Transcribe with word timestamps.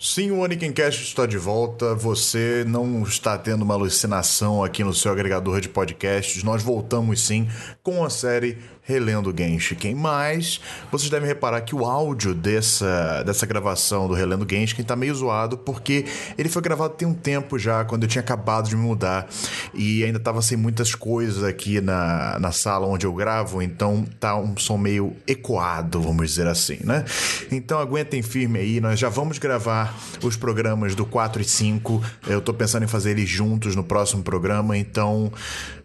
Sim, 0.00 0.30
o 0.30 0.38
Onikincast 0.38 1.02
está 1.02 1.26
de 1.26 1.36
volta. 1.36 1.92
Você 1.92 2.64
não 2.68 3.02
está 3.02 3.36
tendo 3.36 3.62
uma 3.62 3.74
alucinação 3.74 4.62
aqui 4.62 4.84
no 4.84 4.94
seu 4.94 5.10
agregador 5.10 5.60
de 5.60 5.68
podcasts. 5.68 6.44
Nós 6.44 6.62
voltamos 6.62 7.20
sim 7.20 7.48
com 7.82 8.04
a 8.04 8.08
série 8.08 8.58
Relendo 8.88 9.34
Genshin. 9.36 9.94
Mas 9.94 10.60
vocês 10.90 11.10
devem 11.10 11.28
reparar 11.28 11.60
que 11.60 11.74
o 11.74 11.84
áudio 11.84 12.32
dessa, 12.32 13.22
dessa 13.22 13.44
gravação 13.44 14.08
do 14.08 14.14
Relendo 14.14 14.46
Genshin 14.48 14.80
está 14.80 14.96
meio 14.96 15.14
zoado 15.14 15.58
porque 15.58 16.06
ele 16.38 16.48
foi 16.48 16.62
gravado 16.62 16.94
tem 16.94 17.06
um 17.06 17.12
tempo 17.12 17.58
já, 17.58 17.84
quando 17.84 18.04
eu 18.04 18.08
tinha 18.08 18.22
acabado 18.22 18.68
de 18.68 18.76
me 18.76 18.82
mudar 18.82 19.28
e 19.74 20.02
ainda 20.04 20.18
estava 20.18 20.40
sem 20.40 20.56
muitas 20.56 20.94
coisas 20.94 21.44
aqui 21.44 21.80
na, 21.80 22.38
na 22.38 22.50
sala 22.50 22.86
onde 22.86 23.04
eu 23.04 23.12
gravo, 23.12 23.60
então 23.60 24.06
tá 24.18 24.36
um 24.36 24.56
som 24.56 24.78
meio 24.78 25.14
ecoado, 25.26 26.00
vamos 26.00 26.26
dizer 26.28 26.46
assim, 26.46 26.78
né? 26.82 27.04
Então 27.52 27.78
aguentem 27.78 28.22
firme 28.22 28.58
aí, 28.58 28.80
nós 28.80 28.98
já 28.98 29.10
vamos 29.10 29.38
gravar 29.38 29.87
os 30.22 30.36
programas 30.36 30.94
do 30.94 31.06
4 31.06 31.42
e 31.42 31.44
5. 31.44 32.02
Eu 32.26 32.40
tô 32.40 32.52
pensando 32.52 32.84
em 32.84 32.88
fazer 32.88 33.12
eles 33.12 33.28
juntos 33.28 33.74
no 33.74 33.84
próximo 33.84 34.22
programa, 34.22 34.76
então 34.76 35.32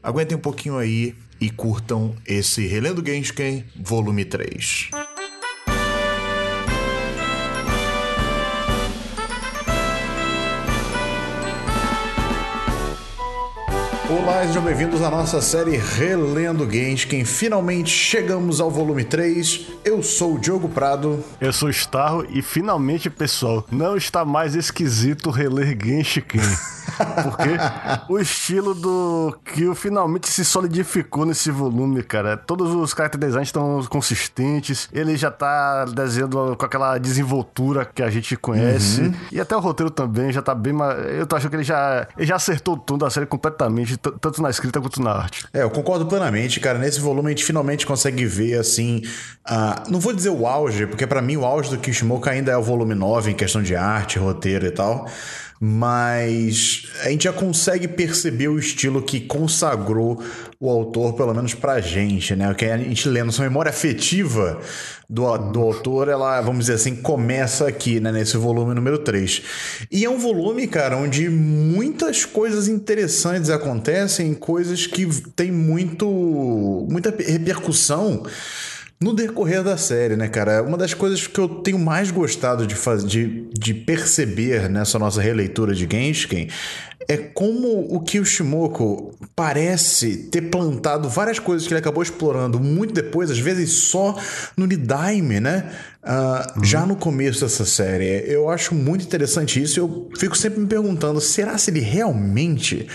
aguentem 0.01 0.37
um 0.37 0.41
pouquinho 0.41 0.77
aí 0.77 1.15
e 1.39 1.49
curtam 1.49 2.15
esse 2.25 2.65
Relendo 2.65 3.03
Genshin 3.05 3.63
volume 3.75 4.25
3. 4.25 4.89
Olá, 14.13 14.45
sejam 14.45 14.61
bem-vindos 14.61 15.01
à 15.01 15.09
nossa 15.09 15.41
série 15.41 15.75
Relendo 15.75 16.69
Genshin. 16.69 17.25
Finalmente 17.25 17.89
chegamos 17.89 18.61
ao 18.61 18.69
volume 18.69 19.03
3. 19.03 19.71
Eu 19.83 20.03
sou 20.03 20.35
o 20.35 20.39
Diogo 20.39 20.69
Prado. 20.69 21.23
Eu 21.41 21.51
sou 21.51 21.67
o 21.67 21.71
Starro 21.71 22.23
e 22.29 22.43
finalmente, 22.43 23.09
pessoal, 23.09 23.65
não 23.71 23.97
está 23.97 24.23
mais 24.23 24.53
esquisito 24.53 25.31
reler 25.31 25.75
Genshin. 25.83 26.21
Porque 27.23 27.49
o 28.09 28.19
estilo 28.19 28.73
do 28.73 29.37
Kill 29.45 29.75
finalmente 29.75 30.29
se 30.29 30.43
solidificou 30.45 31.25
nesse 31.25 31.51
volume, 31.51 32.03
cara. 32.03 32.37
Todos 32.37 32.73
os 32.73 32.91
character 32.91 33.19
designs 33.19 33.47
estão 33.47 33.83
consistentes. 33.89 34.89
Ele 34.91 35.15
já 35.17 35.31
tá 35.31 35.85
desenhando 35.85 36.55
com 36.57 36.65
aquela 36.65 36.97
desenvoltura 36.97 37.85
que 37.85 38.01
a 38.01 38.09
gente 38.09 38.35
conhece. 38.35 39.01
Uhum. 39.01 39.13
E 39.31 39.39
até 39.39 39.55
o 39.55 39.59
roteiro 39.59 39.89
também 39.89 40.31
já 40.31 40.41
tá 40.41 40.53
bem. 40.53 40.73
Eu 41.17 41.25
tô 41.25 41.35
achando 41.35 41.49
que 41.49 41.55
ele 41.57 41.63
já, 41.63 42.07
ele 42.17 42.25
já 42.25 42.35
acertou 42.35 42.77
tudo 42.77 43.05
da 43.05 43.09
série 43.09 43.25
completamente, 43.25 43.97
tanto 43.97 44.41
na 44.41 44.49
escrita 44.49 44.79
quanto 44.81 45.01
na 45.01 45.11
arte. 45.11 45.47
É, 45.53 45.63
eu 45.63 45.69
concordo 45.69 46.05
plenamente, 46.05 46.59
cara. 46.59 46.77
Nesse 46.77 46.99
volume 46.99 47.27
a 47.27 47.29
gente 47.29 47.45
finalmente 47.45 47.85
consegue 47.85 48.25
ver, 48.25 48.59
assim. 48.59 49.01
Uh, 49.49 49.91
não 49.91 49.99
vou 49.99 50.13
dizer 50.13 50.29
o 50.29 50.47
auge, 50.47 50.87
porque 50.87 51.05
para 51.05 51.21
mim 51.21 51.37
o 51.37 51.45
auge 51.45 51.69
do 51.69 51.77
Kishimoka 51.77 52.29
ainda 52.31 52.51
é 52.51 52.57
o 52.57 52.63
volume 52.63 52.95
9 52.95 53.31
em 53.31 53.35
questão 53.35 53.61
de 53.61 53.75
arte, 53.75 54.19
roteiro 54.19 54.65
e 54.65 54.71
tal 54.71 55.07
mas 55.65 56.87
a 57.05 57.09
gente 57.09 57.23
já 57.23 57.31
consegue 57.31 57.87
perceber 57.87 58.49
o 58.49 58.59
estilo 58.59 59.01
que 59.01 59.21
consagrou 59.21 60.21
o 60.59 60.69
autor, 60.69 61.13
pelo 61.13 61.33
menos 61.33 61.53
pra 61.53 61.79
gente, 61.79 62.35
né? 62.35 62.51
O 62.51 62.55
que 62.55 62.65
a 62.65 62.77
gente 62.77 63.07
lê, 63.07 63.23
nossa 63.23 63.43
memória 63.43 63.69
afetiva 63.69 64.59
do, 65.09 65.37
do 65.37 65.61
autor, 65.61 66.09
ela, 66.09 66.41
vamos 66.41 66.65
dizer 66.65 66.73
assim, 66.73 66.97
começa 66.97 67.65
aqui, 67.65 68.01
né? 68.01 68.11
Nesse 68.11 68.35
volume 68.35 68.75
número 68.75 68.97
3. 68.97 69.41
E 69.89 70.03
é 70.03 70.09
um 70.09 70.17
volume, 70.17 70.67
cara, 70.67 70.97
onde 70.97 71.29
muitas 71.29 72.25
coisas 72.25 72.67
interessantes 72.67 73.49
acontecem, 73.49 74.33
coisas 74.33 74.85
que 74.85 75.05
tem 75.33 75.49
muito, 75.49 76.85
muita 76.89 77.09
repercussão 77.09 78.23
no 79.03 79.13
decorrer 79.13 79.61
da 79.61 79.75
série, 79.75 80.15
né, 80.15 80.29
cara? 80.29 80.63
Uma 80.63 80.77
das 80.77 80.93
coisas 80.93 81.27
que 81.27 81.37
eu 81.37 81.49
tenho 81.49 81.77
mais 81.77 82.09
gostado 82.09 82.65
de, 82.65 82.73
fazer, 82.73 83.05
de, 83.05 83.49
de 83.51 83.73
perceber 83.73 84.69
nessa 84.69 84.97
nossa 84.97 85.21
releitura 85.21 85.75
de 85.75 85.85
Genshin 85.91 86.47
é 87.05 87.17
como 87.17 87.93
o 87.93 87.99
Kyoshimoku 87.99 89.13
parece 89.35 90.29
ter 90.31 90.43
plantado 90.43 91.09
várias 91.09 91.37
coisas 91.37 91.67
que 91.67 91.73
ele 91.73 91.79
acabou 91.79 92.01
explorando 92.01 92.61
muito 92.61 92.93
depois, 92.93 93.29
às 93.29 93.39
vezes 93.39 93.71
só 93.71 94.17
no 94.55 94.65
Nidaime, 94.65 95.41
né? 95.41 95.69
Uh, 96.01 96.59
uhum. 96.59 96.63
Já 96.63 96.85
no 96.85 96.95
começo 96.95 97.41
dessa 97.41 97.65
série. 97.65 98.23
Eu 98.25 98.49
acho 98.49 98.73
muito 98.73 99.03
interessante 99.03 99.61
isso. 99.61 99.79
Eu 99.79 100.09
fico 100.17 100.37
sempre 100.37 100.61
me 100.61 100.67
perguntando: 100.67 101.19
será 101.19 101.57
se 101.57 101.71
ele 101.71 101.79
realmente 101.81 102.87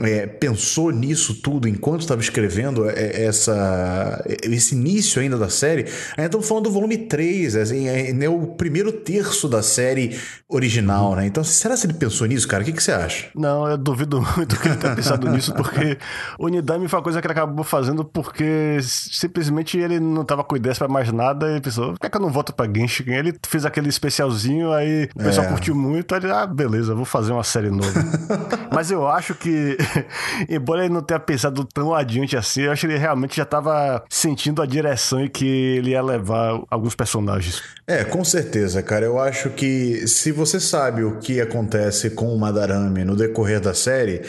é, 0.00 0.26
pensou 0.26 0.90
nisso 0.90 1.34
tudo 1.34 1.68
enquanto 1.68 2.02
estava 2.02 2.20
escrevendo 2.20 2.88
é, 2.88 3.24
essa, 3.24 4.24
esse 4.42 4.74
início 4.74 5.20
ainda 5.20 5.36
da 5.36 5.48
série? 5.48 5.86
Ainda 6.16 6.26
estamos 6.26 6.46
falando 6.46 6.64
do 6.64 6.70
volume 6.70 6.96
3, 6.96 7.56
assim, 7.56 7.88
é, 7.88 8.10
é 8.10 8.28
o 8.28 8.46
primeiro 8.46 8.92
terço 8.92 9.48
da 9.48 9.62
série 9.62 10.16
original, 10.48 11.16
né? 11.16 11.26
Então, 11.26 11.42
será 11.42 11.76
se 11.76 11.86
ele 11.86 11.94
pensou 11.94 12.26
nisso, 12.26 12.46
cara? 12.46 12.62
O 12.62 12.66
que, 12.66 12.72
que 12.72 12.82
você 12.82 12.92
acha? 12.92 13.26
Não, 13.34 13.68
eu 13.68 13.76
duvido 13.76 14.22
muito 14.36 14.58
que 14.60 14.68
ele 14.68 14.76
tenha 14.76 14.94
pensado 14.94 15.28
nisso, 15.28 15.52
porque 15.54 15.98
o 16.38 16.48
Nidame 16.48 16.88
foi 16.88 16.98
uma 16.98 17.02
coisa 17.02 17.20
que 17.20 17.26
ele 17.26 17.32
acabou 17.32 17.64
fazendo 17.64 18.04
porque 18.04 18.78
simplesmente 18.80 19.76
ele 19.76 19.98
não 19.98 20.22
estava 20.22 20.44
com 20.44 20.56
ideias 20.56 20.78
para 20.78 20.88
mais 20.88 21.12
nada 21.12 21.56
e 21.56 21.60
pensou: 21.60 21.92
por 21.92 22.00
que, 22.00 22.06
é 22.06 22.10
que 22.10 22.16
eu 22.16 22.20
não 22.20 22.30
vou 22.30 22.44
volta 22.44 22.52
pra 22.52 22.66
Genshin. 22.66 23.10
Ele 23.10 23.34
fez 23.46 23.64
aquele 23.64 23.88
especialzinho, 23.88 24.72
aí 24.72 25.08
o 25.14 25.18
pessoal 25.18 25.46
é. 25.46 25.50
curtiu 25.50 25.74
muito, 25.74 26.14
aí 26.14 26.20
ele, 26.20 26.30
ah, 26.30 26.46
beleza, 26.46 26.94
vou 26.94 27.04
fazer 27.04 27.32
uma 27.32 27.44
série 27.44 27.70
nova. 27.70 27.92
Mas 28.70 28.90
eu 28.90 29.06
acho 29.08 29.34
que, 29.34 29.78
embora 30.48 30.84
ele 30.84 30.94
não 30.94 31.02
tenha 31.02 31.20
pensado 31.20 31.64
tão 31.64 31.94
adiante 31.94 32.36
assim, 32.36 32.62
eu 32.62 32.72
acho 32.72 32.86
que 32.86 32.92
ele 32.92 32.98
realmente 32.98 33.36
já 33.36 33.44
tava 33.44 34.04
sentindo 34.08 34.62
a 34.62 34.66
direção 34.66 35.24
e 35.24 35.28
que 35.28 35.46
ele 35.46 35.90
ia 35.90 36.02
levar 36.02 36.60
alguns 36.70 36.94
personagens. 36.94 37.62
É, 37.86 38.04
com 38.04 38.24
certeza, 38.24 38.82
cara. 38.82 39.04
Eu 39.04 39.18
acho 39.18 39.50
que 39.50 40.06
se 40.06 40.32
você 40.32 40.58
sabe 40.58 41.04
o 41.04 41.18
que 41.18 41.40
acontece 41.40 42.10
com 42.10 42.34
o 42.34 42.38
Madarame 42.38 43.04
no 43.04 43.16
decorrer 43.16 43.60
da 43.60 43.74
série, 43.74 44.22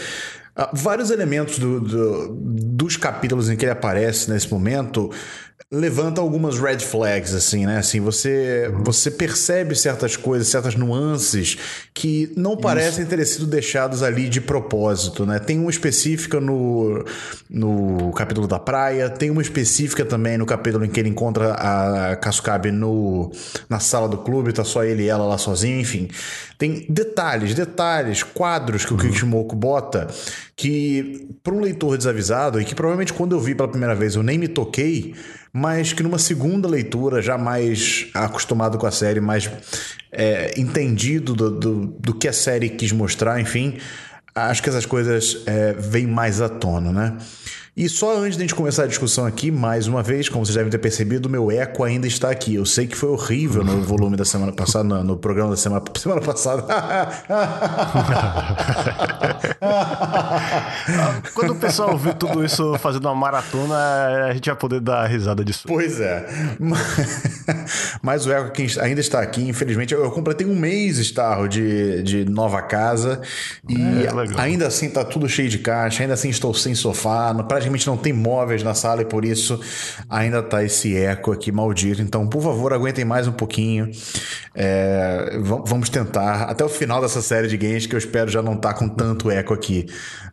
vários 0.74 1.12
elementos 1.12 1.60
do, 1.60 1.82
do, 1.82 2.36
dos 2.36 2.96
capítulos 2.96 3.50
em 3.50 3.56
que 3.56 3.66
ele 3.66 3.72
aparece 3.72 4.30
nesse 4.32 4.52
momento 4.52 5.12
levanta 5.72 6.22
algumas 6.22 6.60
red 6.60 6.80
flags, 6.80 7.34
assim, 7.34 7.66
né? 7.66 7.78
Assim, 7.78 8.00
você, 8.00 8.72
você 8.84 9.10
percebe 9.10 9.76
certas 9.76 10.16
coisas, 10.16 10.48
certas 10.48 10.76
nuances 10.76 11.58
que 11.94 12.32
não 12.38 12.56
parecem 12.56 13.04
Isso. 13.04 13.16
ter 13.16 13.26
sido 13.26 13.48
deixadas 13.48 14.04
ali 14.04 14.30
de 14.30 14.40
propósito, 14.40 15.26
né? 15.26 15.40
Tem 15.40 15.60
uma 15.60 15.72
específica 15.72 16.40
no, 16.40 17.04
no 17.50 18.12
capítulo 18.12 18.48
da 18.48 18.60
praia, 18.60 19.10
tem 19.10 19.32
uma 19.32 19.42
específica 19.42 20.06
também 20.06 20.38
no 20.38 20.46
capítulo 20.46 20.86
em 20.86 20.90
que 20.90 21.00
ele 21.00 21.10
encontra 21.10 21.54
a 21.54 22.16
Kasukabe 22.16 22.72
no, 22.72 23.32
na 23.68 23.80
sala 23.80 24.08
do 24.08 24.20
clube, 24.20 24.54
tá 24.54 24.64
só 24.64 24.84
ele 24.84 25.04
e 25.04 25.10
ela 25.10 25.26
lá 25.26 25.38
sozinho, 25.38 25.80
enfim. 25.80 26.10
Tem 26.58 26.86
detalhes, 26.90 27.54
detalhes, 27.54 28.24
quadros 28.24 28.86
que 28.86 28.94
o 28.94 28.98
Kishimoku 28.98 29.56
bota 29.56 30.08
que, 30.56 31.28
para 31.44 31.54
um 31.54 31.60
leitor 31.60 31.98
desavisado, 31.98 32.62
e 32.62 32.66
que 32.66 32.74
provavelmente 32.74 33.12
quando 33.12 33.36
eu 33.36 33.40
vi 33.40 33.54
pela 33.54 33.68
primeira 33.68 33.94
vez 33.94 34.16
eu 34.16 34.24
nem 34.24 34.38
me 34.38 34.48
toquei, 34.48 35.14
mas 35.52 35.94
que 35.94 36.04
numa 36.04 36.20
segunda 36.20 36.68
leitura, 36.68 37.22
já 37.22 37.38
mais 37.38 38.08
acostumado 38.14 38.78
com 38.78 38.86
a 38.86 38.92
série, 38.92 39.20
mais 39.20 39.50
é, 40.12 40.54
entendido 40.60 41.34
do, 41.34 41.52
do, 41.52 41.86
do, 41.88 42.14
que 42.14 42.28
a 42.28 42.34
série 42.34 42.70
quis 42.70 42.92
mostrar, 42.92 43.40
enfim, 43.40 43.78
acho 44.34 44.64
que 44.64 44.70
essas 44.70 44.86
coisas 44.86 45.44
é, 45.46 45.74
vêm 45.74 46.08
mais 46.08 46.42
à 46.42 46.50
tona, 46.50 46.92
né? 46.92 47.18
E 47.78 47.90
só 47.90 48.18
antes 48.18 48.38
de 48.38 48.44
a 48.44 48.48
gente 48.48 48.56
começar 48.56 48.84
a 48.84 48.88
discussão 48.88 49.26
aqui, 49.26 49.52
mais 49.52 49.86
uma 49.86 50.02
vez, 50.02 50.30
como 50.30 50.46
vocês 50.46 50.56
devem 50.56 50.72
ter 50.72 50.78
percebido, 50.78 51.30
meu 51.30 51.52
eco 51.52 51.84
ainda 51.84 52.08
está 52.08 52.30
aqui. 52.30 52.56
Eu 52.56 52.66
sei 52.66 52.88
que 52.88 52.96
foi 52.96 53.10
horrível 53.10 53.66
no 53.66 53.82
volume 53.82 54.16
da 54.16 54.24
semana 54.24 54.54
passada, 54.54 54.86
no, 54.86 55.04
no 55.04 55.18
programa 55.18 55.50
da 55.50 55.58
semana, 55.58 55.84
semana 56.00 56.22
passada. 56.22 56.64
Quando 61.34 61.52
o 61.52 61.56
pessoal 61.58 61.92
ouvir 61.92 62.14
tudo 62.14 62.46
isso 62.46 62.78
fazendo 62.80 63.08
uma 63.08 63.16
maratona, 63.16 63.76
a 64.30 64.34
gente 64.34 64.50
vai 64.50 64.58
poder 64.58 64.80
dar 64.80 65.06
risada 65.08 65.44
disso. 65.44 65.66
Pois 65.68 66.00
é. 66.00 66.26
Mas 68.02 68.26
o 68.26 68.32
eco 68.32 68.54
ainda 68.80 69.02
está 69.02 69.20
aqui. 69.20 69.50
Infelizmente, 69.50 69.94
eu 69.94 70.10
completei 70.12 70.48
um 70.48 70.56
mês, 70.56 70.98
Starro, 71.00 71.50
de, 71.50 72.02
de 72.04 72.24
nova 72.24 72.62
casa. 72.62 73.20
E 73.68 73.76
é, 73.76 74.42
ainda 74.42 74.66
assim 74.66 74.86
está 74.86 75.04
tudo 75.04 75.28
cheio 75.28 75.50
de 75.50 75.60
caixa, 75.60 76.04
ainda 76.04 76.14
assim 76.14 76.30
estou 76.30 76.54
sem 76.54 76.74
sofá. 76.74 77.34
Praticamente 77.44 77.65
praticamente 77.66 77.88
não 77.88 77.98
tem 77.98 78.14
móveis 78.14 78.64
na 78.64 78.74
sala 78.74 79.02
e 79.02 79.06
por 79.06 79.26
isso 79.26 79.60
ainda 80.10 80.42
tá 80.42 80.64
esse 80.64 80.96
eco 80.96 81.32
aqui 81.32 81.52
maldito. 81.52 82.02
Então, 82.02 82.28
por 82.28 82.42
favor, 82.42 82.74
aguentem 82.74 83.06
mais 83.06 83.28
um 83.28 83.32
pouquinho. 83.32 83.90
É, 84.54 85.38
vamos 85.66 85.90
tentar 85.90 86.44
até 86.44 86.64
o 86.64 86.70
final 86.70 87.02
dessa 87.02 87.22
série 87.22 87.48
de 87.48 87.58
games 87.58 87.86
que 87.86 87.96
eu 87.96 88.00
espero 88.00 88.30
já 88.30 88.42
não 88.42 88.56
tá 88.56 88.74
com 88.74 88.88
tanto 88.88 89.30
eco 89.30 89.54
aqui 89.54 89.86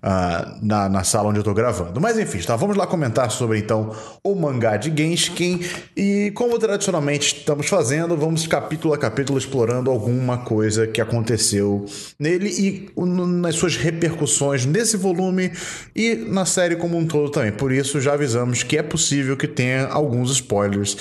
uh, 0.02 0.58
na, 0.64 0.88
na 0.88 1.04
sala 1.04 1.28
onde 1.28 1.38
eu 1.38 1.44
tô 1.44 1.54
gravando. 1.54 2.00
Mas 2.00 2.18
enfim, 2.18 2.38
tá, 2.40 2.56
vamos 2.56 2.76
lá 2.76 2.86
comentar 2.86 3.30
sobre 3.30 3.58
então 3.58 3.94
o 4.22 4.34
mangá 4.34 4.76
de 4.76 4.92
Genshin 4.94 5.60
e 5.96 6.32
como 6.34 6.58
tradicionalmente 6.58 7.38
estamos 7.38 7.68
fazendo, 7.68 8.16
vamos 8.16 8.46
capítulo 8.46 8.94
a 8.94 8.98
capítulo 8.98 9.38
explorando 9.38 9.90
alguma 9.90 10.38
coisa 10.38 10.86
que 10.86 11.00
aconteceu 11.00 11.86
nele 12.18 12.48
e 12.48 12.92
nas 12.96 13.56
suas 13.56 13.76
repercussões 13.76 14.66
nesse 14.66 14.96
volume 14.96 15.52
e 15.94 16.14
na 16.14 16.44
série 16.44 16.76
como 16.76 16.96
um 16.96 17.06
todo 17.06 17.21
todo 17.22 17.30
também. 17.30 17.52
Por 17.52 17.72
isso, 17.72 18.00
já 18.00 18.14
avisamos 18.14 18.62
que 18.62 18.76
é 18.76 18.82
possível 18.82 19.36
que 19.36 19.46
tenha 19.46 19.86
alguns 19.88 20.30
spoilers. 20.32 20.96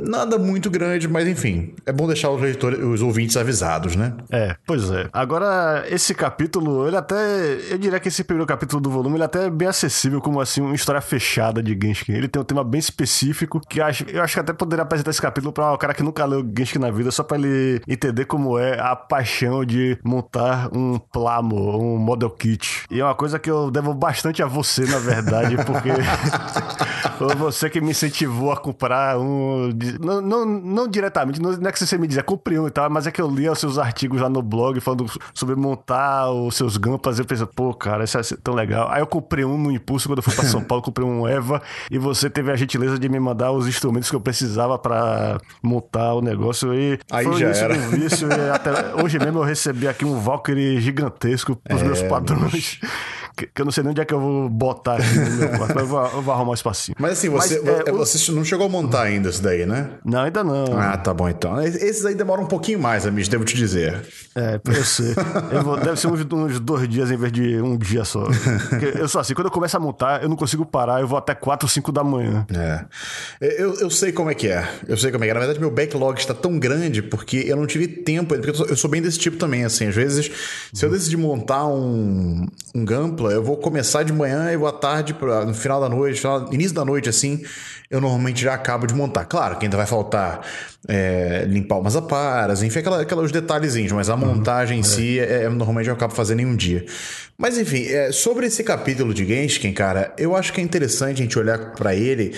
Nada 0.00 0.38
muito 0.38 0.70
grande, 0.70 1.08
mas 1.08 1.28
enfim, 1.28 1.74
é 1.84 1.92
bom 1.92 2.06
deixar 2.06 2.30
os, 2.30 2.40
leitores, 2.40 2.78
os 2.80 3.02
ouvintes 3.02 3.36
avisados, 3.36 3.96
né? 3.96 4.14
É, 4.30 4.56
pois 4.66 4.90
é. 4.90 5.08
Agora, 5.12 5.84
esse 5.88 6.14
capítulo, 6.14 6.86
ele 6.86 6.96
até. 6.96 7.16
Eu 7.70 7.78
diria 7.78 8.00
que 8.00 8.08
esse 8.08 8.24
primeiro 8.24 8.46
capítulo 8.46 8.80
do 8.80 8.90
volume, 8.90 9.16
ele 9.16 9.24
até 9.24 9.46
é 9.46 9.50
bem 9.50 9.68
acessível, 9.68 10.20
como 10.20 10.40
assim, 10.40 10.60
uma 10.60 10.74
história 10.74 11.00
fechada 11.00 11.62
de 11.62 11.78
Genshin. 11.80 12.12
Ele 12.12 12.28
tem 12.28 12.40
um 12.40 12.44
tema 12.44 12.64
bem 12.64 12.78
específico, 12.78 13.60
que 13.60 13.80
eu 13.80 13.84
acho, 13.84 14.04
que 14.04 14.40
até 14.40 14.52
poderia 14.52 14.82
apresentar 14.82 15.10
esse 15.10 15.22
capítulo 15.22 15.52
pra 15.52 15.72
um 15.72 15.76
cara 15.76 15.94
que 15.94 16.02
nunca 16.02 16.24
leu 16.24 16.44
Genshin 16.56 16.78
na 16.78 16.90
vida, 16.90 17.10
só 17.10 17.22
pra 17.22 17.36
ele 17.36 17.80
entender 17.86 18.24
como 18.24 18.58
é 18.58 18.78
a 18.80 18.94
paixão 18.96 19.64
de 19.64 19.98
montar 20.04 20.68
um 20.74 20.98
plamo, 20.98 21.56
um 21.78 21.98
model 21.98 22.30
kit. 22.30 22.84
E 22.90 23.00
é 23.00 23.04
uma 23.04 23.14
coisa 23.14 23.38
que 23.38 23.50
eu 23.50 23.70
devo 23.70 23.94
bastante 23.94 24.42
a 24.42 24.46
você, 24.46 24.84
na 24.84 24.98
verdade, 24.98 25.25
porque 25.64 25.90
foi 27.18 27.34
você 27.34 27.68
que 27.70 27.80
me 27.80 27.90
incentivou 27.90 28.52
a 28.52 28.56
comprar 28.56 29.18
um. 29.18 29.70
Não, 30.00 30.20
não, 30.20 30.46
não 30.46 30.88
diretamente, 30.88 31.40
não 31.40 31.52
é 31.52 31.72
que 31.72 31.84
você 31.84 31.98
me 31.98 32.06
dizia, 32.06 32.22
compre 32.22 32.58
um 32.58 32.66
e 32.66 32.70
tal, 32.70 32.88
mas 32.90 33.06
é 33.06 33.10
que 33.10 33.20
eu 33.20 33.30
lia 33.30 33.52
os 33.52 33.58
seus 33.58 33.78
artigos 33.78 34.20
lá 34.20 34.28
no 34.28 34.42
blog 34.42 34.80
falando 34.80 35.06
sobre 35.34 35.54
montar 35.54 36.30
os 36.30 36.56
seus 36.56 36.76
gampas. 36.76 37.18
E 37.18 37.22
eu 37.22 37.26
pensei, 37.26 37.46
pô, 37.46 37.74
cara, 37.74 38.04
isso 38.04 38.18
é 38.18 38.22
tão 38.42 38.54
legal. 38.54 38.88
Aí 38.90 39.00
eu 39.00 39.06
comprei 39.06 39.44
um 39.44 39.58
no 39.58 39.70
impulso 39.70 40.08
quando 40.08 40.18
eu 40.18 40.22
fui 40.22 40.34
pra 40.34 40.44
São 40.44 40.62
Paulo, 40.62 40.82
comprei 40.82 41.06
um 41.06 41.26
Eva 41.26 41.60
e 41.90 41.98
você 41.98 42.28
teve 42.30 42.50
a 42.50 42.56
gentileza 42.56 42.98
de 42.98 43.08
me 43.08 43.18
mandar 43.18 43.52
os 43.52 43.66
instrumentos 43.66 44.10
que 44.10 44.16
eu 44.16 44.20
precisava 44.20 44.78
para 44.78 45.38
montar 45.62 46.14
o 46.14 46.20
negócio. 46.20 46.74
E 46.74 46.98
Aí 47.10 47.24
foi 47.24 47.40
já 47.40 47.48
era. 47.48 47.74
vício, 47.74 48.28
e 48.28 48.50
até 48.50 48.70
hoje 49.02 49.18
mesmo 49.18 49.38
eu 49.38 49.44
recebi 49.44 49.88
aqui 49.88 50.04
um 50.04 50.18
Valkyrie 50.18 50.80
gigantesco 50.80 51.56
pros 51.56 51.82
é, 51.82 51.84
meus 51.84 52.02
padrões. 52.02 52.80
Que, 53.36 53.46
que, 53.46 53.60
eu 53.60 53.64
não 53.66 53.72
sei 53.72 53.82
nem 53.82 53.90
onde 53.90 54.00
é 54.00 54.04
que 54.04 54.14
eu 54.14 54.20
vou 54.20 54.48
botar 54.48 54.94
aqui 54.94 55.14
no 55.14 55.30
meu 55.36 55.48
quarto, 55.50 55.74
mas 55.74 55.82
eu 55.82 55.86
vou, 55.86 56.06
eu 56.06 56.22
vou 56.22 56.34
arrumar 56.34 56.52
um 56.52 56.54
espacinho. 56.54 56.96
Mas 56.98 57.12
assim, 57.12 57.28
você, 57.28 57.60
mas, 57.60 57.86
é, 57.86 57.92
você 57.92 58.32
não 58.32 58.44
chegou 58.44 58.66
a 58.66 58.68
montar 58.68 59.02
ainda 59.02 59.28
isso 59.28 59.42
daí, 59.42 59.66
né? 59.66 59.90
Não, 60.04 60.20
ainda 60.20 60.42
não. 60.42 60.78
Ah, 60.78 60.96
tá 60.96 61.12
bom 61.12 61.28
então. 61.28 61.60
Esses 61.60 62.06
aí 62.06 62.14
demoram 62.14 62.44
um 62.44 62.46
pouquinho 62.46 62.78
mais, 62.78 63.06
amigo, 63.06 63.28
devo 63.28 63.44
te 63.44 63.54
dizer. 63.54 64.02
É, 64.34 64.60
eu 64.64 64.84
sei. 64.84 65.14
Eu 65.52 65.62
vou, 65.62 65.76
deve 65.76 65.98
ser 65.98 66.06
uns, 66.06 66.20
uns, 66.20 66.60
dois 66.60 66.88
dias 66.88 67.10
em 67.10 67.16
vez 67.16 67.32
de 67.32 67.60
um 67.60 67.76
dia 67.76 68.04
só. 68.04 68.26
Porque 68.70 68.98
eu 68.98 69.08
sou 69.08 69.20
assim, 69.20 69.34
quando 69.34 69.46
eu 69.46 69.50
começo 69.50 69.76
a 69.76 69.80
montar, 69.80 70.22
eu 70.22 70.28
não 70.28 70.36
consigo 70.36 70.64
parar, 70.64 71.00
eu 71.00 71.08
vou 71.08 71.18
até 71.18 71.34
4 71.34 71.66
ou 71.66 71.70
5 71.70 71.92
da 71.92 72.02
manhã. 72.02 72.46
É. 72.54 72.84
Eu, 73.40 73.74
eu 73.80 73.90
sei 73.90 74.12
como 74.12 74.30
é 74.30 74.34
que 74.34 74.48
é. 74.48 74.66
Eu 74.88 74.96
sei 74.96 75.10
como 75.10 75.24
é 75.24 75.26
que 75.26 75.30
é. 75.30 75.34
Na 75.34 75.40
verdade, 75.40 75.60
meu 75.60 75.70
backlog 75.70 76.18
está 76.18 76.32
tão 76.34 76.58
grande 76.58 77.02
porque 77.02 77.44
eu 77.46 77.56
não 77.56 77.66
tive 77.66 77.86
tempo. 77.86 78.34
Porque 78.34 78.50
eu 78.50 78.54
sou, 78.54 78.66
eu 78.66 78.76
sou 78.76 78.90
bem 78.90 79.02
desse 79.02 79.18
tipo 79.18 79.36
também, 79.36 79.64
assim. 79.64 79.86
Às 79.86 79.94
vezes, 79.94 80.30
se 80.72 80.84
eu 80.84 80.90
decidir 80.90 81.16
montar 81.16 81.66
um, 81.66 82.46
um 82.74 82.84
Gampla, 82.84 83.25
eu 83.30 83.42
vou 83.42 83.56
começar 83.56 84.02
de 84.02 84.12
manhã 84.12 84.50
e 84.52 84.56
vou 84.56 84.68
à 84.68 84.72
tarde, 84.72 85.14
pra, 85.14 85.44
no 85.44 85.54
final 85.54 85.80
da 85.80 85.88
noite, 85.88 86.22
início 86.52 86.74
da 86.74 86.84
noite, 86.84 87.08
assim, 87.08 87.42
eu 87.90 88.00
normalmente 88.00 88.42
já 88.42 88.54
acabo 88.54 88.86
de 88.86 88.94
montar. 88.94 89.24
Claro 89.24 89.58
que 89.58 89.66
ainda 89.66 89.76
vai 89.76 89.86
faltar 89.86 90.40
é, 90.88 91.44
limpar 91.48 91.78
umas 91.78 91.96
aparas, 91.96 92.62
enfim, 92.62 92.78
aquela, 92.78 93.02
aquelas 93.02 93.32
detalhezinhos, 93.32 93.92
mas 93.92 94.08
a 94.08 94.14
uhum. 94.14 94.26
montagem 94.26 94.78
em 94.78 94.80
é. 94.80 94.84
si, 94.84 95.18
é, 95.18 95.44
é, 95.44 95.48
normalmente 95.48 95.88
eu 95.88 95.94
acabo 95.94 96.14
fazendo 96.14 96.40
em 96.40 96.46
um 96.46 96.56
dia. 96.56 96.84
Mas 97.36 97.58
enfim, 97.58 97.86
é, 97.86 98.12
sobre 98.12 98.46
esse 98.46 98.64
capítulo 98.64 99.12
de 99.12 99.24
Genshin, 99.26 99.72
cara, 99.72 100.12
eu 100.16 100.34
acho 100.34 100.52
que 100.52 100.60
é 100.60 100.64
interessante 100.64 101.20
a 101.20 101.22
gente 101.24 101.38
olhar 101.38 101.72
para 101.72 101.94
ele 101.94 102.32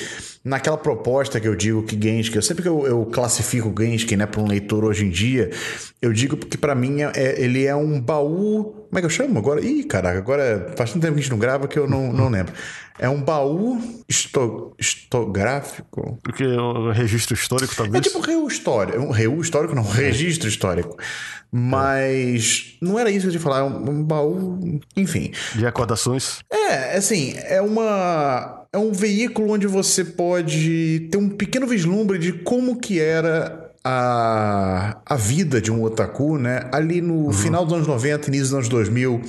naquela 0.44 0.76
proposta 0.76 1.38
que 1.38 1.46
eu 1.46 1.55
digo 1.55 1.82
que 1.82 2.00
Genshin, 2.00 2.34
eu 2.34 2.43
sempre 2.43 2.62
que 2.62 2.69
eu, 2.69 2.87
eu 2.87 3.06
classifico 3.06 3.73
Genshin, 3.79 4.17
né, 4.17 4.26
para 4.26 4.41
um 4.41 4.46
leitor 4.46 4.84
hoje 4.84 5.05
em 5.05 5.11
dia, 5.11 5.50
eu 6.00 6.12
digo 6.12 6.37
porque 6.37 6.56
para 6.56 6.75
mim 6.75 7.02
é, 7.02 7.12
é, 7.14 7.41
ele 7.41 7.64
é 7.64 7.75
um 7.75 8.00
baú. 8.00 8.78
Como 8.88 8.99
é 8.99 9.00
que 9.00 9.06
eu 9.06 9.11
chamo 9.11 9.38
agora? 9.38 9.61
Ih, 9.61 9.85
caraca, 9.85 10.19
agora 10.19 10.73
faz 10.75 10.93
tanto 10.93 11.02
tempo 11.02 11.14
que 11.14 11.20
a 11.20 11.23
gente 11.23 11.31
não 11.31 11.38
grava 11.38 11.69
que 11.69 11.79
eu 11.79 11.87
não, 11.87 12.11
não 12.11 12.31
lembro. 12.31 12.55
É 12.99 13.08
um 13.08 13.23
baú 13.23 13.79
histo, 14.08 14.75
histográfico. 14.79 16.19
Porque 16.23 16.44
o 16.44 16.90
registro 16.90 17.35
histórico, 17.35 17.75
talvez. 17.76 17.94
É 17.94 18.00
tipo 18.00 18.19
um 18.19 18.23
reu 18.23 18.46
histórico. 18.49 18.99
Um 18.99 19.11
reu 19.11 19.38
histórico, 19.40 19.75
não, 19.75 19.82
um 19.82 19.90
registro 19.90 20.49
histórico. 20.49 20.96
Mas 21.52 22.76
é. 22.81 22.85
não 22.85 22.99
era 22.99 23.11
isso 23.11 23.26
que 23.26 23.29
eu 23.29 23.35
ia 23.35 23.40
falar, 23.40 23.58
é 23.61 23.62
um, 23.62 23.90
um 23.90 24.02
baú. 24.02 24.81
Enfim. 24.96 25.32
De 25.55 25.67
acordações? 25.67 26.41
É, 26.50 26.96
assim, 26.96 27.34
é 27.37 27.61
uma. 27.61 28.67
É 28.73 28.79
um 28.79 28.93
veículo 28.93 29.52
onde 29.52 29.67
você 29.67 30.05
pode 30.05 31.08
ter 31.11 31.17
um 31.19 31.29
pequeno 31.29 31.67
vislumbre 31.67 32.19
de 32.19 32.32
como 32.32 32.79
que 32.79 33.00
era 33.00 33.68
a, 33.90 35.00
a 35.06 35.17
vida 35.17 35.62
de 35.62 35.73
um 35.73 35.82
otaku, 35.82 36.37
né? 36.37 36.69
Ali 36.70 37.00
no 37.00 37.25
uhum. 37.25 37.32
final 37.32 37.64
dos 37.64 37.73
anos 37.73 37.87
90, 37.87 38.29
início 38.29 38.49
dos 38.49 38.55
anos 38.55 38.69
2000. 38.69 39.23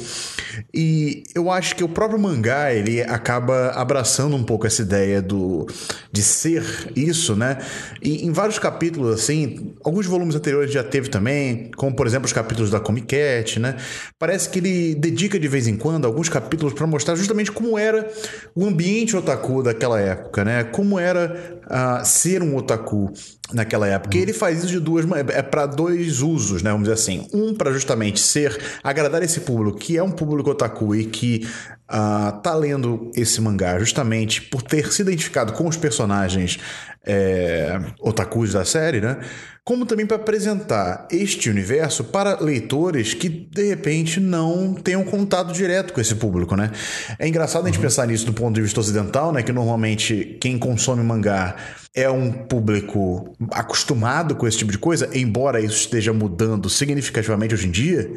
E 0.74 1.24
eu 1.34 1.50
acho 1.50 1.78
que 1.78 1.84
o 1.84 1.88
próprio 1.88 2.20
mangá, 2.20 2.74
ele 2.74 3.02
acaba 3.02 3.70
abraçando 3.70 4.36
um 4.36 4.44
pouco 4.44 4.68
essa 4.68 4.82
ideia 4.82 5.22
do 5.22 5.66
de 6.12 6.22
ser 6.22 6.92
isso, 6.94 7.38
né? 7.38 7.60
E 8.02 8.26
em 8.26 8.34
vários 8.34 8.60
capítulos, 8.60 9.16
assim, 9.22 9.74
alguns 9.82 10.06
volumes 10.06 10.36
anteriores 10.36 10.74
já 10.74 10.84
teve 10.84 11.08
também, 11.08 11.72
como 11.78 11.96
por 11.96 12.06
exemplo 12.06 12.26
os 12.26 12.34
capítulos 12.34 12.70
da 12.70 12.82
Comic 12.82 13.08
Cat, 13.08 13.62
né? 13.62 13.78
Parece 14.18 14.50
que 14.50 14.60
ele 14.60 14.94
dedica 14.96 15.40
de 15.40 15.48
vez 15.48 15.68
em 15.68 15.78
quando 15.78 16.06
alguns 16.06 16.28
capítulos 16.28 16.74
para 16.74 16.86
mostrar 16.86 17.16
justamente 17.16 17.50
como 17.50 17.80
era 17.80 18.12
o 18.54 18.66
ambiente 18.66 19.16
otaku 19.16 19.64
daquela 19.64 20.02
época, 20.02 20.44
né? 20.44 20.66
Como 20.66 21.00
era 21.00 21.62
uh, 21.66 22.06
ser 22.06 22.44
um 22.44 22.58
otaku 22.58 23.14
naquela 23.54 23.88
época. 23.88 24.16
Uhum. 24.16 24.20
E 24.20 24.24
ele 24.24 24.34
faz 24.34 24.60
isso 24.60 24.68
de 24.68 24.80
duas 24.80 25.06
é 25.30 25.42
para 25.42 25.66
dois 25.66 26.22
usos, 26.22 26.62
né? 26.62 26.72
Vamos 26.72 26.88
dizer 26.88 26.94
assim. 26.94 27.28
Um 27.34 27.54
para 27.54 27.72
justamente 27.72 28.20
ser 28.20 28.60
agradar 28.84 29.24
esse 29.24 29.42
público 29.42 29.78
que 29.78 29.98
é 29.98 30.04
um 30.04 30.12
público 30.12 30.52
otaku 30.52 30.96
e 30.96 31.06
que 31.06 31.48
uh, 31.90 32.40
tá 32.42 32.54
lendo 32.54 33.12
esse 33.16 33.42
mangá 33.42 33.80
justamente 33.80 34.42
por 34.42 34.62
ter 34.62 34.92
se 34.92 35.02
identificado 35.02 35.54
com 35.54 35.68
os 35.68 35.78
personagens 35.78 36.60
é, 37.06 37.80
otakus 38.00 38.54
da 38.54 38.64
série, 38.64 39.02
né? 39.02 39.18
Como 39.64 39.86
também 39.86 40.06
para 40.06 40.18
apresentar 40.18 41.08
este 41.12 41.50
universo 41.50 42.04
para 42.04 42.40
leitores 42.40 43.14
que 43.14 43.30
de 43.30 43.68
repente 43.70 44.20
não 44.20 44.74
tenham 44.74 45.04
contato 45.04 45.54
direto 45.54 45.94
com 45.94 46.02
esse 46.02 46.16
público, 46.16 46.56
né? 46.56 46.72
É 47.18 47.28
engraçado 47.28 47.64
a 47.64 47.66
gente 47.68 47.78
uhum. 47.78 47.84
pensar 47.84 48.08
nisso 48.08 48.26
do 48.26 48.34
ponto 48.34 48.56
de 48.56 48.62
vista 48.62 48.80
ocidental, 48.80 49.32
né? 49.32 49.44
Que 49.44 49.52
normalmente 49.52 50.38
quem 50.42 50.58
consome 50.58 51.04
mangá 51.04 51.56
é 51.96 52.10
um 52.10 52.32
público 52.32 53.36
acostumado 53.52 54.36
com 54.36 54.48
esse 54.48 54.58
tipo 54.58 54.72
de 54.72 54.78
coisa, 54.78 55.10
embora 55.14 55.60
isso 55.60 55.78
esteja 55.78 56.14
mudando 56.14 56.70
significativamente 56.70 57.54
hoje 57.54 57.68
em 57.68 57.72
dia. 57.72 58.12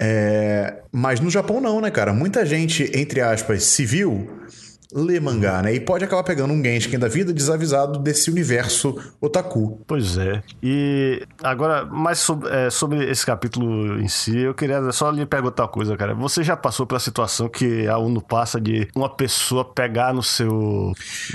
É... 0.00 0.82
Mas 0.90 1.20
no 1.20 1.30
Japão 1.30 1.60
não, 1.60 1.80
né, 1.80 1.90
cara? 1.90 2.12
Muita 2.12 2.44
gente, 2.46 2.90
entre 2.94 3.20
aspas, 3.20 3.64
civil 3.64 4.26
lê 4.92 5.20
mangá, 5.20 5.62
né? 5.62 5.74
E 5.74 5.80
pode 5.80 6.04
acabar 6.04 6.22
pegando 6.22 6.52
um 6.52 6.62
Genshin 6.62 6.98
da 6.98 7.08
vida 7.08 7.32
desavisado 7.32 7.98
desse 7.98 8.30
universo 8.30 8.96
otaku. 9.20 9.80
Pois 9.86 10.18
é. 10.18 10.42
E 10.62 11.22
agora, 11.42 11.84
mais 11.84 12.18
sobre, 12.18 12.48
é, 12.50 12.70
sobre 12.70 13.10
esse 13.10 13.24
capítulo 13.24 14.00
em 14.00 14.08
si, 14.08 14.38
eu 14.38 14.54
queria 14.54 14.90
só 14.92 15.10
lhe 15.10 15.24
perguntar 15.26 15.64
uma 15.64 15.68
coisa, 15.68 15.96
cara. 15.96 16.14
Você 16.14 16.42
já 16.42 16.56
passou 16.56 16.86
pela 16.86 17.00
situação 17.00 17.48
que 17.48 17.86
a 17.86 17.98
UNO 17.98 18.20
passa 18.20 18.60
de 18.60 18.88
uma 18.94 19.08
pessoa 19.08 19.64
pegar 19.64 20.12
no 20.12 20.22
seu 20.22 20.92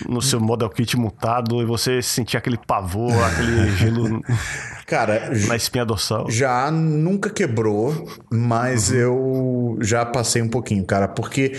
no 0.08 0.22
seu 0.22 0.40
model 0.40 0.70
kit 0.70 0.98
mutado 0.98 1.62
e 1.62 1.66
você 1.66 2.02
sentir 2.02 2.38
aquele 2.38 2.58
pavor, 2.58 3.12
aquele 3.24 3.72
gelo 3.78 4.22
Cara, 4.86 5.32
na 5.48 5.56
espinha 5.56 5.84
dorsal? 5.84 6.30
Já 6.30 6.70
nunca 6.70 7.30
quebrou, 7.32 8.08
mas 8.32 8.92
uhum. 8.92 8.98
eu 8.98 9.78
já 9.82 10.06
passei 10.06 10.44
um 10.44 10.48
pouquinho, 10.48 10.86
cara, 10.86 11.08
porque 11.08 11.54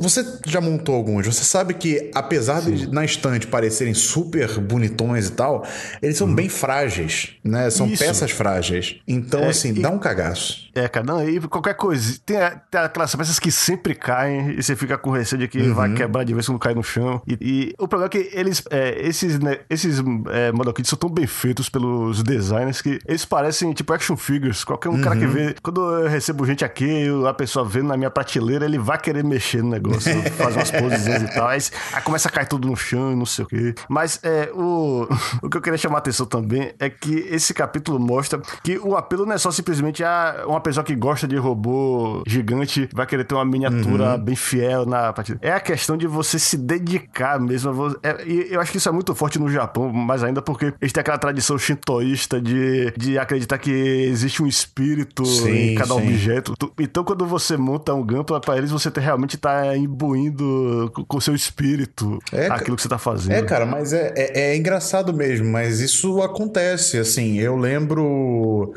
você 0.00 0.24
já 0.46 0.60
montou 0.60 0.94
alguns, 0.94 1.26
você 1.26 1.44
sabe 1.44 1.74
que 1.74 2.10
apesar 2.14 2.62
Sim. 2.62 2.74
de 2.74 2.90
na 2.90 3.04
estante 3.04 3.46
parecerem 3.46 3.92
super 3.92 4.58
bonitões 4.58 5.28
e 5.28 5.32
tal, 5.32 5.66
eles 6.00 6.16
são 6.16 6.26
uhum. 6.26 6.34
bem 6.34 6.48
frágeis, 6.48 7.34
né? 7.44 7.68
São 7.68 7.86
Isso. 7.86 8.02
peças 8.02 8.30
frágeis. 8.30 8.96
Então, 9.06 9.40
é, 9.40 9.48
assim, 9.48 9.70
e... 9.70 9.80
dá 9.80 9.90
um 9.90 9.98
cagaço. 9.98 10.66
É, 10.74 10.88
cara, 10.88 11.06
não, 11.06 11.28
e 11.28 11.38
qualquer 11.40 11.74
coisa. 11.74 12.18
Tem, 12.24 12.36
tem 12.70 12.80
aquelas 12.80 13.14
peças 13.14 13.38
que 13.38 13.50
sempre 13.52 13.94
caem 13.94 14.52
e 14.58 14.62
você 14.62 14.74
fica 14.74 14.96
com 14.96 15.10
receio 15.10 15.40
de 15.40 15.48
que 15.48 15.58
uhum. 15.58 15.74
vai 15.74 15.92
quebrar 15.92 16.24
de 16.24 16.32
vez 16.32 16.46
quando 16.46 16.58
cai 16.58 16.74
no 16.74 16.82
chão. 16.82 17.20
E, 17.26 17.38
e, 17.40 17.74
o 17.78 17.86
problema 17.86 18.06
é 18.06 18.08
que 18.08 18.30
eles, 18.36 18.62
é, 18.70 19.06
esses, 19.06 19.38
né, 19.38 19.58
esses 19.68 19.98
é, 19.98 20.50
são 20.84 20.98
tão 20.98 21.10
bem 21.10 21.26
feitos 21.26 21.68
pelos 21.68 22.22
designers 22.22 22.80
que 22.80 22.98
eles 23.06 23.24
parecem 23.24 23.72
tipo 23.74 23.92
action 23.92 24.16
figures. 24.16 24.64
Qualquer 24.64 24.88
um 24.88 24.94
uhum. 24.94 25.00
cara 25.02 25.16
que 25.16 25.26
uhum. 25.26 25.32
vê. 25.32 25.54
Quando 25.62 25.80
eu 25.80 26.08
recebo 26.08 26.46
gente 26.46 26.64
aqui, 26.64 27.06
a 27.28 27.34
pessoa 27.34 27.64
vendo 27.64 27.88
na 27.88 27.96
minha 27.96 28.10
prateleira, 28.10 28.64
ele 28.64 28.78
vai 28.78 28.98
querer 28.98 29.26
mexer 29.36 29.62
no 29.62 29.70
negócio, 29.70 30.12
fazer 30.32 30.58
umas 30.58 30.70
poses 30.70 31.22
e 31.22 31.34
tal. 31.34 31.48
Aí, 31.48 31.60
aí, 31.92 32.02
começa 32.02 32.28
a 32.28 32.30
cair 32.30 32.48
tudo 32.48 32.66
no 32.66 32.76
chão 32.76 33.12
e 33.12 33.16
não 33.16 33.26
sei 33.26 33.44
o 33.44 33.48
quê. 33.48 33.74
Mas 33.88 34.18
é, 34.22 34.50
o, 34.54 35.06
o 35.42 35.50
que 35.50 35.56
eu 35.56 35.60
queria 35.60 35.78
chamar 35.78 35.96
a 35.96 35.98
atenção 35.98 36.26
também 36.26 36.72
é 36.78 36.88
que 36.88 37.14
esse 37.30 37.52
capítulo 37.52 38.00
mostra 38.00 38.40
que 38.62 38.78
o 38.78 38.96
apelo 38.96 39.26
não 39.26 39.34
é 39.34 39.38
só 39.38 39.50
simplesmente 39.50 40.02
a 40.02 40.44
uma 40.46 40.60
pessoa 40.60 40.82
que 40.82 40.94
gosta 40.94 41.28
de 41.28 41.36
robô 41.36 42.22
gigante 42.26 42.88
vai 42.92 43.06
querer 43.06 43.24
ter 43.24 43.34
uma 43.34 43.44
miniatura 43.44 44.14
uhum. 44.14 44.24
bem 44.24 44.36
fiel 44.36 44.86
na 44.86 45.12
partida. 45.12 45.38
É 45.42 45.52
a 45.52 45.60
questão 45.60 45.96
de 45.96 46.06
você 46.06 46.38
se 46.38 46.56
dedicar 46.56 47.38
mesmo. 47.38 47.96
É, 48.02 48.24
e 48.26 48.48
eu 48.50 48.60
acho 48.60 48.72
que 48.72 48.78
isso 48.78 48.88
é 48.88 48.92
muito 48.92 49.14
forte 49.14 49.38
no 49.38 49.50
Japão, 49.50 49.92
mais 49.92 50.24
ainda 50.24 50.40
porque 50.40 50.72
eles 50.80 50.92
têm 50.92 51.00
aquela 51.00 51.18
tradição 51.18 51.58
shintoísta 51.58 52.40
de, 52.40 52.92
de 52.96 53.18
acreditar 53.18 53.58
que 53.58 53.70
existe 53.70 54.42
um 54.42 54.46
espírito 54.46 55.24
sim, 55.24 55.72
em 55.72 55.74
cada 55.74 55.94
sim. 55.94 56.02
objeto. 56.02 56.54
Então, 56.78 57.04
quando 57.04 57.26
você 57.26 57.56
monta 57.56 57.92
um 57.92 58.06
Gunpla, 58.06 58.40
para 58.40 58.56
eles 58.56 58.70
você 58.70 58.90
tem 58.90 59.02
realmente 59.02 59.15
realmente 59.16 59.36
tá 59.36 59.76
imbuindo 59.76 60.92
com 61.08 61.16
o 61.16 61.20
seu 61.20 61.34
espírito 61.34 62.18
É, 62.32 62.46
aquilo 62.46 62.76
que 62.76 62.82
você 62.82 62.88
tá 62.88 62.98
fazendo. 62.98 63.32
É, 63.32 63.42
cara, 63.42 63.66
mas 63.66 63.92
é, 63.92 64.12
é, 64.14 64.40
é 64.50 64.56
engraçado 64.56 65.12
mesmo, 65.12 65.46
mas 65.48 65.80
isso 65.80 66.22
acontece, 66.22 66.98
assim, 66.98 67.38
eu 67.38 67.56
lembro... 67.56 68.72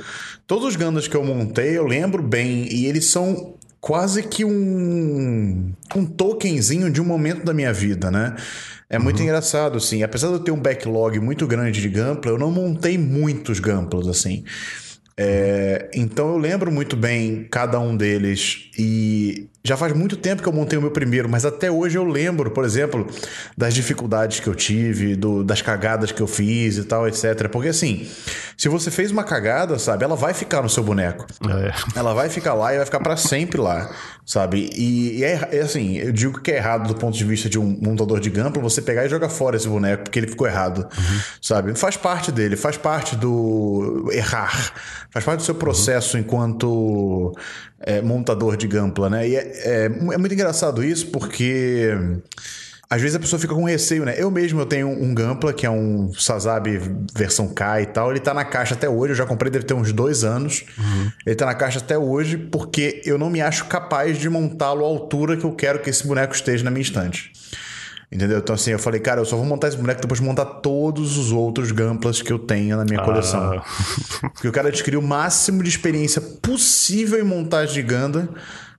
Todos 0.47 0.69
os 0.69 0.75
Gundams 0.75 1.07
que 1.07 1.15
eu 1.15 1.23
montei, 1.23 1.77
eu 1.77 1.85
lembro 1.85 2.23
bem, 2.23 2.67
e 2.73 2.85
eles 2.87 3.05
são 3.05 3.53
quase 3.79 4.23
que 4.23 4.43
um, 4.43 5.71
um 5.95 6.05
tokenzinho 6.05 6.89
de 6.89 6.99
um 6.99 7.05
momento 7.05 7.45
da 7.45 7.53
minha 7.53 7.71
vida, 7.71 8.09
né? 8.09 8.35
É 8.89 8.97
muito 8.97 9.21
engraçado, 9.21 9.77
assim. 9.77 10.01
Apesar 10.01 10.29
de 10.29 10.33
eu 10.33 10.39
ter 10.39 10.51
um 10.51 10.59
backlog 10.59 11.19
muito 11.19 11.45
grande 11.45 11.79
de 11.79 11.87
Gampla, 11.87 12.31
eu 12.31 12.39
não 12.39 12.51
montei 12.51 12.97
muitos 12.97 13.59
Gamplas, 13.59 14.07
assim. 14.07 14.43
É, 15.15 15.89
então 15.93 16.29
eu 16.29 16.37
lembro 16.37 16.71
muito 16.71 16.95
bem 16.95 17.45
cada 17.51 17.79
um 17.79 17.95
deles 17.95 18.71
e 18.77 19.47
já 19.63 19.75
faz 19.75 19.93
muito 19.93 20.15
tempo 20.15 20.41
que 20.41 20.47
eu 20.47 20.53
montei 20.53 20.79
o 20.79 20.81
meu 20.81 20.91
primeiro, 20.91 21.27
mas 21.27 21.45
até 21.45 21.69
hoje 21.69 21.97
eu 21.97 22.05
lembro, 22.05 22.49
por 22.51 22.63
exemplo, 22.63 23.05
das 23.57 23.73
dificuldades 23.73 24.39
que 24.39 24.47
eu 24.47 24.55
tive, 24.55 25.15
do, 25.15 25.43
das 25.43 25.61
cagadas 25.61 26.11
que 26.11 26.21
eu 26.21 26.27
fiz 26.27 26.77
e 26.77 26.83
tal, 26.85 27.07
etc. 27.07 27.49
Porque 27.51 27.69
assim, 27.69 28.07
se 28.57 28.69
você 28.69 28.89
fez 28.89 29.11
uma 29.11 29.23
cagada, 29.23 29.77
sabe, 29.77 30.05
ela 30.05 30.15
vai 30.15 30.33
ficar 30.33 30.61
no 30.61 30.69
seu 30.69 30.83
boneco. 30.83 31.25
É. 31.49 31.99
Ela 31.99 32.13
vai 32.13 32.29
ficar 32.29 32.53
lá 32.53 32.73
e 32.73 32.77
vai 32.77 32.85
ficar 32.85 33.01
para 33.01 33.17
sempre 33.17 33.59
lá, 33.59 33.93
sabe? 34.25 34.69
E, 34.73 35.19
e 35.19 35.23
é, 35.23 35.49
é 35.51 35.59
assim, 35.59 35.97
eu 35.97 36.13
digo 36.13 36.41
que 36.41 36.51
é 36.51 36.55
errado 36.55 36.87
do 36.87 36.95
ponto 36.95 37.17
de 37.17 37.25
vista 37.25 37.49
de 37.49 37.59
um 37.59 37.77
montador 37.81 38.19
de 38.21 38.29
Gampla 38.29 38.61
você 38.61 38.81
pegar 38.81 39.05
e 39.05 39.09
jogar 39.09 39.29
fora 39.29 39.57
esse 39.57 39.67
boneco 39.67 40.03
porque 40.03 40.19
ele 40.19 40.27
ficou 40.27 40.47
errado, 40.47 40.87
sabe? 41.41 41.75
Faz 41.75 41.97
parte 41.97 42.31
dele, 42.31 42.55
faz 42.55 42.77
parte 42.77 43.15
do 43.15 44.09
errar, 44.13 44.73
faz 45.11 45.25
parte 45.25 45.39
do 45.39 45.43
seu 45.43 45.55
processo 45.55 46.17
enquanto 46.17 47.33
é, 47.81 48.01
montador 48.01 48.57
de 48.57 48.67
Gampla, 48.67 49.09
né? 49.09 49.27
E 49.27 49.35
é, 49.35 49.51
é, 49.63 49.85
é 49.85 50.17
muito 50.17 50.33
engraçado 50.33 50.83
isso 50.83 51.07
porque 51.07 51.91
às 52.89 52.99
vezes 52.99 53.15
a 53.15 53.19
pessoa 53.19 53.39
fica 53.39 53.53
com 53.53 53.63
receio, 53.63 54.03
né? 54.03 54.15
Eu 54.17 54.31
mesmo 54.31 54.59
eu 54.59 54.65
tenho 54.65 54.89
um 54.89 55.13
Gampla, 55.13 55.53
que 55.53 55.63
é 55.63 55.69
um 55.69 56.11
Sazabi 56.11 56.81
versão 57.13 57.47
K 57.47 57.81
e 57.83 57.85
tal. 57.85 58.09
Ele 58.09 58.19
tá 58.19 58.33
na 58.33 58.43
caixa 58.43 58.73
até 58.73 58.89
hoje, 58.89 59.11
eu 59.11 59.15
já 59.15 59.25
comprei, 59.27 59.51
deve 59.51 59.65
ter 59.65 59.75
uns 59.75 59.93
dois 59.93 60.23
anos. 60.23 60.65
Ele 61.23 61.35
tá 61.35 61.45
na 61.45 61.53
caixa 61.53 61.77
até 61.77 61.97
hoje 61.97 62.37
porque 62.37 63.01
eu 63.05 63.17
não 63.17 63.29
me 63.29 63.41
acho 63.41 63.65
capaz 63.65 64.17
de 64.17 64.27
montá-lo 64.27 64.83
à 64.83 64.87
altura 64.87 65.37
que 65.37 65.43
eu 65.43 65.51
quero 65.51 65.79
que 65.79 65.89
esse 65.89 66.05
boneco 66.07 66.33
esteja 66.33 66.63
na 66.63 66.71
minha 66.71 66.81
estante. 66.81 67.31
Entendeu? 68.11 68.39
Então, 68.39 68.55
assim, 68.55 68.71
eu 68.71 68.79
falei, 68.79 68.99
cara, 68.99 69.21
eu 69.21 69.25
só 69.25 69.35
vou 69.35 69.45
montar 69.45 69.67
esse 69.67 69.77
boneco 69.77 70.01
depois 70.01 70.19
de 70.19 70.25
montar 70.25 70.45
todos 70.45 71.15
os 71.15 71.31
outros 71.31 71.71
Gamplas 71.71 72.21
que 72.21 72.33
eu 72.33 72.39
tenho 72.39 72.75
na 72.75 72.83
minha 72.83 73.01
coleção. 73.03 73.53
Ah. 73.53 73.63
Porque 74.33 74.47
eu 74.47 74.51
quero 74.51 74.67
adquirir 74.67 74.97
o 74.97 75.01
máximo 75.01 75.61
de 75.61 75.69
experiência 75.69 76.19
possível 76.19 77.19
em 77.19 77.23
montagem 77.23 77.75
de 77.75 77.83
Ganda 77.83 78.29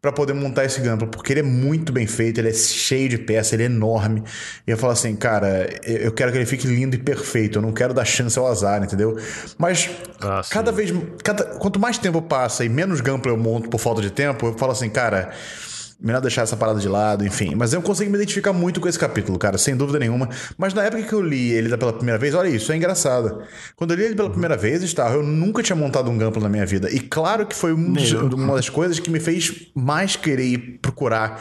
para 0.01 0.11
poder 0.11 0.33
montar 0.33 0.65
esse 0.65 0.81
Gampla, 0.81 1.07
porque 1.07 1.33
ele 1.33 1.41
é 1.41 1.43
muito 1.43 1.93
bem 1.93 2.07
feito, 2.07 2.39
ele 2.39 2.49
é 2.49 2.55
cheio 2.55 3.07
de 3.07 3.19
peça, 3.19 3.55
ele 3.55 3.65
é 3.65 3.67
enorme. 3.67 4.23
E 4.67 4.71
eu 4.71 4.79
falo 4.79 4.95
assim, 4.95 5.15
cara, 5.15 5.69
eu 5.85 6.11
quero 6.11 6.33
que 6.33 6.39
ele 6.39 6.47
fique 6.47 6.67
lindo 6.67 6.97
e 6.97 6.99
perfeito, 6.99 7.59
eu 7.59 7.63
não 7.63 7.71
quero 7.71 7.93
dar 7.93 8.07
chance 8.07 8.39
ao 8.39 8.47
azar, 8.47 8.83
entendeu? 8.83 9.19
Mas 9.59 9.91
Ah, 10.19 10.41
cada 10.49 10.73
vez, 10.73 10.91
cada, 11.23 11.45
quanto 11.45 11.79
mais 11.79 11.99
tempo 11.99 12.23
passa 12.23 12.65
e 12.65 12.69
menos 12.69 13.03
Gampla 13.03 13.31
eu 13.31 13.37
monto 13.37 13.69
por 13.69 13.79
falta 13.79 14.01
de 14.01 14.11
tempo, 14.11 14.47
eu 14.47 14.55
falo 14.55 14.73
assim, 14.73 14.89
cara, 14.89 15.33
melhor 16.01 16.21
deixar 16.21 16.43
essa 16.43 16.57
parada 16.57 16.81
de 16.81 16.89
lado, 16.89 17.25
enfim. 17.25 17.55
Mas 17.55 17.73
eu 17.73 17.83
consigo 17.83 18.11
me 18.11 18.17
identificar 18.17 18.53
muito 18.53 18.81
com 18.81 18.89
esse 18.89 18.99
capítulo, 18.99 19.39
cara, 19.39 19.59
sem 19.59 19.77
dúvida 19.77 19.99
nenhuma. 19.99 20.29
Mas 20.57 20.73
na 20.73 20.83
época 20.85 21.03
que 21.03 21.13
eu 21.13 21.21
li 21.21 21.53
ele 21.53 21.77
pela 21.77 21.93
primeira 21.93 22.19
vez, 22.19 22.35
olha 22.35 22.49
isso, 22.49 22.73
é 22.73 22.77
engraçado. 22.77 23.43
Quando 23.77 23.93
eu 23.93 23.97
li 23.97 24.05
ele 24.05 24.15
pela 24.15 24.31
primeira 24.31 24.57
vez, 24.57 24.83
Star, 24.83 25.13
eu 25.13 25.23
nunca 25.23 25.63
tinha 25.63 25.77
montado 25.77 26.11
um 26.11 26.17
Gampla 26.17 26.43
na 26.43 26.49
minha 26.49 26.67
vida. 26.67 26.91
E 26.91 27.01
claro 27.01 27.47
que 27.47 27.55
foi 27.55 27.73
um 27.73 27.95
uma 28.35 28.57
das 28.57 28.69
coisas 28.69 28.99
que 28.99 29.11
me 29.11 29.21
fez 29.21 29.71
mais 29.75 30.17
querer 30.17 30.79
procurar 30.81 31.41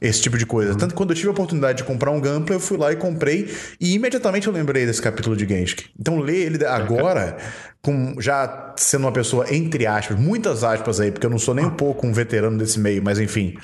esse 0.00 0.22
tipo 0.22 0.38
de 0.38 0.46
coisa. 0.46 0.74
Tanto 0.74 0.92
que 0.92 0.96
quando 0.96 1.10
eu 1.10 1.16
tive 1.16 1.28
a 1.28 1.32
oportunidade 1.32 1.78
de 1.78 1.84
comprar 1.84 2.10
um 2.10 2.20
Gampla, 2.20 2.56
eu 2.56 2.60
fui 2.60 2.76
lá 2.76 2.92
e 2.92 2.96
comprei. 2.96 3.52
E 3.80 3.94
imediatamente 3.94 4.46
eu 4.46 4.52
lembrei 4.52 4.86
desse 4.86 5.02
capítulo 5.02 5.36
de 5.36 5.46
Genshik. 5.46 5.86
Então 5.98 6.18
ler 6.18 6.46
ele 6.46 6.64
agora, 6.64 7.36
com 7.82 8.14
já 8.20 8.74
sendo 8.76 9.02
uma 9.02 9.12
pessoa, 9.12 9.52
entre 9.54 9.86
aspas, 9.86 10.18
muitas 10.18 10.64
aspas 10.64 11.00
aí, 11.00 11.10
porque 11.10 11.26
eu 11.26 11.30
não 11.30 11.38
sou 11.38 11.54
nem 11.54 11.66
um 11.66 11.70
pouco 11.70 12.06
um 12.06 12.12
veterano 12.12 12.58
desse 12.58 12.78
meio, 12.78 13.02
mas 13.02 13.18
enfim. 13.18 13.56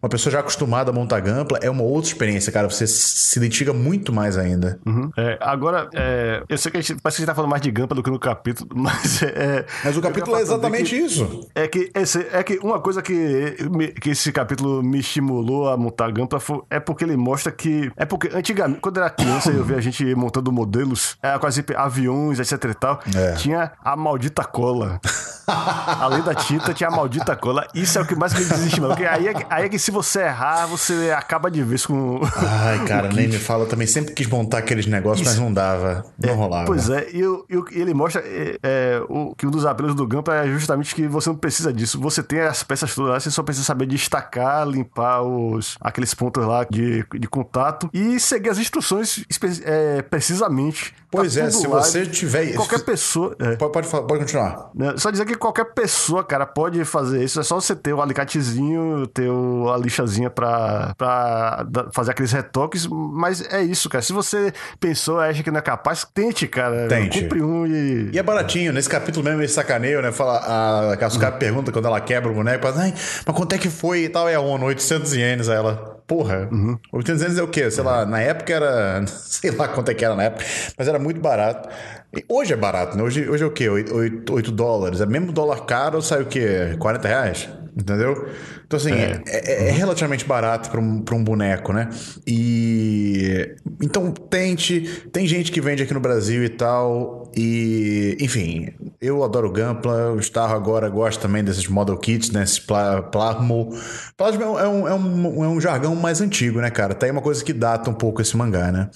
Uma 0.00 0.08
pessoa 0.08 0.32
já 0.32 0.40
acostumada 0.40 0.90
a 0.90 0.94
montar 0.94 1.18
Gampla 1.20 1.58
é 1.60 1.68
uma 1.68 1.82
outra 1.82 2.08
experiência, 2.08 2.52
cara. 2.52 2.70
Você 2.70 2.86
se 2.86 3.36
identifica 3.38 3.72
muito 3.72 4.12
mais 4.12 4.36
ainda. 4.36 4.78
Uhum. 4.86 5.10
É, 5.16 5.36
agora, 5.40 5.88
é, 5.92 6.42
eu 6.48 6.56
sei 6.56 6.70
que 6.70 6.78
a 6.78 6.80
gente, 6.80 7.00
parece 7.02 7.16
que 7.16 7.22
a 7.22 7.24
gente 7.24 7.26
tá 7.26 7.34
falando 7.34 7.50
mais 7.50 7.60
de 7.62 7.70
Gampa 7.70 7.94
do 7.96 8.02
que 8.02 8.10
no 8.10 8.18
capítulo, 8.18 8.68
mas 8.76 9.22
é. 9.24 9.66
Mas 9.84 9.96
o 9.96 10.00
capítulo 10.00 10.36
é 10.36 10.40
exatamente 10.40 10.90
que- 10.94 11.00
isso. 11.02 11.48
É 11.54 11.66
que, 11.66 11.90
esse, 11.94 12.26
é 12.32 12.42
que 12.44 12.58
uma 12.62 12.78
coisa 12.80 13.02
que, 13.02 13.56
que 14.00 14.10
esse 14.10 14.30
capítulo 14.30 14.82
me 14.84 15.00
estimulou 15.00 15.68
a 15.68 15.76
montar 15.76 16.12
Gampla 16.12 16.38
foi, 16.38 16.60
é 16.70 16.78
porque 16.78 17.02
ele 17.04 17.16
mostra 17.16 17.50
que. 17.50 17.90
É 17.96 18.04
porque 18.06 18.30
antigamente, 18.32 18.80
quando 18.80 18.98
eu 18.98 19.02
era 19.02 19.10
criança 19.10 19.50
eu 19.50 19.64
via 19.64 19.78
a 19.78 19.80
gente 19.80 20.14
montando 20.14 20.52
modelos, 20.52 21.16
é, 21.20 21.36
quase 21.38 21.64
aviões, 21.76 22.38
etc 22.38 22.70
e 22.70 22.74
tal, 22.74 23.00
É. 23.16 23.32
tinha 23.32 23.72
a 23.84 23.96
maldita 23.96 24.44
cola. 24.44 25.00
Além 25.48 26.22
da 26.22 26.34
tinta, 26.34 26.74
tinha 26.74 26.88
a 26.88 26.92
maldita 26.92 27.34
cola. 27.34 27.66
Isso 27.74 27.98
é 27.98 28.02
o 28.02 28.06
que 28.06 28.14
mais 28.14 28.34
me 28.34 28.40
desestimula. 28.44 28.94
Porque 28.94 29.06
aí 29.08 29.28
é, 29.28 29.34
que- 29.34 29.46
aí 29.48 29.64
é 29.64 29.68
que 29.68 29.78
se 29.88 29.90
você 29.92 30.20
errar, 30.20 30.66
você 30.66 31.10
acaba 31.16 31.50
de 31.50 31.62
vez 31.62 31.86
com. 31.86 32.20
Ai, 32.36 32.84
cara, 32.86 33.08
nem 33.08 33.26
me 33.26 33.38
fala. 33.38 33.64
Eu 33.64 33.68
também 33.68 33.86
sempre 33.86 34.12
quis 34.12 34.26
montar 34.26 34.58
aqueles 34.58 34.84
negócios, 34.86 35.26
mas 35.26 35.38
não 35.38 35.50
dava. 35.50 36.04
Não 36.22 36.34
rolava. 36.34 36.66
Pois 36.66 36.90
é, 36.90 37.08
e, 37.10 37.24
o- 37.26 37.44
e 37.48 37.56
o- 37.56 37.64
e 37.72 37.80
ele 37.80 37.94
mostra 37.94 38.20
é, 38.22 38.58
é, 38.62 39.02
o, 39.08 39.34
que 39.34 39.46
um 39.46 39.50
dos 39.50 39.64
apelos 39.64 39.94
do 39.94 40.06
Gampa 40.06 40.34
é 40.34 40.46
justamente 40.48 40.94
que 40.94 41.06
você 41.08 41.30
não 41.30 41.36
precisa 41.36 41.72
disso. 41.72 41.98
Você 42.00 42.22
tem 42.22 42.40
as 42.40 42.62
peças 42.62 42.94
todas 42.94 43.10
lá, 43.12 43.18
você 43.20 43.30
só 43.30 43.42
precisa 43.42 43.64
saber 43.64 43.86
destacar, 43.86 44.68
limpar 44.68 45.22
os, 45.22 45.76
aqueles 45.80 46.12
pontos 46.12 46.44
lá 46.44 46.66
de, 46.70 47.02
de 47.18 47.26
contato 47.28 47.88
e 47.94 48.20
seguir 48.20 48.50
as 48.50 48.58
instruções 48.58 49.24
é, 49.64 50.02
precisamente. 50.02 50.94
Pois 51.10 51.34
Tá 51.36 51.44
é, 51.44 51.50
se 51.50 51.66
lá. 51.66 51.80
você 51.82 52.04
tiver. 52.04 52.52
Qualquer 52.54 52.80
pessoa. 52.84 53.34
é. 53.40 53.56
Pode, 53.56 53.72
pode, 53.72 53.88
falar- 53.88 54.02
pode 54.06 54.20
continuar. 54.20 54.70
Né? 54.74 54.92
Só 54.98 55.10
dizer 55.10 55.24
que 55.24 55.34
qualquer 55.34 55.72
pessoa, 55.72 56.22
cara, 56.22 56.44
pode 56.44 56.84
fazer 56.84 57.24
isso. 57.24 57.40
É 57.40 57.42
só 57.42 57.54
você 57.58 57.74
ter 57.74 57.94
o 57.94 58.02
alicatezinho, 58.02 59.06
ter 59.06 59.30
o- 59.30 59.70
lixazinha 59.78 60.30
pra, 60.30 60.94
pra 60.96 61.66
fazer 61.92 62.10
aqueles 62.12 62.32
retoques. 62.32 62.86
Mas 62.86 63.46
é 63.52 63.62
isso, 63.62 63.88
cara. 63.88 64.02
Se 64.02 64.12
você 64.12 64.52
pensou, 64.80 65.20
acha 65.20 65.42
que 65.42 65.50
não 65.50 65.58
é 65.58 65.62
capaz, 65.62 66.04
tente, 66.12 66.46
cara. 66.46 66.88
Tente. 66.88 67.22
Compre 67.22 67.42
um 67.42 67.66
e. 67.66 68.10
E 68.12 68.18
é 68.18 68.22
baratinho, 68.22 68.72
nesse 68.72 68.88
capítulo 68.88 69.24
mesmo 69.24 69.40
ele 69.40 69.48
sacaneia, 69.48 70.00
né? 70.02 70.12
Fala, 70.12 70.38
a, 70.38 70.92
a 70.92 70.96
Kasuga 70.96 71.32
pergunta 71.32 71.72
quando 71.72 71.86
ela 71.86 72.00
quebra 72.00 72.30
o 72.30 72.34
boneco, 72.34 72.66
fala, 72.66 72.82
Ai, 72.82 72.94
mas 73.26 73.36
quanto 73.36 73.54
é 73.54 73.58
que 73.58 73.68
foi 73.70 74.04
e 74.04 74.08
tal? 74.08 74.28
É 74.28 74.34
a 74.34 74.40
ONU, 74.40 74.66
800 74.66 75.14
ienes. 75.14 75.48
Aí 75.48 75.56
ela, 75.56 76.00
porra, 76.06 76.48
800 76.92 77.22
ienes 77.22 77.38
é 77.38 77.42
o 77.42 77.48
quê? 77.48 77.70
Sei 77.70 77.84
lá, 77.84 78.04
na 78.04 78.20
época 78.20 78.52
era, 78.52 79.04
sei 79.06 79.50
lá 79.50 79.68
quanto 79.68 79.90
é 79.90 79.94
que 79.94 80.04
era 80.04 80.14
na 80.14 80.24
época, 80.24 80.44
mas 80.76 80.88
era 80.88 80.98
muito 80.98 81.20
barato. 81.20 81.68
E 82.16 82.24
hoje 82.28 82.54
é 82.54 82.56
barato, 82.56 82.96
né? 82.96 83.02
Hoje, 83.02 83.28
hoje 83.28 83.44
é 83.44 83.46
o 83.46 83.50
quê? 83.50 83.68
8, 83.68 84.32
8 84.32 84.50
dólares. 84.50 85.00
É 85.00 85.06
mesmo 85.06 85.30
dólar 85.30 85.66
caro, 85.66 86.00
sai 86.00 86.22
o 86.22 86.26
quê? 86.26 86.74
40 86.78 87.06
reais? 87.08 87.48
Entendeu? 87.80 88.28
Então, 88.66 88.76
assim, 88.76 88.92
é, 88.92 89.22
é- 89.26 89.68
é 89.68 89.70
relativamente 89.70 90.24
barato 90.24 90.68
para 90.68 90.80
um, 90.80 91.00
pra 91.00 91.14
um 91.14 91.22
boneco, 91.22 91.72
né? 91.72 91.88
E. 92.26 93.54
Então, 93.80 94.10
tente. 94.10 94.80
Tem 95.12 95.26
gente 95.26 95.52
que 95.52 95.60
vende 95.60 95.82
aqui 95.82 95.94
no 95.94 96.00
Brasil 96.00 96.42
e 96.44 96.48
tal. 96.48 97.30
E. 97.36 98.16
Enfim, 98.20 98.70
eu 99.00 99.22
adoro 99.22 99.48
o 99.48 99.52
Gampla. 99.52 100.10
O 100.12 100.18
Starro 100.18 100.54
agora 100.56 100.88
gosta 100.88 101.22
também 101.22 101.44
desses 101.44 101.68
model 101.68 101.96
kits, 101.96 102.30
né? 102.30 102.42
Esses 102.42 102.58
pla 102.58 103.02
plasmo. 103.02 103.70
Plasmo 104.16 104.42
é 104.42 104.68
um, 104.68 104.88
é, 104.88 104.94
um, 104.94 105.44
é 105.44 105.48
um 105.48 105.60
jargão 105.60 105.94
mais 105.94 106.20
antigo, 106.20 106.60
né, 106.60 106.70
cara? 106.70 106.94
Tá 106.94 107.06
aí 107.06 107.12
uma 107.12 107.22
coisa 107.22 107.44
que 107.44 107.52
data 107.52 107.88
um 107.90 107.94
pouco 107.94 108.20
esse 108.20 108.36
mangá, 108.36 108.72
né? 108.72 108.88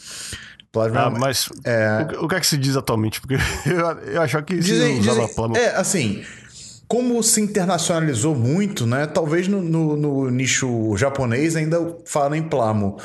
Plasma 0.72 0.98
é 0.98 1.04
Ah, 1.04 1.10
mas 1.10 1.48
é- 1.64 2.02
o, 2.02 2.06
que- 2.08 2.16
o 2.24 2.28
que 2.28 2.34
é 2.34 2.40
que 2.40 2.46
se 2.46 2.56
diz 2.56 2.76
atualmente? 2.76 3.20
Porque 3.20 3.34
eu, 3.66 4.12
eu 4.14 4.22
achava 4.22 4.42
que 4.44 4.54
se 4.56 4.70
Dizem, 4.72 4.98
usava 5.00 5.26
dizem- 5.26 5.56
é, 5.56 5.68
assim, 5.76 6.22
como 6.92 7.22
se 7.22 7.40
internacionalizou 7.40 8.34
muito, 8.36 8.86
né? 8.86 9.06
Talvez 9.06 9.48
no, 9.48 9.62
no- 9.62 9.96
no 9.96 10.30
nicho 10.30 10.94
japonês 10.94 11.56
ainda 11.56 11.96
falem 12.04 12.42
em 12.42 12.44
plamo. 12.46 12.98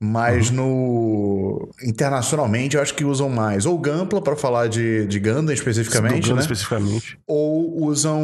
Mas 0.00 0.48
Uhum. 0.50 0.56
no 0.56 1.68
internacionalmente 1.82 2.74
eu 2.76 2.82
acho 2.82 2.94
que 2.94 3.04
usam 3.04 3.28
mais 3.28 3.66
ou 3.66 3.78
Gampla 3.78 4.20
para 4.22 4.34
falar 4.34 4.66
de, 4.68 5.06
de 5.06 5.18
Gundam 5.20 5.52
especificamente, 5.54 6.22
Gundam 6.22 6.36
né? 6.36 6.40
especificamente. 6.40 7.18
Ou 7.26 7.84
usam 7.84 8.18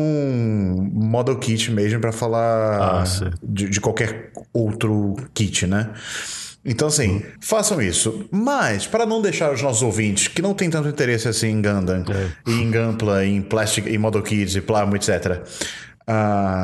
Model 0.92 1.36
Kit 1.38 1.70
mesmo 1.70 2.00
para 2.00 2.12
falar 2.12 3.02
Ah, 3.02 3.04
de, 3.42 3.68
de 3.68 3.80
qualquer 3.80 4.32
outro 4.54 5.16
kit, 5.34 5.66
né? 5.66 5.90
Então, 6.64 6.88
assim, 6.88 7.22
façam 7.40 7.80
isso. 7.80 8.26
Mas, 8.30 8.86
para 8.86 9.06
não 9.06 9.22
deixar 9.22 9.52
os 9.52 9.62
nossos 9.62 9.82
ouvintes 9.82 10.28
que 10.28 10.42
não 10.42 10.52
têm 10.52 10.68
tanto 10.68 10.88
interesse 10.88 11.26
assim 11.26 11.48
em 11.48 11.62
Gundam, 11.62 12.04
É. 12.08 12.50
e 12.50 12.52
em 12.52 12.70
Gampla, 12.70 13.24
em 13.24 13.40
Plastic, 13.40 13.86
em 13.86 13.96
Model 13.96 14.22
Kits 14.22 14.54
e 14.56 14.60
Plasma, 14.60 14.94
etc., 14.96 15.40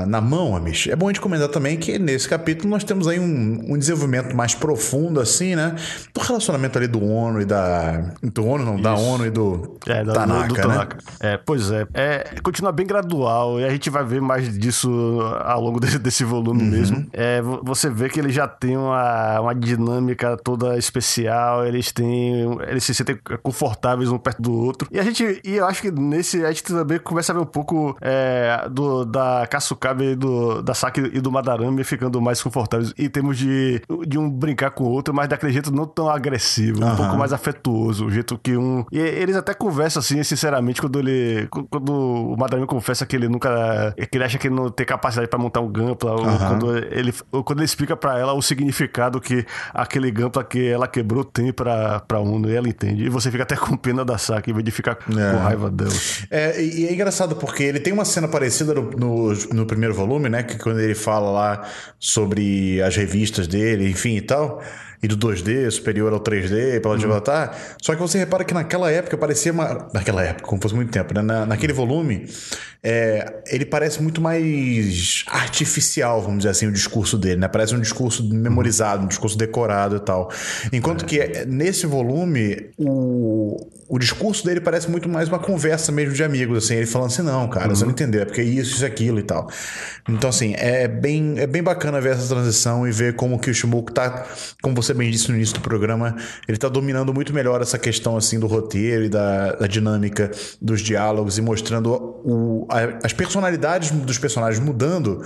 na 0.06 0.20
mão, 0.20 0.56
Amish, 0.56 0.88
é 0.88 0.96
bom 0.96 1.06
a 1.06 1.10
gente 1.10 1.20
comentar 1.20 1.48
também 1.48 1.76
que 1.76 1.98
nesse 1.98 2.28
capítulo 2.28 2.70
nós 2.70 2.84
temos 2.84 3.06
aí 3.06 3.18
um, 3.18 3.64
um 3.72 3.78
desenvolvimento 3.78 4.34
mais 4.34 4.54
profundo, 4.54 5.20
assim, 5.20 5.54
né? 5.54 5.74
Do 6.14 6.20
relacionamento 6.20 6.78
ali 6.78 6.86
do 6.86 7.04
ONU 7.04 7.40
e 7.40 7.44
da. 7.44 8.12
Do 8.22 8.46
ONU, 8.46 8.64
não, 8.64 8.74
Isso. 8.74 8.82
da 8.82 8.94
ONU 8.94 9.26
e 9.26 9.30
do 9.30 9.78
é, 9.86 10.04
Tanaka, 10.04 10.48
do, 10.48 10.54
do 10.54 10.60
Tanaka. 10.60 10.96
Né? 10.96 11.02
É, 11.20 11.36
pois 11.36 11.70
é. 11.70 11.86
é. 11.94 12.34
Continua 12.42 12.72
bem 12.72 12.86
gradual 12.86 13.60
e 13.60 13.64
a 13.64 13.70
gente 13.70 13.90
vai 13.90 14.04
ver 14.04 14.20
mais 14.20 14.56
disso 14.58 15.20
ao 15.44 15.60
longo 15.60 15.78
desse, 15.80 15.98
desse 15.98 16.24
volume 16.24 16.62
uhum. 16.62 16.70
mesmo. 16.70 17.06
É, 17.12 17.40
você 17.62 17.90
vê 17.90 18.08
que 18.08 18.18
ele 18.18 18.30
já 18.30 18.48
tem 18.48 18.76
uma, 18.76 19.40
uma 19.40 19.54
dinâmica 19.54 20.36
toda 20.36 20.76
especial, 20.78 21.66
eles 21.66 21.92
têm. 21.92 22.58
Eles 22.68 22.84
se 22.84 22.94
sentem 22.94 23.18
confortáveis 23.42 24.10
um 24.10 24.18
perto 24.18 24.42
do 24.42 24.52
outro. 24.52 24.88
E 24.90 24.98
a 24.98 25.02
gente. 25.02 25.40
E 25.44 25.56
eu 25.56 25.66
acho 25.66 25.82
que 25.82 25.90
nesse 25.90 26.44
a 26.44 26.48
gente 26.48 26.64
também 26.64 26.98
começa 26.98 27.32
a 27.32 27.34
ver 27.34 27.42
um 27.42 27.46
pouco 27.46 27.96
é, 28.00 28.66
do, 28.70 29.04
da 29.04 29.35
Kasukabe, 29.44 30.14
do, 30.14 30.62
da 30.62 30.72
Saki 30.72 31.10
e 31.12 31.20
do 31.20 31.32
Madarame 31.32 31.82
ficando 31.82 32.20
mais 32.20 32.40
confortáveis 32.40 32.94
em 32.96 33.08
termos 33.08 33.36
de, 33.36 33.82
de 34.06 34.18
um 34.18 34.30
brincar 34.30 34.70
com 34.70 34.84
o 34.84 34.90
outro, 34.90 35.12
mas 35.12 35.28
daquele 35.28 35.52
jeito 35.52 35.72
não 35.72 35.84
tão 35.84 36.08
agressivo, 36.08 36.82
uhum. 36.82 36.92
um 36.92 36.96
pouco 36.96 37.16
mais 37.16 37.32
afetuoso. 37.32 38.06
O 38.06 38.10
jeito 38.10 38.38
que 38.38 38.56
um. 38.56 38.84
E 38.92 38.98
eles 38.98 39.34
até 39.34 39.52
conversam 39.54 40.00
assim, 40.00 40.22
sinceramente, 40.22 40.80
quando 40.80 40.98
ele. 40.98 41.48
Quando 41.48 41.92
o 41.92 42.36
Madarame 42.36 42.66
confessa 42.66 43.04
que 43.04 43.16
ele 43.16 43.28
nunca. 43.28 43.94
que 44.10 44.16
ele 44.16 44.24
acha 44.24 44.38
que 44.38 44.46
ele 44.46 44.54
não 44.54 44.70
tem 44.70 44.86
capacidade 44.86 45.28
para 45.28 45.38
montar 45.38 45.60
um 45.60 45.68
Gampla, 45.68 46.12
uhum. 46.12 46.32
ou 46.32 46.38
quando 46.38 46.78
ele, 46.78 47.14
ou 47.32 47.42
quando 47.42 47.58
ele 47.58 47.64
explica 47.64 47.96
para 47.96 48.18
ela 48.18 48.32
o 48.34 48.42
significado 48.42 49.20
que 49.20 49.44
aquele 49.74 50.10
Gampla 50.10 50.44
que 50.44 50.68
ela 50.68 50.86
quebrou 50.86 51.24
tem 51.24 51.52
pra, 51.52 52.00
pra 52.00 52.20
Uno, 52.20 52.48
e 52.48 52.54
ela 52.54 52.68
entende. 52.68 53.04
E 53.04 53.08
você 53.08 53.30
fica 53.30 53.42
até 53.42 53.56
com 53.56 53.76
pena 53.76 54.04
da 54.04 54.18
Saki, 54.18 54.50
em 54.50 54.54
vez 54.54 54.64
de 54.64 54.70
ficar 54.70 54.92
é. 54.92 55.32
com 55.32 55.38
raiva 55.38 55.70
dela. 55.70 55.90
É, 56.30 56.62
e 56.62 56.86
é 56.86 56.92
engraçado 56.92 57.36
porque 57.36 57.62
ele 57.62 57.80
tem 57.80 57.92
uma 57.92 58.04
cena 58.04 58.28
parecida 58.28 58.74
no, 58.74 58.90
no, 58.90 59.25
no, 59.52 59.66
primeiro 59.66 59.94
volume, 59.94 60.28
né? 60.28 60.42
Que 60.42 60.58
quando 60.58 60.80
ele 60.80 60.94
fala 60.94 61.30
lá 61.30 61.70
sobre 61.98 62.80
as 62.82 62.96
revistas 62.96 63.46
dele, 63.46 63.88
enfim 63.88 64.16
e 64.16 64.20
tal 64.22 64.62
e 65.02 65.08
do 65.08 65.16
2D 65.16 65.70
superior 65.70 66.12
ao 66.12 66.20
3D, 66.20 66.80
pela 66.80 66.96
uhum. 66.96 67.04
Avatar. 67.04 67.56
Só 67.82 67.94
que 67.94 68.00
você 68.00 68.18
repara 68.18 68.44
que 68.44 68.54
naquela 68.54 68.90
época 68.90 69.16
parecia 69.16 69.52
uma. 69.52 69.88
Naquela 69.92 70.22
época, 70.22 70.48
como 70.48 70.60
fosse 70.60 70.74
muito 70.74 70.90
tempo, 70.90 71.14
né? 71.14 71.22
Na, 71.22 71.46
naquele 71.46 71.72
volume, 71.72 72.26
é, 72.82 73.42
ele 73.48 73.66
parece 73.66 74.00
muito 74.00 74.20
mais 74.20 75.24
artificial, 75.26 76.22
vamos 76.22 76.38
dizer 76.38 76.50
assim, 76.50 76.68
o 76.68 76.72
discurso 76.72 77.18
dele, 77.18 77.40
né? 77.40 77.48
Parece 77.48 77.74
um 77.74 77.80
discurso 77.80 78.22
memorizado, 78.32 79.04
um 79.04 79.08
discurso 79.08 79.36
decorado 79.36 79.96
e 79.96 80.00
tal. 80.00 80.30
Enquanto 80.72 81.04
é. 81.04 81.08
que 81.08 81.18
é, 81.18 81.44
nesse 81.44 81.84
volume, 81.84 82.70
o, 82.78 83.56
o 83.88 83.98
discurso 83.98 84.44
dele 84.44 84.60
parece 84.60 84.88
muito 84.88 85.08
mais 85.08 85.28
uma 85.28 85.38
conversa 85.38 85.90
mesmo 85.90 86.14
de 86.14 86.22
amigos, 86.22 86.64
assim, 86.64 86.74
ele 86.74 86.86
falando 86.86 87.08
assim, 87.08 87.22
não, 87.22 87.48
cara, 87.48 87.68
uhum. 87.68 87.74
você 87.74 87.84
não 87.84 87.90
entendeu, 87.90 88.22
é 88.22 88.24
porque 88.24 88.42
isso, 88.42 88.76
isso, 88.76 88.86
aquilo 88.86 89.18
e 89.18 89.24
tal. 89.24 89.48
Então, 90.08 90.30
assim, 90.30 90.54
é 90.56 90.86
bem, 90.86 91.34
é 91.38 91.46
bem 91.46 91.64
bacana 91.64 92.00
ver 92.00 92.12
essa 92.12 92.28
transição 92.28 92.86
e 92.86 92.92
ver 92.92 93.16
como 93.16 93.36
que 93.38 93.50
o 93.50 93.54
Shimoku 93.54 93.92
tá, 93.92 94.26
como 94.62 94.76
você 94.76 94.85
bem 94.94 95.10
disse 95.10 95.28
no 95.30 95.36
início 95.36 95.54
do 95.54 95.60
programa, 95.60 96.16
ele 96.46 96.56
tá 96.56 96.68
dominando 96.68 97.12
muito 97.12 97.32
melhor 97.32 97.60
essa 97.62 97.78
questão, 97.78 98.16
assim, 98.16 98.38
do 98.38 98.46
roteiro 98.46 99.04
e 99.04 99.08
da, 99.08 99.52
da 99.52 99.66
dinâmica 99.66 100.30
dos 100.60 100.80
diálogos 100.80 101.38
e 101.38 101.42
mostrando 101.42 101.92
o, 101.92 102.66
a, 102.68 103.06
as 103.06 103.12
personalidades 103.12 103.90
dos 103.90 104.18
personagens 104.18 104.64
mudando 104.64 105.22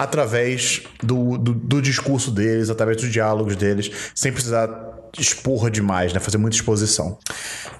através 0.00 0.82
do, 1.02 1.36
do, 1.36 1.52
do 1.52 1.82
discurso 1.82 2.30
deles, 2.30 2.70
através 2.70 2.96
dos 2.96 3.12
diálogos 3.12 3.54
deles, 3.54 3.90
sem 4.14 4.32
precisar 4.32 4.68
expor 5.18 5.70
demais, 5.70 6.14
né? 6.14 6.20
Fazer 6.20 6.38
muita 6.38 6.56
exposição. 6.56 7.18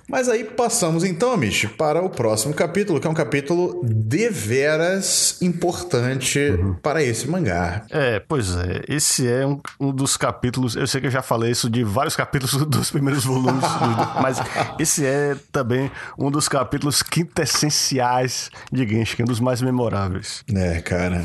Mas 0.09 0.29
aí 0.29 0.43
passamos 0.43 1.05
então, 1.05 1.37
Mish, 1.37 1.67
para 1.79 2.03
o 2.03 2.11
próximo 2.11 2.53
capítulo, 2.53 3.01
que 3.01 3.07
é 3.07 3.11
um 3.11 3.15
capítulo 3.15 3.81
deveras 3.85 5.41
importante 5.41 6.39
uhum. 6.41 6.75
para 6.75 7.03
esse 7.03 7.29
mangá. 7.29 7.87
É, 7.91 8.19
pois 8.19 8.57
é. 8.57 8.83
Esse 8.89 9.29
é 9.29 9.47
um, 9.47 9.61
um, 9.79 9.93
dos 9.93 10.17
capítulos. 10.17 10.75
Eu 10.75 10.87
sei 10.89 11.01
que 11.01 11.07
eu 11.07 11.13
já 11.13 11.23
falei 11.23 11.53
isso 11.53 11.71
de 11.71 11.85
vários 11.85 12.17
capítulos 12.17 12.55
dos 12.67 12.91
primeiros 12.91 13.25
volumes, 13.25 13.65
mas 14.21 14.39
esse 14.79 15.07
é 15.07 15.37
também 15.53 15.91
um 16.19 16.31
dos 16.31 16.49
capítulos 16.49 17.03
quintessenciais 17.03 18.51
de 18.73 18.87
Genshin, 18.87 19.23
um 19.23 19.27
dos 19.27 19.41
mais 19.41 19.63
memoráveis. 19.63 20.43
É, 20.53 20.81
cara. 20.81 21.25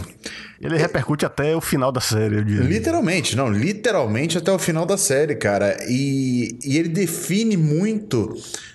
Ele 0.60 0.78
repercute 0.78 1.26
até 1.26 1.56
o 1.56 1.62
final 1.62 1.92
da 1.92 2.00
série, 2.02 2.36
eu 2.36 2.44
diria. 2.44 2.64
Literalmente, 2.64 3.36
não, 3.36 3.52
literalmente 3.52 4.38
até 4.38 4.52
o 4.52 4.60
final 4.60 4.86
da 4.86 4.98
série, 4.98 5.36
cara. 5.36 5.78
E, 5.88 6.58
e 6.64 6.78
ele 6.78 6.90
define 6.90 7.58
muito 7.58 8.34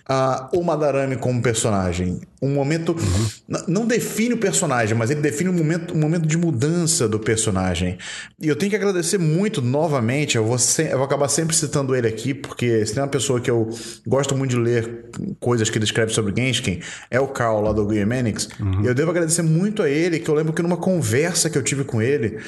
uh, 0.08 0.58
o 0.58 0.62
Madarame 0.62 1.16
como 1.16 1.40
personagem 1.40 2.20
um 2.42 2.50
momento. 2.50 2.92
Uhum. 2.92 3.58
Não 3.68 3.86
define 3.86 4.34
o 4.34 4.38
personagem, 4.38 4.96
mas 4.96 5.10
ele 5.10 5.20
define 5.20 5.50
um 5.50 5.52
momento, 5.52 5.94
um 5.94 5.98
momento 5.98 6.26
de 6.26 6.36
mudança 6.36 7.08
do 7.08 7.18
personagem. 7.18 7.98
E 8.40 8.48
eu 8.48 8.56
tenho 8.56 8.70
que 8.70 8.76
agradecer 8.76 9.18
muito 9.18 9.60
novamente. 9.60 10.36
Eu 10.36 10.44
vou, 10.44 10.58
se, 10.58 10.84
eu 10.84 10.96
vou 10.96 11.04
acabar 11.04 11.28
sempre 11.28 11.54
citando 11.54 11.94
ele 11.94 12.08
aqui, 12.08 12.32
porque 12.32 12.84
se 12.86 12.94
tem 12.94 13.02
uma 13.02 13.08
pessoa 13.08 13.40
que 13.40 13.50
eu 13.50 13.68
gosto 14.06 14.34
muito 14.36 14.50
de 14.50 14.56
ler 14.56 15.10
coisas 15.38 15.68
que 15.68 15.76
ele 15.76 15.84
escreve 15.84 16.12
sobre 16.12 16.32
Genshin, 16.34 16.80
é 17.10 17.20
o 17.20 17.28
Carl 17.28 17.60
lá 17.60 17.72
do 17.72 17.86
Guilhermenix. 17.86 18.48
Uhum. 18.58 18.84
Eu 18.84 18.94
devo 18.94 19.10
agradecer 19.10 19.42
muito 19.42 19.82
a 19.82 19.88
ele, 19.90 20.18
que 20.18 20.28
eu 20.28 20.34
lembro 20.34 20.52
que 20.52 20.62
numa 20.62 20.76
conversa 20.76 21.50
que 21.50 21.58
eu 21.58 21.62
tive 21.62 21.84
com 21.84 22.00
ele, 22.00 22.38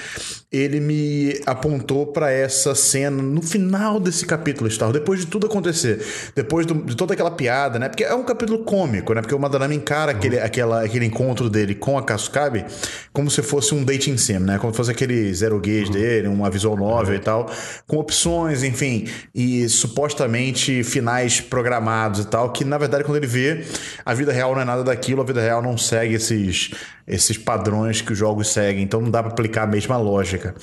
ele 0.51 0.81
me 0.81 1.41
apontou 1.47 2.07
para 2.07 2.31
essa 2.31 2.75
cena 2.75 3.23
no 3.23 3.43
final 3.43 4.01
desse 4.01 4.25
capítulo, 4.25 4.71
Star, 4.71 4.93
depois 4.93 5.21
de 5.21 5.27
tudo 5.27 5.47
acontecer, 5.47 6.01
depois 6.35 6.65
do, 6.67 6.75
de 6.75 6.97
toda 6.97 7.15
aquela 7.15 7.31
piada, 7.31 7.79
né? 7.79 7.89
Porque 7.89 8.05
é 8.05 8.15
um 8.15 8.23
capítulo 8.23 8.65
cômico, 8.65 9.13
né? 9.13 9.21
Porque 9.21 9.35
o 9.35 9.39
Madarame 9.39 9.82
encara 9.83 10.13
aquele, 10.13 10.39
aquela, 10.39 10.85
aquele 10.85 11.05
encontro 11.05 11.51
dele 11.51 11.75
com 11.75 11.99
a 11.99 12.03
Kasukabe 12.03 12.65
como 13.13 13.31
se 13.31 13.43
fosse 13.43 13.75
um 13.75 13.85
dating 13.85 14.17
sim, 14.17 14.39
né? 14.39 14.59
Como 14.59 14.73
se 14.73 14.77
fosse 14.77 14.91
aquele 14.91 15.33
zero 15.35 15.61
gaze 15.61 15.87
uhum. 15.87 15.91
dele, 15.91 16.29
uma 16.29 16.49
visual 16.49 16.77
novel 16.77 17.15
uhum. 17.15 17.21
e 17.21 17.23
tal, 17.23 17.51
com 17.87 17.99
opções, 17.99 18.63
enfim, 18.63 19.07
e 19.35 19.69
supostamente 19.69 20.83
finais 20.83 21.41
programados 21.41 22.21
e 22.21 22.27
tal, 22.27 22.51
que 22.51 22.65
na 22.65 22.79
verdade 22.79 23.05
quando 23.05 23.17
ele 23.17 23.27
vê, 23.27 23.65
a 24.05 24.15
vida 24.15 24.33
real 24.33 24.55
não 24.55 24.63
é 24.63 24.65
nada 24.65 24.85
daquilo, 24.85 25.21
a 25.21 25.25
vida 25.25 25.41
real 25.41 25.61
não 25.61 25.77
segue 25.77 26.15
esses 26.15 26.71
esses 27.07 27.37
padrões 27.37 28.01
que 28.01 28.13
os 28.13 28.19
jogos 28.19 28.49
seguem, 28.53 28.83
então 28.83 29.01
não 29.01 29.11
dá 29.11 29.23
para 29.23 29.33
aplicar 29.33 29.65
a 29.65 29.67
mesma 29.67 29.97
lógica. 29.97 30.55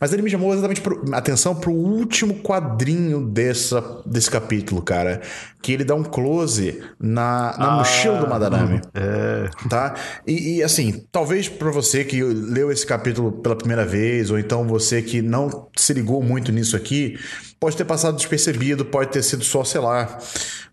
Mas 0.00 0.12
ele 0.12 0.22
me 0.22 0.30
chamou 0.30 0.52
exatamente 0.52 0.82
a 1.12 1.16
atenção 1.16 1.54
pro 1.54 1.72
último 1.72 2.34
quadrinho 2.42 3.20
dessa, 3.20 4.02
desse 4.04 4.30
capítulo, 4.30 4.82
cara, 4.82 5.20
que 5.62 5.72
ele 5.72 5.84
dá 5.84 5.94
um 5.94 6.02
close 6.02 6.82
na, 7.00 7.56
na 7.56 7.72
ah, 7.72 7.76
mochila 7.76 8.18
do 8.18 8.26
Madarame. 8.66 8.82
É. 8.94 9.68
Tá? 9.68 9.94
E, 10.26 10.56
e 10.56 10.62
assim, 10.62 11.04
talvez 11.10 11.48
para 11.48 11.70
você 11.70 12.04
que 12.04 12.22
leu 12.22 12.70
esse 12.70 12.86
capítulo 12.86 13.32
pela 13.32 13.56
primeira 13.56 13.84
vez, 13.84 14.30
ou 14.30 14.38
então 14.38 14.66
você 14.66 15.02
que 15.02 15.22
não 15.22 15.68
se 15.76 15.92
ligou 15.92 16.22
muito 16.22 16.52
nisso 16.52 16.76
aqui, 16.76 17.18
pode 17.64 17.78
ter 17.78 17.84
passado 17.86 18.14
despercebido, 18.14 18.84
pode 18.84 19.10
ter 19.10 19.22
sido 19.22 19.42
só, 19.42 19.64
sei 19.64 19.80
lá, 19.80 20.18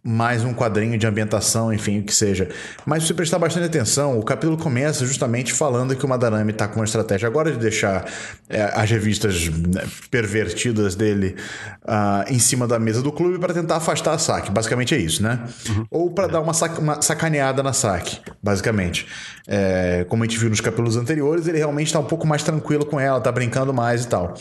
mais 0.03 0.43
um 0.43 0.53
quadrinho 0.53 0.97
de 0.97 1.07
ambientação, 1.07 1.71
enfim, 1.71 1.99
o 1.99 2.03
que 2.03 2.13
seja. 2.13 2.49
Mas 2.85 3.03
se 3.03 3.07
você 3.07 3.13
prestar 3.13 3.39
bastante 3.39 3.65
atenção, 3.65 4.19
o 4.19 4.23
capítulo 4.23 4.57
começa 4.57 5.05
justamente 5.05 5.53
falando 5.53 5.95
que 5.95 6.03
o 6.03 6.09
Madarame 6.09 6.51
está 6.51 6.67
com 6.67 6.81
uma 6.81 6.85
estratégia 6.85 7.29
agora 7.29 7.49
de 7.49 7.57
deixar 7.57 8.11
é, 8.49 8.61
as 8.75 8.91
revistas 8.91 9.47
né, 9.47 9.85
pervertidas 10.09 10.93
dele 10.93 11.37
uh, 11.83 12.29
em 12.29 12.39
cima 12.39 12.67
da 12.67 12.77
mesa 12.77 13.01
do 13.01 13.09
clube 13.09 13.39
para 13.39 13.53
tentar 13.53 13.77
afastar 13.77 14.13
a 14.13 14.17
Saki. 14.17 14.51
Basicamente 14.51 14.93
é 14.93 14.97
isso, 14.97 15.23
né? 15.23 15.39
Uhum. 15.69 15.85
Ou 15.89 16.11
para 16.11 16.27
dar 16.27 16.41
uma, 16.41 16.51
uma, 16.77 17.01
sacaneada 17.01 17.63
na 17.63 17.71
Saki, 17.71 18.19
basicamente. 18.43 19.07
É, 19.47 20.05
como 20.09 20.23
a 20.23 20.27
gente 20.27 20.37
viu 20.37 20.49
nos 20.49 20.59
capítulos 20.59 20.97
anteriores, 20.97 21.47
ele 21.47 21.57
realmente 21.57 21.87
está 21.87 21.99
um 21.99 22.05
pouco 22.05 22.27
mais 22.27 22.43
tranquilo 22.43 22.85
com 22.85 22.99
ela, 22.99 23.19
está 23.19 23.31
brincando 23.31 23.73
mais 23.73 24.03
e 24.03 24.09
tal. 24.09 24.35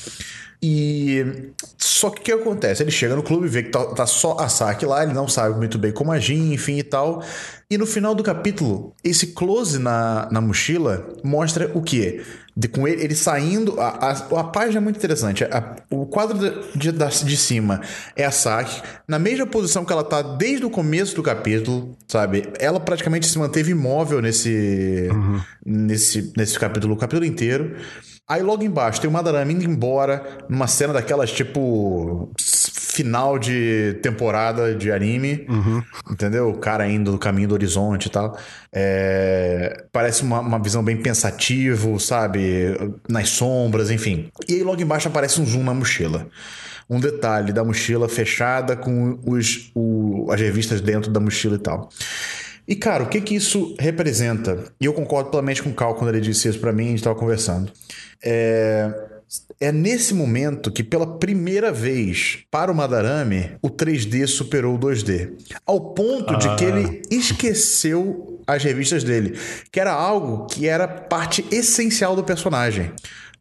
E 0.63 1.53
só 1.79 2.11
que 2.11 2.21
o 2.21 2.25
que 2.25 2.33
acontece? 2.33 2.83
Ele 2.83 2.91
chega 2.91 3.17
no 3.17 3.23
clube, 3.23 3.49
vê 3.49 3.63
que 3.63 3.71
tá, 3.71 3.83
tá 3.87 4.07
só 4.07 4.37
a 4.39 4.49
Saki 4.49 4.85
lá, 4.85 5.03
ele 5.03 5.15
não 5.15 5.27
sabe 5.27 5.57
muito 5.57 5.79
bem 5.79 5.91
como 5.91 6.13
agir, 6.13 6.53
enfim 6.53 6.77
e 6.77 6.83
tal. 6.83 7.23
E 7.71 7.79
no 7.79 7.87
final 7.87 8.15
do 8.15 8.23
capítulo, 8.23 8.95
esse 9.03 9.29
close 9.29 9.79
na, 9.79 10.29
na 10.31 10.41
mochila 10.41 11.09
mostra 11.25 11.71
o 11.73 11.81
quê? 11.81 12.23
De, 12.55 12.69
com 12.69 12.87
ele, 12.87 13.03
ele 13.05 13.15
saindo. 13.15 13.81
A, 13.81 13.89
a, 13.89 14.41
a 14.41 14.45
página 14.45 14.79
é 14.79 14.81
muito 14.81 14.97
interessante. 14.99 15.45
A, 15.45 15.77
o 15.89 16.05
quadro 16.05 16.39
de, 16.39 16.91
de, 16.93 17.25
de 17.25 17.37
cima 17.39 17.81
é 18.15 18.25
a 18.25 18.31
Saki, 18.31 18.83
na 19.09 19.19
mesma 19.19 19.47
posição 19.47 19.83
que 19.85 19.93
ela 19.93 20.05
tá 20.05 20.21
desde 20.21 20.67
o 20.67 20.71
começo 20.71 21.17
do 21.17 21.23
capítulo, 21.23 21.97
sabe? 22.07 22.51
Ela 22.59 22.79
praticamente 22.81 23.27
se 23.27 23.39
manteve 23.39 23.71
imóvel 23.71 24.21
nesse, 24.21 25.09
uhum. 25.11 25.41
nesse, 25.65 26.33
nesse 26.37 26.59
capítulo, 26.59 26.95
o 26.95 26.99
capítulo 26.99 27.25
inteiro. 27.25 27.77
Aí 28.31 28.45
logo 28.45 28.63
embaixo 28.63 29.01
tem 29.01 29.11
o 29.11 29.13
Madarame 29.13 29.55
indo 29.55 29.65
embora, 29.65 30.25
numa 30.49 30.69
cena 30.69 30.93
daquelas 30.93 31.33
tipo 31.33 32.31
final 32.41 33.41
de 33.41 33.99
temporada 34.03 34.73
de 34.73 34.93
anime, 34.93 35.47
uhum. 35.49 35.83
entendeu? 36.13 36.49
O 36.49 36.57
cara 36.57 36.89
indo 36.89 37.11
no 37.11 37.19
caminho 37.19 37.49
do 37.49 37.55
horizonte 37.55 38.07
e 38.07 38.11
tal. 38.11 38.39
É... 38.73 39.85
Parece 39.91 40.23
uma, 40.23 40.39
uma 40.39 40.63
visão 40.63 40.81
bem 40.81 40.97
pensativo, 40.97 41.99
sabe? 41.99 42.77
Nas 43.09 43.31
sombras, 43.31 43.91
enfim. 43.91 44.31
E 44.49 44.55
aí 44.55 44.63
logo 44.63 44.81
embaixo 44.81 45.09
aparece 45.09 45.41
um 45.41 45.45
zoom 45.45 45.65
na 45.65 45.75
mochila 45.75 46.29
um 46.89 46.99
detalhe 46.99 47.53
da 47.53 47.63
mochila 47.63 48.09
fechada 48.09 48.75
com 48.77 49.17
os, 49.25 49.71
o, 49.77 50.27
as 50.33 50.41
revistas 50.41 50.81
dentro 50.81 51.09
da 51.09 51.21
mochila 51.21 51.55
e 51.55 51.59
tal. 51.61 51.89
E, 52.71 52.77
cara, 52.77 53.03
o 53.03 53.09
que 53.09 53.21
que 53.21 53.35
isso 53.35 53.75
representa? 53.81 54.67
E 54.81 54.85
eu 54.85 54.93
concordo 54.93 55.29
plenamente 55.29 55.61
com 55.61 55.71
o 55.71 55.75
Cal 55.75 55.97
quando 55.97 56.11
ele 56.11 56.21
disse 56.21 56.49
isso 56.49 56.61
para 56.61 56.73
mim, 56.73 56.87
a 56.87 56.91
gente 56.91 57.03
tava 57.03 57.19
conversando. 57.19 57.73
É, 58.23 58.95
é 59.59 59.73
nesse 59.73 60.15
momento 60.15 60.71
que, 60.71 60.85
pela 60.85 61.19
primeira 61.19 61.73
vez, 61.73 62.45
para 62.49 62.71
o 62.71 62.75
Madarame, 62.75 63.57
o 63.61 63.69
3D 63.69 64.25
superou 64.29 64.77
o 64.77 64.79
2D. 64.79 65.33
Ao 65.67 65.81
ponto 65.81 66.35
ah. 66.35 66.37
de 66.37 66.55
que 66.55 66.65
ele 66.65 67.03
esqueceu 67.11 68.41
as 68.47 68.63
revistas 68.63 69.03
dele, 69.03 69.37
que 69.73 69.81
era 69.81 69.93
algo 69.93 70.47
que 70.47 70.69
era 70.69 70.87
parte 70.87 71.45
essencial 71.51 72.15
do 72.15 72.23
personagem. 72.23 72.93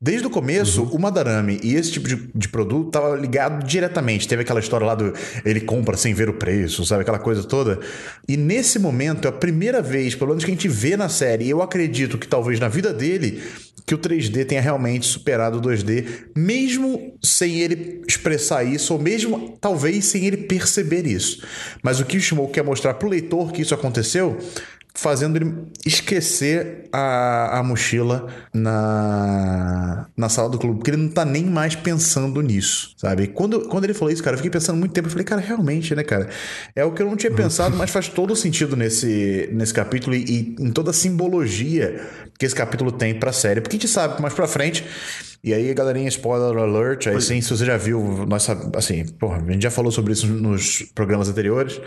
Desde 0.01 0.25
o 0.25 0.29
começo, 0.29 0.83
uhum. 0.83 0.91
o 0.91 0.99
Madarame 0.99 1.59
e 1.61 1.75
esse 1.75 1.91
tipo 1.91 2.07
de, 2.07 2.29
de 2.33 2.47
produto 2.47 2.87
estava 2.87 3.17
ligado 3.17 3.65
diretamente. 3.65 4.29
Teve 4.29 4.43
aquela 4.43 4.61
história 4.61 4.87
lá 4.87 4.95
do 4.95 5.13
ele 5.43 5.59
compra 5.59 5.97
sem 5.97 6.13
ver 6.13 6.29
o 6.29 6.33
preço, 6.33 6.85
sabe? 6.85 7.01
Aquela 7.01 7.19
coisa 7.19 7.43
toda. 7.43 7.81
E 8.25 8.37
nesse 8.37 8.79
momento, 8.79 9.25
é 9.25 9.29
a 9.29 9.33
primeira 9.33 9.81
vez, 9.81 10.15
pelo 10.15 10.29
menos 10.29 10.45
que 10.45 10.51
a 10.51 10.53
gente 10.53 10.69
vê 10.69 10.95
na 10.95 11.09
série, 11.09 11.45
e 11.45 11.49
eu 11.49 11.61
acredito 11.61 12.17
que 12.17 12.29
talvez 12.29 12.61
na 12.61 12.69
vida 12.69 12.93
dele, 12.93 13.43
que 13.85 13.93
o 13.93 13.97
3D 13.97 14.45
tenha 14.45 14.61
realmente 14.61 15.05
superado 15.05 15.57
o 15.57 15.61
2D, 15.61 16.05
mesmo 16.33 17.17
sem 17.21 17.59
ele 17.59 18.01
expressar 18.07 18.63
isso, 18.63 18.93
ou 18.93 19.01
mesmo 19.01 19.57
talvez 19.59 20.05
sem 20.05 20.25
ele 20.25 20.37
perceber 20.37 21.05
isso. 21.07 21.43
Mas 21.83 21.99
o 21.99 22.05
que 22.05 22.15
o 22.15 22.21
Shimoku 22.21 22.53
quer 22.53 22.63
mostrar 22.63 22.93
para 22.93 23.07
o 23.07 23.11
leitor 23.11 23.51
que 23.51 23.61
isso 23.61 23.73
aconteceu 23.73 24.37
fazendo 24.99 25.37
ele 25.37 25.53
esquecer 25.85 26.89
a, 26.91 27.59
a 27.59 27.63
mochila 27.63 28.27
na, 28.53 30.07
na 30.15 30.27
sala 30.27 30.49
do 30.49 30.59
clube, 30.59 30.77
porque 30.77 30.91
ele 30.91 30.97
não 30.97 31.09
tá 31.09 31.23
nem 31.23 31.45
mais 31.45 31.73
pensando 31.73 32.41
nisso, 32.41 32.95
sabe? 32.97 33.27
Quando, 33.27 33.61
quando 33.69 33.85
ele 33.85 33.93
falou 33.93 34.13
isso, 34.13 34.21
cara, 34.21 34.33
eu 34.33 34.39
fiquei 34.39 34.51
pensando 34.51 34.77
muito 34.77 34.91
tempo, 34.91 35.07
eu 35.07 35.11
falei, 35.11 35.23
cara, 35.23 35.39
realmente, 35.39 35.95
né, 35.95 36.03
cara? 36.03 36.29
É 36.75 36.83
o 36.83 36.91
que 36.91 37.01
eu 37.01 37.07
não 37.07 37.15
tinha 37.15 37.31
pensado, 37.31 37.77
mas 37.77 37.89
faz 37.89 38.09
todo 38.09 38.35
sentido 38.35 38.75
nesse, 38.75 39.49
nesse 39.53 39.73
capítulo 39.73 40.15
e, 40.15 40.55
e 40.59 40.63
em 40.63 40.71
toda 40.71 40.91
a 40.91 40.93
simbologia 40.93 42.05
que 42.37 42.45
esse 42.45 42.55
capítulo 42.55 42.91
tem 42.91 43.17
pra 43.17 43.31
série, 43.31 43.61
porque 43.61 43.77
a 43.77 43.79
gente 43.79 43.87
sabe 43.87 44.21
mais 44.21 44.33
pra 44.33 44.47
frente 44.47 44.83
e 45.41 45.53
aí, 45.53 45.73
galerinha, 45.73 46.09
spoiler 46.09 46.57
alert, 46.57 47.07
aí 47.07 47.21
sim, 47.21 47.39
se 47.39 47.49
você 47.49 47.65
já 47.65 47.77
viu, 47.77 48.25
nossa, 48.27 48.69
assim, 48.75 49.05
porra, 49.05 49.37
a 49.37 49.51
gente 49.51 49.63
já 49.63 49.71
falou 49.71 49.91
sobre 49.91 50.11
isso 50.11 50.27
nos 50.27 50.81
programas 50.93 51.29
anteriores, 51.29 51.79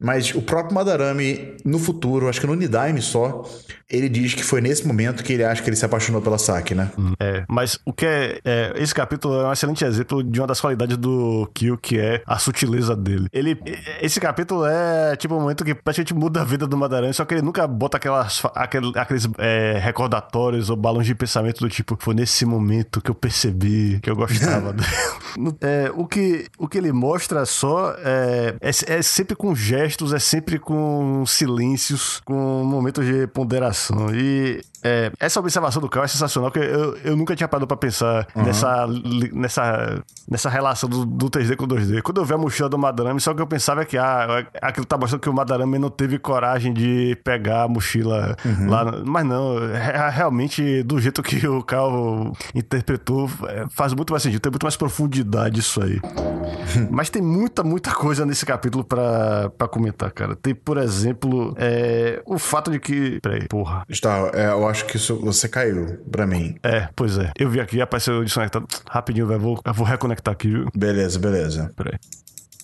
mas 0.00 0.34
o 0.34 0.40
próprio 0.40 0.74
Madarame, 0.74 1.56
no 1.64 1.78
futuro, 1.78 2.28
acho 2.28 2.40
que 2.40 2.46
no 2.46 2.54
Nidaime 2.54 3.02
só, 3.02 3.44
ele 3.90 4.08
diz 4.08 4.34
que 4.34 4.42
foi 4.42 4.60
nesse 4.60 4.86
momento 4.86 5.22
que 5.22 5.32
ele 5.32 5.44
acha 5.44 5.62
que 5.62 5.68
ele 5.68 5.76
se 5.76 5.84
apaixonou 5.84 6.22
pela 6.22 6.38
Saki, 6.38 6.74
né? 6.74 6.90
É, 7.18 7.44
mas 7.48 7.78
o 7.84 7.92
que 7.92 8.06
é, 8.06 8.40
é, 8.44 8.72
Esse 8.76 8.94
capítulo 8.94 9.34
é 9.40 9.48
um 9.48 9.52
excelente 9.52 9.84
exemplo 9.84 10.22
de 10.22 10.40
uma 10.40 10.46
das 10.46 10.60
qualidades 10.60 10.96
do 10.96 11.50
Kill, 11.52 11.76
que 11.76 11.98
é 11.98 12.22
a 12.26 12.38
sutileza 12.38 12.96
dele. 12.96 13.28
Ele. 13.32 13.60
Esse 14.00 14.20
capítulo 14.20 14.64
é 14.64 15.16
tipo 15.16 15.34
um 15.34 15.40
momento 15.40 15.64
que 15.64 15.74
praticamente 15.74 16.14
muda 16.14 16.40
a 16.40 16.44
vida 16.44 16.66
do 16.66 16.76
Madarame, 16.76 17.12
só 17.12 17.24
que 17.24 17.34
ele 17.34 17.42
nunca 17.42 17.66
bota 17.66 17.96
aquelas, 17.96 18.42
aqueles, 18.54 18.96
aqueles 18.96 19.28
é, 19.38 19.78
recordatórios 19.82 20.70
ou 20.70 20.76
balões 20.76 21.06
de 21.06 21.14
pensamento 21.14 21.60
do 21.60 21.68
tipo, 21.68 21.98
foi 22.00 22.14
nesse 22.14 22.46
momento 22.46 23.02
que 23.02 23.10
eu 23.10 23.14
percebi 23.14 23.98
que 24.00 24.08
eu 24.08 24.16
gostava 24.16 24.72
dele. 24.72 24.88
É, 25.60 25.90
o, 25.94 26.06
que, 26.06 26.46
o 26.58 26.66
que 26.66 26.76
ele 26.76 26.92
mostra 26.92 27.46
só 27.46 27.94
é, 27.98 28.56
é, 28.60 28.70
é 28.98 29.02
sempre 29.02 29.36
com 29.36 29.54
gestos 29.54 29.89
é 30.12 30.18
sempre 30.18 30.58
com 30.58 31.24
silêncios, 31.26 32.20
com 32.24 32.62
momentos 32.64 33.04
de 33.04 33.26
ponderação. 33.26 34.14
E 34.14 34.62
é, 34.82 35.12
essa 35.20 35.40
observação 35.40 35.80
do 35.80 35.88
Cal 35.88 36.04
é 36.04 36.08
sensacional, 36.08 36.50
porque 36.50 36.66
eu, 36.66 36.96
eu 36.98 37.16
nunca 37.16 37.36
tinha 37.36 37.48
parado 37.48 37.66
pra 37.66 37.76
pensar 37.76 38.26
uhum. 38.34 38.44
nessa, 38.44 38.86
nessa, 39.32 40.02
nessa 40.28 40.48
relação 40.48 40.88
do, 40.88 41.04
do 41.04 41.30
3D 41.30 41.56
com 41.56 41.64
o 41.64 41.68
2D. 41.68 42.02
Quando 42.02 42.20
eu 42.20 42.24
vi 42.24 42.34
a 42.34 42.38
mochila 42.38 42.68
do 42.68 42.78
Madarame, 42.78 43.20
só 43.20 43.34
que 43.34 43.42
eu 43.42 43.46
pensava 43.46 43.84
que 43.84 43.98
ah, 43.98 44.46
aquilo 44.62 44.86
tá 44.86 44.96
mostrando 44.96 45.20
que 45.20 45.28
o 45.28 45.32
Madarame 45.32 45.78
não 45.78 45.90
teve 45.90 46.18
coragem 46.18 46.72
de 46.72 47.16
pegar 47.22 47.64
a 47.64 47.68
mochila 47.68 48.36
uhum. 48.44 48.70
lá. 48.70 49.02
Mas 49.04 49.26
não, 49.26 49.58
é, 49.64 50.10
realmente, 50.10 50.82
do 50.82 50.98
jeito 51.00 51.22
que 51.22 51.46
o 51.46 51.62
Cal 51.62 52.32
interpretou, 52.54 53.30
é, 53.48 53.66
faz 53.70 53.92
muito 53.92 54.12
mais 54.12 54.22
sentido, 54.22 54.40
tem 54.40 54.50
muito 54.50 54.64
mais 54.64 54.76
profundidade 54.76 55.60
isso 55.60 55.82
aí. 55.82 56.00
Mas 56.90 57.10
tem 57.10 57.22
muita, 57.22 57.62
muita 57.62 57.92
coisa 57.92 58.24
nesse 58.24 58.46
capítulo 58.46 58.84
pra, 58.84 59.50
pra 59.50 59.68
comentar, 59.68 60.10
cara. 60.10 60.34
Tem, 60.34 60.54
por 60.54 60.78
exemplo, 60.78 61.54
é, 61.58 62.22
o 62.24 62.38
fato 62.38 62.70
de 62.70 62.78
que. 62.78 63.20
Peraí, 63.20 63.46
porra. 63.48 63.84
Está, 63.88 64.30
é, 64.34 64.48
eu 64.50 64.69
acho 64.70 64.86
que 64.86 64.96
isso, 64.96 65.16
você 65.16 65.48
caiu 65.48 65.98
pra 66.10 66.26
mim. 66.26 66.56
É, 66.62 66.88
pois 66.94 67.18
é. 67.18 67.32
Eu 67.38 67.50
vi 67.50 67.60
aqui, 67.60 67.80
apareceu 67.80 68.22
desconectado. 68.24 68.66
Rapidinho, 68.88 69.26
velho. 69.26 69.40
Vou, 69.40 69.60
eu 69.64 69.74
vou 69.74 69.86
reconectar 69.86 70.32
aqui, 70.32 70.48
viu? 70.48 70.68
Beleza, 70.74 71.18
beleza. 71.18 71.72
Peraí. 71.76 71.98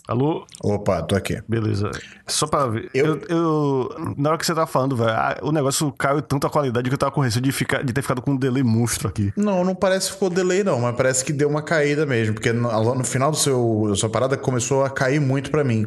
Alô? 0.08 0.46
Opa, 0.62 1.02
tô 1.02 1.16
aqui. 1.16 1.42
Beleza. 1.48 1.90
Só 2.28 2.46
pra 2.46 2.66
ver. 2.68 2.88
Eu, 2.94 3.06
eu, 3.06 3.20
eu 3.28 4.14
na 4.16 4.30
hora 4.30 4.38
que 4.38 4.46
você 4.46 4.54
tava 4.54 4.66
falando, 4.66 4.96
velho, 4.96 5.12
o 5.42 5.50
negócio 5.50 5.90
caiu 5.92 6.22
tanto 6.22 6.46
a 6.46 6.50
qualidade 6.50 6.88
que 6.88 6.94
eu 6.94 6.98
tava 6.98 7.10
com 7.10 7.20
receio 7.20 7.42
de, 7.42 7.50
ficar, 7.50 7.82
de 7.82 7.92
ter 7.92 8.02
ficado 8.02 8.22
com 8.22 8.30
um 8.30 8.36
delay 8.36 8.62
monstro 8.62 9.08
aqui. 9.08 9.32
Não, 9.36 9.64
não 9.64 9.74
parece 9.74 10.08
que 10.08 10.14
ficou 10.14 10.30
delay, 10.30 10.62
não, 10.62 10.80
mas 10.80 10.94
parece 10.94 11.24
que 11.24 11.32
deu 11.32 11.48
uma 11.48 11.60
caída 11.60 12.06
mesmo, 12.06 12.34
porque 12.34 12.52
no, 12.52 12.94
no 12.94 13.04
final 13.04 13.32
do 13.32 13.36
seu, 13.36 13.86
da 13.88 13.96
sua 13.96 14.08
parada 14.08 14.36
começou 14.36 14.84
a 14.84 14.90
cair 14.90 15.20
muito 15.20 15.50
para 15.50 15.64
mim. 15.64 15.84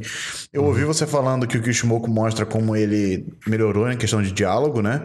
Eu 0.51 0.63
uhum. 0.63 0.67
ouvi 0.67 0.84
você 0.84 1.08
falando 1.08 1.47
que 1.47 1.58
o 1.58 1.62
Kishimoku 1.62 2.10
mostra 2.10 2.45
como 2.45 2.75
ele 2.75 3.25
melhorou 3.47 3.89
em 3.89 3.97
questão 3.97 4.21
de 4.21 4.34
diálogo, 4.34 4.82
né? 4.82 5.01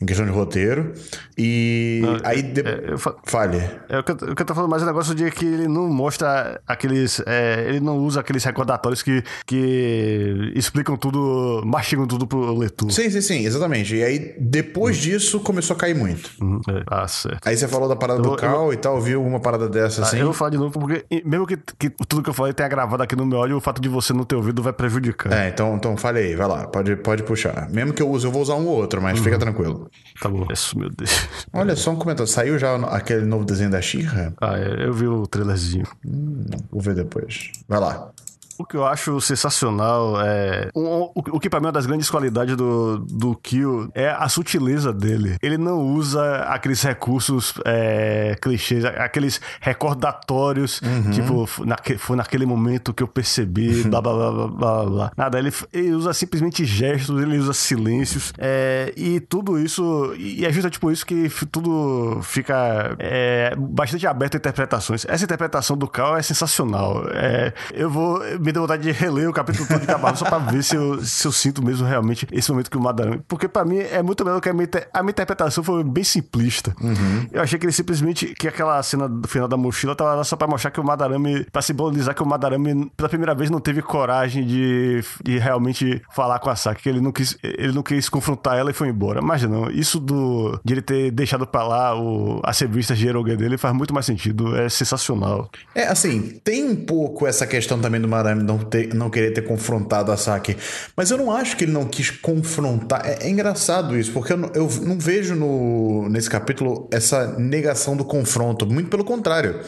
Em 0.00 0.04
questão 0.04 0.26
de 0.26 0.32
roteiro. 0.32 0.92
E 1.36 2.00
não, 2.02 2.18
aí. 2.22 2.42
De... 2.42 2.60
É, 2.60 2.92
eu 2.92 2.98
fa... 2.98 3.14
Fale. 3.24 3.58
É, 3.88 3.98
o, 3.98 4.04
que 4.04 4.12
eu, 4.12 4.16
o 4.16 4.34
que 4.34 4.42
eu 4.42 4.46
tô 4.46 4.54
falando 4.54 4.70
mais 4.70 4.82
é 4.82 4.84
o 4.84 4.88
negócio 4.88 5.14
de 5.14 5.30
que 5.30 5.46
ele 5.46 5.68
não 5.68 5.88
mostra 5.88 6.60
aqueles. 6.66 7.22
É, 7.26 7.64
ele 7.68 7.80
não 7.80 7.98
usa 7.98 8.20
aqueles 8.20 8.42
recordatórios 8.58 9.02
que, 9.02 9.22
que 9.46 10.52
explicam 10.54 10.96
tudo, 10.96 11.62
mastigam 11.64 12.06
tudo 12.06 12.26
pro 12.26 12.56
leitor. 12.56 12.90
Sim, 12.90 13.08
sim, 13.10 13.20
sim, 13.20 13.44
exatamente. 13.44 13.94
E 13.94 14.02
aí, 14.02 14.34
depois 14.38 14.96
uhum. 14.96 15.02
disso, 15.02 15.40
começou 15.40 15.76
a 15.76 15.78
cair 15.78 15.94
muito. 15.94 16.30
Uhum. 16.40 16.60
É. 16.68 16.82
Ah, 16.86 17.06
certo. 17.06 17.46
Aí 17.46 17.56
você 17.56 17.68
falou 17.68 17.88
da 17.88 17.96
parada 17.96 18.20
eu, 18.20 18.22
do 18.22 18.36
Cal 18.36 18.66
eu... 18.66 18.72
e 18.72 18.76
tal, 18.76 19.00
viu 19.00 19.18
alguma 19.18 19.40
parada 19.40 19.68
dessa 19.68 20.02
ah, 20.02 20.04
assim? 20.04 20.18
Eu 20.18 20.26
vou 20.26 20.34
falar 20.34 20.50
de 20.50 20.58
novo, 20.58 20.78
porque 20.78 21.04
mesmo 21.24 21.46
que, 21.46 21.56
que 21.78 21.90
tudo 22.06 22.22
que 22.22 22.30
eu 22.30 22.34
falei 22.34 22.52
tenha 22.52 22.68
gravado 22.68 23.02
aqui 23.02 23.14
no 23.14 23.24
meu 23.24 23.38
áudio, 23.38 23.56
o 23.56 23.60
fato 23.60 23.80
de 23.80 23.88
você 23.88 24.12
não 24.12 24.24
ter 24.24 24.34
ouvido 24.34 24.62
vai 24.62 24.72
prejudicar. 24.72 25.32
É, 25.32 25.48
então, 25.48 25.76
então 25.76 25.96
fale 25.96 26.18
aí, 26.18 26.34
vai 26.34 26.48
lá, 26.48 26.66
pode, 26.66 26.96
pode 26.96 27.22
puxar. 27.22 27.68
Mesmo 27.70 27.92
que 27.92 28.02
eu 28.02 28.10
use, 28.10 28.26
eu 28.26 28.32
vou 28.32 28.42
usar 28.42 28.54
um 28.54 28.66
ou 28.66 28.76
outro, 28.76 29.00
mas 29.00 29.18
uhum. 29.18 29.24
fica 29.24 29.38
tranquilo. 29.38 29.90
Tá 30.20 30.28
bom. 30.28 30.46
Isso, 30.50 30.78
meu 30.78 30.90
Deus. 30.90 31.28
Olha 31.52 31.76
só 31.76 31.90
um 31.90 31.96
comentário. 31.96 32.30
Saiu 32.30 32.58
já 32.58 32.76
aquele 32.86 33.24
novo 33.24 33.44
desenho 33.44 33.70
da 33.70 33.80
Xirra? 33.80 34.34
Ah, 34.40 34.58
é, 34.58 34.86
eu 34.86 34.92
vi 34.92 35.06
o 35.06 35.26
trailerzinho. 35.26 35.86
Hum, 36.04 36.46
vou 36.70 36.80
ver 36.80 36.94
depois. 36.94 37.50
Vai 37.68 37.80
lá. 37.80 38.10
O 38.58 38.64
que 38.64 38.76
eu 38.76 38.84
acho 38.84 39.20
sensacional 39.20 40.20
é. 40.20 40.68
O, 40.74 40.80
o, 40.80 41.12
o 41.14 41.40
que 41.40 41.48
pra 41.48 41.60
mim 41.60 41.66
é 41.66 41.68
uma 41.68 41.72
das 41.72 41.86
grandes 41.86 42.10
qualidades 42.10 42.56
do, 42.56 42.98
do 42.98 43.36
Kill 43.36 43.88
é 43.94 44.08
a 44.10 44.28
sutileza 44.28 44.92
dele. 44.92 45.36
Ele 45.40 45.56
não 45.56 45.78
usa 45.80 46.38
aqueles 46.44 46.82
recursos 46.82 47.54
é, 47.64 48.36
clichês, 48.40 48.84
aqueles 48.84 49.40
recordatórios, 49.60 50.80
uhum. 50.82 51.10
tipo, 51.12 51.48
naque, 51.64 51.96
foi 51.96 52.16
naquele 52.16 52.46
momento 52.46 52.92
que 52.92 53.02
eu 53.02 53.08
percebi, 53.08 53.84
blá 53.84 54.00
blá 54.00 54.12
blá 54.12 54.32
blá 54.32 54.48
blá. 54.48 54.84
blá. 54.84 55.12
Nada, 55.16 55.38
ele, 55.38 55.52
ele 55.72 55.92
usa 55.92 56.12
simplesmente 56.12 56.64
gestos, 56.64 57.20
ele 57.22 57.38
usa 57.38 57.52
silêncios. 57.52 58.32
É, 58.36 58.92
e 58.96 59.20
tudo 59.20 59.58
isso. 59.58 60.12
E 60.18 60.44
é 60.44 60.52
justo 60.52 60.68
tipo 60.70 60.90
isso 60.90 61.06
que 61.06 61.28
tudo 61.46 62.20
fica 62.22 62.96
é, 62.98 63.54
bastante 63.56 64.06
aberto 64.06 64.34
a 64.34 64.38
interpretações. 64.38 65.06
Essa 65.08 65.24
interpretação 65.24 65.76
do 65.76 65.86
Cal 65.86 66.16
é 66.16 66.22
sensacional. 66.22 67.04
É, 67.12 67.52
eu 67.72 67.88
vou 67.88 68.20
me 68.48 68.52
deu 68.52 68.62
vontade 68.62 68.82
de 68.82 68.92
reler 68.92 69.28
o 69.28 69.32
capítulo 69.32 69.68
todo 69.68 69.80
de 69.80 69.86
Cabalo 69.86 70.16
só 70.16 70.24
pra 70.24 70.38
ver 70.38 70.64
se 70.64 70.74
eu, 70.74 71.04
se 71.04 71.26
eu 71.26 71.32
sinto 71.32 71.62
mesmo 71.62 71.86
realmente 71.86 72.26
esse 72.32 72.50
momento 72.50 72.70
que 72.70 72.78
o 72.78 72.80
Madarame. 72.80 73.20
Porque 73.28 73.46
pra 73.46 73.64
mim 73.64 73.78
é 73.78 74.02
muito 74.02 74.24
melhor 74.24 74.40
que 74.40 74.48
a 74.48 74.54
minha, 74.54 74.68
a 74.92 75.02
minha 75.02 75.10
interpretação 75.10 75.62
foi 75.62 75.84
bem 75.84 76.02
simplista. 76.02 76.74
Uhum. 76.80 77.26
Eu 77.30 77.42
achei 77.42 77.58
que 77.58 77.66
ele 77.66 77.72
simplesmente. 77.72 78.34
que 78.34 78.48
aquela 78.48 78.82
cena 78.82 79.08
do 79.08 79.28
final 79.28 79.46
da 79.46 79.56
mochila 79.56 79.94
tava 79.94 80.14
lá 80.14 80.24
só 80.24 80.34
pra 80.34 80.48
mostrar 80.48 80.70
que 80.70 80.80
o 80.80 80.84
Madarame. 80.84 81.46
pra 81.52 81.60
simbolizar 81.60 82.14
que 82.14 82.22
o 82.22 82.26
Madarame, 82.26 82.90
pela 82.96 83.08
primeira 83.08 83.34
vez, 83.34 83.50
não 83.50 83.60
teve 83.60 83.82
coragem 83.82 84.46
de, 84.46 85.04
de 85.22 85.38
realmente 85.38 86.00
falar 86.14 86.38
com 86.38 86.48
a 86.48 86.56
Saki, 86.56 86.82
que 86.82 86.88
ele 86.88 87.00
não 87.00 87.12
quis, 87.12 87.36
ele 87.42 87.72
não 87.72 87.82
quis 87.82 88.08
confrontar 88.08 88.56
ela 88.56 88.70
e 88.70 88.74
foi 88.74 88.88
embora. 88.88 89.20
Mas 89.20 89.42
não, 89.42 89.70
isso 89.70 90.00
do, 90.00 90.58
de 90.64 90.74
ele 90.74 90.82
ter 90.82 91.10
deixado 91.10 91.46
pra 91.46 91.62
lá 91.62 92.00
o, 92.00 92.40
as 92.44 92.58
revistas 92.58 92.96
de 92.96 93.06
Eroge 93.06 93.36
dele 93.36 93.58
faz 93.58 93.74
muito 93.74 93.92
mais 93.92 94.06
sentido. 94.06 94.56
É 94.56 94.70
sensacional. 94.70 95.50
É, 95.74 95.86
assim, 95.86 96.40
tem 96.42 96.64
um 96.64 96.76
pouco 96.76 97.26
essa 97.26 97.46
questão 97.46 97.78
também 97.78 98.00
do 98.00 98.08
Madarame 98.08 98.37
não, 98.42 98.58
ter, 98.58 98.94
não 98.94 99.10
querer 99.10 99.32
ter 99.32 99.42
confrontado 99.42 100.12
a 100.12 100.16
Saki. 100.16 100.56
Mas 100.96 101.10
eu 101.10 101.18
não 101.18 101.30
acho 101.32 101.56
que 101.56 101.64
ele 101.64 101.72
não 101.72 101.86
quis 101.86 102.10
confrontar. 102.10 103.02
É, 103.04 103.26
é 103.26 103.28
engraçado 103.28 103.98
isso, 103.98 104.12
porque 104.12 104.32
eu 104.32 104.36
não, 104.36 104.50
eu 104.54 104.68
não 104.82 104.98
vejo 104.98 105.34
no, 105.34 106.08
nesse 106.08 106.30
capítulo 106.30 106.88
essa 106.90 107.38
negação 107.38 107.96
do 107.96 108.04
confronto. 108.04 108.66
Muito 108.66 108.90
pelo 108.90 109.04
contrário 109.04 109.60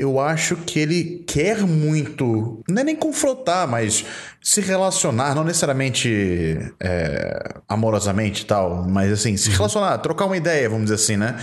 eu 0.00 0.20
acho 0.20 0.56
que 0.56 0.78
ele 0.78 1.24
quer 1.26 1.60
muito, 1.60 2.62
não 2.68 2.80
é 2.80 2.84
nem 2.84 2.96
confrontar, 2.96 3.66
mas 3.68 4.04
se 4.40 4.60
relacionar, 4.60 5.34
não 5.34 5.44
necessariamente 5.44 6.58
é, 6.80 7.56
amorosamente 7.68 8.42
e 8.42 8.46
tal, 8.46 8.86
mas 8.88 9.12
assim, 9.12 9.36
se 9.36 9.50
uhum. 9.50 9.56
relacionar, 9.56 9.98
trocar 9.98 10.26
uma 10.26 10.36
ideia, 10.36 10.68
vamos 10.68 10.84
dizer 10.84 10.94
assim, 10.94 11.16
né? 11.16 11.36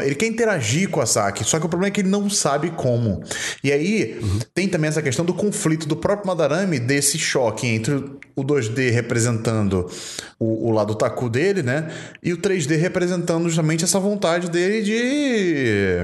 Ele 0.00 0.14
quer 0.14 0.26
interagir 0.26 0.88
com 0.88 1.00
a 1.00 1.06
Saki, 1.06 1.44
só 1.44 1.60
que 1.60 1.66
o 1.66 1.68
problema 1.68 1.88
é 1.88 1.90
que 1.90 2.00
ele 2.00 2.08
não 2.08 2.30
sabe 2.30 2.70
como. 2.70 3.22
E 3.62 3.70
aí 3.70 4.18
uhum. 4.22 4.38
tem 4.54 4.66
também 4.66 4.88
essa 4.88 5.02
questão 5.02 5.24
do 5.24 5.34
conflito 5.34 5.86
do 5.86 5.96
próprio 5.96 6.26
Madarame, 6.26 6.78
desse 6.78 7.18
choque 7.18 7.66
entre 7.66 7.94
o 8.34 8.42
2D 8.42 8.90
representando 8.90 9.90
o, 10.38 10.68
o 10.68 10.70
lado 10.70 10.94
taku 10.94 11.28
dele, 11.28 11.62
né? 11.62 11.90
E 12.22 12.32
o 12.32 12.38
3D 12.38 12.78
representando 12.78 13.46
justamente 13.48 13.84
essa 13.84 14.00
vontade 14.00 14.50
dele 14.50 14.82
de 14.82 15.98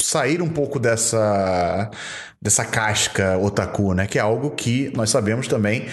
sair 0.00 0.40
um 0.40 0.48
pouco 0.48 0.78
dessa 0.78 1.90
dessa 2.40 2.64
casca 2.64 3.36
otaku, 3.38 3.94
né? 3.94 4.06
Que 4.06 4.18
é 4.18 4.22
algo 4.22 4.50
que 4.50 4.92
nós 4.94 5.10
sabemos 5.10 5.48
também 5.48 5.86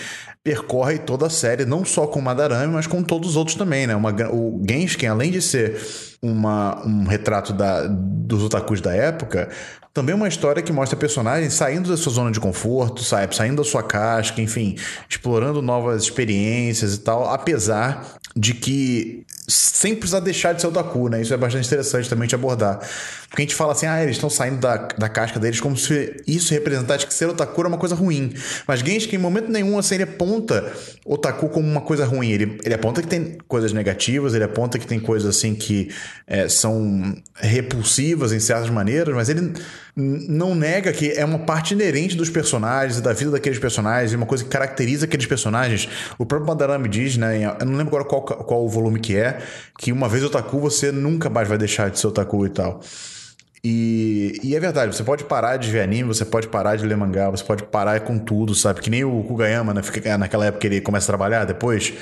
percorre 0.43 0.99
toda 0.99 1.27
a 1.27 1.29
série, 1.29 1.65
não 1.65 1.86
só 1.86 2.06
com 2.06 2.19
Madarame, 2.19 2.73
mas 2.73 2.86
com 2.86 3.01
todos 3.01 3.32
os 3.32 3.36
outros 3.38 3.56
também, 3.56 3.88
né? 3.88 3.95
Uma, 3.95 4.12
o 4.29 4.62
Genshin, 4.67 5.06
além 5.08 5.32
de 5.32 5.41
ser 5.41 5.79
uma, 6.23 6.81
um 6.88 7.03
retrato 7.03 7.51
da, 7.51 7.86
dos 7.86 8.41
otakus 8.43 8.79
da 8.79 8.95
época, 8.95 9.49
também 9.93 10.13
é 10.13 10.15
uma 10.15 10.27
história 10.27 10.63
que 10.63 10.71
mostra 10.71 10.97
personagens 10.97 11.53
saindo 11.53 11.89
da 11.89 11.97
sua 11.97 12.13
zona 12.13 12.31
de 12.31 12.39
conforto, 12.39 13.03
saindo 13.03 13.57
da 13.57 13.63
sua 13.63 13.83
casca, 13.83 14.41
enfim, 14.41 14.75
explorando 15.07 15.62
novas 15.62 16.03
experiências 16.03 16.95
e 16.95 16.99
tal, 16.99 17.29
apesar 17.29 18.17
de 18.35 18.53
que 18.53 19.25
sem 19.47 19.95
precisar 19.95 20.21
deixar 20.21 20.53
de 20.53 20.61
ser 20.61 20.67
otaku, 20.67 21.09
né? 21.09 21.21
Isso 21.21 21.33
é 21.33 21.37
bastante 21.37 21.67
interessante 21.67 22.09
também 22.09 22.27
de 22.27 22.33
abordar. 22.33 22.79
Porque 23.27 23.41
a 23.41 23.45
gente 23.45 23.55
fala 23.55 23.73
assim, 23.73 23.85
ah, 23.85 24.01
eles 24.01 24.15
estão 24.15 24.29
saindo 24.29 24.57
da, 24.57 24.77
da 24.97 25.09
casca 25.09 25.39
deles 25.39 25.59
como 25.59 25.75
se 25.75 26.23
isso 26.25 26.53
representasse 26.53 27.05
que 27.05 27.13
ser 27.13 27.27
otaku 27.27 27.61
era 27.61 27.67
uma 27.67 27.77
coisa 27.77 27.93
ruim. 27.93 28.33
Mas 28.65 28.79
Genshin, 28.79 29.15
em 29.15 29.17
momento 29.17 29.51
nenhum, 29.51 29.77
assim, 29.77 29.95
ele 29.95 30.03
aponta 30.03 30.71
otaku 31.05 31.49
como 31.49 31.67
uma 31.67 31.81
coisa 31.81 32.05
ruim. 32.05 32.31
Ele, 32.31 32.57
ele 32.63 32.73
aponta 32.73 33.01
que 33.01 33.07
tem 33.07 33.37
coisas 33.47 33.73
negativas, 33.73 34.33
ele 34.33 34.45
aponta 34.45 34.79
que 34.79 34.87
tem 34.87 34.99
coisas 34.99 35.35
assim 35.35 35.53
que 35.53 35.89
é, 36.25 36.47
são 36.47 37.15
repulsivas 37.35 38.31
em 38.31 38.39
certas 38.39 38.69
maneiras, 38.69 39.13
mas 39.13 39.29
ele 39.29 39.53
não 39.95 40.56
nega 40.56 40.91
que 40.91 41.12
é 41.12 41.23
uma 41.23 41.39
parte 41.39 41.73
inerente 41.73 42.15
dos 42.15 42.29
personagens 42.29 42.97
e 42.97 43.01
da 43.01 43.13
vida 43.13 43.32
daqueles 43.32 43.60
personagens, 43.60 44.13
uma 44.13 44.25
coisa 44.25 44.43
que 44.43 44.49
caracteriza 44.49 45.06
aqueles 45.06 45.25
personagens. 45.25 45.88
O 46.17 46.25
próprio 46.25 46.47
Madarame 46.47 46.89
diz, 46.89 47.15
né? 47.15 47.56
Eu 47.60 47.65
não 47.65 47.77
lembro 47.77 47.95
agora 47.95 48.06
qual, 48.06 48.23
qual 48.23 48.65
o 48.65 48.69
volume 48.69 48.99
que 48.99 49.15
é, 49.15 49.39
que 49.77 49.91
uma 49.91 50.10
vez 50.10 50.23
otaku, 50.23 50.60
você 50.60 50.91
nunca 50.91 51.29
mais 51.29 51.47
vai 51.47 51.58
deixar 51.58 51.89
de 51.89 51.99
ser 51.99 52.08
otaku 52.08 52.45
e 52.45 52.49
tal. 52.49 52.82
E, 53.65 54.39
e, 54.43 54.56
é 54.56 54.60
verdade, 54.60 54.93
você 54.93 55.03
pode 55.03 55.23
parar 55.23 55.56
de 55.56 55.71
ver 55.71 55.82
anime, 55.82 56.03
você 56.03 56.25
pode 56.25 56.49
parar 56.49 56.75
de 56.75 56.86
ler 56.86 56.97
mangá, 56.97 57.29
você 57.29 57.43
pode 57.43 57.63
parar 57.63 58.01
com 58.01 58.19
tudo, 58.19 58.53
sabe? 58.53 58.82
Que 58.82 58.89
nem 58.89 59.06
o 59.06 59.23
Kugayama, 59.23 59.73
né? 59.73 59.82
Fica, 59.82 60.17
naquela 60.17 60.47
época 60.47 60.67
ele 60.67 60.82
começa 60.82 61.06
a 61.06 61.08
trabalhar 61.08 61.45
depois 61.45 61.93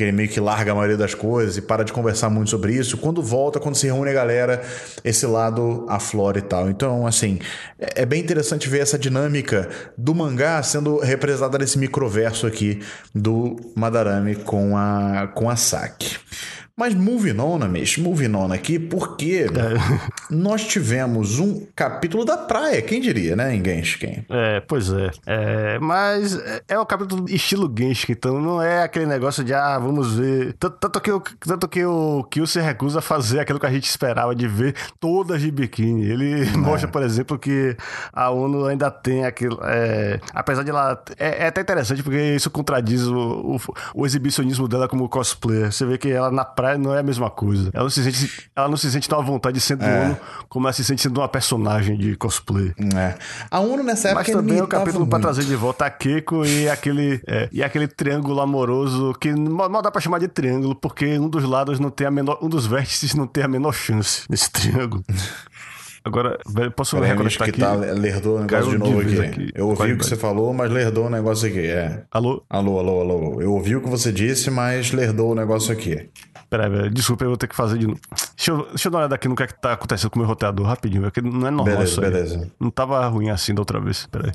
que 0.00 0.04
ele 0.04 0.12
meio 0.12 0.30
que 0.30 0.40
larga 0.40 0.72
a 0.72 0.74
maioria 0.74 0.96
das 0.96 1.12
coisas 1.12 1.58
e 1.58 1.60
para 1.60 1.84
de 1.84 1.92
conversar 1.92 2.30
muito 2.30 2.48
sobre 2.48 2.72
isso. 2.72 2.96
Quando 2.96 3.22
volta, 3.22 3.60
quando 3.60 3.74
se 3.74 3.84
reúne 3.84 4.08
a 4.08 4.14
galera, 4.14 4.62
esse 5.04 5.26
lado 5.26 5.84
aflora 5.90 6.38
e 6.38 6.42
tal. 6.42 6.70
Então, 6.70 7.06
assim, 7.06 7.38
é, 7.78 8.00
é 8.00 8.06
bem 8.06 8.18
interessante 8.18 8.66
ver 8.66 8.80
essa 8.80 8.98
dinâmica 8.98 9.68
do 9.98 10.14
mangá 10.14 10.62
sendo 10.62 11.00
representada 11.00 11.58
nesse 11.58 11.78
microverso 11.78 12.46
aqui 12.46 12.80
do 13.14 13.56
Madarame 13.76 14.36
com 14.36 14.74
a, 14.74 15.30
com 15.34 15.50
a 15.50 15.56
Saki. 15.56 16.18
Mas 16.80 16.94
moving 16.94 17.38
on, 17.38 17.62
Amish, 17.62 17.98
moving 17.98 18.34
on 18.34 18.50
aqui, 18.50 18.78
porque 18.78 19.44
é. 19.44 20.00
nós 20.34 20.64
tivemos 20.64 21.38
um 21.38 21.66
capítulo 21.76 22.24
da 22.24 22.38
praia, 22.38 22.80
quem 22.80 23.02
diria, 23.02 23.36
né, 23.36 23.54
em 23.54 23.62
Genshin? 23.62 24.24
É, 24.30 24.60
pois 24.60 24.90
é. 24.90 25.10
é 25.26 25.78
mas 25.78 26.42
é 26.66 26.78
o 26.78 26.86
capítulo 26.86 27.28
estilo 27.28 27.70
Genshin, 27.78 28.12
então 28.12 28.40
não 28.40 28.62
é 28.62 28.82
aquele 28.82 29.04
negócio 29.04 29.44
de, 29.44 29.52
ah, 29.52 29.78
vamos 29.78 30.14
ver. 30.14 30.54
Tanto 30.54 30.98
que, 31.02 31.12
o, 31.12 31.20
tanto 31.20 31.68
que 31.68 31.84
o 31.84 32.24
Kill 32.30 32.46
se 32.46 32.62
recusa 32.62 33.00
a 33.00 33.02
fazer 33.02 33.40
aquilo 33.40 33.60
que 33.60 33.66
a 33.66 33.70
gente 33.70 33.84
esperava 33.84 34.34
de 34.34 34.48
ver 34.48 34.74
todas 34.98 35.42
de 35.42 35.50
biquíni. 35.50 36.06
Ele 36.06 36.48
é. 36.48 36.50
mostra, 36.56 36.88
por 36.88 37.02
exemplo, 37.02 37.38
que 37.38 37.76
a 38.10 38.30
ONU 38.30 38.64
ainda 38.64 38.90
tem 38.90 39.26
aquilo. 39.26 39.60
É, 39.64 40.18
apesar 40.32 40.62
de 40.62 40.70
ela. 40.70 40.98
É, 41.18 41.44
é, 41.44 41.46
até 41.48 41.60
interessante 41.60 42.02
porque 42.02 42.36
isso 42.36 42.50
contradiz 42.50 43.02
o, 43.02 43.18
o, 43.18 43.60
o 43.94 44.06
exibicionismo 44.06 44.66
dela 44.66 44.88
como 44.88 45.10
cosplayer. 45.10 45.70
Você 45.70 45.84
vê 45.84 45.98
que 45.98 46.10
ela 46.10 46.30
na 46.30 46.42
praia 46.42 46.69
não 46.78 46.94
é 46.94 47.00
a 47.00 47.02
mesma 47.02 47.30
coisa. 47.30 47.70
Ela 47.72 47.84
não 47.84 47.90
se 47.90 48.02
sente, 48.02 48.50
ela 48.54 48.68
não 48.68 48.76
se 48.76 48.90
sente 48.90 49.08
tão 49.08 49.18
à 49.18 49.22
vontade 49.22 49.54
de 49.54 49.60
ser 49.60 49.76
do 49.76 49.84
é. 49.84 50.18
como 50.48 50.66
ela 50.66 50.72
se 50.72 50.84
sente 50.84 51.02
sendo 51.02 51.20
uma 51.20 51.28
personagem 51.28 51.96
de 51.96 52.16
cosplay. 52.16 52.72
É. 52.96 53.14
A 53.50 53.60
Uno 53.60 53.82
nessa 53.82 54.08
época 54.08 54.24
Mas 54.26 54.36
também 54.36 54.58
é 54.58 54.62
o 54.62 54.68
capítulo 54.68 55.06
para 55.06 55.20
trazer 55.20 55.44
de 55.44 55.56
volta 55.56 55.86
a 55.86 55.90
Keiko 55.90 56.44
e 56.44 56.68
aquele, 56.68 57.20
é, 57.26 57.48
e 57.52 57.62
aquele 57.62 57.88
triângulo 57.88 58.40
amoroso 58.40 59.14
que 59.20 59.32
mal 59.32 59.82
dá 59.82 59.90
para 59.90 60.00
chamar 60.00 60.18
de 60.18 60.28
triângulo, 60.28 60.74
porque 60.74 61.18
um 61.18 61.28
dos 61.28 61.44
lados 61.44 61.78
não 61.78 61.90
tem 61.90 62.06
a 62.06 62.10
menor. 62.10 62.38
Um 62.42 62.48
dos 62.48 62.66
vértices 62.66 63.14
não 63.14 63.26
tem 63.26 63.44
a 63.44 63.48
menor 63.48 63.72
chance 63.72 64.24
nesse 64.28 64.50
triângulo. 64.50 65.04
Agora, 66.02 66.38
velho, 66.48 66.70
posso 66.70 66.96
Pera 66.96 67.08
reconectar 67.08 67.44
que 67.44 67.50
aqui? 67.50 67.60
Tá, 67.60 67.74
lerdou 67.74 68.38
o 68.38 68.40
negócio 68.40 68.70
de 68.70 68.78
novo 68.78 69.00
aqui. 69.00 69.20
aqui. 69.20 69.50
Eu 69.54 69.68
ouvi 69.68 69.92
o 69.92 69.98
que 69.98 70.06
você 70.06 70.16
falou, 70.16 70.52
mas 70.54 70.70
lerdou 70.70 71.06
o 71.06 71.10
negócio 71.10 71.46
aqui. 71.46 71.66
É. 71.66 72.04
Alô? 72.10 72.42
Alô, 72.48 72.78
alô, 72.78 73.00
alô. 73.00 73.42
Eu 73.42 73.52
ouvi 73.52 73.76
o 73.76 73.82
que 73.82 73.88
você 73.88 74.10
disse, 74.10 74.50
mas 74.50 74.92
lerdou 74.92 75.32
o 75.32 75.34
negócio 75.34 75.72
aqui. 75.72 76.08
Peraí, 76.50 76.68
velho. 76.68 76.90
Desculpa, 76.90 77.24
eu 77.24 77.28
vou 77.28 77.36
ter 77.36 77.46
que 77.46 77.54
fazer 77.54 77.78
de 77.78 77.86
novo. 77.86 78.00
Deixa 78.36 78.50
eu, 78.50 78.66
deixa 78.66 78.88
eu 78.88 78.90
dar 78.90 78.98
uma 78.98 79.02
olhada 79.02 79.14
aqui 79.14 79.28
no 79.28 79.36
que, 79.36 79.44
é 79.44 79.46
que 79.46 79.54
tá 79.60 79.72
acontecendo 79.74 80.10
com 80.10 80.18
o 80.18 80.22
meu 80.22 80.28
roteador 80.28 80.66
rapidinho. 80.66 81.06
É 81.06 81.10
que 81.12 81.22
não 81.22 81.46
é 81.46 81.50
normal 81.50 81.64
beleza, 81.64 82.00
beleza. 82.00 82.50
Não 82.58 82.70
tava 82.70 83.06
ruim 83.06 83.30
assim 83.30 83.54
da 83.54 83.60
outra 83.60 83.80
vez. 83.80 84.06
Peraí. 84.10 84.32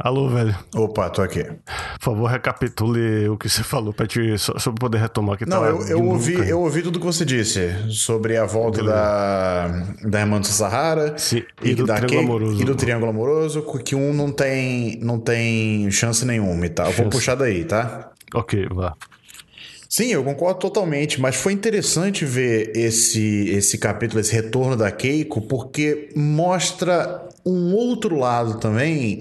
Alô, 0.00 0.28
velho. 0.28 0.58
Opa, 0.74 1.08
tô 1.10 1.22
aqui. 1.22 1.46
Por 2.02 2.14
favor, 2.14 2.26
recapitule 2.26 3.28
o 3.28 3.38
que 3.38 3.48
você 3.48 3.62
falou 3.62 3.92
pra 3.92 4.08
te, 4.08 4.18
pra 4.64 4.72
poder 4.72 4.98
retomar 4.98 5.36
aqui. 5.36 5.48
Não, 5.48 5.60
tá 5.60 5.68
eu, 5.68 5.86
eu 5.86 6.04
ouvi, 6.04 6.34
eu 6.48 6.60
ouvi 6.60 6.82
tudo 6.82 6.98
que 6.98 7.06
você 7.06 7.24
disse 7.24 7.72
sobre 7.90 8.36
a 8.36 8.44
volta 8.44 8.82
da, 8.82 9.68
da 10.02 10.18
irmã 10.18 10.40
do 10.40 10.46
Sahara 10.48 11.16
Sim, 11.16 11.44
e, 11.62 11.70
e 11.70 11.74
do 11.76 11.86
da 11.86 11.94
Triângulo 11.94 12.20
Amoroso. 12.24 12.60
E 12.60 12.64
do 12.64 12.74
Triângulo 12.74 13.08
Amoroso, 13.08 13.62
que 13.84 13.94
um 13.94 14.12
não 14.12 14.32
tem, 14.32 14.98
não 15.00 15.20
tem 15.20 15.88
chance 15.92 16.24
nenhuma 16.24 16.66
e 16.66 16.70
tal. 16.70 16.86
Chance. 16.86 17.02
Vou 17.02 17.10
puxar 17.10 17.36
daí, 17.36 17.64
tá? 17.64 18.10
Ok, 18.34 18.66
vá. 18.72 18.96
Sim, 19.88 20.08
eu 20.08 20.24
concordo 20.24 20.58
totalmente, 20.58 21.20
mas 21.20 21.36
foi 21.36 21.52
interessante 21.52 22.24
ver 22.24 22.72
esse, 22.74 23.48
esse 23.50 23.78
capítulo, 23.78 24.18
esse 24.18 24.32
retorno 24.32 24.76
da 24.76 24.90
Keiko, 24.90 25.40
porque 25.42 26.08
mostra 26.16 27.28
um 27.46 27.74
outro 27.74 28.18
lado 28.18 28.58
também 28.58 29.20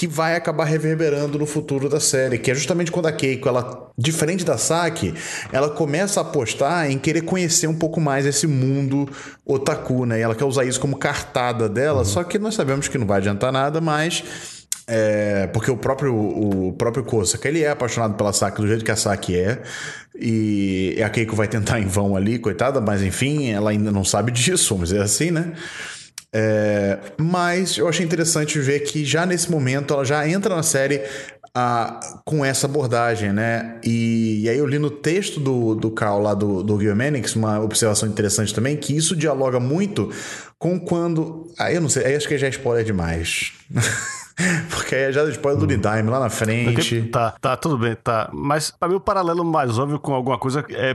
que 0.00 0.06
vai 0.06 0.34
acabar 0.34 0.64
reverberando 0.64 1.38
no 1.38 1.44
futuro 1.44 1.86
da 1.86 2.00
série, 2.00 2.38
que 2.38 2.50
é 2.50 2.54
justamente 2.54 2.90
quando 2.90 3.04
a 3.04 3.12
Keiko, 3.12 3.46
ela, 3.46 3.92
diferente 3.98 4.46
da 4.46 4.56
Saki, 4.56 5.12
ela 5.52 5.68
começa 5.68 6.20
a 6.20 6.22
apostar 6.22 6.90
em 6.90 6.96
querer 6.98 7.20
conhecer 7.20 7.66
um 7.66 7.74
pouco 7.74 8.00
mais 8.00 8.24
esse 8.24 8.46
mundo 8.46 9.06
otaku, 9.44 10.06
né? 10.06 10.18
E 10.18 10.22
ela 10.22 10.34
quer 10.34 10.46
usar 10.46 10.64
isso 10.64 10.80
como 10.80 10.96
cartada 10.96 11.68
dela, 11.68 11.98
uhum. 11.98 12.04
só 12.06 12.24
que 12.24 12.38
nós 12.38 12.54
sabemos 12.54 12.88
que 12.88 12.96
não 12.96 13.06
vai 13.06 13.18
adiantar 13.18 13.52
nada, 13.52 13.78
mas 13.78 14.24
é, 14.86 15.48
porque 15.48 15.70
o 15.70 15.76
próprio, 15.76 16.16
o 16.16 16.72
próprio 16.72 17.04
Kosaka, 17.04 17.46
ele 17.46 17.62
é 17.62 17.68
apaixonado 17.68 18.14
pela 18.14 18.32
Saki 18.32 18.58
do 18.58 18.68
jeito 18.68 18.82
que 18.82 18.90
a 18.90 18.96
Saki 18.96 19.36
é. 19.36 19.60
E 20.18 20.98
a 21.04 21.10
Keiko 21.10 21.36
vai 21.36 21.46
tentar 21.46 21.78
em 21.78 21.86
vão 21.86 22.16
ali, 22.16 22.38
coitada, 22.38 22.80
mas 22.80 23.02
enfim, 23.02 23.50
ela 23.50 23.68
ainda 23.68 23.92
não 23.92 24.02
sabe 24.02 24.32
disso, 24.32 24.74
vamos 24.74 24.88
dizer 24.88 25.02
assim, 25.02 25.30
né? 25.30 25.52
É, 26.32 26.98
mas 27.18 27.76
eu 27.76 27.88
achei 27.88 28.04
interessante 28.04 28.58
ver 28.60 28.80
que 28.80 29.04
já 29.04 29.26
nesse 29.26 29.50
momento 29.50 29.92
ela 29.92 30.04
já 30.04 30.28
entra 30.28 30.54
na 30.54 30.62
série 30.62 31.02
ah, 31.54 31.98
com 32.24 32.44
essa 32.44 32.66
abordagem, 32.66 33.32
né? 33.32 33.80
E, 33.84 34.42
e, 34.44 34.48
aí 34.48 34.58
eu 34.58 34.66
li 34.66 34.78
no 34.78 34.90
texto 34.90 35.40
do, 35.40 35.74
do 35.74 35.90
Carl 35.90 36.20
lá 36.20 36.34
do, 36.34 36.62
do 36.62 36.76
Guilhermenix 36.76 37.34
uma 37.34 37.60
observação 37.60 38.08
interessante 38.08 38.54
também, 38.54 38.76
que 38.76 38.96
isso 38.96 39.16
dialoga 39.16 39.58
muito 39.58 40.12
com 40.58 40.78
quando. 40.78 41.52
Aí 41.58 41.74
eu 41.74 41.80
não 41.80 41.88
sei, 41.88 42.14
acho 42.14 42.28
que 42.28 42.38
já 42.38 42.46
é 42.46 42.50
spoiler 42.50 42.84
demais. 42.84 43.52
Porque 44.70 44.94
aí 44.94 45.02
é 45.02 45.12
já 45.12 45.24
spoiler 45.28 45.60
do 45.60 45.66
Nidime 45.66 46.10
lá 46.10 46.20
na 46.20 46.30
frente. 46.30 47.02
Tá, 47.08 47.34
tá, 47.40 47.56
tudo 47.56 47.78
bem, 47.78 47.94
tá. 47.94 48.28
Mas 48.32 48.70
pra 48.70 48.88
mim 48.88 48.96
o 48.96 49.00
paralelo 49.00 49.44
mais 49.44 49.78
óbvio 49.78 49.98
com 49.98 50.14
alguma 50.14 50.38
coisa 50.38 50.64
é 50.70 50.94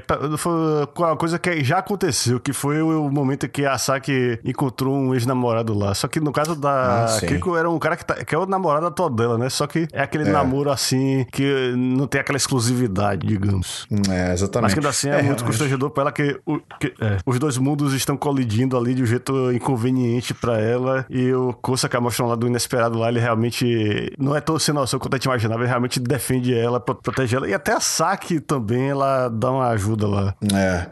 com 0.93 1.03
uma 1.03 1.15
coisa 1.15 1.39
que 1.39 1.63
já 1.63 1.79
aconteceu, 1.79 2.39
que 2.39 2.53
foi 2.53 2.81
o 2.81 3.09
momento 3.09 3.47
que 3.47 3.65
a 3.65 3.77
Saki 3.77 4.39
encontrou 4.43 4.95
um 4.95 5.13
ex-namorado 5.13 5.77
lá. 5.77 5.93
Só 5.93 6.07
que 6.07 6.19
no 6.19 6.31
caso 6.31 6.55
da 6.55 7.05
ah, 7.05 7.19
Kiko 7.21 7.55
era 7.55 7.69
um 7.69 7.79
cara 7.79 7.95
que, 7.95 8.05
tá, 8.05 8.15
que 8.23 8.33
é 8.33 8.37
o 8.37 8.45
namorado 8.45 8.87
atual 8.87 9.09
dela, 9.09 9.37
né? 9.37 9.49
Só 9.49 9.67
que 9.67 9.87
é 9.91 10.01
aquele 10.01 10.27
é. 10.27 10.31
namoro 10.31 10.69
assim 10.69 11.25
que 11.31 11.73
não 11.75 12.07
tem 12.07 12.21
aquela 12.21 12.37
exclusividade, 12.37 13.27
digamos. 13.27 13.87
É, 14.09 14.33
exatamente. 14.33 14.63
Mas 14.63 14.73
que 14.73 14.79
ainda 14.79 14.89
assim 14.89 15.09
é, 15.09 15.19
é 15.19 15.23
muito 15.23 15.43
constrangedor 15.43 15.89
pra 15.89 16.03
ela 16.03 16.11
que, 16.11 16.39
o, 16.45 16.59
que 16.79 16.93
é, 16.99 17.17
os 17.25 17.39
dois 17.39 17.57
mundos 17.57 17.93
estão 17.93 18.17
colidindo 18.17 18.77
ali 18.77 18.93
de 18.93 19.03
um 19.03 19.05
jeito 19.05 19.51
inconveniente 19.51 20.33
pra 20.33 20.59
ela 20.59 21.05
e 21.09 21.31
o 21.33 21.53
Kosa 21.53 21.87
que 21.87 21.99
mostra 21.99 22.25
um 22.25 22.27
lado 22.27 22.47
inesperado 22.47 22.97
lá, 22.97 23.09
ele 23.09 23.19
realmente 23.19 23.34
realmente 23.35 24.13
não 24.17 24.35
é 24.35 24.41
tão 24.41 24.57
sem 24.57 24.73
noção 24.73 24.99
quanto 24.99 25.13
a 25.13 25.17
gente 25.17 25.25
imaginava, 25.25 25.61
ele 25.61 25.69
realmente 25.69 25.99
defende 25.99 26.53
ela, 26.53 26.79
protege 26.79 27.35
ela. 27.35 27.47
E 27.47 27.53
até 27.53 27.73
a 27.73 27.79
Saki 27.79 28.39
também, 28.39 28.89
ela 28.89 29.27
dá 29.27 29.51
uma 29.51 29.69
ajuda 29.69 30.07
lá. 30.07 30.35
É. 30.53 30.85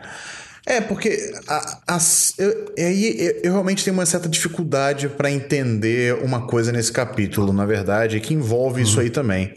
É, 0.65 0.79
porque 0.79 1.33
a, 1.45 1.95
a, 1.95 1.97
eu, 2.37 2.73
eu, 2.77 3.31
eu, 3.43 3.51
realmente 3.51 3.83
tenho 3.83 3.97
uma 3.97 4.05
certa 4.05 4.29
dificuldade 4.29 5.09
para 5.09 5.29
entender 5.29 6.15
uma 6.23 6.47
coisa 6.47 6.71
nesse 6.71 6.89
capítulo, 6.89 7.51
na 7.51 7.65
verdade, 7.65 8.19
que 8.21 8.33
envolve 8.33 8.79
uhum. 8.79 8.87
isso 8.87 8.99
aí 8.99 9.09
também. 9.09 9.53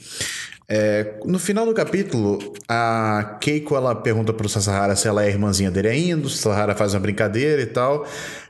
É, 0.69 1.15
no 1.25 1.39
final 1.39 1.65
do 1.65 1.73
capítulo, 1.73 2.41
a 2.67 3.39
Keiko 3.41 3.77
ela 3.77 3.95
pergunta 3.95 4.33
pro 4.33 4.49
Sasahara 4.49 4.97
se 4.97 5.07
ela 5.07 5.25
é 5.25 5.29
irmãzinha 5.29 5.71
dele 5.71 5.87
ainda, 5.87 6.27
o 6.27 6.31
Sasahara 6.31 6.75
faz 6.75 6.93
uma 6.93 6.99
brincadeira 6.99 7.63
e 7.63 7.67
tal. 7.67 8.05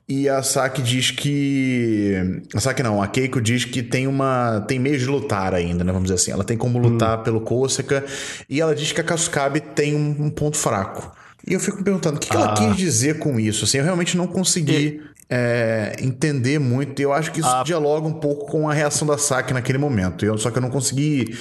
E 0.09 0.29
a 0.29 0.41
Saki 0.41 0.83
diz 0.83 1.11
que. 1.11 2.41
A 2.55 2.61
Saki 2.61 2.81
não, 2.81 3.03
a 3.03 3.09
Keiko 3.09 3.41
diz 3.41 3.65
que 3.65 3.83
tem 3.83 4.07
uma. 4.07 4.65
tem 4.69 4.79
meio 4.79 4.97
de 4.97 5.07
lutar 5.07 5.53
ainda, 5.53 5.83
né? 5.83 5.93
Vamos 5.93 6.09
dizer 6.09 6.15
assim. 6.15 6.31
Ela 6.31 6.45
tem 6.45 6.57
como 6.57 6.79
lutar 6.79 7.19
hum. 7.19 7.23
pelo 7.25 7.41
Koseka. 7.41 8.05
E 8.49 8.61
ela 8.61 8.75
diz 8.75 8.93
que 8.93 9.01
a 9.01 9.05
Kasukabe 9.05 9.61
tem 9.61 9.97
um, 9.97 10.27
um 10.27 10.31
ponto 10.31 10.57
fraco. 10.57 11.11
E 11.45 11.55
eu 11.55 11.61
fico 11.61 11.79
me 11.79 11.85
perguntando 11.85 12.19
o 12.19 12.21
que, 12.21 12.29
que 12.29 12.37
ela 12.37 12.53
ah. 12.53 12.55
quis 12.55 12.77
dizer 12.77 13.19
com 13.19 13.41
isso. 13.41 13.65
Assim, 13.65 13.79
eu 13.79 13.85
realmente 13.85 14.17
não 14.17 14.29
consegui 14.29 14.73
e... 14.73 15.01
é, 15.29 15.97
entender 16.01 16.61
muito. 16.61 17.01
E 17.01 17.03
eu 17.03 17.13
acho 17.13 17.33
que 17.33 17.41
isso 17.41 17.49
ah. 17.49 17.65
dialoga 17.65 18.07
um 18.07 18.15
pouco 18.21 18.47
com 18.47 18.69
a 18.69 18.73
reação 18.73 19.09
da 19.09 19.19
Saki 19.19 19.53
naquele 19.53 19.79
momento. 19.79 20.25
Eu, 20.25 20.39
só 20.39 20.53
que 20.53 20.59
eu 20.59 20.63
não 20.63 20.71
consegui 20.71 21.37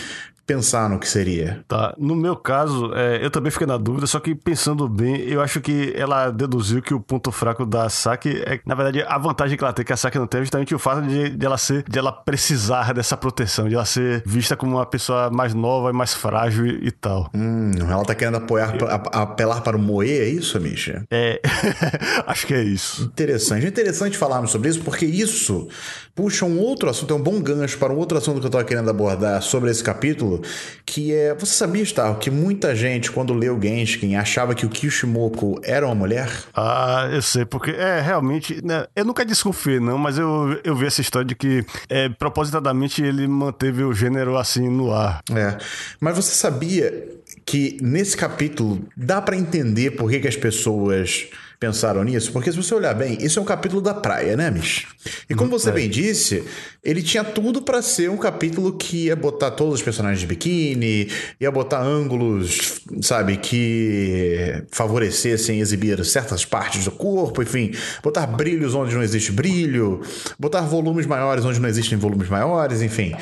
pensar 0.46 0.90
no 0.90 1.00
que 1.00 1.08
seria. 1.08 1.64
Tá. 1.68 1.94
No 1.98 2.16
meu 2.16 2.36
caso, 2.36 2.94
é, 2.94 3.24
eu 3.24 3.32
também 3.32 3.52
fiquei 3.52 3.68
na 3.68 3.78
dúvida, 3.78 4.08
só 4.08 4.20
que 4.20 4.36
pensando 4.36 4.88
bem, 4.88 5.22
eu 5.22 5.42
acho 5.42 5.60
que 5.60 5.94
ela 5.96 6.30
deduziu 6.30 6.82
que 6.82 6.94
o 6.94 7.00
ponto 7.00 7.32
fraco 7.32 7.66
da 7.66 7.90
Saki 7.90 8.44
é, 8.46 8.60
na 8.66 8.76
verdade, 8.76 9.04
a 9.08 9.18
vantagem 9.18 9.58
que 9.58 9.64
ela 9.64 9.74
tem, 9.74 9.84
que 9.84 9.94
a 9.94 9.98
Saki 9.98 10.18
não 10.18 10.28
tem, 10.28 10.42
é 10.42 10.44
justamente 10.44 10.74
o 10.76 10.80
fato 10.80 11.02
de, 11.02 11.30
de, 11.30 11.46
ela 11.46 11.58
ser, 11.58 11.84
de 11.84 11.98
ela 11.98 12.12
precisar 12.12 12.94
dessa 12.94 13.18
proteção, 13.18 13.68
de 13.68 13.76
ela 13.76 13.86
ser 13.86 14.24
vista 14.26 14.56
como 14.56 14.76
uma 14.76 14.86
pessoa 14.86 15.30
mais 15.30 15.54
nova 15.54 15.90
e 15.90 15.94
mais 15.94 16.14
frágil 16.14 16.66
e, 16.66 16.88
e 16.88 16.92
tal. 16.92 17.30
Hum, 17.34 17.72
ela 17.90 18.04
tá 18.04 18.14
querendo 18.14 18.38
apoiar, 18.38 18.76
eu... 18.80 18.88
a, 18.88 18.96
apelar 19.24 19.62
para 19.62 19.76
o 19.76 19.80
Moe, 19.80 20.10
é 20.10 20.28
isso, 20.28 20.60
Misha? 20.60 21.04
É, 21.12 21.42
acho 22.28 22.46
que 22.46 22.54
é 22.54 22.64
isso. 22.64 23.04
Interessante. 23.04 23.66
É 23.66 23.70
interessante 23.70 24.18
falarmos 24.18 24.52
sobre 24.52 24.70
isso, 24.70 24.82
porque 24.82 25.06
isso 25.06 25.68
puxa 26.16 26.46
um 26.46 26.58
outro 26.58 26.90
assunto, 26.90 27.14
é 27.14 27.18
um 27.18 27.22
bom 27.22 27.42
gancho 27.42 27.78
para 27.78 27.92
um 27.92 27.98
outro 27.98 28.18
assunto 28.18 28.40
que 28.40 28.46
eu 28.46 28.50
tava 28.50 28.64
querendo 28.64 28.90
abordar 28.90 29.42
sobre 29.42 29.70
esse 29.70 29.84
capítulo, 29.84 30.42
que 30.86 31.14
é. 31.14 31.36
Você 31.36 31.54
sabia, 31.54 31.86
Star, 31.86 32.18
que 32.18 32.32
muita 32.32 32.74
gente, 32.74 33.12
quando 33.12 33.34
leu 33.34 33.60
Genshin, 33.62 34.16
achava 34.16 34.56
que 34.56 34.66
o 34.66 34.70
Kishimoku 34.70 35.60
era 35.62 35.86
uma 35.86 35.94
mulher? 35.94 36.32
Ah, 36.54 37.10
eu 37.12 37.22
sei, 37.22 37.44
porque 37.46 37.72
é 37.72 38.00
realmente. 38.00 38.66
Né, 38.66 38.88
eu 38.96 39.04
nunca 39.04 39.26
desconfiei, 39.26 39.80
não, 39.80 39.98
mas 39.98 40.18
eu, 40.18 40.60
eu 40.64 40.76
vi 40.76 40.86
essa 40.86 41.02
história 41.02 41.28
de 41.28 41.36
que 41.36 41.66
é, 41.90 42.08
propositadamente 42.08 43.04
ele 43.04 43.28
manteve 43.28 43.84
o 43.84 43.94
gênero 43.94 44.38
assim 44.38 44.70
no 44.70 44.94
ar. 44.94 45.22
É. 45.36 45.58
Mas 46.00 46.16
você 46.16 46.32
sabia 46.32 47.08
que 47.46 47.78
nesse 47.82 48.16
capítulo 48.16 48.88
dá 48.96 49.22
para 49.22 49.36
entender 49.36 49.92
por 49.92 50.10
que, 50.10 50.20
que 50.20 50.28
as 50.28 50.38
pessoas 50.38 51.28
pensaram 51.60 52.04
nisso? 52.04 52.32
Porque 52.32 52.52
se 52.52 52.58
você 52.58 52.74
olhar 52.74 52.94
bem, 52.94 53.18
isso 53.22 53.40
é 53.40 53.42
um 53.42 53.46
capítulo 53.46 53.82
da 53.82 53.94
praia, 53.94 54.36
né, 54.36 54.52
Mish? 54.52 54.86
E 55.30 55.36
como 55.36 55.52
você 55.52 55.70
é. 55.70 55.72
bem 55.72 55.90
disse, 55.90 56.44
ele 56.84 57.02
tinha 57.02 57.24
tudo 57.24 57.62
para 57.62 57.82
ser 57.82 58.10
um 58.10 58.18
capítulo 58.18 58.74
que 58.74 59.06
ia 59.06 59.16
botar 59.16 59.52
todos 59.52 59.76
os 59.76 59.82
personagens 59.82 60.20
de 60.20 60.28
biquíni, 60.28 61.10
ia 61.40 61.52
botar 61.52 61.82
ângulos, 61.82 62.82
sabe, 63.02 63.38
que 63.38 64.64
favorecessem 64.72 65.60
exibir 65.60 66.04
certas 66.06 66.46
partes 66.46 66.86
do 66.86 66.92
corpo, 66.92 67.42
enfim, 67.42 67.72
botar 68.04 68.28
brilhos 68.28 68.74
onde 68.74 68.94
não 68.96 69.04
existe 69.04 69.32
brilho, 69.32 70.02
botar 70.40 70.62
volumes 70.62 71.06
maiores 71.06 71.46
onde 71.46 71.60
não 71.60 71.70
existem 71.70 71.98
volumes 71.98 72.30
maiores, 72.30 72.82
enfim. 72.82 73.16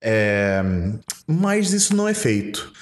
É... 0.00 0.62
Mas 1.26 1.72
isso 1.72 1.94
não 1.94 2.08
é 2.08 2.14
feito. 2.14 2.72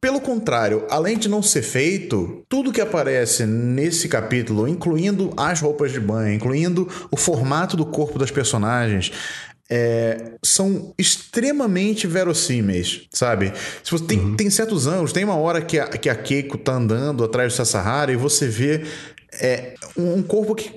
Pelo 0.00 0.20
contrário, 0.20 0.84
além 0.90 1.16
de 1.16 1.28
não 1.28 1.40
ser 1.40 1.62
feito, 1.62 2.44
tudo 2.48 2.72
que 2.72 2.80
aparece 2.80 3.46
nesse 3.46 4.08
capítulo, 4.08 4.66
incluindo 4.66 5.32
as 5.36 5.60
roupas 5.60 5.92
de 5.92 6.00
banho, 6.00 6.34
incluindo 6.34 6.88
o 7.10 7.16
formato 7.16 7.76
do 7.76 7.86
corpo 7.86 8.18
das 8.18 8.30
personagens, 8.30 9.12
é, 9.70 10.32
são 10.44 10.92
extremamente 10.98 12.06
verossímeis, 12.08 13.06
sabe? 13.12 13.52
Se 13.84 13.90
você 13.92 14.04
tem, 14.04 14.18
uhum. 14.18 14.36
tem 14.36 14.50
certos 14.50 14.88
ângulos, 14.88 15.12
tem 15.12 15.24
uma 15.24 15.36
hora 15.36 15.62
que 15.62 15.78
a, 15.78 15.86
que 15.86 16.10
a 16.10 16.14
Keiko 16.14 16.58
tá 16.58 16.72
andando 16.74 17.22
atrás 17.22 17.52
do 17.52 17.56
Sasahara 17.56 18.12
e 18.12 18.16
você 18.16 18.48
vê 18.48 18.84
é 19.40 19.74
um 19.96 20.22
corpo 20.22 20.54
que 20.54 20.70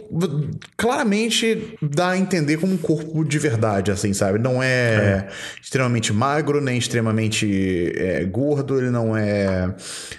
claramente 0.77 1.77
dá 1.81 2.11
a 2.11 2.17
entender 2.17 2.57
como 2.57 2.73
um 2.73 2.77
corpo 2.77 3.23
de 3.25 3.37
verdade, 3.37 3.91
assim, 3.91 4.13
sabe? 4.13 4.39
Não 4.39 4.63
é, 4.63 4.67
é. 4.67 5.27
extremamente 5.61 6.13
magro, 6.13 6.61
nem 6.61 6.77
extremamente 6.77 7.91
é, 7.95 8.23
gordo, 8.23 8.77
ele 8.77 8.89
não 8.89 9.15
é, 9.15 9.73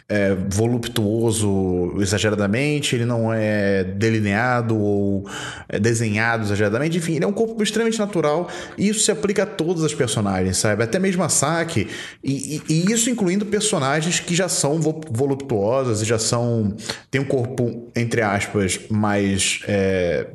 é, 0.08 0.36
voluptuoso 0.50 1.94
exageradamente, 1.98 2.94
ele 2.94 3.06
não 3.06 3.32
é 3.32 3.84
delineado 3.84 4.76
ou 4.76 5.26
é, 5.68 5.78
desenhado 5.78 6.44
exageradamente, 6.44 6.98
enfim, 6.98 7.16
ele 7.16 7.24
é 7.24 7.28
um 7.28 7.32
corpo 7.32 7.62
extremamente 7.62 7.98
natural 7.98 8.48
e 8.76 8.88
isso 8.88 9.00
se 9.00 9.10
aplica 9.10 9.44
a 9.44 9.46
todas 9.46 9.82
as 9.82 9.94
personagens, 9.94 10.58
sabe? 10.58 10.82
Até 10.82 10.98
mesmo 10.98 11.22
a 11.22 11.28
Saki, 11.30 11.88
e, 12.22 12.62
e, 12.68 12.72
e 12.72 12.92
isso 12.92 13.08
incluindo 13.08 13.46
personagens 13.46 14.20
que 14.20 14.34
já 14.34 14.48
são 14.48 14.78
voluptuosas 14.80 16.02
e 16.02 16.04
já 16.04 16.18
são. 16.18 16.76
tem 17.10 17.20
um 17.20 17.24
corpo, 17.24 17.90
entre 17.96 18.25
aspas, 18.34 18.80
mais. 18.90 19.60
É, 19.66 20.26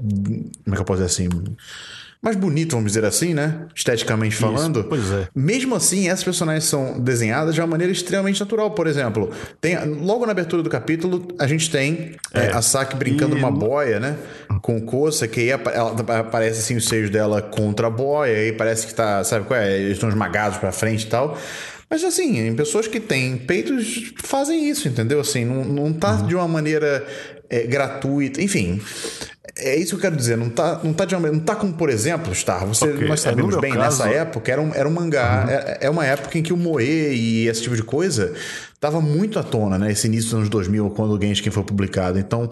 como 0.63 0.73
é 0.73 0.75
que 0.75 0.81
eu 0.81 0.85
posso 0.85 1.03
dizer 1.03 1.23
assim? 1.23 1.29
mais 2.21 2.35
bonito, 2.35 2.75
vamos 2.75 2.91
dizer 2.91 3.03
assim, 3.03 3.33
né? 3.33 3.65
Esteticamente 3.75 4.35
falando. 4.35 4.81
Isso, 4.81 4.89
pois 4.89 5.11
é. 5.11 5.27
Mesmo 5.35 5.73
assim, 5.73 6.07
essas 6.07 6.23
personagens 6.23 6.65
são 6.65 6.99
desenhadas 6.99 7.55
de 7.55 7.61
uma 7.61 7.65
maneira 7.65 7.91
extremamente 7.91 8.39
natural. 8.39 8.71
Por 8.71 8.85
exemplo, 8.85 9.31
tem, 9.59 9.75
logo 9.85 10.23
na 10.27 10.31
abertura 10.31 10.61
do 10.61 10.69
capítulo, 10.69 11.27
a 11.39 11.47
gente 11.47 11.71
tem 11.71 12.15
é. 12.31 12.45
É, 12.45 12.51
a 12.51 12.61
Saki 12.61 12.95
brincando 12.95 13.35
e... 13.35 13.41
numa 13.41 13.49
boia, 13.49 13.99
né? 13.99 14.17
Com 14.61 14.79
Kosa, 14.81 15.27
que 15.27 15.39
aí 15.39 15.49
ela, 15.49 15.95
aparece 16.19 16.59
assim 16.59 16.75
os 16.75 16.85
seios 16.85 17.09
dela 17.09 17.41
contra 17.41 17.87
a 17.87 17.89
boia, 17.89 18.37
aí 18.37 18.51
parece 18.53 18.85
que 18.85 18.93
tá, 18.93 19.23
sabe 19.23 19.47
qual 19.47 19.59
é? 19.59 19.79
Eles 19.79 19.93
estão 19.93 20.07
esmagados 20.07 20.59
pra 20.59 20.71
frente 20.71 21.07
e 21.07 21.09
tal. 21.09 21.35
Mas 21.89 22.03
assim, 22.03 22.53
pessoas 22.55 22.87
que 22.87 22.99
têm 22.99 23.35
peitos 23.35 24.13
fazem 24.23 24.69
isso, 24.69 24.87
entendeu? 24.87 25.19
Assim, 25.19 25.43
não, 25.43 25.65
não 25.65 25.91
tá 25.91 26.17
uhum. 26.17 26.27
de 26.27 26.35
uma 26.35 26.47
maneira 26.47 27.05
é, 27.51 27.63
gratuita. 27.67 28.41
Enfim, 28.41 28.81
é 29.57 29.75
isso 29.75 29.89
que 29.89 29.95
eu 29.97 29.99
quero 29.99 30.15
dizer. 30.15 30.37
Não 30.37 30.49
tá, 30.49 30.79
não 30.81 30.93
tá, 30.93 31.03
de 31.03 31.15
não 31.15 31.39
tá 31.39 31.55
como, 31.55 31.73
por 31.73 31.89
exemplo, 31.89 32.33
Star. 32.33 32.65
Você, 32.65 32.85
okay. 32.85 33.07
Nós 33.07 33.19
é, 33.25 33.29
sabemos 33.29 33.57
é, 33.57 33.59
bem, 33.59 33.73
caso... 33.73 34.03
nessa 34.03 34.09
época 34.09 34.49
era 34.49 34.61
um, 34.61 34.73
era 34.73 34.87
um 34.87 34.91
mangá. 34.91 35.43
Uhum. 35.43 35.49
É, 35.51 35.77
é, 35.81 35.89
uma 35.89 36.05
época 36.05 36.37
em 36.37 36.41
que 36.41 36.53
o 36.53 36.57
Moe 36.57 36.83
e 36.83 37.47
esse 37.47 37.63
tipo 37.63 37.75
de 37.75 37.83
coisa 37.83 38.33
tava 38.81 38.99
muito 38.99 39.37
à 39.37 39.43
tona, 39.43 39.77
né? 39.77 39.91
Esse 39.91 40.07
início 40.07 40.31
dos 40.31 40.33
anos 40.33 40.49
2000, 40.49 40.89
quando 40.89 41.11
o 41.11 41.21
Genshin 41.21 41.51
foi 41.51 41.63
publicado. 41.63 42.17
Então, 42.17 42.49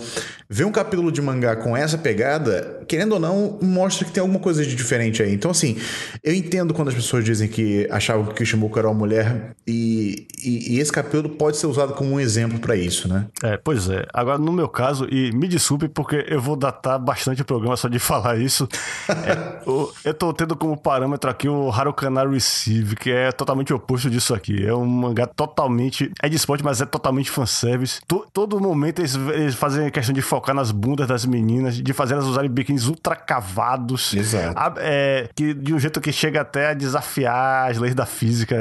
ver 0.48 0.63
um 0.63 0.72
capítulo 0.72 1.12
de 1.12 1.20
mangá 1.24 1.56
com 1.56 1.76
essa 1.76 1.98
pegada, 1.98 2.84
querendo 2.88 3.13
ou 3.13 3.20
não, 3.20 3.58
mostra 3.63 4.06
que 4.06 4.12
tem 4.12 4.22
alguma 4.22 4.39
coisa 4.39 4.63
de 4.63 4.76
diferente 4.76 5.24
aí. 5.24 5.34
Então, 5.34 5.50
assim, 5.50 5.76
eu 6.24 6.32
entendo 6.32 6.72
quando 6.72 6.89
as 6.89 6.94
pessoas 6.94 7.26
dizem 7.26 7.48
que 7.48 7.88
achavam 7.89 8.28
que 8.28 8.36
Kishimoku 8.36 8.78
era 8.78 8.88
uma 8.88 8.94
mulher 8.94 9.56
e, 9.65 10.28
e, 10.44 10.76
e 10.76 10.80
esse 10.80 10.92
capítulo 10.92 11.30
pode 11.30 11.58
ser 11.58 11.65
usado 11.65 11.94
como 11.94 12.12
um 12.13 12.20
exemplo 12.20 12.60
para 12.60 12.76
isso, 12.76 13.08
né? 13.08 13.26
É, 13.44 13.58
pois 13.58 13.89
é. 13.89 14.06
Agora, 14.13 14.38
no 14.38 14.52
meu 14.52 14.70
caso, 14.70 15.08
e 15.12 15.32
me 15.32 15.48
desculpe 15.48 15.89
porque 15.89 16.28
eu 16.30 16.39
vou 16.39 16.56
datar 16.56 17.00
bastante 17.00 17.42
o 17.42 17.46
programa 17.46 17.76
só 17.76 17.88
de 17.88 17.98
falar 18.00 18.38
isso, 18.38 18.70
é, 19.10 19.63
eu, 19.65 19.92
eu 20.06 20.13
tô 20.13 20.32
tendo 20.32 20.56
como 20.56 20.78
parâmetro 20.78 21.28
aqui 21.28 21.50
o 21.50 21.72
Harukana 21.72 22.24
Receive, 22.30 22.96
que 22.96 23.10
é 23.10 23.32
totalmente 23.32 23.74
oposto 23.74 24.12
disso 24.12 24.36
aqui. 24.36 24.63
É 24.63 24.76
um 24.76 24.86
mangá 24.86 25.26
totalmente 25.26 26.12
é 26.21 26.27
de 26.27 26.36
esporte, 26.36 26.63
mas 26.63 26.82
é 26.82 26.86
totalmente 26.86 27.32
fanservice. 27.32 28.01
Todo 28.34 28.60
momento 28.60 28.99
eles, 28.99 29.15
eles 29.15 29.55
fazem 29.55 29.89
questão 29.89 30.13
de 30.13 30.21
focar 30.21 30.53
nas 30.53 30.71
bundas 30.71 31.08
das 31.08 31.25
meninas, 31.25 31.82
de 31.82 31.93
fazer 31.93 32.13
elas 32.13 32.25
usarem 32.25 32.49
biquínis 32.49 32.88
ultra 32.88 33.15
cavados. 33.15 34.13
Exato. 34.13 34.53
A, 34.58 34.73
é, 34.77 35.29
que, 35.34 35.53
de 35.53 35.73
um 35.73 35.79
jeito 35.79 36.01
que 36.01 36.12
chega 36.12 36.41
até 36.41 36.71
a 36.71 36.73
desafiar 36.73 37.71
as 37.71 37.77
leis 37.77 37.95
da 37.95 38.05
física. 38.05 38.55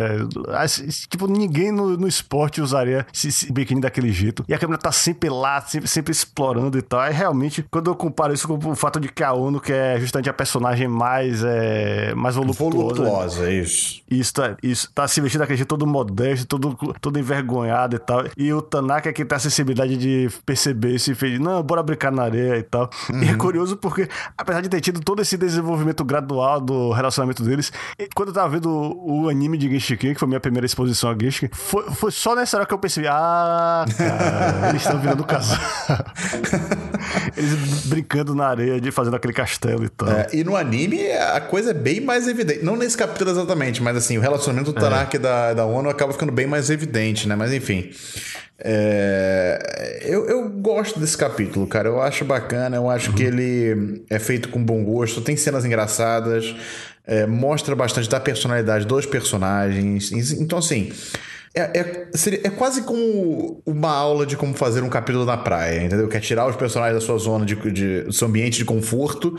As, 0.49 0.77
tipo, 1.09 1.27
ninguém 1.27 1.73
no, 1.73 1.97
no 1.97 2.07
esporte 2.07 2.61
usaria 2.61 3.05
esse, 3.13 3.29
esse, 3.29 3.53
biquíni 3.53 3.81
daquele 3.81 4.13
jeito. 4.13 4.45
E 4.49 4.55
a 4.55 4.59
câmera 4.59 4.79
tá 4.79 4.93
sempre 4.93 5.29
lá, 5.29 5.61
sempre, 5.61 5.89
sempre 5.89 6.13
explorando 6.13 6.79
e 6.79 6.83
tal. 6.83 7.05
E 7.07 7.11
realmente, 7.11 7.65
quando 7.71 7.91
eu 7.91 7.97
comparo 7.97 8.33
isso 8.33 8.47
com 8.47 8.71
o 8.71 8.77
fato 8.77 9.01
de 9.01 9.09
que 9.09 9.25
a 9.25 9.33
ONU, 9.33 9.61
que 9.61 9.73
é 9.73 9.99
justamente 9.99 10.31
a 10.31 10.33
personagem 10.33 10.87
mais, 10.87 11.43
é, 11.43 12.15
mais 12.15 12.37
voluptuosa. 12.37 12.77
Voluptuosa, 12.77 13.51
isso. 13.51 14.01
Isso 14.09 14.33
tá, 14.33 14.57
isso, 14.63 14.91
tá 14.95 15.09
se 15.09 15.21
vestindo 15.21 15.41
daquele 15.41 15.57
jeito 15.57 15.69
todo 15.69 15.87
modesto, 15.87 16.47
todo, 16.47 16.77
todo 17.01 17.19
envergonhado 17.19 17.48
envergonhado 17.49 17.97
e 17.97 17.99
tal. 17.99 18.25
E 18.37 18.53
o 18.53 18.61
Tanaka 18.61 19.09
é 19.09 19.13
que 19.13 19.25
tem 19.25 19.37
a 19.37 19.39
sensibilidade 19.39 19.97
de 19.97 20.29
perceber 20.45 20.91
isso 20.91 21.11
e 21.11 21.15
fez, 21.15 21.41
não, 21.41 21.63
bora 21.63 21.83
brincar 21.83 22.13
na 22.13 22.23
areia 22.23 22.59
e 22.59 22.63
tal. 22.63 22.91
Uhum. 23.11 23.23
E 23.23 23.29
é 23.29 23.33
uhum. 23.33 23.39
curioso 23.39 23.77
porque, 23.77 24.09
apesar 24.37 24.61
de 24.61 24.69
ter 24.69 24.81
tido 24.81 25.01
todo 25.01 25.23
esse 25.23 25.37
desenvolvimento 25.37 26.05
gradual 26.05 26.61
do 26.61 26.93
relacionamento 26.93 27.43
deles, 27.43 27.73
quando 28.15 28.29
eu 28.29 28.35
tava 28.35 28.49
vendo 28.51 28.69
o, 28.71 29.29
anime 29.29 29.57
de 29.57 29.69
Genshin 29.69 29.97
que 29.97 30.15
foi 30.15 30.29
minha 30.29 30.41
primeira 30.41 30.67
exposição 30.67 31.11
a 31.11 31.17
Genshin, 31.19 31.49
foi, 31.53 31.91
foi 31.91 32.11
só 32.11 32.35
nessa 32.35 32.57
hora 32.57 32.67
que 32.67 32.75
eu 32.75 32.79
percebi, 32.79 33.07
ah, 33.09 33.85
cara, 33.97 34.69
eles 34.69 34.83
estão 34.83 34.99
virando 35.01 35.25
casal. 35.25 35.59
Eles 37.37 37.87
brincando 37.87 38.35
na 38.35 38.49
areia, 38.49 38.81
de 38.81 38.91
fazendo 38.91 39.17
aquele 39.17 39.33
castelo 39.33 39.85
e 39.85 39.89
tal. 39.89 40.09
É, 40.09 40.29
e 40.33 40.45
no 40.45 40.57
anime 40.57 41.11
a 41.13 41.41
coisa 41.41 41.71
é 41.71 41.75
bem 41.75 42.01
mais 42.01 42.27
evidente. 42.27 42.65
Não 42.65 42.77
nesse 42.77 42.97
capítulo 42.97 43.31
exatamente, 43.31 43.83
mas 43.83 43.97
assim, 43.97 44.19
o 44.19 44.21
relacionamento 44.21 44.73
do 44.73 44.81
Tanaka 44.81 45.17
é. 45.17 45.19
e 45.19 45.23
da, 45.23 45.55
da 45.55 45.65
ONU 45.65 45.89
acaba 45.89 46.13
ficando 46.13 46.33
bem 46.33 46.47
mais 46.47 46.71
evidente, 46.71 47.29
né? 47.29 47.37
Mas 47.39 47.53
enfim. 47.53 47.91
É, 48.61 50.01
eu, 50.03 50.29
eu 50.29 50.49
gosto 50.51 50.99
desse 50.99 51.17
capítulo, 51.17 51.67
cara. 51.67 51.89
Eu 51.89 52.03
acho 52.03 52.25
bacana, 52.25 52.77
eu 52.77 52.91
acho 52.91 53.11
uhum. 53.11 53.17
que 53.17 53.23
ele 53.23 54.05
é 54.11 54.19
feito 54.19 54.49
com 54.49 54.63
bom 54.63 54.83
gosto, 54.85 55.21
tem 55.21 55.37
cenas 55.37 55.65
engraçadas, 55.65 56.57
é, 57.07 57.25
mostra 57.25 57.77
bastante 57.77 58.09
da 58.09 58.19
personalidade 58.19 58.85
dos 58.85 59.07
personagens. 59.07 60.11
Então, 60.13 60.59
assim, 60.59 60.93
é, 61.55 61.81
é, 61.81 62.09
seria, 62.15 62.41
é 62.45 62.51
quase 62.51 62.83
como 62.83 63.63
uma 63.65 63.91
aula 63.91 64.27
de 64.27 64.37
como 64.37 64.55
fazer 64.55 64.83
um 64.83 64.89
capítulo 64.89 65.25
na 65.25 65.37
praia, 65.37 65.83
entendeu? 65.83 66.09
Que 66.09 66.17
é 66.17 66.21
tirar 66.21 66.47
os 66.49 66.57
personagens 66.57 67.01
da 67.01 67.07
sua 67.07 67.19
zona 67.19 67.47
de, 67.47 67.55
de 67.73 68.03
do 68.03 68.13
seu 68.13 68.29
ambiente 68.29 68.59
de 68.59 68.65
conforto 68.65 69.37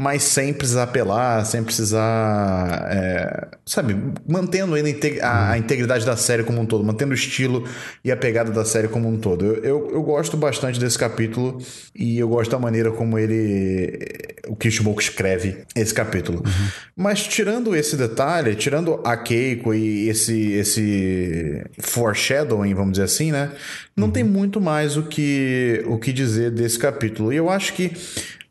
mas 0.00 0.22
sem 0.22 0.54
precisar 0.54 0.84
apelar, 0.84 1.44
sem 1.44 1.62
precisar, 1.62 2.88
é, 2.90 3.48
sabe, 3.66 3.94
mantendo 4.26 4.74
ainda 4.74 4.88
a, 5.20 5.58
integridade 5.58 6.06
da 6.06 6.16
série 6.16 6.42
como 6.42 6.58
um 6.58 6.64
todo, 6.64 6.82
mantendo 6.82 7.10
o 7.10 7.14
estilo 7.14 7.68
e 8.02 8.10
a 8.10 8.16
pegada 8.16 8.50
da 8.50 8.64
série 8.64 8.88
como 8.88 9.06
um 9.06 9.18
todo. 9.18 9.44
Eu, 9.44 9.56
eu, 9.56 9.90
eu 9.92 10.02
gosto 10.02 10.38
bastante 10.38 10.80
desse 10.80 10.98
capítulo 10.98 11.58
e 11.94 12.18
eu 12.18 12.26
gosto 12.30 12.50
da 12.50 12.58
maneira 12.58 12.90
como 12.90 13.18
ele, 13.18 14.08
o 14.48 14.56
Kishimoku 14.56 15.02
escreve 15.02 15.64
esse 15.76 15.92
capítulo. 15.92 16.38
Uhum. 16.38 16.68
Mas 16.96 17.22
tirando 17.24 17.76
esse 17.76 17.94
detalhe, 17.94 18.54
tirando 18.54 19.02
a 19.04 19.18
Keiko 19.18 19.74
e 19.74 20.08
esse, 20.08 20.52
esse 20.52 21.62
foreshadowing, 21.78 22.72
vamos 22.72 22.92
dizer 22.92 23.04
assim, 23.04 23.32
né, 23.32 23.52
não 23.94 24.06
uhum. 24.06 24.12
tem 24.14 24.24
muito 24.24 24.62
mais 24.62 24.96
o 24.96 25.02
que, 25.02 25.84
o 25.86 25.98
que 25.98 26.10
dizer 26.10 26.50
desse 26.52 26.78
capítulo. 26.78 27.34
E 27.34 27.36
eu 27.36 27.50
acho 27.50 27.74
que 27.74 27.92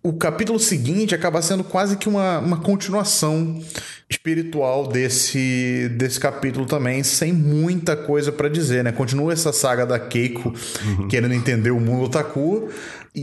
o 0.01 0.13
capítulo 0.13 0.57
seguinte 0.57 1.13
acaba 1.13 1.41
sendo 1.41 1.63
quase 1.63 1.97
que 1.97 2.07
uma, 2.07 2.39
uma 2.39 2.57
continuação 2.57 3.61
espiritual 4.09 4.87
desse, 4.87 5.89
desse 5.97 6.19
capítulo 6.19 6.65
também, 6.65 7.03
sem 7.03 7.33
muita 7.33 7.97
coisa 7.97 8.31
para 8.31 8.47
dizer, 8.47 8.83
né? 8.83 8.91
Continua 8.91 9.33
essa 9.33 9.51
saga 9.51 9.85
da 9.85 9.99
Keiko 9.99 10.53
uhum. 10.85 11.07
querendo 11.09 11.33
entender 11.33 11.71
o 11.71 11.79
mundo 11.79 12.05
otaku 12.05 12.69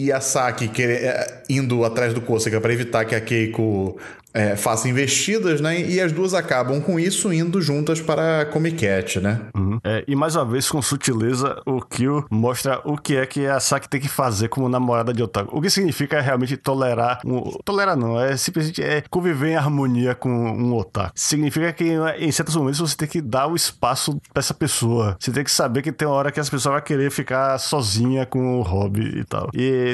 e 0.05 0.13
a 0.13 0.21
Saki 0.21 0.71
é, 0.83 1.43
indo 1.49 1.85
atrás 1.85 2.13
do 2.13 2.21
Kosaka 2.21 2.61
para 2.61 2.73
evitar 2.73 3.05
que 3.05 3.15
a 3.15 3.21
Keiko 3.21 3.99
é, 4.37 4.55
faça 4.55 4.87
investidas, 4.87 5.63
né? 5.63 5.81
E 5.81 5.99
as 5.99 6.13
duas 6.13 6.35
acabam 6.35 6.79
com 6.79 7.01
isso 7.01 7.33
indo 7.33 7.63
juntas 7.63 8.03
para 8.03 8.43
a 8.43 8.45
Comic 8.45 8.77
né? 9.23 9.41
Uhum. 9.57 9.81
É, 9.83 10.05
e 10.07 10.15
mais 10.15 10.37
uma 10.37 10.45
vez, 10.45 10.69
com 10.69 10.83
sutileza, 10.83 11.63
o 11.65 11.81
Kyo 11.81 12.27
mostra 12.31 12.83
o 12.85 12.99
que 12.99 13.17
é 13.17 13.25
que 13.25 13.47
a 13.47 13.59
Saki 13.59 13.89
tem 13.89 13.99
que 13.99 14.09
fazer 14.09 14.49
como 14.49 14.69
namorada 14.69 15.15
de 15.15 15.23
otaku. 15.23 15.57
O 15.57 15.63
que 15.63 15.71
significa 15.71 16.21
realmente 16.21 16.55
tolerar. 16.59 17.21
Um, 17.25 17.41
tolerar 17.65 17.97
não, 17.97 18.21
é 18.21 18.37
simplesmente 18.37 18.83
é 18.83 19.03
conviver 19.09 19.53
em 19.53 19.57
harmonia 19.57 20.15
com 20.15 20.29
um 20.29 20.75
otaku. 20.75 21.13
Significa 21.15 21.73
que 21.73 21.97
em 22.19 22.31
certos 22.31 22.55
momentos 22.57 22.79
você 22.79 22.97
tem 22.97 23.09
que 23.09 23.23
dar 23.23 23.47
o 23.47 23.57
espaço 23.57 24.21
para 24.35 24.41
essa 24.41 24.53
pessoa. 24.53 25.17
Você 25.19 25.33
tem 25.33 25.45
que 25.45 25.51
saber 25.51 25.81
que 25.81 25.91
tem 25.91 26.07
uma 26.07 26.15
hora 26.15 26.31
que 26.31 26.39
essa 26.39 26.51
pessoa 26.51 26.75
vai 26.75 26.83
querer 26.83 27.11
ficar 27.11 27.57
sozinha 27.59 28.27
com 28.27 28.59
o 28.59 28.63
hobby 28.63 29.21
e 29.21 29.25
tal. 29.25 29.49
E 29.55 29.86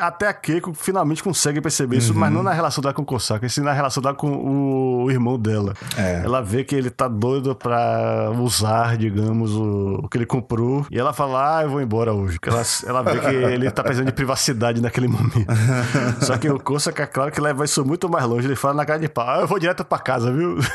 até 0.00 0.28
a 0.28 0.32
Keiko 0.32 0.74
finalmente 0.74 1.22
consegue 1.22 1.60
perceber 1.60 1.98
isso, 1.98 2.14
mas 2.14 2.28
uhum. 2.30 2.36
não 2.36 2.42
na 2.42 2.52
relação 2.52 2.82
dela 2.82 2.94
com 2.94 3.02
o 3.02 3.04
Kosaka, 3.04 3.48
sim 3.48 3.60
na 3.60 3.72
relação 3.72 4.02
dela 4.02 4.14
com 4.14 5.04
o 5.04 5.10
irmão 5.10 5.38
dela. 5.38 5.74
É. 5.96 6.22
Ela 6.24 6.40
vê 6.42 6.64
que 6.64 6.74
ele 6.74 6.90
tá 6.90 7.08
doido 7.08 7.54
pra 7.54 8.30
usar, 8.38 8.96
digamos, 8.96 9.54
o, 9.54 10.00
o 10.02 10.08
que 10.08 10.18
ele 10.18 10.26
comprou. 10.26 10.86
E 10.90 10.98
ela 10.98 11.12
fala, 11.12 11.58
ah, 11.58 11.62
eu 11.62 11.70
vou 11.70 11.80
embora 11.80 12.12
hoje. 12.12 12.38
Ela, 12.46 12.62
ela 12.86 13.02
vê 13.02 13.18
que 13.20 13.34
ele 13.34 13.70
tá 13.70 13.82
precisando 13.82 14.06
de 14.06 14.12
privacidade 14.12 14.80
naquele 14.80 15.08
momento. 15.08 15.46
Só 16.20 16.36
que 16.36 16.48
o 16.48 16.58
Kosaka, 16.58 17.06
claro 17.06 17.30
que 17.30 17.40
leva 17.40 17.64
isso 17.64 17.84
muito 17.84 18.08
mais 18.08 18.24
longe. 18.24 18.46
Ele 18.46 18.56
fala 18.56 18.74
na 18.74 18.84
cara 18.84 18.98
de 18.98 19.08
pau, 19.08 19.28
ah, 19.28 19.40
eu 19.40 19.46
vou 19.46 19.58
direto 19.58 19.84
pra 19.84 19.98
casa, 19.98 20.32
viu? 20.32 20.58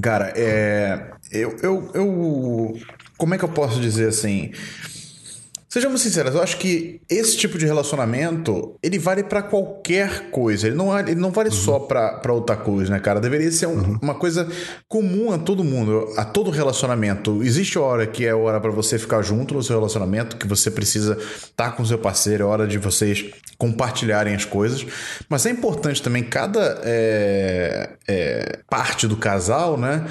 Cara, 0.00 0.32
é. 0.36 1.10
Eu, 1.30 1.56
eu, 1.62 1.90
eu. 1.94 2.74
Como 3.16 3.34
é 3.34 3.38
que 3.38 3.44
eu 3.44 3.48
posso 3.48 3.80
dizer 3.80 4.08
assim? 4.08 4.52
Sejamos 5.72 6.02
sinceros, 6.02 6.34
eu 6.34 6.42
acho 6.42 6.56
que 6.56 7.00
esse 7.08 7.36
tipo 7.36 7.56
de 7.56 7.64
relacionamento, 7.64 8.74
ele 8.82 8.98
vale 8.98 9.22
para 9.22 9.40
qualquer 9.40 10.28
coisa. 10.32 10.66
Ele 10.66 10.74
não, 10.74 10.98
ele 10.98 11.14
não 11.14 11.30
vale 11.30 11.48
uhum. 11.48 11.54
só 11.54 11.78
para 11.78 12.34
otakus, 12.34 12.90
né, 12.90 12.98
cara? 12.98 13.20
Deveria 13.20 13.52
ser 13.52 13.66
um, 13.66 13.74
uhum. 13.74 13.98
uma 14.02 14.16
coisa 14.16 14.48
comum 14.88 15.30
a 15.30 15.38
todo 15.38 15.62
mundo, 15.62 16.12
a 16.16 16.24
todo 16.24 16.50
relacionamento. 16.50 17.40
Existe 17.44 17.78
hora 17.78 18.04
que 18.04 18.26
é 18.26 18.34
hora 18.34 18.60
para 18.60 18.72
você 18.72 18.98
ficar 18.98 19.22
junto 19.22 19.54
no 19.54 19.62
seu 19.62 19.76
relacionamento, 19.76 20.36
que 20.36 20.46
você 20.48 20.72
precisa 20.72 21.12
estar 21.12 21.70
tá 21.70 21.70
com 21.70 21.84
seu 21.84 21.98
parceiro, 21.98 22.42
é 22.42 22.46
hora 22.46 22.66
de 22.66 22.76
vocês 22.76 23.30
compartilharem 23.56 24.34
as 24.34 24.44
coisas. 24.44 24.84
Mas 25.28 25.46
é 25.46 25.50
importante 25.50 26.02
também 26.02 26.24
cada 26.24 26.80
é, 26.82 27.90
é, 28.08 28.58
parte 28.68 29.06
do 29.06 29.16
casal, 29.16 29.76
né? 29.76 30.04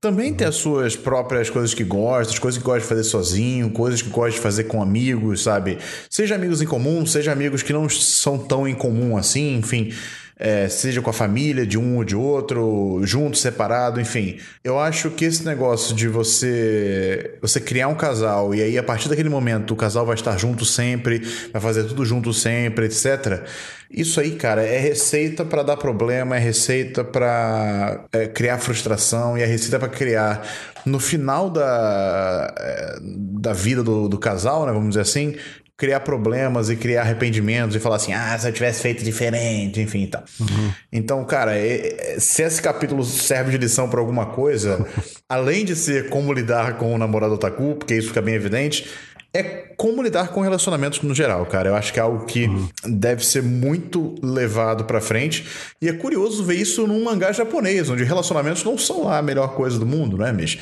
Também 0.00 0.32
tem 0.32 0.46
as 0.46 0.54
suas 0.54 0.94
próprias 0.94 1.50
coisas 1.50 1.74
que 1.74 1.82
gosta, 1.82 2.32
as 2.32 2.38
coisas 2.38 2.56
que 2.56 2.64
gosta 2.64 2.82
de 2.82 2.86
fazer 2.86 3.02
sozinho, 3.02 3.70
coisas 3.72 4.00
que 4.00 4.08
gosta 4.08 4.30
de 4.30 4.38
fazer 4.38 4.64
com 4.64 4.80
amigos, 4.80 5.42
sabe? 5.42 5.78
Seja 6.08 6.36
amigos 6.36 6.62
em 6.62 6.66
comum, 6.66 7.04
seja 7.04 7.32
amigos 7.32 7.64
que 7.64 7.72
não 7.72 7.88
são 7.88 8.38
tão 8.38 8.68
em 8.68 8.76
comum 8.76 9.16
assim, 9.16 9.56
enfim 9.56 9.92
é, 10.38 10.68
seja 10.68 11.02
com 11.02 11.10
a 11.10 11.12
família, 11.12 11.66
de 11.66 11.76
um 11.76 11.96
ou 11.96 12.04
de 12.04 12.14
outro, 12.14 13.00
junto, 13.02 13.36
separado, 13.36 14.00
enfim. 14.00 14.38
Eu 14.62 14.78
acho 14.78 15.10
que 15.10 15.24
esse 15.24 15.44
negócio 15.44 15.94
de 15.96 16.06
você 16.06 17.36
você 17.42 17.60
criar 17.60 17.88
um 17.88 17.94
casal 17.94 18.54
e 18.54 18.62
aí 18.62 18.78
a 18.78 18.82
partir 18.82 19.08
daquele 19.08 19.28
momento 19.28 19.72
o 19.72 19.76
casal 19.76 20.06
vai 20.06 20.14
estar 20.14 20.36
junto 20.38 20.64
sempre, 20.64 21.20
vai 21.52 21.60
fazer 21.60 21.84
tudo 21.84 22.04
junto 22.04 22.32
sempre, 22.32 22.86
etc. 22.86 23.42
Isso 23.90 24.20
aí, 24.20 24.32
cara, 24.32 24.62
é 24.62 24.78
receita 24.78 25.44
para 25.44 25.62
dar 25.62 25.76
problema, 25.76 26.36
é 26.36 26.38
receita 26.38 27.02
para 27.02 28.04
é, 28.12 28.26
criar 28.26 28.58
frustração 28.58 29.36
e 29.36 29.42
é 29.42 29.46
receita 29.46 29.78
para 29.78 29.88
criar 29.88 30.46
no 30.84 31.00
final 31.00 31.50
da, 31.50 32.54
é, 32.58 32.98
da 33.00 33.52
vida 33.52 33.82
do, 33.82 34.08
do 34.08 34.18
casal, 34.18 34.66
né, 34.66 34.72
vamos 34.72 34.90
dizer 34.90 35.00
assim, 35.00 35.36
criar 35.78 36.00
problemas 36.00 36.68
e 36.68 36.76
criar 36.76 37.02
arrependimentos 37.02 37.76
e 37.76 37.78
falar 37.78 37.96
assim, 37.96 38.12
ah, 38.12 38.36
se 38.36 38.48
eu 38.48 38.52
tivesse 38.52 38.82
feito 38.82 39.04
diferente, 39.04 39.80
enfim 39.80 40.02
e 40.02 40.06
tal. 40.08 40.24
Uhum. 40.40 40.72
Então, 40.92 41.24
cara, 41.24 41.56
é, 41.56 42.14
é, 42.16 42.20
se 42.20 42.42
esse 42.42 42.60
capítulo 42.60 43.04
serve 43.04 43.52
de 43.52 43.58
lição 43.58 43.88
para 43.88 44.00
alguma 44.00 44.26
coisa, 44.26 44.84
além 45.30 45.64
de 45.64 45.76
ser 45.76 46.08
como 46.08 46.32
lidar 46.32 46.76
com 46.78 46.92
o 46.92 46.98
namorado 46.98 47.34
otaku, 47.34 47.76
porque 47.76 47.94
isso 47.94 48.08
fica 48.08 48.20
bem 48.20 48.34
evidente, 48.34 48.90
é 49.32 49.42
como 49.76 50.02
lidar 50.02 50.28
com 50.28 50.40
relacionamentos 50.40 51.00
no 51.02 51.14
geral, 51.14 51.46
cara. 51.46 51.68
Eu 51.68 51.76
acho 51.76 51.92
que 51.92 52.00
é 52.00 52.02
algo 52.02 52.24
que 52.24 52.46
uhum. 52.46 52.68
deve 52.84 53.24
ser 53.24 53.42
muito 53.42 54.16
levado 54.20 54.84
para 54.84 55.00
frente. 55.00 55.46
E 55.80 55.88
é 55.88 55.92
curioso 55.92 56.42
ver 56.42 56.56
isso 56.56 56.88
num 56.88 57.04
mangá 57.04 57.30
japonês, 57.30 57.88
onde 57.88 58.02
relacionamentos 58.02 58.64
não 58.64 58.76
são 58.76 59.04
lá 59.04 59.18
a 59.18 59.22
melhor 59.22 59.54
coisa 59.54 59.78
do 59.78 59.86
mundo, 59.86 60.16
né, 60.16 60.32
Mish? 60.32 60.58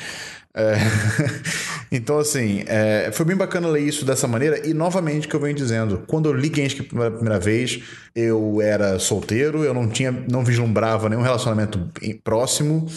É... 0.57 0.75
então, 1.95 2.17
assim, 2.17 2.63
é... 2.65 3.11
foi 3.13 3.25
bem 3.25 3.35
bacana 3.35 3.67
ler 3.67 3.81
isso 3.81 4.03
dessa 4.03 4.27
maneira. 4.27 4.67
E, 4.67 4.73
novamente, 4.73 5.27
que 5.27 5.35
eu 5.35 5.39
venho 5.39 5.55
dizendo, 5.55 6.03
quando 6.07 6.27
eu 6.27 6.33
li 6.33 6.51
Genshin 6.53 6.83
pela 6.83 7.11
primeira 7.11 7.39
vez, 7.39 7.79
eu 8.15 8.59
era 8.61 8.97
solteiro, 8.97 9.63
eu 9.63 9.73
não 9.73 9.87
tinha, 9.87 10.11
não 10.11 10.43
vislumbrava 10.43 11.07
nenhum 11.07 11.21
relacionamento 11.21 11.79
próximo. 12.23 12.87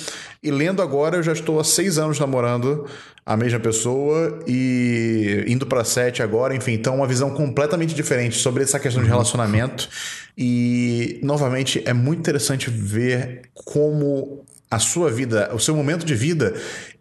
E 0.42 0.50
lendo 0.50 0.80
agora, 0.80 1.18
eu 1.18 1.22
já 1.22 1.32
estou 1.32 1.60
há 1.60 1.64
seis 1.64 1.98
anos 1.98 2.18
namorando 2.18 2.86
a 3.26 3.36
mesma 3.36 3.60
pessoa 3.60 4.40
e 4.46 5.44
indo 5.46 5.66
para 5.66 5.84
sete 5.84 6.22
agora, 6.22 6.56
enfim, 6.56 6.72
então 6.72 6.96
uma 6.96 7.06
visão 7.06 7.30
completamente 7.30 7.94
diferente 7.94 8.38
sobre 8.38 8.62
essa 8.62 8.80
questão 8.80 9.02
de 9.02 9.08
uhum. 9.08 9.14
relacionamento. 9.14 9.88
E, 10.36 11.20
novamente, 11.22 11.82
é 11.84 11.92
muito 11.92 12.20
interessante 12.20 12.70
ver 12.70 13.42
como 13.52 14.44
a 14.70 14.78
sua 14.78 15.10
vida, 15.10 15.50
o 15.52 15.58
seu 15.58 15.74
momento 15.74 16.06
de 16.06 16.14
vida 16.14 16.54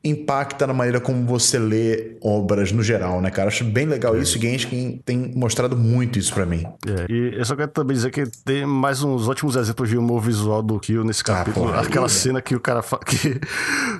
impacta 0.03 0.65
na 0.65 0.73
maneira 0.73 0.99
como 1.01 1.25
você 1.25 1.59
lê 1.59 2.17
obras 2.21 2.71
no 2.71 2.81
geral, 2.81 3.19
né, 3.19 3.29
cara? 3.29 3.49
Acho 3.49 3.65
bem 3.65 3.85
legal 3.85 4.15
é. 4.15 4.19
isso 4.19 4.37
e 4.37 4.41
Genshin 4.41 5.01
tem 5.05 5.31
mostrado 5.35 5.75
muito 5.75 6.17
isso 6.17 6.33
para 6.33 6.45
mim. 6.45 6.65
É. 6.87 7.11
E 7.11 7.35
eu 7.37 7.45
só 7.45 7.55
quero 7.55 7.69
também 7.69 7.95
dizer 7.95 8.09
que 8.09 8.25
tem 8.45 8.65
mais 8.65 9.03
uns 9.03 9.27
ótimos 9.27 9.55
exemplos 9.55 9.89
de 9.89 9.97
humor 9.97 10.21
visual 10.21 10.61
do 10.61 10.79
Kyo 10.79 11.03
nesse 11.03 11.21
ah, 11.23 11.25
capítulo. 11.25 11.67
Ah, 11.67 11.71
porra, 11.71 11.81
Aquela 11.81 12.05
é. 12.05 12.09
cena 12.09 12.41
que 12.41 12.55
o 12.55 12.59
cara 12.59 12.81
fa... 12.81 12.97
que, 13.05 13.39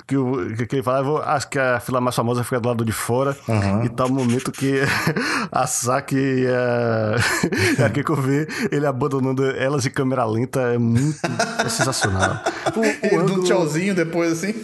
que, 0.06 0.16
o, 0.16 0.54
que, 0.56 0.66
que 0.66 0.76
ele 0.76 0.82
fala, 0.82 1.02
vou... 1.02 1.18
acho 1.18 1.48
que 1.50 1.58
a 1.58 1.78
fila 1.80 2.00
mais 2.00 2.16
famosa 2.16 2.42
fica 2.42 2.58
do 2.58 2.68
lado 2.68 2.84
de 2.84 2.92
fora 2.92 3.36
uhum. 3.46 3.84
e 3.84 3.88
tá 3.90 4.06
o 4.06 4.12
momento 4.12 4.50
que 4.50 4.80
a 5.52 5.66
Saki 5.66 6.16
e 6.16 6.46
a, 6.46 7.16
a 7.84 7.90
Keiko 7.90 8.14
vê 8.14 8.48
ele 8.70 8.86
abandonando 8.86 9.44
elas 9.44 9.84
em 9.84 9.90
câmera 9.90 10.24
lenta 10.24 10.60
é 10.60 10.78
muito 10.78 11.18
é 11.64 11.68
sensacional. 11.68 12.42
O, 12.74 13.14
o 13.14 13.20
ângulo... 13.20 13.40
um 13.40 13.44
tchauzinho 13.44 13.94
depois 13.94 14.32
assim. 14.32 14.54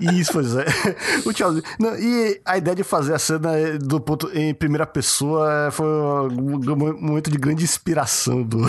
Isso, 0.00 0.32
pois 0.32 0.54
é. 0.56 0.64
O. 1.24 1.82
Não, 1.82 1.98
e 1.98 2.40
a 2.44 2.56
ideia 2.56 2.74
de 2.74 2.84
fazer 2.84 3.14
a 3.14 3.18
cena 3.18 3.78
do 3.78 4.00
ponto 4.00 4.30
em 4.32 4.54
primeira 4.54 4.86
pessoa 4.86 5.68
foi 5.70 5.86
um 5.86 6.58
momento 7.00 7.30
de 7.30 7.36
grande 7.36 7.64
inspiração 7.64 8.42
do, 8.42 8.62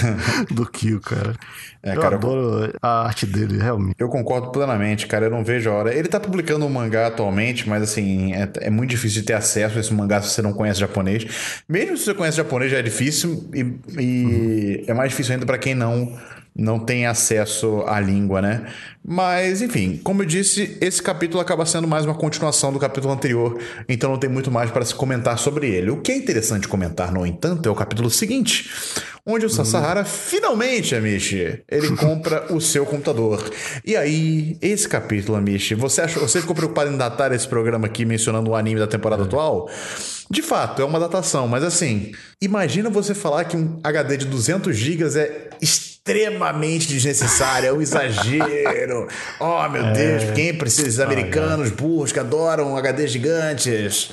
do 0.50 0.66
Kill, 0.66 1.00
cara. 1.00 1.34
É, 1.82 1.96
eu 1.96 2.00
cara, 2.00 2.16
adoro 2.16 2.64
eu... 2.66 2.72
a 2.82 3.06
arte 3.06 3.26
dele, 3.26 3.58
realmente. 3.58 3.96
Eu 3.98 4.08
concordo 4.08 4.50
plenamente, 4.50 5.06
cara. 5.06 5.26
Eu 5.26 5.30
não 5.30 5.42
vejo 5.42 5.70
a 5.70 5.72
hora. 5.72 5.94
Ele 5.94 6.08
tá 6.08 6.20
publicando 6.20 6.64
um 6.64 6.68
mangá 6.68 7.06
atualmente, 7.06 7.68
mas 7.68 7.82
assim, 7.82 8.34
é, 8.34 8.48
é 8.60 8.70
muito 8.70 8.90
difícil 8.90 9.20
de 9.20 9.26
ter 9.26 9.34
acesso 9.34 9.78
a 9.78 9.80
esse 9.80 9.92
mangá 9.92 10.20
se 10.20 10.30
você 10.30 10.42
não 10.42 10.52
conhece 10.52 10.78
japonês. 10.78 11.62
Mesmo 11.68 11.96
se 11.96 12.04
você 12.04 12.14
conhece 12.14 12.36
japonês, 12.36 12.70
já 12.70 12.78
é 12.78 12.82
difícil. 12.82 13.48
E, 13.54 13.60
e 13.98 14.24
uhum. 14.24 14.84
é 14.88 14.94
mais 14.94 15.10
difícil 15.10 15.34
ainda 15.34 15.46
para 15.46 15.58
quem 15.58 15.74
não 15.74 16.18
não 16.54 16.78
tem 16.78 17.06
acesso 17.06 17.82
à 17.86 18.00
língua, 18.00 18.42
né? 18.42 18.66
Mas, 19.02 19.62
enfim, 19.62 19.98
como 20.02 20.22
eu 20.22 20.26
disse, 20.26 20.76
esse 20.80 21.02
capítulo 21.02 21.40
acaba 21.40 21.64
sendo 21.64 21.88
mais 21.88 22.04
uma 22.04 22.14
continuação 22.14 22.72
do 22.72 22.78
capítulo 22.78 23.12
anterior, 23.12 23.58
então 23.88 24.10
não 24.10 24.18
tem 24.18 24.28
muito 24.28 24.50
mais 24.50 24.70
para 24.70 24.84
se 24.84 24.94
comentar 24.94 25.38
sobre 25.38 25.68
ele. 25.70 25.90
O 25.90 26.00
que 26.00 26.12
é 26.12 26.16
interessante 26.16 26.68
comentar, 26.68 27.12
no 27.12 27.24
entanto, 27.24 27.68
é 27.68 27.72
o 27.72 27.74
capítulo 27.74 28.10
seguinte, 28.10 28.70
onde 29.24 29.46
o 29.46 29.50
Sasahara 29.50 30.02
hum. 30.02 30.04
finalmente, 30.04 30.94
Amishi, 30.94 31.62
ele 31.68 31.94
compra 31.96 32.52
o 32.52 32.60
seu 32.60 32.84
computador. 32.84 33.50
E 33.84 33.96
aí, 33.96 34.58
esse 34.60 34.88
capítulo, 34.88 35.38
Amishi, 35.38 35.74
você 35.74 36.02
achou, 36.02 36.28
você 36.28 36.40
ficou 36.40 36.54
preocupado 36.54 36.90
em 36.90 36.96
datar 36.96 37.32
esse 37.32 37.48
programa 37.48 37.86
aqui 37.86 38.04
mencionando 38.04 38.50
o 38.50 38.54
anime 38.54 38.80
da 38.80 38.86
temporada 38.86 39.22
é. 39.22 39.26
atual? 39.26 39.70
De 40.30 40.42
fato, 40.42 40.82
é 40.82 40.84
uma 40.84 41.00
datação, 41.00 41.48
mas 41.48 41.64
assim, 41.64 42.12
imagina 42.40 42.88
você 42.88 43.14
falar 43.14 43.44
que 43.46 43.56
um 43.56 43.80
HD 43.82 44.18
de 44.18 44.26
200 44.26 44.76
GB 44.76 45.18
é 45.18 45.50
extremamente 45.60 45.89
desnecessário, 46.86 47.68
é 47.68 47.72
um 47.72 47.80
exagero. 47.80 49.06
Oh, 49.38 49.68
meu 49.68 49.84
é... 49.84 49.92
Deus, 49.92 50.24
quem 50.34 50.56
precisa? 50.56 50.88
Os 50.88 51.00
americanos 51.00 51.70
burros 51.70 52.10
que 52.10 52.18
adoram 52.18 52.76
HD 52.76 53.06
gigantes. 53.06 54.10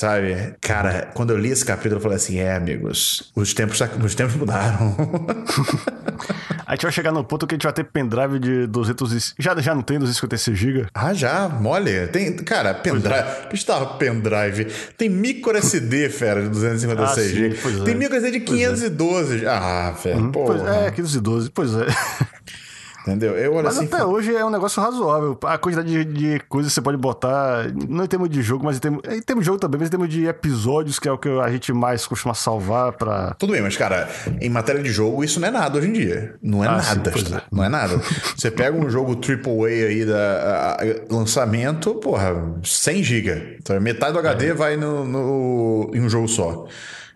Sabe? 0.00 0.54
Cara, 0.62 1.10
quando 1.12 1.28
eu 1.28 1.36
li 1.36 1.50
esse 1.50 1.62
capítulo, 1.62 1.96
eu 1.96 2.00
falei 2.00 2.16
assim: 2.16 2.38
é, 2.38 2.56
amigos, 2.56 3.30
os 3.36 3.52
tempos, 3.52 3.78
os 4.02 4.14
tempos 4.14 4.34
mudaram. 4.34 4.96
a 6.66 6.72
gente 6.72 6.82
vai 6.84 6.90
chegar 6.90 7.12
no 7.12 7.22
ponto 7.22 7.46
que 7.46 7.54
a 7.54 7.56
gente 7.56 7.64
vai 7.64 7.72
ter 7.74 7.84
pendrive 7.84 8.38
de 8.38 8.66
200. 8.66 9.34
Já, 9.38 9.54
já 9.60 9.74
não 9.74 9.82
tem 9.82 9.98
256 9.98 10.58
GB? 10.58 10.86
Ah, 10.94 11.12
já, 11.12 11.50
mole. 11.50 12.06
Tem, 12.06 12.34
cara, 12.34 12.72
pendrive. 12.72 13.14
É. 13.14 13.46
Que 13.50 13.54
estava 13.56 13.98
pendrive? 13.98 14.72
Tem 14.96 15.10
micro 15.10 15.54
SD, 15.54 16.08
fera, 16.08 16.44
de 16.44 16.48
256 16.48 17.26
ah, 17.26 17.34
GB. 17.34 17.84
Tem 17.84 17.92
é. 17.92 17.96
micro 17.98 18.16
SD 18.16 18.38
de 18.38 18.40
512. 18.40 19.44
É. 19.44 19.48
Ah, 19.50 19.94
fera, 20.00 20.16
hum, 20.16 20.32
pô. 20.32 20.50
É, 20.66 20.90
512, 20.92 21.50
pois 21.50 21.74
é. 21.74 21.84
Entendeu? 23.02 23.36
Eu 23.36 23.54
mas 23.54 23.78
assim, 23.78 23.86
até 23.86 24.04
hoje 24.04 24.34
é 24.34 24.44
um 24.44 24.50
negócio 24.50 24.82
razoável. 24.82 25.38
A 25.44 25.56
quantidade 25.56 25.88
de, 25.88 26.04
de 26.04 26.40
coisas 26.48 26.70
que 26.70 26.74
você 26.74 26.82
pode 26.82 26.98
botar, 26.98 27.66
não 27.88 28.04
em 28.04 28.06
termos 28.06 28.28
de 28.28 28.42
jogo, 28.42 28.64
mas 28.64 28.76
em 28.76 28.80
termos, 28.80 29.00
em 29.08 29.22
termos 29.22 29.42
de 29.42 29.46
jogo 29.46 29.58
também, 29.58 29.78
mas 29.78 29.88
em 29.88 29.90
termos 29.90 30.08
de 30.08 30.26
episódios, 30.26 30.98
que 30.98 31.08
é 31.08 31.12
o 31.12 31.18
que 31.18 31.28
a 31.28 31.50
gente 31.50 31.72
mais 31.72 32.06
costuma 32.06 32.34
salvar 32.34 32.92
pra. 32.92 33.34
Tudo 33.38 33.52
bem, 33.52 33.62
mas 33.62 33.76
cara, 33.76 34.08
em 34.40 34.50
matéria 34.50 34.82
de 34.82 34.90
jogo, 34.90 35.24
isso 35.24 35.40
não 35.40 35.48
é 35.48 35.50
nada 35.50 35.78
hoje 35.78 35.88
em 35.88 35.92
dia. 35.92 36.34
Não 36.42 36.62
é 36.62 36.68
ah, 36.68 36.76
nada. 36.76 37.12
Sim, 37.12 37.34
é. 37.34 37.42
Não 37.50 37.64
é 37.64 37.68
nada. 37.68 38.00
você 38.36 38.50
pega 38.50 38.76
um 38.76 38.88
jogo 38.90 39.14
AAA 39.14 39.88
aí 39.88 40.04
da 40.04 40.76
a, 40.78 41.14
lançamento, 41.14 41.94
porra, 41.94 42.34
100 42.62 43.02
GB. 43.02 43.56
Então, 43.58 43.80
metade 43.80 44.12
do 44.12 44.18
HD 44.18 44.48
é. 44.48 44.54
vai 44.54 44.76
no, 44.76 45.04
no, 45.04 45.90
em 45.94 46.00
um 46.00 46.08
jogo 46.08 46.28
só. 46.28 46.66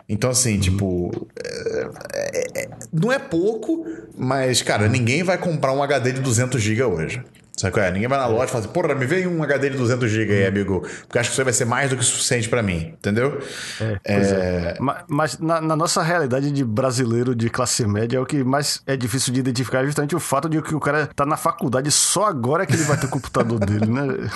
Então, 0.07 0.29
assim, 0.29 0.55
uhum. 0.55 0.59
tipo. 0.59 1.27
É, 1.43 1.89
é, 2.13 2.63
é, 2.63 2.69
não 2.93 3.11
é 3.11 3.19
pouco, 3.19 3.85
mas, 4.17 4.61
cara, 4.61 4.87
ninguém 4.87 5.23
vai 5.23 5.37
comprar 5.37 5.73
um 5.73 5.81
HD 5.81 6.13
de 6.13 6.21
200 6.21 6.61
GB 6.61 6.83
hoje. 6.83 7.23
Sabe 7.57 7.71
qual 7.71 7.85
é? 7.85 7.91
Ninguém 7.91 8.09
vai 8.09 8.17
na 8.17 8.27
loja 8.27 8.45
e 8.45 8.47
fala 8.49 8.63
assim, 8.65 8.73
porra, 8.73 8.93
me 8.93 9.05
veio 9.05 9.31
um 9.31 9.41
HD 9.41 9.69
de 9.69 9.77
200 9.77 10.11
GB 10.11 10.33
aí, 10.33 10.45
amigo, 10.45 10.81
porque 11.07 11.19
acho 11.19 11.29
que 11.29 11.33
isso 11.33 11.41
aí 11.41 11.45
vai 11.45 11.53
ser 11.53 11.63
mais 11.63 11.89
do 11.89 11.95
que 11.95 12.03
suficiente 12.03 12.49
para 12.49 12.61
mim, 12.61 12.93
entendeu? 12.97 13.41
É, 13.79 13.97
é... 14.03 14.15
é. 14.15 14.77
Mas, 14.79 15.03
mas 15.07 15.39
na, 15.39 15.61
na, 15.61 15.75
nossa 15.75 16.03
realidade 16.03 16.51
de 16.51 16.65
brasileiro 16.65 17.33
de 17.33 17.49
classe 17.49 17.87
média, 17.87 18.17
é 18.17 18.19
o 18.19 18.25
que 18.25 18.43
mais 18.43 18.81
é 18.85 18.97
difícil 18.97 19.33
de 19.33 19.39
identificar 19.39 19.83
é 19.83 19.85
justamente 19.85 20.13
o 20.15 20.19
fato 20.19 20.49
de 20.49 20.61
que 20.61 20.75
o 20.75 20.79
cara 20.81 21.07
tá 21.07 21.25
na 21.25 21.37
faculdade 21.37 21.89
só 21.91 22.25
agora 22.25 22.65
que 22.65 22.73
ele 22.73 22.83
vai 22.83 22.97
ter 22.97 23.05
o 23.05 23.09
computador 23.09 23.57
dele, 23.63 23.85
né? 23.85 24.29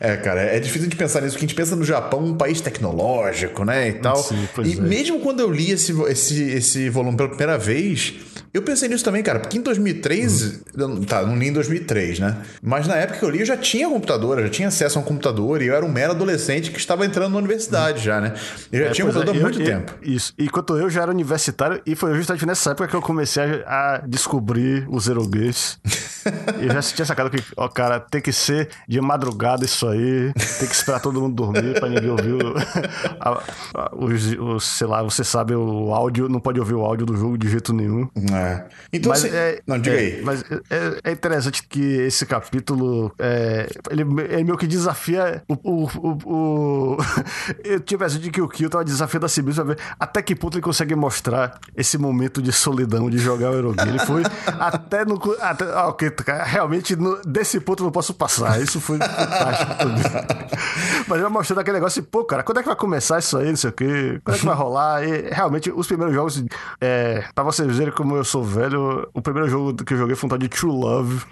É, 0.00 0.16
cara, 0.16 0.40
é 0.40 0.58
difícil 0.58 0.88
de 0.88 0.96
pensar 0.96 1.20
nisso, 1.20 1.34
porque 1.34 1.44
a 1.44 1.48
gente 1.48 1.56
pensa 1.56 1.76
no 1.76 1.84
Japão, 1.84 2.24
um 2.24 2.34
país 2.34 2.62
tecnológico, 2.62 3.64
né, 3.64 3.90
e 3.90 3.92
tal. 3.94 4.16
Sim, 4.16 4.48
e 4.64 4.78
é. 4.78 4.80
mesmo 4.80 5.20
quando 5.20 5.40
eu 5.40 5.50
li 5.50 5.72
esse, 5.72 5.92
esse, 6.04 6.42
esse 6.42 6.88
volume 6.88 7.18
pela 7.18 7.28
primeira 7.28 7.58
vez, 7.58 8.14
eu 8.56 8.62
pensei 8.62 8.88
nisso 8.88 9.04
também, 9.04 9.22
cara, 9.22 9.38
porque 9.38 9.58
em 9.58 9.60
2003, 9.60 10.62
uhum. 10.76 11.04
tá, 11.04 11.22
não 11.22 11.36
li 11.36 11.48
em 11.48 11.52
2003, 11.52 12.20
né? 12.20 12.38
Mas 12.62 12.86
na 12.86 12.96
época 12.96 13.18
que 13.18 13.24
eu 13.24 13.28
li, 13.28 13.40
eu 13.40 13.46
já 13.46 13.56
tinha 13.56 13.88
computador, 13.88 14.38
eu 14.38 14.44
já 14.44 14.50
tinha 14.50 14.68
acesso 14.68 14.98
a 14.98 15.02
um 15.02 15.04
computador 15.04 15.60
e 15.60 15.66
eu 15.66 15.74
era 15.74 15.84
um 15.84 15.92
mero 15.92 16.12
adolescente 16.12 16.70
que 16.70 16.78
estava 16.78 17.04
entrando 17.04 17.32
na 17.32 17.38
universidade 17.38 18.02
já, 18.02 18.20
né? 18.20 18.34
Eu 18.72 18.80
já 18.80 18.86
é, 18.86 18.90
tinha 18.92 19.06
computador 19.06 19.34
há 19.34 19.38
é, 19.38 19.42
muito 19.42 19.60
eu, 19.60 19.66
tempo. 19.66 19.94
Isso. 20.02 20.32
E 20.38 20.48
quando 20.48 20.78
eu 20.78 20.88
já 20.88 21.02
era 21.02 21.10
universitário, 21.10 21.82
e 21.84 21.94
foi 21.94 22.14
justamente 22.14 22.46
nessa 22.46 22.70
época 22.70 22.88
que 22.88 22.96
eu 22.96 23.02
comecei 23.02 23.42
a, 23.66 23.96
a 23.96 23.98
descobrir 24.06 24.86
o 24.88 24.98
Zero 24.98 25.26
Games. 25.28 25.78
eu 26.60 26.72
já 26.72 26.82
tinha 26.82 27.06
sacado 27.06 27.30
que, 27.30 27.42
ó, 27.56 27.68
cara, 27.68 28.00
tem 28.00 28.20
que 28.20 28.32
ser 28.32 28.68
de 28.88 29.00
madrugada 29.00 29.64
isso 29.64 29.86
aí, 29.86 30.32
tem 30.58 30.68
que 30.68 30.74
esperar 30.74 31.00
todo 31.00 31.20
mundo 31.20 31.34
dormir 31.34 31.78
pra 31.78 31.88
ninguém 31.88 32.10
ouvir 32.10 32.32
o, 32.32 32.54
a, 33.20 33.42
a, 33.74 33.90
o, 33.94 34.54
o, 34.54 34.60
sei 34.60 34.86
lá, 34.86 35.02
você 35.02 35.24
sabe 35.24 35.54
o 35.54 35.94
áudio, 35.94 36.28
não 36.28 36.40
pode 36.40 36.58
ouvir 36.60 36.74
o 36.74 36.84
áudio 36.84 37.06
do 37.06 37.16
jogo 37.16 37.38
de 37.38 37.48
jeito 37.48 37.72
nenhum. 37.72 38.08
É. 38.32 38.64
Então, 38.92 39.10
mas, 39.10 39.24
assim, 39.24 39.34
é, 39.34 39.60
não, 39.66 39.78
diga 39.78 39.96
é, 39.96 39.98
aí. 39.98 40.22
Mas 40.22 40.44
é, 40.70 41.00
é 41.04 41.12
interessante 41.12 41.62
que 41.66 41.80
esse 41.80 42.26
capítulo, 42.26 43.12
é, 43.18 43.68
ele, 43.90 44.02
ele 44.02 44.44
meio 44.44 44.56
que 44.56 44.66
desafia 44.66 45.42
o... 45.48 45.54
o, 45.54 45.90
o, 45.96 46.18
o... 46.24 46.96
eu 47.64 47.80
tinha 47.80 47.98
pensado 47.98 48.20
de 48.20 48.30
que 48.30 48.40
o 48.40 48.48
Kill 48.48 48.70
tava 48.70 48.84
desafiando 48.84 49.26
a 49.26 49.28
si 49.28 49.42
mesmo 49.42 49.64
pra 49.64 49.74
ver 49.74 49.82
até 49.98 50.22
que 50.22 50.34
ponto 50.34 50.56
ele 50.56 50.62
consegue 50.62 50.94
mostrar 50.94 51.58
esse 51.76 51.98
momento 51.98 52.40
de 52.42 52.52
solidão 52.52 53.08
de 53.10 53.18
jogar 53.18 53.50
o 53.50 53.54
Eurogame. 53.54 53.90
Ele 53.90 53.98
foi 54.00 54.22
até 54.58 55.04
no... 55.04 55.20
Até, 55.40 55.64
ah, 55.72 55.88
ok, 55.88 56.10
realmente 56.44 56.96
no, 56.96 57.20
desse 57.22 57.60
ponto 57.60 57.82
eu 57.82 57.84
não 57.84 57.92
posso 57.92 58.14
passar. 58.14 58.60
Isso 58.60 58.80
foi 58.80 58.98
fantástico. 58.98 59.72
Mas 61.08 61.20
ele 61.20 61.28
mostrando 61.28 61.60
aquele 61.60 61.76
negócio, 61.76 62.02
pô, 62.02 62.24
cara, 62.24 62.42
quando 62.42 62.58
é 62.58 62.62
que 62.62 62.68
vai 62.68 62.76
começar 62.76 63.18
isso 63.18 63.36
aí, 63.36 63.48
não 63.48 63.56
sei 63.56 63.70
o 63.70 63.72
quê? 63.72 64.20
Quando 64.24 64.36
é 64.36 64.38
que 64.38 64.46
vai 64.46 64.54
rolar? 64.54 65.02
E 65.04 65.30
realmente, 65.30 65.70
os 65.70 65.86
primeiros 65.86 66.14
jogos, 66.14 66.44
é, 66.80 67.24
pra 67.34 67.44
vocês 67.44 67.76
verem 67.76 67.92
como 67.92 68.16
eu 68.16 68.24
sou 68.24 68.42
velho, 68.42 69.08
o 69.14 69.22
primeiro 69.22 69.48
jogo 69.48 69.74
que 69.84 69.94
eu 69.94 69.98
joguei 69.98 70.16
foi 70.16 70.26
um 70.26 70.30
tal 70.30 70.38
de 70.38 70.48
True 70.48 70.72
Love. 70.72 71.22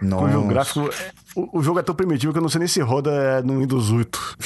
Nossa. 0.00 0.26
Cujo 0.26 0.46
gráfico. 0.46 0.90
O, 1.34 1.58
o, 1.58 1.62
jogo 1.62 1.80
é 1.80 1.82
tão 1.82 1.94
primitivo 1.94 2.32
que 2.32 2.38
eu 2.38 2.42
não 2.42 2.48
sei 2.48 2.60
nem 2.60 2.68
se 2.68 2.80
roda 2.80 3.42
no 3.42 3.58
Windows 3.60 3.90
8. 3.90 4.36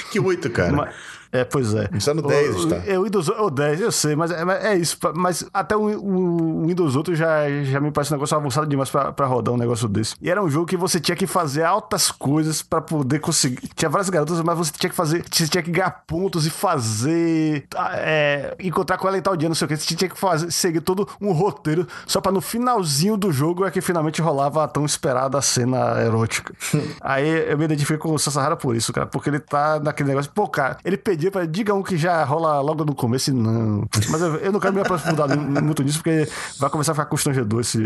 que 0.10 0.20
8, 0.20 0.50
cara? 0.50 0.72
Mas, 0.72 0.94
é, 1.34 1.44
pois 1.44 1.74
é. 1.74 1.88
Está 1.92 2.14
no 2.14 2.22
10, 2.22 2.56
o, 2.56 2.68
tá? 2.68 2.82
É, 2.86 2.96
o 2.96 3.02
Windows 3.02 3.28
o 3.28 3.50
10, 3.50 3.80
eu 3.80 3.90
sei, 3.90 4.14
mas 4.14 4.30
é, 4.30 4.72
é 4.72 4.76
isso. 4.76 4.96
Mas 5.16 5.44
até 5.52 5.76
o, 5.76 5.82
o, 5.82 6.66
Windows 6.66 6.94
outro 6.94 7.14
já, 7.16 7.48
já 7.64 7.80
me 7.80 7.90
parece 7.90 8.12
um 8.12 8.16
negócio 8.16 8.36
avançado 8.36 8.68
demais 8.68 8.88
pra, 8.88 9.12
pra 9.12 9.26
rodar 9.26 9.52
um 9.52 9.56
negócio 9.56 9.88
desse. 9.88 10.14
E 10.22 10.30
era 10.30 10.40
um 10.40 10.48
jogo 10.48 10.66
que 10.66 10.76
você 10.76 11.00
tinha 11.00 11.16
que 11.16 11.26
fazer 11.26 11.64
altas 11.64 12.10
coisas 12.10 12.62
pra 12.62 12.80
poder 12.80 13.18
conseguir. 13.18 13.68
Tinha 13.74 13.88
várias 13.88 14.08
garotas, 14.08 14.40
mas 14.42 14.56
você 14.56 14.72
tinha 14.78 14.90
que 14.90 14.94
fazer. 14.94 15.24
Você 15.28 15.48
tinha 15.48 15.62
que 15.62 15.72
ganhar 15.72 15.90
pontos 16.06 16.46
e 16.46 16.50
fazer. 16.50 17.66
É, 17.94 18.54
encontrar 18.60 18.96
com 18.96 19.08
ela 19.08 19.18
em 19.18 19.22
tal 19.22 19.36
dia, 19.36 19.48
não 19.48 19.56
sei 19.56 19.64
o 19.64 19.68
que. 19.68 19.76
Você 19.76 19.94
tinha 19.96 20.08
que 20.08 20.18
fazer, 20.18 20.52
seguir 20.52 20.82
todo 20.82 21.08
um 21.20 21.32
roteiro 21.32 21.84
só 22.06 22.20
pra 22.20 22.30
no 22.30 22.40
finalzinho 22.40 23.16
do 23.16 23.32
jogo 23.32 23.64
é 23.64 23.70
que 23.70 23.80
finalmente 23.80 24.22
rolava 24.22 24.62
a 24.62 24.68
tão 24.68 24.84
esperada 24.84 25.40
cena 25.42 26.00
erótica. 26.00 26.54
Aí 27.00 27.50
eu 27.50 27.58
me 27.58 27.64
identifico 27.64 28.08
com 28.08 28.14
o 28.14 28.18
Sassahara 28.18 28.56
por 28.56 28.76
isso, 28.76 28.92
cara, 28.92 29.06
porque 29.06 29.30
ele 29.30 29.40
tá 29.40 29.80
naquele 29.80 30.10
negócio. 30.10 30.30
Pô, 30.32 30.46
cara, 30.46 30.76
ele 30.84 30.96
pediu 30.96 31.23
pedir 31.24 31.30
pra. 31.30 31.46
Diga 31.46 31.74
um 31.74 31.82
que 31.82 31.96
já 31.96 32.24
rola 32.24 32.60
logo 32.60 32.84
no 32.84 32.94
começo 32.94 33.30
e 33.30 33.32
não. 33.32 33.86
Mas 34.10 34.20
eu, 34.20 34.36
eu 34.36 34.52
não 34.52 34.60
quero 34.60 34.74
me 34.74 34.80
aprofundar 34.80 35.28
muito 35.36 35.82
nisso, 35.82 35.98
porque 35.98 36.28
vai 36.58 36.70
começar 36.70 36.92
a 36.92 36.94
ficar 36.94 37.06
constrangedor 37.06 37.60
esse. 37.60 37.78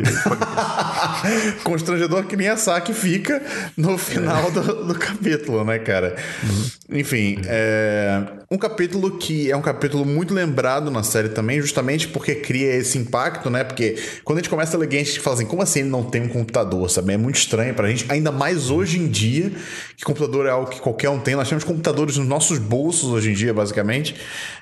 constrangedor 1.62 2.24
que 2.24 2.36
nem 2.36 2.48
a 2.48 2.56
saque 2.56 2.92
fica 2.92 3.42
no 3.76 3.98
final 3.98 4.48
é. 4.48 4.50
do, 4.50 4.84
do, 4.86 4.94
capítulo, 4.94 5.64
né, 5.64 5.78
cara? 5.78 6.16
Uhum. 6.42 6.98
Enfim, 6.98 7.40
é 7.44 8.22
um 8.50 8.56
capítulo 8.56 9.18
que 9.18 9.50
é 9.50 9.56
um 9.56 9.60
capítulo 9.60 10.04
muito 10.04 10.32
lembrado 10.32 10.90
na 10.90 11.02
série 11.02 11.28
também, 11.28 11.60
justamente 11.60 12.08
porque 12.08 12.34
cria 12.34 12.74
esse 12.76 12.96
impacto, 12.96 13.50
né? 13.50 13.62
Porque 13.62 13.96
quando 14.24 14.38
a 14.38 14.40
gente 14.40 14.50
começa 14.50 14.76
a 14.76 14.80
ler 14.80 14.88
a 14.88 14.90
gente 14.90 15.20
fala 15.20 15.36
assim, 15.36 15.46
como 15.46 15.62
assim 15.62 15.80
ele 15.80 15.90
não 15.90 16.02
tem 16.02 16.22
um 16.22 16.28
computador, 16.28 16.88
sabe? 16.90 17.12
É 17.12 17.16
muito 17.16 17.36
estranho 17.36 17.74
pra 17.74 17.88
gente, 17.88 18.10
ainda 18.10 18.32
mais 18.32 18.70
hoje 18.70 18.98
em 18.98 19.06
dia, 19.06 19.52
que 19.96 20.04
computador 20.04 20.46
é 20.46 20.50
algo 20.50 20.70
que 20.70 20.80
qualquer 20.80 21.10
um 21.10 21.20
tem. 21.20 21.36
Nós 21.36 21.48
temos 21.48 21.62
computadores 21.62 22.16
nos 22.16 22.26
nossos 22.26 22.58
bolsos 22.58 23.10
hoje 23.10 23.27
em 23.28 23.34
dia, 23.34 23.52
basicamente. 23.52 24.14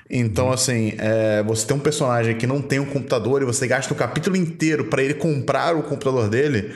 Então, 0.09 0.51
assim, 0.51 0.93
é, 0.97 1.43
você 1.43 1.65
tem 1.65 1.75
um 1.75 1.79
personagem 1.79 2.35
que 2.35 2.47
não 2.47 2.61
tem 2.61 2.79
um 2.79 2.85
computador 2.85 3.41
e 3.41 3.45
você 3.45 3.67
gasta 3.67 3.93
o 3.93 3.97
capítulo 3.97 4.35
inteiro 4.35 4.85
para 4.85 5.03
ele 5.03 5.13
comprar 5.13 5.75
o 5.75 5.83
computador 5.83 6.29
dele 6.29 6.73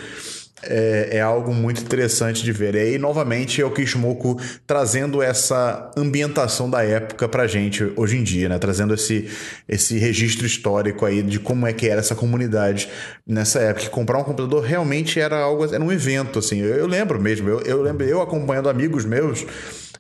é, 0.64 1.18
é, 1.18 1.22
algo 1.22 1.54
muito 1.54 1.82
interessante 1.82 2.44
de 2.44 2.52
ver. 2.52 2.76
E 2.76 2.80
aí, 2.80 2.98
novamente, 2.98 3.62
é 3.62 3.66
o 3.66 3.72
Kishimoku 3.72 4.40
trazendo 4.66 5.22
essa 5.22 5.92
ambientação 5.98 6.70
da 6.70 6.84
época 6.84 7.28
pra 7.28 7.48
gente 7.48 7.92
hoje 7.96 8.18
em 8.18 8.24
dia, 8.24 8.48
né? 8.48 8.60
Trazendo 8.60 8.94
esse, 8.94 9.28
esse 9.68 9.98
registro 9.98 10.46
histórico 10.46 11.06
aí 11.06 11.22
de 11.22 11.40
como 11.40 11.66
é 11.66 11.74
que 11.74 11.88
era 11.88 12.00
essa 12.00 12.16
comunidade 12.16 12.90
nessa 13.26 13.60
época. 13.60 13.90
comprar 13.90 14.20
um 14.20 14.24
computador 14.24 14.64
realmente 14.64 15.20
era 15.20 15.38
algo, 15.38 15.66
era 15.66 15.84
um 15.84 15.92
evento, 15.92 16.40
assim. 16.40 16.60
Eu, 16.60 16.76
eu 16.76 16.88
lembro 16.88 17.20
mesmo, 17.20 17.50
eu, 17.50 17.62
eu 17.62 17.82
lembro 17.82 18.06
eu 18.06 18.22
acompanhando 18.22 18.70
amigos 18.70 19.06
meus 19.06 19.46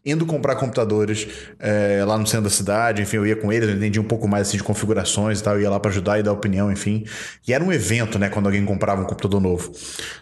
indo 0.05 0.25
comprar 0.25 0.55
computadores 0.55 1.27
é, 1.59 2.03
lá 2.05 2.17
no 2.17 2.25
centro 2.25 2.45
da 2.45 2.49
cidade, 2.49 3.01
enfim, 3.03 3.17
eu 3.17 3.27
ia 3.27 3.35
com 3.35 3.53
eles, 3.53 3.69
eu 3.69 3.75
entendi 3.75 3.99
um 3.99 4.03
pouco 4.03 4.27
mais 4.27 4.47
assim, 4.47 4.57
de 4.57 4.63
configurações 4.63 5.39
e 5.39 5.43
tal, 5.43 5.55
eu 5.55 5.61
ia 5.61 5.69
lá 5.69 5.79
para 5.79 5.91
ajudar 5.91 6.19
e 6.19 6.23
dar 6.23 6.31
opinião, 6.31 6.71
enfim. 6.71 7.05
E 7.47 7.53
era 7.53 7.63
um 7.63 7.71
evento, 7.71 8.17
né, 8.17 8.27
quando 8.27 8.47
alguém 8.47 8.65
comprava 8.65 9.01
um 9.01 9.05
computador 9.05 9.39
novo. 9.39 9.71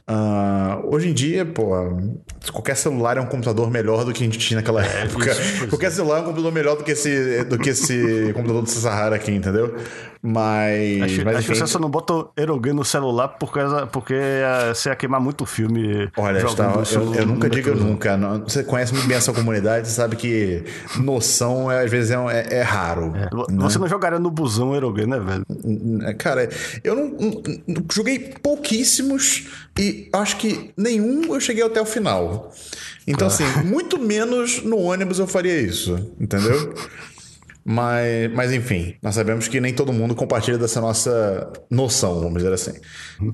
Uh, 0.09 0.93
hoje 0.93 1.09
em 1.09 1.13
dia, 1.13 1.45
pô, 1.45 1.71
qualquer 2.51 2.75
celular 2.75 3.17
é 3.17 3.21
um 3.21 3.25
computador 3.25 3.71
melhor 3.71 4.03
do 4.03 4.11
que 4.11 4.21
a 4.21 4.25
gente 4.25 4.37
tinha 4.37 4.57
naquela 4.57 4.85
é, 4.85 5.03
época. 5.03 5.31
Isso, 5.31 5.67
qualquer 5.69 5.91
celular 5.91 6.17
é 6.17 6.21
um 6.21 6.25
computador 6.25 6.51
melhor 6.51 6.75
do 6.75 6.83
que 6.83 6.91
esse, 6.91 7.43
do 7.45 7.57
que 7.57 7.69
esse 7.69 8.33
computador 8.33 8.63
do 8.63 8.69
Sahara 8.69 9.15
aqui, 9.15 9.31
entendeu? 9.31 9.75
Mas. 10.21 11.01
Acho, 11.01 11.25
mas, 11.25 11.37
acho 11.37 11.47
que 11.47 11.55
você 11.55 11.67
só 11.67 11.79
não 11.79 11.89
bota 11.89 12.27
Erogen 12.35 12.73
no 12.73 12.83
celular 12.83 13.29
porque, 13.29 13.59
porque 13.91 14.13
uh, 14.13 14.75
você 14.75 14.89
ia 14.89 14.95
queimar 14.95 15.21
muito 15.21 15.45
filme. 15.45 16.09
Olha, 16.17 16.45
está, 16.45 16.73
eu, 16.91 17.15
eu, 17.15 17.25
nunca 17.25 17.49
digo 17.49 17.73
nunca. 17.73 18.17
Não, 18.17 18.39
você 18.39 18.61
conhece 18.61 18.93
muito 18.93 19.07
bem 19.07 19.15
essa 19.15 19.31
comunidade, 19.31 19.87
você 19.87 19.93
sabe 19.93 20.17
que 20.17 20.65
noção 20.97 21.71
é, 21.71 21.85
às 21.85 21.89
vezes 21.89 22.11
é, 22.11 22.15
é, 22.15 22.57
é 22.57 22.61
raro. 22.61 23.13
É, 23.15 23.29
né? 23.51 23.61
Você 23.61 23.79
não 23.79 23.87
jogaria 23.87 24.19
no 24.19 24.29
busão 24.29 24.75
Erogen, 24.75 25.07
né, 25.07 25.19
velho? 25.19 26.17
Cara, 26.17 26.49
eu 26.83 26.95
não, 26.95 27.07
não, 27.65 27.85
joguei 27.89 28.19
pouquíssimos 28.43 29.47
e 29.79 30.09
acho 30.11 30.35
que 30.35 30.71
nenhum 30.75 31.33
eu 31.33 31.39
cheguei 31.39 31.63
até 31.63 31.81
o 31.81 31.85
final. 31.85 32.53
Então, 33.07 33.27
assim, 33.27 33.45
muito 33.63 33.97
menos 33.97 34.61
no 34.63 34.77
ônibus 34.77 35.17
eu 35.17 35.25
faria 35.25 35.59
isso, 35.59 36.13
entendeu? 36.19 36.75
Mas, 37.71 38.31
mas 38.33 38.51
enfim, 38.51 38.95
nós 38.99 39.13
sabemos 39.13 39.47
que 39.47 39.61
nem 39.61 39.71
todo 39.71 39.93
mundo 39.93 40.15
compartilha 40.15 40.57
dessa 40.57 40.81
nossa 40.81 41.53
noção, 41.69 42.19
vamos 42.19 42.41
dizer 42.41 42.51
assim. 42.51 42.73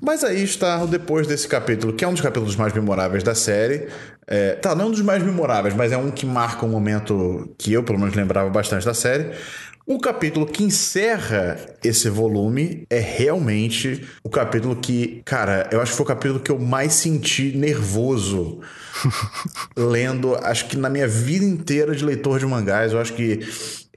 Mas 0.01 0.25
aí 0.25 0.43
está 0.43 0.85
depois 0.85 1.25
desse 1.25 1.47
capítulo, 1.47 1.93
que 1.93 2.03
é 2.03 2.07
um 2.07 2.11
dos 2.11 2.19
capítulos 2.19 2.53
mais 2.57 2.73
memoráveis 2.73 3.23
da 3.23 3.33
série. 3.33 3.87
É, 4.27 4.55
tá, 4.55 4.75
não 4.75 4.87
um 4.87 4.91
dos 4.91 4.99
mais 4.99 5.23
memoráveis, 5.23 5.73
mas 5.73 5.93
é 5.93 5.97
um 5.97 6.11
que 6.11 6.25
marca 6.25 6.65
um 6.65 6.69
momento 6.69 7.55
que 7.57 7.71
eu, 7.71 7.81
pelo 7.81 7.97
menos, 7.97 8.13
lembrava 8.13 8.49
bastante 8.49 8.85
da 8.85 8.93
série. 8.93 9.31
O 9.87 9.99
capítulo 9.99 10.45
que 10.45 10.63
encerra 10.63 11.57
esse 11.81 12.09
volume 12.09 12.85
é 12.89 12.99
realmente 12.99 14.03
o 14.21 14.29
capítulo 14.29 14.75
que, 14.75 15.21
cara, 15.23 15.69
eu 15.71 15.79
acho 15.79 15.91
que 15.91 15.97
foi 15.97 16.03
o 16.03 16.07
capítulo 16.07 16.39
que 16.41 16.51
eu 16.51 16.59
mais 16.59 16.91
senti 16.91 17.55
nervoso 17.55 18.59
lendo, 19.77 20.35
acho 20.35 20.67
que 20.67 20.75
na 20.75 20.89
minha 20.89 21.07
vida 21.07 21.45
inteira 21.45 21.95
de 21.95 22.03
leitor 22.03 22.39
de 22.39 22.47
mangás, 22.47 22.93
eu 22.93 22.99
acho 22.99 23.13
que 23.13 23.41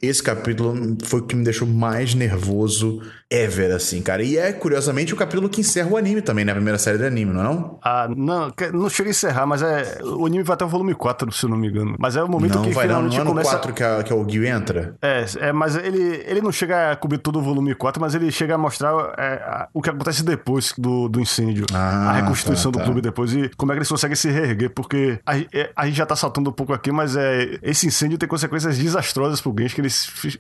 esse 0.01 0.23
capítulo 0.23 0.97
foi 1.05 1.21
o 1.21 1.27
que 1.27 1.37
me 1.37 1.45
deixou 1.45 1.67
mais 1.67 2.15
nervoso 2.15 3.03
ever, 3.31 3.73
assim, 3.73 4.01
cara. 4.01 4.23
E 4.23 4.39
é, 4.39 4.53
curiosamente, 4.53 5.13
o 5.13 5.17
capítulo 5.17 5.49
que 5.49 5.61
encerra 5.61 5.91
o 5.91 5.97
anime 5.97 6.23
também, 6.23 6.45
né? 6.45 6.53
A 6.53 6.55
primeira 6.55 6.79
série 6.79 6.97
do 6.97 7.05
anime, 7.05 7.33
não 7.33 7.41
é 7.41 7.45
não? 7.45 7.79
Ah, 7.83 8.09
não, 8.15 8.53
não 8.73 8.89
chega 8.89 9.11
a 9.11 9.13
encerrar, 9.13 9.47
mas 9.47 9.63
é. 9.63 9.99
O 10.03 10.25
anime 10.27 10.43
vai 10.43 10.55
até 10.55 10.65
o 10.65 10.69
volume 10.69 10.95
4, 10.95 11.31
se 11.33 11.45
eu 11.45 11.51
não 11.51 11.57
me 11.57 11.69
engano. 11.69 11.95
Mas 11.99 12.17
é 12.17 12.23
o 12.23 12.29
momento 12.29 12.57
não, 12.57 12.63
que 12.63 12.71
vai, 12.71 12.87
finalmente 12.87 13.19
não, 13.19 13.25
não 13.25 13.33
é 13.33 13.35
começa. 13.35 13.51
4 13.51 13.73
que, 13.75 13.83
a, 13.83 14.03
que 14.03 14.15
o 14.15 14.29
Gil 14.29 14.45
entra? 14.45 14.97
É, 15.03 15.27
é, 15.41 15.53
mas 15.53 15.77
ele, 15.77 16.23
ele 16.27 16.41
não 16.41 16.51
chega 16.51 16.93
a 16.93 16.97
cobrir 16.97 17.19
todo 17.19 17.39
o 17.39 17.43
volume 17.43 17.75
4, 17.75 18.01
mas 18.01 18.15
ele 18.15 18.33
chega 18.33 18.55
a 18.55 18.59
mostrar 18.59 18.95
é, 19.19 19.67
o 19.75 19.83
que 19.83 19.91
acontece 19.91 20.25
depois 20.25 20.73
do, 20.79 21.09
do 21.09 21.21
incêndio. 21.21 21.67
Ah, 21.73 22.11
a 22.11 22.13
reconstituição 22.13 22.73
tá, 22.73 22.79
do 22.79 22.83
tá. 22.83 22.85
clube 22.85 23.03
depois 23.03 23.33
e 23.35 23.51
como 23.57 23.73
é 23.73 23.75
que 23.75 23.81
eles 23.81 23.89
conseguem 23.89 24.17
se 24.17 24.31
reerguer, 24.31 24.71
porque 24.71 25.21
a, 25.27 25.39
é, 25.39 25.71
a, 25.77 25.87
gente 25.87 25.97
já 25.97 26.07
tá 26.07 26.17
saltando 26.17 26.49
um 26.49 26.53
pouco 26.53 26.73
aqui, 26.73 26.91
mas 26.91 27.15
é, 27.15 27.59
esse 27.63 27.87
incêndio 27.87 28.17
tem 28.17 28.29
consequências 28.29 28.79
desastrosas 28.79 29.41
pro 29.41 29.55
Genshin, 29.59 29.75
que 29.75 29.81
ele, 29.83 29.89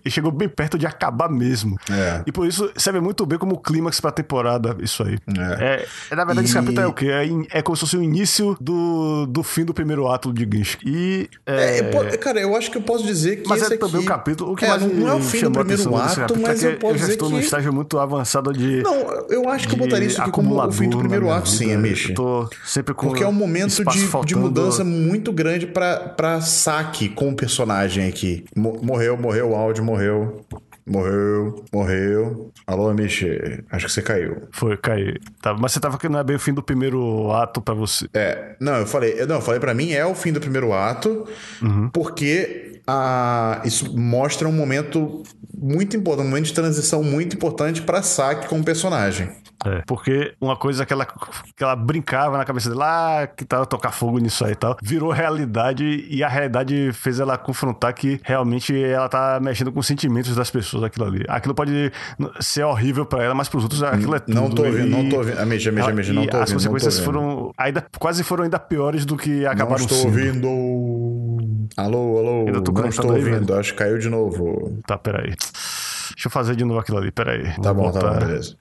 ele 0.05 0.11
chegou 0.11 0.32
bem 0.32 0.49
perto 0.49 0.78
de 0.78 0.86
acabar 0.86 1.28
mesmo. 1.28 1.76
É. 1.91 2.22
E 2.26 2.32
por 2.32 2.47
isso 2.47 2.70
serve 2.79 3.01
muito 3.01 3.24
bem 3.26 3.39
como 3.39 3.59
clímax 3.59 4.01
pra 4.01 4.11
temporada, 4.11 4.76
isso 4.81 5.03
aí. 5.03 5.18
É. 5.59 5.87
é 6.11 6.16
na 6.16 6.24
verdade, 6.24 6.47
e... 6.47 6.51
esse 6.51 6.55
capítulo 6.55 6.81
é 6.81 6.87
o 6.87 6.93
quê? 6.93 7.09
É, 7.09 7.59
é 7.59 7.62
como 7.62 7.76
se 7.76 7.81
fosse 7.81 7.97
o 7.97 8.03
início 8.03 8.57
do, 8.61 9.26
do 9.26 9.43
fim 9.43 9.64
do 9.64 9.74
primeiro 9.74 10.09
ato 10.09 10.33
de 10.33 10.49
Genshin. 10.51 10.79
E. 10.85 11.31
É, 11.47 11.79
é 11.79 12.16
cara, 12.16 12.41
eu 12.41 12.57
acho 12.57 12.70
que 12.70 12.79
eu 12.79 12.83
posso 12.83 13.05
dizer 13.05 13.43
que. 13.43 13.49
Mas 13.49 13.62
é 13.62 13.76
também 13.76 13.97
aqui... 13.97 14.05
o 14.05 14.05
capítulo. 14.05 14.53
O 14.53 14.57
que 14.57 14.66
mais 14.66 14.83
não 14.83 15.09
é 15.09 15.14
o 15.14 15.22
fim 15.22 15.43
do 15.43 15.51
primeiro 15.51 15.97
ato, 15.97 16.39
mas 16.39 16.62
eu 16.62 16.76
posso 16.76 16.95
eu 16.95 16.99
já 16.99 17.05
dizer 17.05 17.12
estou 17.12 17.29
que... 17.29 17.35
num 17.35 17.41
estágio 17.41 17.72
muito 17.72 17.99
avançado 17.99 18.53
de. 18.53 18.83
Não, 18.83 19.26
eu 19.29 19.49
acho 19.49 19.68
que 19.68 19.74
eu 19.74 19.79
botaria 19.79 20.07
isso 20.07 20.20
aqui 20.20 20.31
como 20.31 20.59
o 20.62 20.72
fim 20.72 20.89
do 20.89 20.99
primeiro 20.99 21.31
ato, 21.31 21.49
sim, 21.49 21.72
Amish. 21.72 22.12
tô 22.14 22.49
sempre 22.64 22.95
com. 22.95 23.09
Porque 23.09 23.22
é 23.22 23.29
um 23.29 23.33
momento 23.33 23.85
de, 23.85 24.09
de 24.24 24.35
mudança 24.35 24.85
muito 24.85 25.33
grande 25.33 25.66
pra, 25.66 25.99
pra 25.99 26.41
saque 26.41 27.09
com 27.09 27.31
o 27.31 27.35
personagem 27.35 28.07
aqui. 28.07 28.45
Morreu, 28.57 29.16
morreu 29.16 29.51
o 29.51 29.57
áudio, 29.57 29.85
morreu. 29.85 30.45
Morreu, 30.89 31.64
morreu. 31.72 32.51
Alô, 32.66 32.93
Michê, 32.95 33.62
acho 33.70 33.86
que 33.86 33.93
você 33.93 34.03
caiu. 34.03 34.49
Foi, 34.53 34.76
caiu. 34.76 35.14
Tá, 35.41 35.55
mas 35.55 35.72
você 35.72 35.80
tava 35.80 35.99
que 35.99 36.09
não 36.09 36.18
é 36.18 36.24
bem 36.24 36.36
o 36.36 36.41
fim 36.41 36.53
do 36.53 36.62
primeiro 36.62 37.30
ato 37.30 37.61
para 37.61 37.74
você. 37.74 38.07
É, 38.14 38.57
não, 38.59 38.76
eu 38.76 38.86
falei, 38.86 39.24
não, 39.26 39.36
eu 39.36 39.43
falei 39.43 39.61
para 39.61 39.74
mim 39.74 39.93
é 39.93 40.05
o 40.05 40.14
fim 40.14 40.32
do 40.32 40.41
primeiro 40.41 40.72
ato, 40.72 41.26
uhum. 41.62 41.91
porque 41.91 42.80
a, 42.86 43.61
isso 43.64 43.95
mostra 43.97 44.49
um 44.49 44.53
momento 44.53 45.22
muito 45.57 45.97
importante, 45.97 46.26
um 46.26 46.30
momento 46.30 46.47
de 46.47 46.55
transição 46.55 47.03
muito 47.03 47.36
importante 47.36 47.82
para 47.82 48.03
Saki 48.03 48.49
como 48.49 48.64
personagem. 48.64 49.28
É, 49.64 49.82
porque 49.86 50.34
uma 50.40 50.56
coisa 50.56 50.86
que 50.86 50.92
ela, 50.92 51.04
que 51.04 51.62
ela 51.62 51.74
brincava 51.74 52.38
na 52.38 52.44
cabeça 52.44 52.68
dela, 52.70 53.22
ah, 53.22 53.26
que 53.26 53.44
tava 53.44 53.66
tocar 53.66 53.90
fogo 53.90 54.18
nisso 54.18 54.44
aí 54.44 54.52
e 54.52 54.56
tal, 54.56 54.76
virou 54.82 55.11
realidade 55.11 56.06
e 56.09 56.22
a 56.22 56.28
realidade 56.28 56.92
fez 56.92 57.18
ela 57.18 57.36
confrontar 57.36 57.92
que 57.92 58.20
realmente 58.22 58.76
ela 58.80 59.09
tá 59.09 59.40
mexendo 59.40 59.72
com 59.72 59.80
os 59.80 59.86
sentimentos 59.86 60.34
das 60.36 60.50
pessoas, 60.50 60.84
aquilo 60.84 61.06
ali. 61.06 61.24
Aquilo 61.28 61.54
pode 61.54 61.92
ser 62.40 62.62
horrível 62.64 63.04
para 63.04 63.24
ela, 63.24 63.34
mas 63.34 63.48
pros 63.48 63.64
outros 63.64 63.82
aquilo 63.82 64.14
é 64.14 64.20
tudo. 64.20 64.34
Não 64.34 64.50
tô 64.50 64.64
ouvindo, 64.64 64.88
não 64.88 65.09
tô 65.09 65.16
ouvindo. 65.16 65.38
Amiga, 65.38 65.70
amiga, 65.70 65.88
amiga, 65.90 66.12
não 66.12 66.26
tô 66.26 66.36
ouvindo. 66.36 66.42
As 66.42 66.52
consequências 66.52 66.98
foram 67.00 67.52
ainda, 67.59 67.84
quase 67.98 68.22
foram 68.22 68.44
ainda 68.44 68.59
piores 68.59 69.04
do 69.04 69.16
que 69.16 69.44
acabaram 69.44 69.78
sendo. 69.88 69.90
Não 69.90 69.96
estou 69.96 70.12
sendo. 70.12 70.48
ouvindo. 70.48 71.68
Alô, 71.76 72.18
alô. 72.18 72.46
Ainda 72.46 72.61
tô 72.61 72.72
não 72.72 72.88
estou 72.88 73.12
ouvindo, 73.12 73.54
acho 73.54 73.72
que 73.72 73.78
caiu 73.78 73.98
de 73.98 74.09
novo. 74.09 74.78
Tá, 74.86 74.96
peraí. 74.96 75.30
Deixa 75.30 76.26
eu 76.26 76.30
fazer 76.30 76.56
de 76.56 76.64
novo 76.64 76.80
aquilo 76.80 76.98
ali, 76.98 77.11
peraí. 77.11 77.54
Tá 77.62 77.72
bom, 77.72 77.90
tá 77.90 78.00
bom, 78.00 78.18
beleza. 78.18 78.56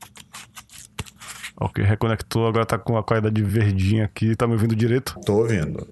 Ok, 1.60 1.84
reconectou, 1.84 2.47
agora 2.47 2.66
tá 2.68 2.78
com 2.78 2.97
a 2.97 3.03
qualidade 3.03 3.41
verdinha 3.41 4.05
aqui. 4.05 4.36
Tá 4.36 4.45
me 4.45 4.53
ouvindo 4.53 4.76
direito? 4.76 5.20
Tô 5.26 5.38
ouvindo. 5.38 5.88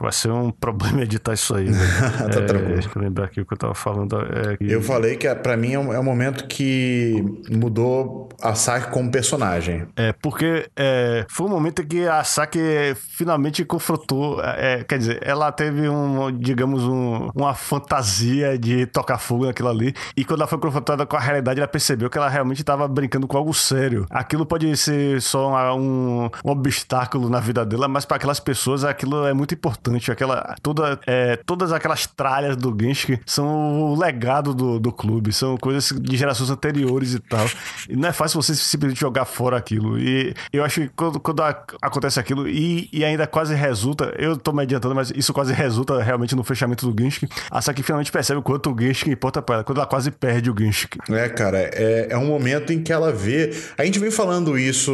Vai 0.00 0.12
ser 0.12 0.30
um 0.30 0.52
problema 0.52 1.02
editar 1.02 1.32
isso 1.32 1.56
aí. 1.56 1.68
Né? 1.68 1.78
tá 2.32 2.40
é, 2.40 2.44
tranquilo. 2.44 2.74
Deixa 2.74 2.90
eu 2.94 3.02
lembrar 3.02 3.24
aqui 3.24 3.40
o 3.40 3.46
que 3.46 3.52
eu 3.52 3.58
tava 3.58 3.74
falando. 3.74 4.16
É 4.20 4.56
que... 4.56 4.70
Eu 4.70 4.80
falei 4.80 5.16
que 5.16 5.32
para 5.34 5.56
mim 5.56 5.72
é 5.72 5.78
um, 5.78 5.92
é 5.92 5.98
um, 5.98 6.04
momento 6.04 6.46
que 6.46 7.24
mudou 7.50 8.28
a 8.40 8.54
Saki 8.54 8.92
como 8.92 9.10
personagem. 9.10 9.88
É, 9.96 10.12
porque 10.12 10.70
é, 10.76 11.26
foi 11.28 11.46
um 11.46 11.50
momento 11.50 11.82
em 11.82 11.86
que 11.86 12.06
a 12.06 12.22
Saki 12.22 12.94
finalmente 12.94 13.64
confrontou. 13.64 14.40
É, 14.40 14.84
quer 14.84 14.98
dizer, 14.98 15.18
ela 15.22 15.50
teve 15.50 15.88
um, 15.88 16.30
digamos, 16.30 16.84
um, 16.84 17.28
uma 17.34 17.54
fantasia 17.54 18.56
de 18.56 18.86
tocar 18.86 19.18
fogo 19.18 19.46
naquilo 19.46 19.68
ali. 19.68 19.92
E 20.16 20.24
quando 20.24 20.40
ela 20.42 20.48
foi 20.48 20.58
confrontada 20.58 21.04
com 21.04 21.16
a 21.16 21.20
realidade, 21.20 21.58
ela 21.58 21.66
percebeu 21.66 22.08
que 22.08 22.16
ela 22.16 22.28
realmente 22.28 22.60
estava 22.60 22.86
brincando 22.86 23.26
com 23.26 23.36
algo 23.36 23.52
sério. 23.52 24.06
Aquilo 24.10 24.46
pode 24.46 24.76
ser 24.76 25.07
só 25.20 25.76
um, 25.76 26.30
um 26.44 26.50
obstáculo 26.50 27.28
na 27.28 27.40
vida 27.40 27.64
dela, 27.64 27.88
mas 27.88 28.04
para 28.04 28.16
aquelas 28.16 28.40
pessoas 28.40 28.84
aquilo 28.84 29.26
é 29.26 29.32
muito 29.32 29.54
importante. 29.54 30.10
Aquela, 30.10 30.54
toda, 30.62 30.98
é, 31.06 31.36
todas 31.36 31.72
aquelas 31.72 32.06
tralhas 32.06 32.56
do 32.56 32.76
Genshin 32.78 33.18
são 33.26 33.80
o 33.82 33.98
legado 33.98 34.54
do, 34.54 34.78
do 34.78 34.92
clube, 34.92 35.32
são 35.32 35.56
coisas 35.56 35.92
de 36.00 36.16
gerações 36.16 36.50
anteriores 36.50 37.14
e 37.14 37.20
tal. 37.20 37.46
E 37.88 37.96
não 37.96 38.08
é 38.08 38.12
fácil 38.12 38.40
você 38.40 38.54
simplesmente 38.54 39.00
jogar 39.00 39.24
fora 39.24 39.56
aquilo. 39.56 39.98
E 39.98 40.34
eu 40.52 40.64
acho 40.64 40.82
que 40.82 40.88
quando, 40.88 41.20
quando 41.20 41.42
acontece 41.82 42.18
aquilo 42.18 42.48
e, 42.48 42.88
e 42.92 43.04
ainda 43.04 43.26
quase 43.26 43.54
resulta, 43.54 44.14
eu 44.18 44.36
tô 44.36 44.52
me 44.52 44.62
adiantando, 44.62 44.94
mas 44.94 45.12
isso 45.14 45.32
quase 45.32 45.52
resulta 45.52 46.02
realmente 46.02 46.34
no 46.34 46.44
fechamento 46.44 46.90
do 46.90 47.02
Genshin. 47.02 47.28
A 47.50 47.60
Saki 47.60 47.82
finalmente 47.82 48.12
percebe 48.12 48.40
o 48.40 48.42
quanto 48.42 48.72
o 48.72 48.80
Genshin 48.80 49.10
importa 49.10 49.42
pra 49.42 49.56
ela, 49.56 49.64
quando 49.64 49.78
ela 49.78 49.86
quase 49.86 50.10
perde 50.10 50.50
o 50.50 50.54
Genshin. 50.58 50.88
É, 51.10 51.28
cara, 51.28 51.58
é, 51.58 52.08
é 52.10 52.18
um 52.18 52.26
momento 52.26 52.72
em 52.72 52.82
que 52.82 52.92
ela 52.92 53.12
vê. 53.12 53.50
A 53.76 53.84
gente 53.84 53.98
vem 53.98 54.10
falando 54.10 54.58
isso 54.58 54.92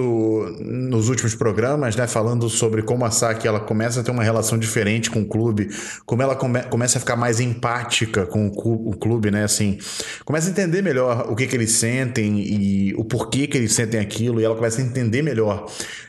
nos 0.61 1.09
últimos 1.09 1.34
programas, 1.34 1.96
né, 1.96 2.07
falando 2.07 2.48
sobre 2.48 2.82
como 2.82 3.05
a 3.05 3.11
Saki 3.11 3.46
ela 3.46 3.61
começa 3.61 4.00
a 4.00 4.02
ter 4.02 4.11
uma 4.11 4.22
relação 4.22 4.59
diferente 4.59 5.11
com 5.11 5.22
o 5.22 5.26
clube, 5.26 5.68
como 6.05 6.22
ela 6.22 6.34
come, 6.34 6.62
começa 6.64 6.98
a 6.98 7.00
ficar 7.00 7.16
mais 7.16 7.40
empática 7.40 8.26
com 8.26 8.48
o, 8.48 8.90
o, 8.90 8.96
clube, 8.96 9.30
né, 9.30 9.44
assim, 9.44 9.78
começa 10.24 10.48
a 10.48 10.50
entender 10.50 10.82
melhor 10.82 11.26
o 11.30 11.36
que, 11.36 11.46
que 11.46 11.57
eles 11.57 11.72
sentem 11.72 12.38
e 12.40 12.94
o 12.94 13.05
porquê 13.05 13.46
que 13.46 13.57
eles 13.57 13.72
sentem 13.72 14.00
aquilo, 14.00 14.40
e 14.40 14.44
ela 14.44 14.55
começa 14.55 14.80
a 14.80 14.84
entender 14.84 15.22
melhor 15.22 15.66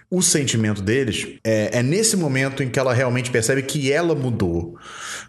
o 0.09 0.21
sentimento 0.21 0.81
deles, 0.81 1.27
é, 1.43 1.79
é, 1.79 1.83
nesse 1.83 2.15
momento 2.15 2.61
em 2.61 2.69
que 2.69 2.79
ela 2.79 2.93
realmente 2.93 3.31
percebe 3.31 3.63
que 3.63 3.91
ela 3.91 4.13
mudou. 4.13 4.77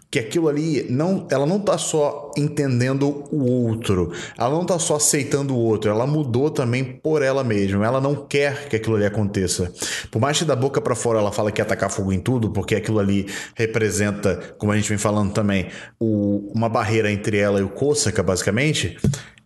Que 0.09 0.19
aquilo 0.19 0.47
ali 0.47 0.85
não, 0.89 1.27
ela 1.29 1.45
não 1.45 1.59
tá 1.59 1.77
só 1.77 2.31
entendendo 2.37 3.25
o 3.31 3.43
outro, 3.67 4.11
ela 4.37 4.49
não 4.49 4.65
tá 4.65 4.79
só 4.79 4.95
aceitando 4.95 5.53
o 5.53 5.57
outro, 5.57 5.91
ela 5.91 6.07
mudou 6.07 6.49
também 6.49 6.83
por 6.83 7.21
ela 7.21 7.43
mesma. 7.43 7.85
Ela 7.85 7.99
não 7.99 8.15
quer 8.15 8.69
que 8.69 8.75
aquilo 8.75 8.95
ali 8.95 9.05
aconteça. 9.05 9.71
Por 10.09 10.21
mais 10.21 10.37
que 10.37 10.45
da 10.45 10.55
boca 10.55 10.79
para 10.79 10.95
fora 10.95 11.19
ela 11.19 11.31
fala 11.31 11.51
que 11.51 11.61
atacar 11.61 11.91
fogo 11.91 12.13
em 12.13 12.19
tudo, 12.19 12.51
porque 12.51 12.75
aquilo 12.75 12.99
ali 12.99 13.27
representa, 13.55 14.55
como 14.57 14.71
a 14.71 14.75
gente 14.77 14.89
vem 14.89 14.97
falando 14.97 15.33
também, 15.33 15.67
o, 15.99 16.51
uma 16.55 16.69
barreira 16.69 17.11
entre 17.11 17.37
ela 17.37 17.59
e 17.59 17.63
o 17.63 17.69
Kosaka, 17.69 18.23
basicamente 18.23 18.97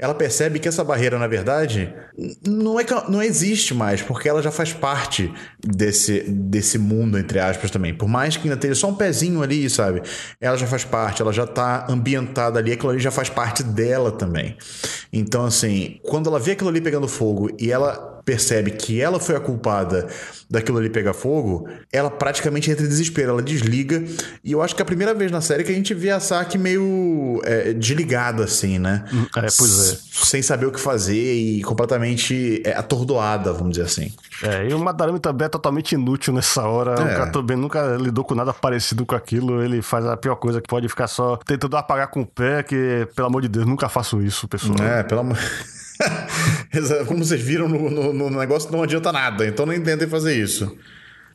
ela 0.02 0.16
percebe 0.16 0.58
que 0.58 0.68
essa 0.68 0.84
barreira, 0.84 1.20
na 1.20 1.28
verdade, 1.28 1.94
não, 2.44 2.80
é, 2.80 2.86
não 3.08 3.22
existe 3.22 3.72
mais, 3.76 4.02
porque 4.02 4.28
ela 4.28 4.42
já 4.42 4.50
faz 4.50 4.74
parte 4.74 5.32
desse, 5.64 6.22
desse 6.22 6.80
mundo, 6.80 7.20
entre 7.20 7.38
aspas, 7.38 7.70
também. 7.70 7.94
Por 7.94 8.10
mais 8.10 8.36
que 8.36 8.50
ainda 8.50 8.58
tenha 8.58 8.74
só 8.74 8.90
um 8.90 8.96
pezinho 8.96 9.44
ali, 9.44 9.70
sabe? 9.70 10.02
Já 10.58 10.68
faz 10.68 10.84
parte, 10.84 11.22
ela 11.22 11.34
já 11.34 11.46
tá 11.46 11.86
ambientada 11.90 12.60
ali, 12.60 12.72
aquilo 12.72 12.92
ali 12.92 13.00
já 13.00 13.12
faz 13.12 13.30
parte 13.30 13.64
dela 13.64 14.12
também. 14.12 14.58
Então, 15.12 15.46
assim, 15.46 16.00
quando 16.04 16.30
ela 16.30 16.40
vê 16.40 16.52
aquilo 16.52 16.70
ali 16.70 16.82
pegando 16.82 17.08
fogo 17.08 17.50
e 17.60 17.72
ela 17.72 18.21
percebe 18.24 18.72
que 18.72 19.02
ela 19.02 19.20
foi 19.20 19.36
a 19.36 19.40
culpada 19.40 20.08
daquilo 20.50 20.78
ali 20.78 20.90
pegar 20.90 21.14
fogo, 21.14 21.68
ela 21.92 22.12
praticamente 22.12 22.70
entra 22.70 22.86
em 22.86 22.90
desespero, 22.90 23.32
ela 23.32 23.42
desliga. 23.42 24.04
E 24.44 24.52
eu 24.52 24.62
acho 24.62 24.76
que 24.76 24.82
é 24.82 24.84
a 24.84 24.86
primeira 24.86 25.14
vez 25.14 25.32
na 25.32 25.40
série 25.40 25.64
que 25.64 25.72
a 25.72 25.76
gente 25.76 25.94
vê 25.94 26.10
a 26.10 26.20
Saki 26.20 26.58
meio 26.58 27.42
é, 27.46 27.74
desligada, 27.74 28.44
assim, 28.44 28.78
né? 28.78 29.06
Hum, 29.14 29.26
é, 29.38 29.48
pois 29.58 29.94
é. 29.94 29.98
Sem 30.26 30.42
saber 30.42 30.66
o 30.66 30.72
que 30.72 30.80
fazer 30.80 31.34
e 31.34 31.64
completamente 31.64 32.62
é, 32.66 32.74
atordoada, 32.74 33.54
vamos 33.54 33.72
dizer 33.72 33.86
assim. 33.86 34.12
É, 34.44 34.68
e 34.68 34.74
o 34.74 34.80
Madarame 34.80 35.20
também 35.20 35.46
é 35.46 35.50
totalmente 35.50 35.94
inútil 35.94 36.34
nessa 36.34 36.64
hora. 36.64 36.96
É. 37.02 37.24
O 37.24 37.32
também 37.32 37.56
nunca 37.56 37.96
lidou 37.96 38.26
com 38.26 38.36
nada 38.36 38.54
parecido 38.54 39.06
com 39.06 39.16
aquilo. 39.16 39.64
Ele 39.64 39.82
faz 39.82 40.06
a 40.06 40.18
pior 40.18 40.36
coisa 40.36 40.60
que 40.60 40.68
pode 40.68 40.90
ficar 40.90 41.08
só 41.08 41.38
tentando 41.38 41.78
apagar 41.78 42.10
com 42.10 42.22
o 42.22 42.26
pé, 42.26 42.62
que, 42.64 43.08
pelo 43.16 43.28
amor 43.28 43.42
de 43.42 43.48
Deus, 43.48 43.66
nunca 43.66 43.88
faço 43.88 44.22
isso, 44.22 44.48
pessoal. 44.48 44.78
É, 44.82 45.04
pelo 45.04 45.22
amor. 45.22 45.38
Como 47.08 47.24
vocês 47.24 47.42
viram 47.42 47.68
no, 47.68 47.90
no, 47.90 48.14
no, 48.14 48.30
negócio, 48.30 48.72
não 48.72 48.84
adianta 48.84 49.12
nada. 49.12 49.46
Então 49.46 49.66
não 49.66 49.74
intentem 49.74 50.08
fazer 50.08 50.36
isso. 50.36 50.78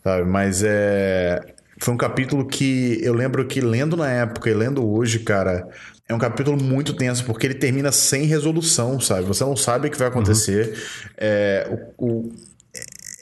Sabe? 0.03 0.25
Mas 0.25 0.63
é. 0.65 1.41
Foi 1.79 1.93
um 1.93 1.97
capítulo 1.99 2.47
que 2.47 2.99
eu 3.03 3.13
lembro 3.13 3.47
que 3.47 3.61
lendo 3.61 3.99
na 3.99 4.11
época 4.11 4.49
e 4.49 4.55
lendo 4.55 4.89
hoje, 4.89 5.19
cara, 5.19 5.69
é 6.09 6.15
um 6.15 6.19
capítulo 6.19 6.57
muito 6.57 6.95
tenso, 6.95 7.23
porque 7.25 7.47
ele 7.47 7.55
termina 7.55 7.93
sem 7.93 8.25
resolução, 8.25 8.99
sabe? 8.99 9.25
Você 9.25 9.45
não 9.45 9.55
sabe 9.55 9.89
o 9.89 9.91
que 9.91 9.99
vai 9.99 10.09
acontecer. 10.09 10.69
Uhum. 10.69 10.75
É, 11.19 11.93
o, 11.99 12.07
o 12.07 12.33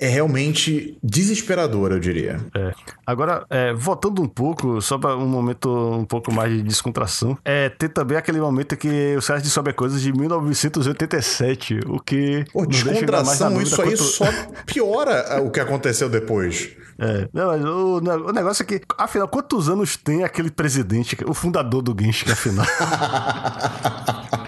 é 0.04 0.08
realmente 0.08 0.98
desesperador, 1.02 1.92
eu 1.92 2.00
diria. 2.00 2.40
É. 2.54 2.72
Agora, 3.06 3.44
é, 3.50 3.72
voltando 3.72 4.22
um 4.22 4.28
pouco, 4.28 4.80
só 4.80 4.98
para 4.98 5.16
um 5.16 5.26
momento 5.26 5.70
um 5.70 6.04
pouco 6.04 6.32
mais 6.32 6.52
de 6.52 6.62
descontração, 6.62 7.36
é, 7.44 7.68
tem 7.68 7.88
também 7.88 8.16
aquele 8.16 8.40
momento 8.40 8.76
que 8.76 9.16
o 9.16 9.22
caras 9.34 9.42
descobre 9.42 9.72
coisas 9.72 10.00
de 10.00 10.12
1987, 10.12 11.80
o 11.86 11.98
que. 11.98 12.44
Pô, 12.52 12.66
descontração, 12.66 13.60
isso 13.60 13.80
aí 13.80 13.88
quanto... 13.88 14.02
só 14.02 14.26
piora 14.66 15.42
o 15.42 15.50
que 15.50 15.60
aconteceu 15.60 16.08
depois. 16.08 16.70
É, 16.98 17.28
não, 17.32 17.48
mas 17.48 17.64
o, 17.64 17.96
o, 17.96 18.32
negócio 18.32 18.62
é 18.62 18.66
que, 18.66 18.80
afinal, 18.96 19.26
quantos 19.26 19.68
anos 19.68 19.96
tem 19.96 20.22
aquele 20.22 20.50
presidente, 20.50 21.16
o 21.26 21.34
fundador 21.34 21.82
do 21.82 21.96
Genshin, 21.98 22.30
afinal? 22.30 22.66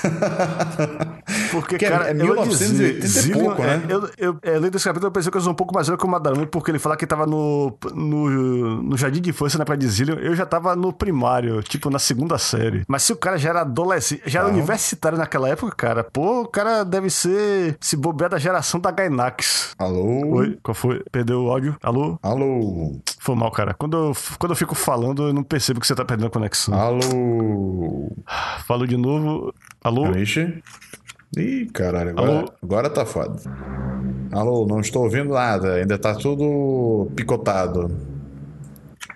Porque, 1.50 1.78
que 1.78 1.84
é 1.84 1.90
cara, 1.90 2.08
é, 2.08 2.10
é 2.10 2.14
1980 2.14 3.00
dizer, 3.00 3.30
e 3.30 3.32
pouco, 3.32 3.62
né? 3.62 3.82
É, 3.88 3.92
eu, 3.92 4.10
eu, 4.18 4.38
é, 4.42 4.58
lendo 4.58 4.76
esse 4.76 4.84
capítulo, 4.84 5.08
eu 5.08 5.12
pensei 5.12 5.30
que 5.30 5.36
eu 5.36 5.40
sou 5.40 5.52
um 5.52 5.54
pouco 5.56 5.74
mais 5.74 5.86
velho 5.86 5.98
que 5.98 6.04
o 6.04 6.08
Madarame, 6.08 6.46
porque 6.46 6.70
ele 6.70 6.78
fala 6.78 6.96
que 6.96 7.06
tava 7.06 7.26
no, 7.26 7.76
no, 7.94 8.82
no 8.82 8.96
jardim 8.96 9.20
de 9.20 9.30
infância, 9.30 9.58
né, 9.58 9.64
pra 9.64 9.76
Zillion. 9.80 10.16
Eu 10.16 10.34
já 10.34 10.46
tava 10.46 10.74
no 10.76 10.92
primário, 10.92 11.62
tipo, 11.62 11.90
na 11.90 11.98
segunda 11.98 12.38
série. 12.38 12.84
Mas 12.88 13.02
se 13.02 13.12
o 13.12 13.16
cara 13.16 13.36
já 13.36 13.50
era 13.50 13.60
adolescente, 13.62 14.22
já 14.26 14.40
era 14.40 14.48
universitário 14.48 15.18
naquela 15.18 15.48
época, 15.48 15.74
cara, 15.74 16.04
pô, 16.04 16.42
o 16.42 16.48
cara 16.48 16.84
deve 16.84 17.10
ser, 17.10 17.76
se 17.80 17.96
bobear 17.96 18.30
da 18.30 18.38
geração 18.38 18.80
da 18.80 18.90
Gainax. 18.90 19.74
Alô? 19.78 20.36
Oi, 20.36 20.58
qual 20.62 20.74
foi? 20.74 21.02
Perdeu 21.10 21.44
o 21.44 21.50
áudio? 21.50 21.76
Alô? 21.82 22.18
Alô? 22.22 23.00
Foi 23.18 23.34
mal, 23.34 23.50
cara. 23.50 23.74
Quando 23.74 23.96
eu, 23.96 24.16
quando 24.38 24.52
eu 24.52 24.56
fico 24.56 24.74
falando, 24.74 25.28
eu 25.28 25.32
não 25.32 25.42
percebo 25.42 25.80
que 25.80 25.86
você 25.86 25.94
tá 25.94 26.04
perdendo 26.04 26.28
a 26.28 26.30
conexão. 26.30 26.74
Alô? 26.74 28.10
Falou 28.66 28.86
de 28.86 28.96
novo. 28.96 29.52
Alô? 29.82 30.14
Ixi. 30.16 30.62
Ih, 31.36 31.66
caralho, 31.72 32.10
agora, 32.10 32.30
Alô? 32.30 32.52
agora 32.62 32.90
tá 32.90 33.06
foda. 33.06 33.40
Alô, 34.32 34.66
não 34.66 34.80
estou 34.80 35.04
ouvindo 35.04 35.32
nada, 35.34 35.74
ainda 35.74 35.98
tá 35.98 36.14
tudo 36.14 37.10
picotado. 37.16 37.88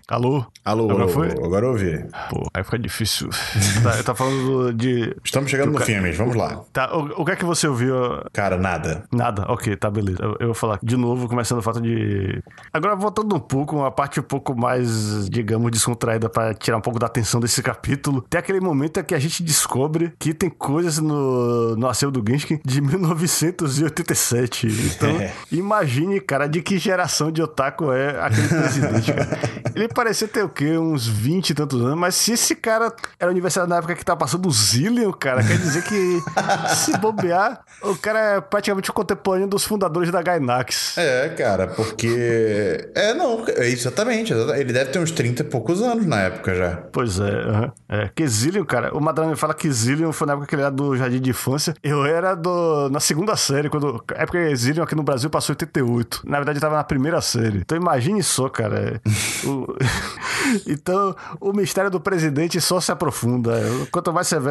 Alô? 0.07 0.45
Alô, 0.63 0.91
agora 0.91 1.09
foi? 1.09 1.31
Agora 1.31 1.65
eu 1.65 1.71
ouvi. 1.71 2.05
Pô, 2.29 2.47
aí 2.53 2.63
fica 2.63 2.79
difícil. 2.79 3.31
tá, 3.83 4.03
tá 4.03 4.15
falando 4.15 4.71
de. 4.75 5.17
Estamos 5.25 5.51
chegando 5.51 5.73
no 5.73 5.79
ca... 5.79 5.85
filme, 5.87 6.13
vamos 6.13 6.37
lá. 6.37 6.63
Tá, 6.75 6.95
o, 6.95 7.23
o, 7.23 7.25
que 7.25 7.33
é 7.33 7.37
que 7.37 7.45
você 7.45 7.67
ouviu? 7.67 7.95
Cara, 8.31 8.59
nada. 8.59 9.05
Nada, 9.11 9.51
ok, 9.51 9.75
tá, 9.77 9.91
beleza. 9.91 10.19
Eu, 10.23 10.37
eu 10.41 10.47
vou 10.49 10.55
falar 10.55 10.79
de 10.83 10.95
novo, 10.99 11.27
começando 11.27 11.59
o 11.59 11.63
fato 11.63 11.81
de. 11.81 12.43
Agora, 12.71 12.95
voltando 12.95 13.35
um 13.35 13.41
pouco, 13.41 13.77
uma 13.77 13.91
parte 13.91 14.21
um 14.21 14.25
pouco 14.25 14.55
mais, 14.55 15.27
digamos, 15.31 15.71
descontraída 15.71 16.29
para 16.29 16.53
tirar 16.53 16.77
um 16.77 16.83
pouco 16.83 16.99
da 16.99 17.07
atenção 17.07 17.41
desse 17.41 17.63
capítulo. 17.63 18.21
Tem 18.29 18.39
aquele 18.39 18.61
momento 18.61 19.03
que 19.03 19.15
a 19.15 19.19
gente 19.19 19.43
descobre 19.43 20.13
que 20.19 20.35
tem 20.35 20.51
coisas 20.51 20.99
no, 20.99 21.77
no 21.77 21.89
acervo 21.89 22.13
do 22.13 22.31
Genshin 22.31 22.61
de 22.63 22.83
1987. 22.83 24.67
Então, 24.67 25.09
é. 25.19 25.33
imagine, 25.51 26.21
cara, 26.21 26.47
de 26.47 26.61
que 26.61 26.77
geração 26.77 27.33
de 27.33 27.41
otaku 27.41 27.91
é 27.91 28.21
aquele 28.21 28.49
presidente, 28.49 29.13
cara. 29.15 29.39
Ele 29.75 29.89
parecia 29.95 30.29
ter 30.29 30.45
o 30.45 30.49
quê? 30.49 30.77
Uns 30.77 31.07
20 31.07 31.51
e 31.51 31.55
tantos 31.55 31.81
anos. 31.81 31.97
Mas 31.97 32.15
se 32.15 32.33
esse 32.33 32.55
cara 32.55 32.93
era 33.19 33.31
aniversário 33.31 33.69
na 33.69 33.77
época 33.77 33.95
que 33.95 34.05
tá 34.05 34.17
passando 34.17 34.47
o 34.49 34.53
Zillion, 34.53 35.13
cara, 35.13 35.43
quer 35.43 35.57
dizer 35.57 35.83
que 35.85 36.21
se 36.75 36.97
bobear, 36.99 37.65
o 37.83 37.97
cara 37.97 38.19
é 38.19 38.41
praticamente 38.41 38.91
o 38.91 38.93
contemporâneo 38.93 39.49
dos 39.49 39.65
fundadores 39.65 40.11
da 40.11 40.21
Gainax. 40.21 40.99
É, 40.99 41.29
cara, 41.31 41.69
porque. 41.69 42.91
É, 42.95 43.13
não, 43.13 43.45
é 43.49 43.69
exatamente. 43.69 44.33
Ele 44.33 44.73
deve 44.73 44.91
ter 44.91 44.99
uns 44.99 45.11
30 45.11 45.43
e 45.43 45.45
poucos 45.45 45.83
anos 45.83 46.07
na 46.07 46.21
época 46.23 46.55
já. 46.55 46.77
Pois 46.93 47.19
é, 47.19 47.45
uhum. 47.47 47.73
é. 47.89 48.11
Que 48.15 48.27
Zillion, 48.27 48.65
cara, 48.65 48.97
o 48.97 49.01
Madrame 49.01 49.37
fala 49.37 49.53
que 49.53 49.71
Zillion 49.71 50.13
foi 50.13 50.27
na 50.27 50.35
época 50.35 50.47
que 50.47 50.55
ele 50.55 50.63
era 50.63 50.71
do 50.71 50.97
Jardim 50.97 51.21
de 51.21 51.31
Infância. 51.31 51.75
Eu 51.83 52.05
era 52.05 52.35
do, 52.35 52.89
na 52.91 53.01
segunda 53.01 53.37
série, 53.37 53.69
quando. 53.69 54.03
É 54.15 54.25
porque 54.25 54.55
Zillion 54.55 54.85
aqui 54.85 54.95
no 54.95 55.03
Brasil 55.03 55.29
passou 55.29 55.53
88. 55.53 56.23
Na 56.25 56.39
verdade, 56.39 56.59
eu 56.59 56.61
tava 56.63 56.77
na 56.77 56.85
primeira 56.85 57.21
série. 57.21 57.59
Então 57.59 57.77
imagine 57.77 58.23
só, 58.23 58.49
cara. 58.49 59.01
O, 59.45 59.67
então, 60.67 61.15
o 61.41 61.53
mistério 61.53 61.91
do 61.91 62.01
presidente 62.01 62.61
só 62.61 62.81
se 62.81 62.91
aprofunda. 62.91 63.61
Quanto 63.91 64.13
mais 64.13 64.27
você 64.27 64.39
vê, 64.39 64.51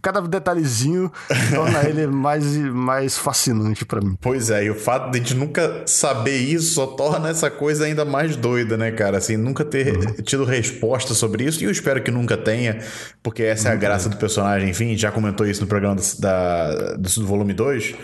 cada 0.00 0.20
detalhezinho 0.22 1.10
torna 1.54 1.84
ele 1.88 2.06
mais, 2.06 2.44
mais 2.56 3.18
fascinante 3.18 3.84
para 3.84 4.00
mim. 4.00 4.16
Pois 4.20 4.50
é, 4.50 4.64
e 4.64 4.70
o 4.70 4.74
fato 4.74 5.10
de 5.10 5.18
a 5.18 5.22
gente 5.22 5.34
nunca 5.34 5.82
saber 5.86 6.36
isso 6.36 6.74
só 6.74 6.86
torna 6.86 7.28
essa 7.28 7.50
coisa 7.50 7.84
ainda 7.84 8.04
mais 8.04 8.36
doida, 8.36 8.76
né, 8.76 8.90
cara? 8.90 9.18
Assim, 9.18 9.36
nunca 9.36 9.64
ter 9.64 9.96
uhum. 9.96 10.14
tido 10.22 10.44
resposta 10.44 11.14
sobre 11.14 11.44
isso, 11.44 11.62
e 11.62 11.64
eu 11.64 11.70
espero 11.70 12.02
que 12.02 12.10
nunca 12.10 12.36
tenha, 12.36 12.78
porque 13.22 13.42
essa 13.42 13.68
é 13.68 13.72
a 13.72 13.76
graça 13.76 14.08
do 14.08 14.16
personagem. 14.16 14.70
Enfim, 14.70 14.96
já 14.96 15.10
comentou 15.10 15.46
isso 15.46 15.60
no 15.60 15.66
programa 15.66 15.96
da, 16.18 16.94
do, 16.94 17.20
do 17.20 17.26
volume 17.26 17.52
2. 17.52 17.94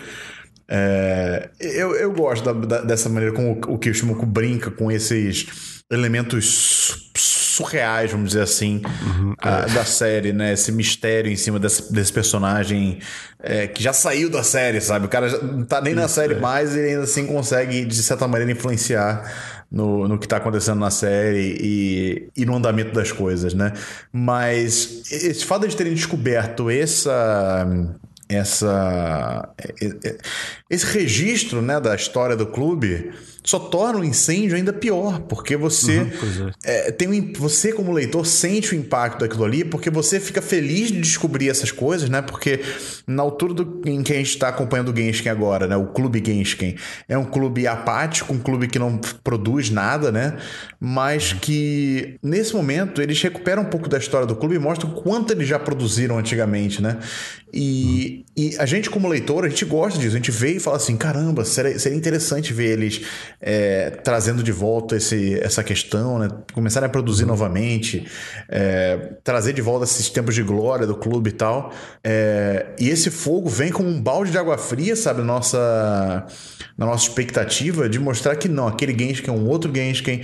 É, 0.70 1.48
eu, 1.58 1.94
eu 1.96 2.12
gosto 2.12 2.44
da, 2.44 2.52
da, 2.52 2.80
dessa 2.82 3.08
maneira 3.08 3.34
como 3.34 3.52
o, 3.52 3.74
o 3.74 3.78
Kishimoku 3.78 4.26
brinca 4.26 4.70
com 4.70 4.92
esses 4.92 5.77
elementos 5.91 7.11
surreais, 7.16 8.12
vamos 8.12 8.28
dizer 8.28 8.43
assim, 8.43 8.82
uhum, 8.84 9.34
a, 9.41 9.61
é. 9.61 9.66
da 9.66 9.84
série, 9.84 10.32
né? 10.32 10.53
Esse 10.53 10.70
mistério 10.70 11.30
em 11.30 11.36
cima 11.36 11.59
desse, 11.59 11.93
desse 11.93 12.12
personagem 12.12 13.01
é, 13.41 13.66
que 13.66 13.82
já 13.82 13.93
saiu 13.93 14.30
da 14.30 14.43
série, 14.43 14.80
sabe? 14.80 15.07
O 15.07 15.09
cara 15.09 15.28
já 15.28 15.39
não 15.39 15.64
tá 15.64 15.80
nem 15.80 15.93
Isso, 15.93 16.03
na 16.03 16.09
série 16.09 16.34
é. 16.34 16.39
mais 16.39 16.76
e 16.76 16.80
ainda 16.80 17.03
assim 17.03 17.26
consegue, 17.26 17.84
de 17.84 18.03
certa 18.03 18.28
maneira, 18.28 18.53
influenciar 18.53 19.32
no, 19.70 20.07
no 20.07 20.18
que 20.18 20.26
está 20.26 20.36
acontecendo 20.36 20.78
na 20.78 20.91
série 20.91 21.59
e, 21.61 22.28
e 22.36 22.47
no 22.47 22.57
andamento 22.57 22.93
das 22.93 23.11
coisas, 23.11 23.55
né? 23.55 23.72
Mas 24.12 25.11
esse 25.11 25.45
fato 25.45 25.66
de 25.66 25.76
terem 25.76 25.95
descoberto 25.95 26.70
essa 26.70 27.66
essa 28.28 29.49
esse 30.68 30.84
registro 30.84 31.62
né, 31.62 31.80
da 31.80 31.95
história 31.95 32.36
do 32.36 32.47
clube 32.47 33.11
só 33.49 33.59
torna 33.59 34.01
o 34.01 34.05
incêndio 34.05 34.55
ainda 34.55 34.74
pior, 34.74 35.20
porque 35.20 35.57
você 35.57 36.01
uhum, 36.01 36.51
é. 36.62 36.88
É, 36.88 36.92
tem 36.92 37.09
um, 37.09 37.32
você 37.32 37.72
como 37.72 37.90
leitor 37.92 38.26
sente 38.26 38.74
o 38.74 38.76
impacto 38.78 39.20
daquilo 39.20 39.42
ali, 39.42 39.64
porque 39.64 39.88
você 39.88 40.20
fica 40.20 40.42
feliz 40.42 40.92
de 40.92 41.01
descobrir 41.01 41.49
essas 41.49 41.70
coisas, 41.72 42.11
né? 42.11 42.20
Porque 42.20 42.61
na 43.07 43.22
altura 43.22 43.55
do, 43.55 43.80
em 43.86 44.03
que 44.03 44.12
a 44.12 44.16
gente 44.16 44.28
está 44.28 44.49
acompanhando 44.49 44.92
o 44.92 44.94
Genshin 44.94 45.30
agora, 45.30 45.66
né? 45.66 45.78
O 45.78 45.86
clube 45.86 46.22
Genshin 46.22 46.74
é 47.09 47.16
um 47.16 47.24
clube 47.24 47.66
apático, 47.66 48.34
um 48.34 48.38
clube 48.38 48.68
que 48.68 48.78
não 48.78 48.99
produz 49.24 49.70
nada, 49.70 50.12
né? 50.12 50.36
Mas 50.78 51.32
uhum. 51.32 51.38
que 51.38 52.18
nesse 52.22 52.55
momento 52.55 53.01
eles 53.01 53.18
recuperam 53.22 53.62
um 53.62 53.70
pouco 53.70 53.88
da 53.88 53.96
história 53.96 54.26
do 54.26 54.36
clube 54.36 54.57
e 54.57 54.59
mostram 54.59 54.90
quanto 54.90 55.32
eles 55.32 55.49
já 55.49 55.59
produziram 55.59 56.18
antigamente, 56.18 56.82
né? 56.82 56.99
E, 57.51 58.26
uhum. 58.36 58.44
e 58.44 58.59
a 58.59 58.66
gente 58.66 58.90
como 58.90 59.09
leitor 59.09 59.46
a 59.46 59.49
gente 59.49 59.64
gosta 59.64 59.99
disso, 59.99 60.14
a 60.14 60.18
gente 60.18 60.30
vê 60.30 60.57
e 60.57 60.61
fala 60.61 60.76
assim, 60.76 60.99
caramba, 60.99 61.46
seria, 61.46 61.78
seria 61.78 61.96
interessante 61.96 62.53
ver 62.53 62.72
eles 62.72 63.01
é, 63.41 63.91
trazendo 63.91 64.43
de 64.43 64.51
volta 64.51 64.97
esse, 64.97 65.39
essa 65.41 65.62
questão, 65.62 66.18
né? 66.18 66.28
Começarem 66.53 66.86
a 66.86 66.91
produzir 66.91 67.24
novamente, 67.24 68.07
é, 68.49 69.12
trazer 69.22 69.53
de 69.53 69.62
volta 69.62 69.84
esses 69.84 70.09
tempos 70.11 70.34
de 70.34 70.43
glória 70.43 70.86
do 70.86 70.97
clube 70.97 71.30
e 71.30 71.32
tal. 71.32 71.72
É, 72.03 72.66
e 72.78 72.89
esse 72.89 73.11
fogo 73.11 73.49
vem 73.49 73.70
como 73.70 73.89
um 73.89 74.01
balde 74.01 74.30
de 74.30 74.39
água 74.39 74.59
fria, 74.59 74.97
sabe? 74.97 75.22
Nossa, 75.22 76.26
na 76.76 76.86
nossa 76.86 77.05
expectativa 77.05 77.89
de 77.89 77.99
mostrar 77.99 78.34
que 78.36 78.49
não, 78.49 78.66
aquele 78.66 78.97
Genshin 78.99 79.28
é 79.28 79.32
um 79.32 79.47
outro 79.47 79.72
Genshin, 79.74 80.22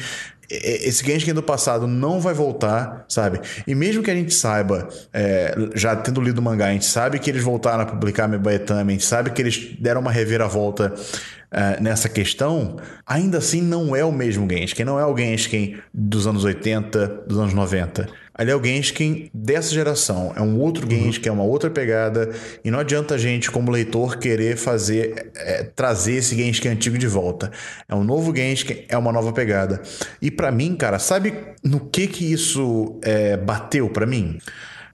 esse 0.50 1.04
Genshin 1.04 1.32
do 1.32 1.42
passado 1.42 1.86
não 1.86 2.20
vai 2.20 2.34
voltar, 2.34 3.04
sabe? 3.08 3.40
E 3.66 3.74
mesmo 3.74 4.02
que 4.02 4.10
a 4.10 4.14
gente 4.14 4.34
saiba, 4.34 4.88
é, 5.12 5.54
já 5.74 5.96
tendo 5.96 6.20
lido 6.20 6.38
o 6.38 6.42
mangá, 6.42 6.66
a 6.66 6.72
gente 6.72 6.84
sabe 6.84 7.18
que 7.18 7.30
eles 7.30 7.42
voltaram 7.42 7.82
a 7.82 7.86
publicar 7.86 8.28
Mebaetame, 8.28 8.92
a 8.92 8.92
gente 8.92 9.04
sabe 9.04 9.30
que 9.30 9.40
eles 9.40 9.76
deram 9.80 10.00
uma 10.00 10.12
reviravolta 10.12 10.92
é, 11.54 11.80
nessa 11.80 12.08
questão, 12.08 12.76
ainda 13.06 13.38
assim 13.38 13.62
não 13.62 13.94
é 13.94 14.04
o 14.04 14.10
mesmo 14.10 14.48
Genshin, 14.50 14.82
não 14.82 14.98
é 14.98 15.06
o 15.06 15.16
Genshin 15.16 15.76
dos 15.92 16.26
anos 16.26 16.42
80, 16.42 17.24
dos 17.28 17.38
anos 17.38 17.54
90. 17.54 18.08
Ali 18.36 18.50
é 18.50 18.56
o 18.56 18.62
Genshin 18.62 19.30
dessa 19.32 19.72
geração. 19.72 20.32
É 20.34 20.42
um 20.42 20.58
outro 20.58 20.90
Genshin, 20.90 21.20
uhum. 21.20 21.28
é 21.28 21.30
uma 21.30 21.44
outra 21.44 21.70
pegada. 21.70 22.30
E 22.64 22.70
não 22.70 22.80
adianta 22.80 23.14
a 23.14 23.18
gente, 23.18 23.48
como 23.48 23.70
leitor, 23.70 24.18
querer 24.18 24.56
fazer, 24.56 25.30
é, 25.36 25.62
trazer 25.62 26.14
esse 26.14 26.34
Genshin 26.34 26.68
antigo 26.68 26.98
de 26.98 27.06
volta. 27.06 27.52
É 27.88 27.94
um 27.94 28.02
novo 28.02 28.34
Genshin, 28.34 28.84
é 28.88 28.98
uma 28.98 29.12
nova 29.12 29.32
pegada. 29.32 29.80
E 30.20 30.32
para 30.32 30.50
mim, 30.50 30.74
cara, 30.74 30.98
sabe 30.98 31.32
no 31.62 31.78
que 31.78 32.08
que 32.08 32.32
isso 32.32 32.98
é, 33.04 33.36
bateu 33.36 33.88
para 33.88 34.04
mim? 34.04 34.38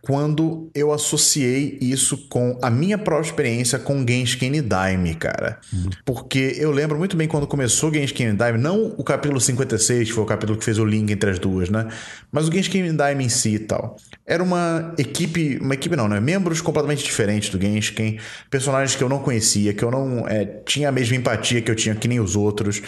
Quando 0.03 0.71
eu 0.75 0.93
associei 0.93 1.79
isso 1.81 2.29
com 2.29 2.59
a 2.63 2.71
minha 2.71 2.97
própria 2.97 3.29
experiência 3.29 3.79
com 3.79 4.07
Genshin 4.07 4.63
Daime, 4.63 5.15
cara. 5.15 5.59
Porque 6.05 6.55
eu 6.59 6.71
lembro 6.71 6.99
muito 6.99 7.17
bem 7.17 7.29
quando 7.29 7.47
começou 7.47 7.93
Genshin 7.93 8.35
Daime, 8.35 8.59
não 8.59 8.95
o 8.97 9.05
capítulo 9.05 9.41
56, 9.41 10.09
que 10.09 10.15
foi 10.15 10.25
o 10.25 10.27
capítulo 10.27 10.59
que 10.59 10.65
fez 10.65 10.79
o 10.79 10.85
link 10.85 11.11
entre 11.11 11.31
as 11.31 11.39
duas, 11.39 11.69
né? 11.69 11.89
Mas 12.33 12.49
o 12.49 12.53
Genshin 12.53 12.95
Daime 12.95 13.25
em 13.25 13.29
si 13.29 13.55
e 13.55 13.59
tal. 13.59 13.97
Era 14.27 14.43
uma 14.43 14.95
equipe, 14.97 15.59
uma 15.61 15.75
equipe 15.75 15.97
não, 15.97 16.09
né? 16.09 16.21
Membros 16.21 16.61
completamente 16.61 17.05
diferentes 17.05 17.51
do 17.51 17.61
Genshin, 17.61 18.19
personagens 18.49 18.97
que 18.97 19.03
eu 19.03 19.09
não 19.09 19.19
conhecia, 19.19 19.75
que 19.75 19.85
eu 19.85 19.91
não 19.91 20.27
é, 20.27 20.45
tinha 20.45 20.89
a 20.89 20.93
mesma 20.93 21.17
empatia 21.17 21.61
que 21.61 21.71
eu 21.71 21.77
tinha 21.77 21.95
que 21.95 22.09
nem 22.09 22.21
os 22.21 22.37
outros. 22.37 22.83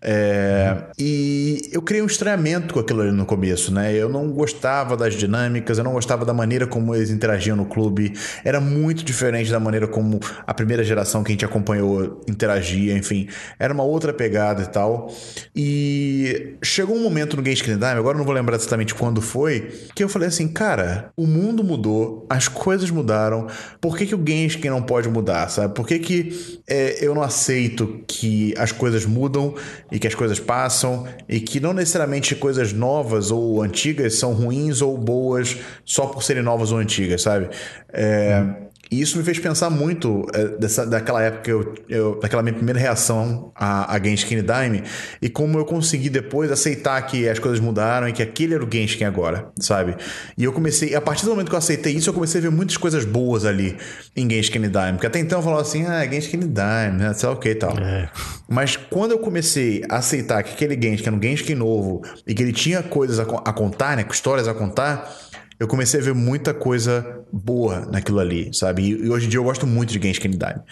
É. 0.00 0.76
E 0.98 1.68
eu 1.72 1.82
criei 1.82 2.02
um 2.02 2.06
estranhamento 2.06 2.74
com 2.74 2.80
aquilo 2.80 3.02
ali 3.02 3.12
no 3.12 3.26
começo, 3.26 3.72
né? 3.72 3.92
Eu 3.94 4.08
não 4.08 4.30
gostava 4.30 4.96
das 4.96 5.14
dinâmicas, 5.14 5.78
eu 5.78 5.84
não 5.84 5.92
gostava 5.92 6.24
da 6.24 6.32
maneira 6.32 6.66
como 6.66 6.94
eles 6.94 7.10
interagiam 7.10 7.56
no 7.56 7.66
clube. 7.66 8.12
Era 8.44 8.60
muito 8.60 9.04
diferente 9.04 9.50
da 9.50 9.58
maneira 9.58 9.88
como 9.88 10.20
a 10.46 10.54
primeira 10.54 10.84
geração 10.84 11.22
que 11.22 11.30
a 11.30 11.34
gente 11.34 11.44
acompanhou 11.44 12.20
interagia, 12.28 12.96
enfim. 12.96 13.28
Era 13.58 13.74
uma 13.74 13.82
outra 13.82 14.12
pegada 14.12 14.62
e 14.62 14.66
tal. 14.66 15.12
E 15.54 16.56
chegou 16.62 16.96
um 16.96 17.02
momento 17.02 17.36
no 17.36 17.44
Genshin 17.44 17.72
Dime, 17.72 17.84
agora 17.84 18.16
eu 18.16 18.18
não 18.18 18.24
vou 18.24 18.34
lembrar 18.34 18.56
exatamente 18.56 18.94
quando 18.94 19.20
foi, 19.20 19.72
que 19.94 20.02
eu 20.02 20.08
falei 20.08 20.28
assim, 20.28 20.48
cara, 20.48 21.10
o 21.16 21.26
mundo 21.26 21.64
mudou, 21.64 22.26
as 22.30 22.48
coisas 22.48 22.90
mudaram, 22.90 23.46
por 23.80 23.96
que, 23.96 24.06
que 24.06 24.14
o 24.14 24.22
Genshin 24.26 24.68
não 24.68 24.82
pode 24.82 25.08
mudar, 25.08 25.48
sabe? 25.48 25.74
Por 25.74 25.86
que, 25.86 25.98
que 25.98 26.60
é, 26.68 27.04
eu 27.04 27.14
não 27.14 27.22
aceito 27.22 28.02
que 28.06 28.54
as 28.56 28.72
coisas 28.72 29.04
mudam 29.04 29.54
e 29.90 29.98
que 29.98 30.06
as 30.06 30.14
coisas 30.14 30.38
passam 30.38 31.06
e 31.28 31.40
que 31.40 31.60
não 31.60 31.72
necessariamente 31.72 32.34
coisas 32.34 32.72
novas 32.72 33.30
ou 33.30 33.62
antigas 33.62 34.14
são 34.14 34.32
ruins 34.32 34.82
ou 34.82 34.96
boas 34.96 35.56
só 35.84 36.06
por 36.06 36.22
serem 36.22 36.42
novas 36.42 36.72
ou 36.72 36.78
antigas, 36.78 37.22
sabe? 37.22 37.48
É, 37.92 38.42
hum. 38.42 38.67
E 38.90 39.00
isso 39.00 39.18
me 39.18 39.24
fez 39.24 39.38
pensar 39.38 39.70
muito 39.70 40.26
é, 40.32 40.46
dessa, 40.58 40.86
daquela 40.86 41.22
época, 41.22 41.50
eu, 41.50 41.74
eu, 41.88 42.18
daquela 42.20 42.42
minha 42.42 42.54
primeira 42.54 42.78
reação 42.78 43.52
a, 43.54 43.94
a 43.94 44.02
Genshin 44.02 44.42
Daime 44.42 44.82
e 45.20 45.28
como 45.28 45.58
eu 45.58 45.64
consegui 45.64 46.08
depois 46.08 46.50
aceitar 46.50 47.00
que 47.02 47.28
as 47.28 47.38
coisas 47.38 47.60
mudaram 47.60 48.08
e 48.08 48.12
que 48.12 48.22
aquele 48.22 48.54
era 48.54 48.64
o 48.64 48.68
Genshin 48.70 49.04
agora, 49.04 49.50
sabe? 49.58 49.96
E 50.36 50.44
eu 50.44 50.52
comecei, 50.52 50.94
a 50.94 51.00
partir 51.00 51.24
do 51.24 51.30
momento 51.30 51.48
que 51.48 51.54
eu 51.54 51.58
aceitei 51.58 51.92
isso, 51.92 52.08
eu 52.08 52.14
comecei 52.14 52.40
a 52.40 52.42
ver 52.42 52.50
muitas 52.50 52.76
coisas 52.76 53.04
boas 53.04 53.44
ali 53.44 53.76
em 54.16 54.28
Genshin 54.28 54.68
Daime, 54.68 54.96
porque 54.96 55.06
até 55.06 55.18
então 55.18 55.38
eu 55.38 55.42
falava 55.42 55.62
assim, 55.62 55.84
ah, 55.84 56.06
Genshin 56.06 56.40
Daime, 56.40 56.98
né? 56.98 57.12
sei 57.12 57.28
lá 57.28 57.34
o 57.34 57.38
que 57.38 57.50
e 57.50 57.54
tal. 57.54 57.76
É. 57.78 58.08
Mas 58.48 58.76
quando 58.76 59.12
eu 59.12 59.18
comecei 59.18 59.84
a 59.90 59.96
aceitar 59.96 60.42
que 60.42 60.52
aquele 60.52 60.80
Genshin 60.80 61.06
era 61.06 61.16
um 61.16 61.22
Genshin 61.22 61.54
novo 61.54 62.02
e 62.26 62.34
que 62.34 62.42
ele 62.42 62.52
tinha 62.52 62.82
coisas 62.82 63.18
a, 63.18 63.22
a 63.22 63.52
contar, 63.52 63.96
né, 63.96 64.04
histórias 64.10 64.48
a 64.48 64.54
contar, 64.54 65.14
eu 65.58 65.66
comecei 65.66 66.00
a 66.00 66.02
ver 66.02 66.14
muita 66.14 66.54
coisa 66.54 67.20
boa 67.32 67.86
naquilo 67.86 68.20
ali, 68.20 68.50
sabe? 68.54 68.82
E, 68.82 69.06
e 69.06 69.10
hoje 69.10 69.26
em 69.26 69.28
dia 69.28 69.38
eu 69.38 69.44
gosto 69.44 69.66
muito 69.66 69.92
de 69.92 70.00
Genshin 70.00 70.28
Impact. 70.28 70.62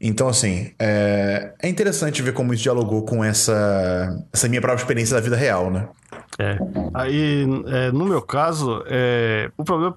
Então, 0.00 0.28
assim, 0.28 0.72
é, 0.78 1.52
é 1.62 1.68
interessante 1.68 2.20
ver 2.22 2.32
como 2.32 2.52
isso 2.52 2.62
dialogou 2.62 3.02
com 3.04 3.24
essa, 3.24 4.14
essa 4.32 4.48
minha 4.48 4.60
própria 4.60 4.82
experiência 4.82 5.14
da 5.14 5.20
vida 5.20 5.36
real, 5.36 5.70
né? 5.70 5.88
É. 6.38 6.58
Aí, 6.92 7.46
é, 7.66 7.92
no 7.92 8.04
meu 8.04 8.22
caso, 8.22 8.82
é, 8.86 9.50
o 9.56 9.64
problema 9.64 9.94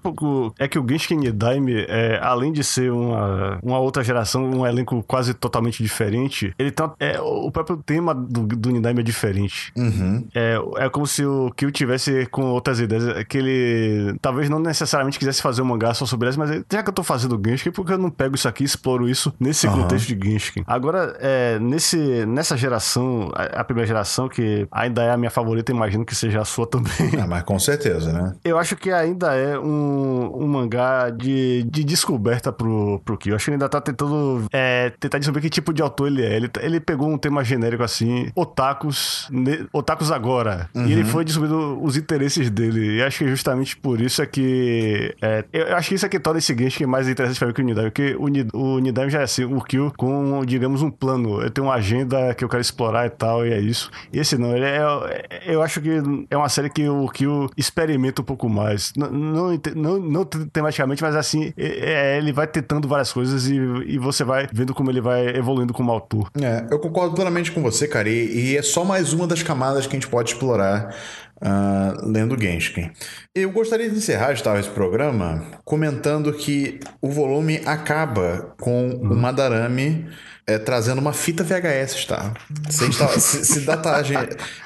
é 0.58 0.68
que 0.68 0.78
o 0.78 0.86
Genshin 0.88 1.16
Nidaime, 1.16 1.84
é, 1.88 2.18
além 2.22 2.52
de 2.52 2.62
ser 2.62 2.92
uma, 2.92 3.58
uma 3.62 3.78
outra 3.78 4.02
geração, 4.02 4.44
um 4.44 4.66
elenco 4.66 5.02
quase 5.02 5.34
totalmente 5.34 5.82
diferente, 5.82 6.54
ele 6.58 6.70
tá, 6.70 6.92
é, 6.98 7.20
o 7.20 7.50
próprio 7.50 7.76
tema 7.76 8.14
do, 8.14 8.46
do 8.46 8.70
Nidaime 8.70 9.00
é 9.00 9.02
diferente. 9.02 9.72
Uhum. 9.76 10.26
É, 10.34 10.58
é 10.76 10.88
como 10.88 11.06
se 11.06 11.24
o 11.24 11.50
Kyo 11.56 11.70
tivesse 11.70 12.26
com 12.26 12.42
outras 12.46 12.80
ideias, 12.80 13.06
é 13.08 13.24
que 13.24 13.38
ele 13.38 14.16
talvez 14.20 14.48
não 14.48 14.58
necessariamente 14.58 15.18
quisesse 15.18 15.42
fazer 15.42 15.62
um 15.62 15.66
mangá 15.66 15.94
só 15.94 16.06
sobre 16.06 16.28
isso, 16.28 16.38
mas 16.38 16.50
já 16.70 16.82
que 16.82 16.88
eu 16.88 16.94
tô 16.94 17.02
fazendo 17.02 17.40
Genshin, 17.44 17.70
por 17.70 17.84
que 17.84 17.92
eu 17.92 17.98
não 17.98 18.10
pego 18.10 18.34
isso 18.34 18.48
aqui 18.48 18.62
e 18.62 18.66
exploro 18.66 19.08
isso 19.08 19.32
nesse 19.38 19.66
uhum. 19.66 19.82
contexto 19.82 20.14
de 20.14 20.30
Genshin? 20.30 20.62
Agora, 20.66 21.16
é, 21.20 21.58
nesse, 21.58 22.26
nessa 22.26 22.56
geração, 22.56 23.30
a, 23.34 23.60
a 23.60 23.64
primeira 23.64 23.86
geração, 23.86 24.28
que 24.28 24.66
ainda 24.70 25.02
é 25.02 25.10
a 25.10 25.16
minha 25.16 25.30
favorita, 25.30 25.72
imagino 25.72 26.04
que 26.04 26.14
seja 26.14 26.27
seja 26.28 26.42
a 26.42 26.44
sua 26.44 26.66
também. 26.66 26.92
Ah, 27.20 27.26
mas 27.26 27.42
com 27.42 27.58
certeza, 27.58 28.12
né? 28.12 28.34
Eu 28.44 28.58
acho 28.58 28.76
que 28.76 28.90
ainda 28.90 29.34
é 29.34 29.58
um, 29.58 30.30
um 30.34 30.46
mangá 30.46 31.10
de, 31.10 31.64
de 31.64 31.82
descoberta 31.82 32.52
pro, 32.52 33.00
pro 33.04 33.16
Kyo. 33.16 33.30
Eu 33.30 33.36
acho 33.36 33.46
que 33.46 33.50
ele 33.50 33.56
ainda 33.56 33.68
tá 33.68 33.80
tentando 33.80 34.46
é, 34.52 34.92
tentar 35.00 35.18
descobrir 35.18 35.42
que 35.42 35.50
tipo 35.50 35.72
de 35.72 35.82
autor 35.82 36.08
ele 36.08 36.24
é. 36.24 36.36
Ele, 36.36 36.50
ele 36.60 36.80
pegou 36.80 37.08
um 37.08 37.18
tema 37.18 37.42
genérico 37.42 37.82
assim, 37.82 38.30
otakus, 38.34 39.26
ne, 39.30 39.66
otakus 39.72 40.12
agora. 40.12 40.68
Uhum. 40.74 40.86
E 40.86 40.92
ele 40.92 41.02
uhum. 41.02 41.08
foi 41.08 41.24
descobrindo 41.24 41.82
os 41.82 41.96
interesses 41.96 42.50
dele. 42.50 42.96
E 42.96 43.02
acho 43.02 43.18
que 43.18 43.28
justamente 43.28 43.76
por 43.76 44.00
isso 44.00 44.22
é 44.22 44.26
que. 44.26 45.14
É, 45.20 45.44
eu 45.52 45.76
acho 45.76 45.88
que 45.88 45.94
isso 45.94 46.06
é 46.06 46.08
que 46.08 46.20
torna 46.20 46.38
esse 46.38 46.56
Genshin 46.56 46.86
mais 46.86 47.08
interessante 47.08 47.38
pra 47.38 47.48
mim 47.48 47.54
que 47.54 47.62
o 47.62 47.64
Nidai. 47.64 47.84
Porque 47.86 48.16
o, 48.18 48.56
o 48.58 48.78
Nidai 48.78 49.10
já 49.10 49.20
é 49.20 49.24
assim, 49.24 49.44
o 49.44 49.60
Kyo 49.60 49.92
com, 49.96 50.44
digamos, 50.44 50.82
um 50.82 50.90
plano. 50.90 51.42
Eu 51.42 51.50
tenho 51.50 51.66
uma 51.66 51.74
agenda 51.74 52.34
que 52.34 52.44
eu 52.44 52.48
quero 52.48 52.60
explorar 52.60 53.06
e 53.06 53.10
tal, 53.10 53.46
e 53.46 53.52
é 53.52 53.58
isso. 53.58 53.90
E 54.12 54.18
esse 54.18 54.36
não, 54.36 54.54
ele 54.56 54.64
é. 54.64 54.78
Eu 55.46 55.62
acho 55.62 55.80
que 55.80 55.88
é 56.30 56.36
uma 56.36 56.48
série 56.48 56.70
que 56.70 56.88
o 56.88 57.08
Kyo 57.08 57.50
experimenta 57.56 58.22
um 58.22 58.24
pouco 58.24 58.48
mais. 58.48 58.92
Não, 58.96 59.10
não, 59.10 59.60
não, 59.74 59.98
não 59.98 60.24
tematicamente, 60.24 61.02
mas 61.02 61.16
assim, 61.16 61.52
é, 61.56 62.14
é, 62.14 62.18
ele 62.18 62.32
vai 62.32 62.46
tentando 62.46 62.88
várias 62.88 63.12
coisas 63.12 63.46
e, 63.46 63.56
e 63.86 63.98
você 63.98 64.24
vai 64.24 64.48
vendo 64.52 64.74
como 64.74 64.90
ele 64.90 65.00
vai 65.00 65.28
evoluindo 65.28 65.72
como 65.72 65.90
autor. 65.90 66.30
É, 66.40 66.66
eu 66.70 66.78
concordo 66.78 67.14
plenamente 67.14 67.52
com 67.52 67.62
você, 67.62 67.86
cara. 67.86 68.08
E, 68.08 68.52
e 68.52 68.56
é 68.56 68.62
só 68.62 68.84
mais 68.84 69.12
uma 69.12 69.26
das 69.26 69.42
camadas 69.42 69.86
que 69.86 69.96
a 69.96 69.98
gente 69.98 70.08
pode 70.08 70.30
explorar 70.30 70.94
Uh, 71.40 72.04
lendo 72.04 72.36
Genshin. 72.36 72.90
Eu 73.32 73.52
gostaria 73.52 73.88
de 73.88 73.96
encerrar 73.96 74.32
estava 74.32 74.58
esse 74.58 74.70
programa 74.70 75.46
comentando 75.64 76.32
que 76.32 76.80
o 77.00 77.10
volume 77.10 77.60
acaba 77.64 78.56
com 78.60 78.88
uhum. 78.88 79.12
o 79.12 79.14
Madarame 79.14 80.08
é, 80.48 80.56
trazendo 80.56 80.98
uma 80.98 81.12
fita 81.12 81.44
VHS, 81.44 82.06
tá? 82.06 82.32
Se, 82.70 82.90
se, 83.20 83.44
se 83.44 83.60
datagem, 83.60 84.16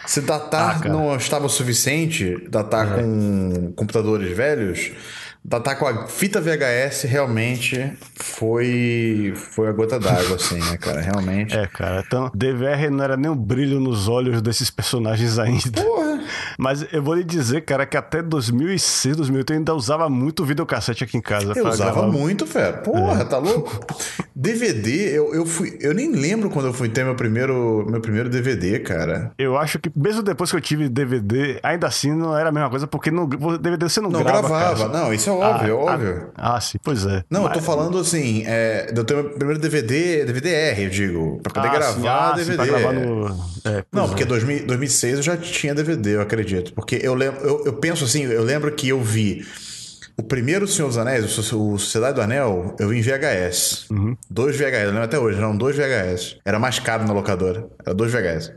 se 0.07 0.21
datar 0.21 0.83
ah, 0.85 0.89
não 0.89 1.17
estava 1.17 1.47
o 1.47 1.49
suficiente, 1.49 2.37
datar 2.49 2.99
é. 2.99 3.03
com 3.03 3.73
computadores 3.75 4.37
velhos, 4.37 4.93
datar 5.45 5.77
com 5.77 5.87
a 5.87 6.07
fita 6.07 6.41
VHS 6.41 7.03
realmente 7.03 7.93
foi 8.15 9.35
foi 9.37 9.69
a 9.69 9.73
gota 9.73 9.99
d'água, 9.99 10.37
assim, 10.37 10.59
né, 10.59 10.77
cara? 10.79 11.01
Realmente. 11.01 11.57
É, 11.63 11.67
cara. 11.67 12.03
Então, 12.07 12.31
DVR 12.35 12.91
não 12.91 13.05
era 13.05 13.17
nem 13.17 13.31
o 13.31 13.35
brilho 13.35 13.81
nos 13.81 14.09
olhos 14.09 14.41
desses 14.41 14.71
personagens 14.71 15.39
ainda. 15.39 15.83
Porra! 15.83 16.21
Mas 16.59 16.87
eu 16.93 17.03
vou 17.03 17.15
lhe 17.15 17.25
dizer, 17.25 17.63
cara, 17.63 17.85
que 17.85 17.97
até 17.97 18.23
2006, 18.23 19.17
2008 19.17 19.53
eu 19.53 19.59
ainda 19.59 19.75
usava 19.75 20.09
muito 20.09 20.45
videocassete 20.45 21.05
aqui 21.05 21.17
em 21.17 21.21
casa. 21.21 21.53
Eu 21.57 21.69
usava 21.69 21.93
gravar. 21.93 22.09
muito, 22.09 22.47
fera. 22.47 22.79
Porra, 22.79 23.23
é. 23.23 23.25
tá 23.25 23.39
louco? 23.39 23.85
DVD, 24.35 25.17
eu, 25.17 25.35
eu 25.35 25.45
fui. 25.45 25.79
Eu 25.81 25.95
nem 25.95 26.13
lembro 26.13 26.51
quando 26.51 26.67
eu 26.67 26.73
fui 26.73 26.89
ter 26.89 27.05
meu 27.05 27.15
primeiro, 27.15 27.87
meu 27.89 28.01
primeiro 28.01 28.29
DVD, 28.29 28.79
cara. 28.81 29.33
Eu 29.39 29.57
acho 29.57 29.79
que 29.79 29.91
mesmo 29.95 30.23
depois 30.23 30.51
que 30.51 30.57
eu 30.57 30.61
tive 30.61 30.89
DVD, 30.89 31.59
ainda 31.63 31.87
assim 31.87 32.13
não 32.13 32.37
era 32.37 32.49
a 32.49 32.53
mesma 32.53 32.71
coisa, 32.71 32.87
porque 32.87 33.11
no 33.11 33.27
DVD 33.59 33.89
você 33.89 34.01
não, 34.01 34.11
não 34.11 34.23
grava. 34.23 34.43
Não 34.43 34.49
gravava, 34.49 34.89
cara. 34.89 34.99
não, 34.99 35.13
isso 35.13 35.29
é 35.29 35.33
óbvio, 35.33 35.79
ah, 35.79 35.93
óbvio. 35.93 36.31
Ah, 36.37 36.57
ah, 36.57 36.61
sim, 36.61 36.79
pois 36.83 37.05
é. 37.05 37.25
Não, 37.31 37.43
Mas... 37.43 37.53
eu 37.53 37.61
tô 37.61 37.67
falando 37.67 37.99
assim, 37.99 38.45
é, 38.47 38.93
eu 38.95 39.05
tenho 39.05 39.23
meu 39.23 39.31
primeiro 39.33 39.61
DVD, 39.61 40.25
DVD-R, 40.25 40.85
eu 40.85 40.91
digo, 40.91 41.41
pra 41.43 41.53
poder 41.53 41.69
ah, 41.69 41.73
gravar 41.73 42.01
sim, 42.01 42.09
ah, 42.09 42.33
DVD. 42.33 42.51
Sim, 42.51 42.57
pra 42.57 42.67
gravar 42.67 42.93
no... 42.93 43.27
É, 43.65 43.85
não, 43.93 44.09
porque 44.09 44.25
2000, 44.25 44.67
2006 44.67 45.17
eu 45.19 45.23
já 45.23 45.37
tinha 45.37 45.75
DVD, 45.75 46.17
eu 46.17 46.21
acredito. 46.21 46.73
Porque 46.73 47.01
eu 47.03 47.15
lembro, 47.15 47.41
eu, 47.41 47.63
eu 47.67 47.73
penso 47.75 48.05
assim, 48.05 48.25
eu 48.25 48.43
lembro 48.43 48.73
que 48.73 48.89
eu 48.89 49.01
vi 49.01 49.45
o 50.17 50.23
primeiro 50.23 50.67
Senhor 50.67 50.89
dos 50.89 50.99
Anéis, 50.99 51.25
o 51.39 51.79
Sociedade 51.79 52.15
do 52.15 52.23
Anel, 52.23 52.77
eu 52.79 52.89
vi 52.89 52.99
em 52.99 53.03
VHS. 53.03 53.91
Uhum. 53.91 54.17
Dois 54.31 54.57
VHS, 54.57 54.85
eu 54.85 54.89
lembro 54.89 55.05
até 55.05 55.19
hoje, 55.19 55.39
eram 55.39 55.57
dois 55.57 55.77
VHS. 55.77 56.39
Era 56.45 56.59
mais 56.59 56.79
caro 56.79 57.05
na 57.05 57.13
locadora. 57.13 57.67
Era 57.85 57.95
dois 57.95 58.13
VHS. 58.13 58.53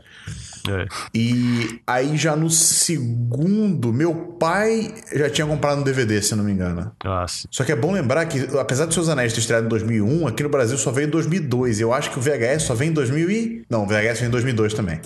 É. 0.68 0.86
E 1.14 1.80
aí 1.86 2.16
já 2.16 2.34
no 2.34 2.50
segundo, 2.50 3.92
meu 3.92 4.14
pai 4.14 4.94
já 5.14 5.30
tinha 5.30 5.46
comprado 5.46 5.80
um 5.80 5.84
DVD, 5.84 6.20
se 6.20 6.34
não 6.34 6.44
me 6.44 6.52
engano. 6.52 6.90
Ah. 7.04 7.26
Só 7.28 7.64
que 7.64 7.72
é 7.72 7.76
bom 7.76 7.92
lembrar 7.92 8.26
que, 8.26 8.48
apesar 8.58 8.86
de 8.86 8.94
Seus 8.94 9.08
Anéis 9.08 9.32
ter 9.32 9.40
estreado 9.40 9.66
em 9.66 9.68
2001, 9.68 10.26
aqui 10.26 10.42
no 10.42 10.48
Brasil 10.48 10.76
só 10.76 10.90
veio 10.90 11.06
em 11.06 11.10
2002. 11.10 11.80
Eu 11.80 11.92
acho 11.92 12.10
que 12.10 12.18
o 12.18 12.22
VHS 12.22 12.62
só 12.62 12.74
vem 12.74 12.88
em 12.88 12.92
2000 12.92 13.30
e... 13.30 13.64
Não, 13.70 13.84
o 13.84 13.86
VHS 13.86 14.20
vem 14.20 14.28
em 14.28 14.30
2002 14.30 14.74
também. 14.74 15.00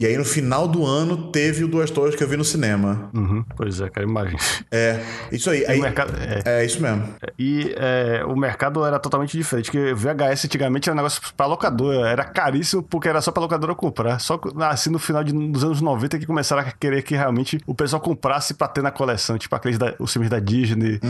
E 0.00 0.06
aí 0.06 0.16
no 0.16 0.24
final 0.24 0.68
do 0.68 0.86
ano 0.86 1.32
teve 1.32 1.64
o 1.64 1.68
Duas 1.68 1.90
Torres 1.90 2.14
que 2.14 2.22
eu 2.22 2.28
vi 2.28 2.36
no 2.36 2.44
cinema. 2.44 3.10
Uhum, 3.12 3.44
pois 3.56 3.80
é, 3.80 3.90
cara, 3.90 4.06
imagem. 4.06 4.38
É, 4.70 5.00
isso 5.32 5.50
aí. 5.50 5.66
Aí 5.66 5.80
mercado- 5.80 6.12
é. 6.16 6.60
é. 6.60 6.64
isso 6.64 6.80
mesmo. 6.80 7.02
E 7.36 7.74
é, 7.76 8.22
o 8.24 8.36
mercado 8.36 8.84
era 8.84 8.96
totalmente 9.00 9.36
diferente, 9.36 9.72
porque 9.72 9.92
VHS 9.94 10.44
antigamente 10.44 10.88
era 10.88 10.94
um 10.94 10.98
negócio 10.98 11.20
pra 11.36 11.46
locadora, 11.46 12.08
era 12.08 12.22
caríssimo 12.22 12.80
porque 12.80 13.08
era 13.08 13.20
só 13.20 13.32
pra 13.32 13.42
locadora 13.42 13.74
comprar. 13.74 14.20
Só 14.20 14.40
assim 14.70 14.88
no 14.88 15.00
final 15.00 15.24
de- 15.24 15.32
dos 15.32 15.64
anos 15.64 15.80
90 15.80 16.16
que 16.16 16.26
começaram 16.26 16.62
a 16.62 16.70
querer 16.70 17.02
que 17.02 17.16
realmente 17.16 17.58
o 17.66 17.74
pessoal 17.74 18.00
comprasse 18.00 18.54
pra 18.54 18.68
ter 18.68 18.82
na 18.82 18.92
coleção, 18.92 19.36
tipo 19.36 19.56
aqueles 19.56 19.78
da, 19.78 19.96
os 19.98 20.12
filmes 20.12 20.30
da 20.30 20.38
Disney, 20.38 21.00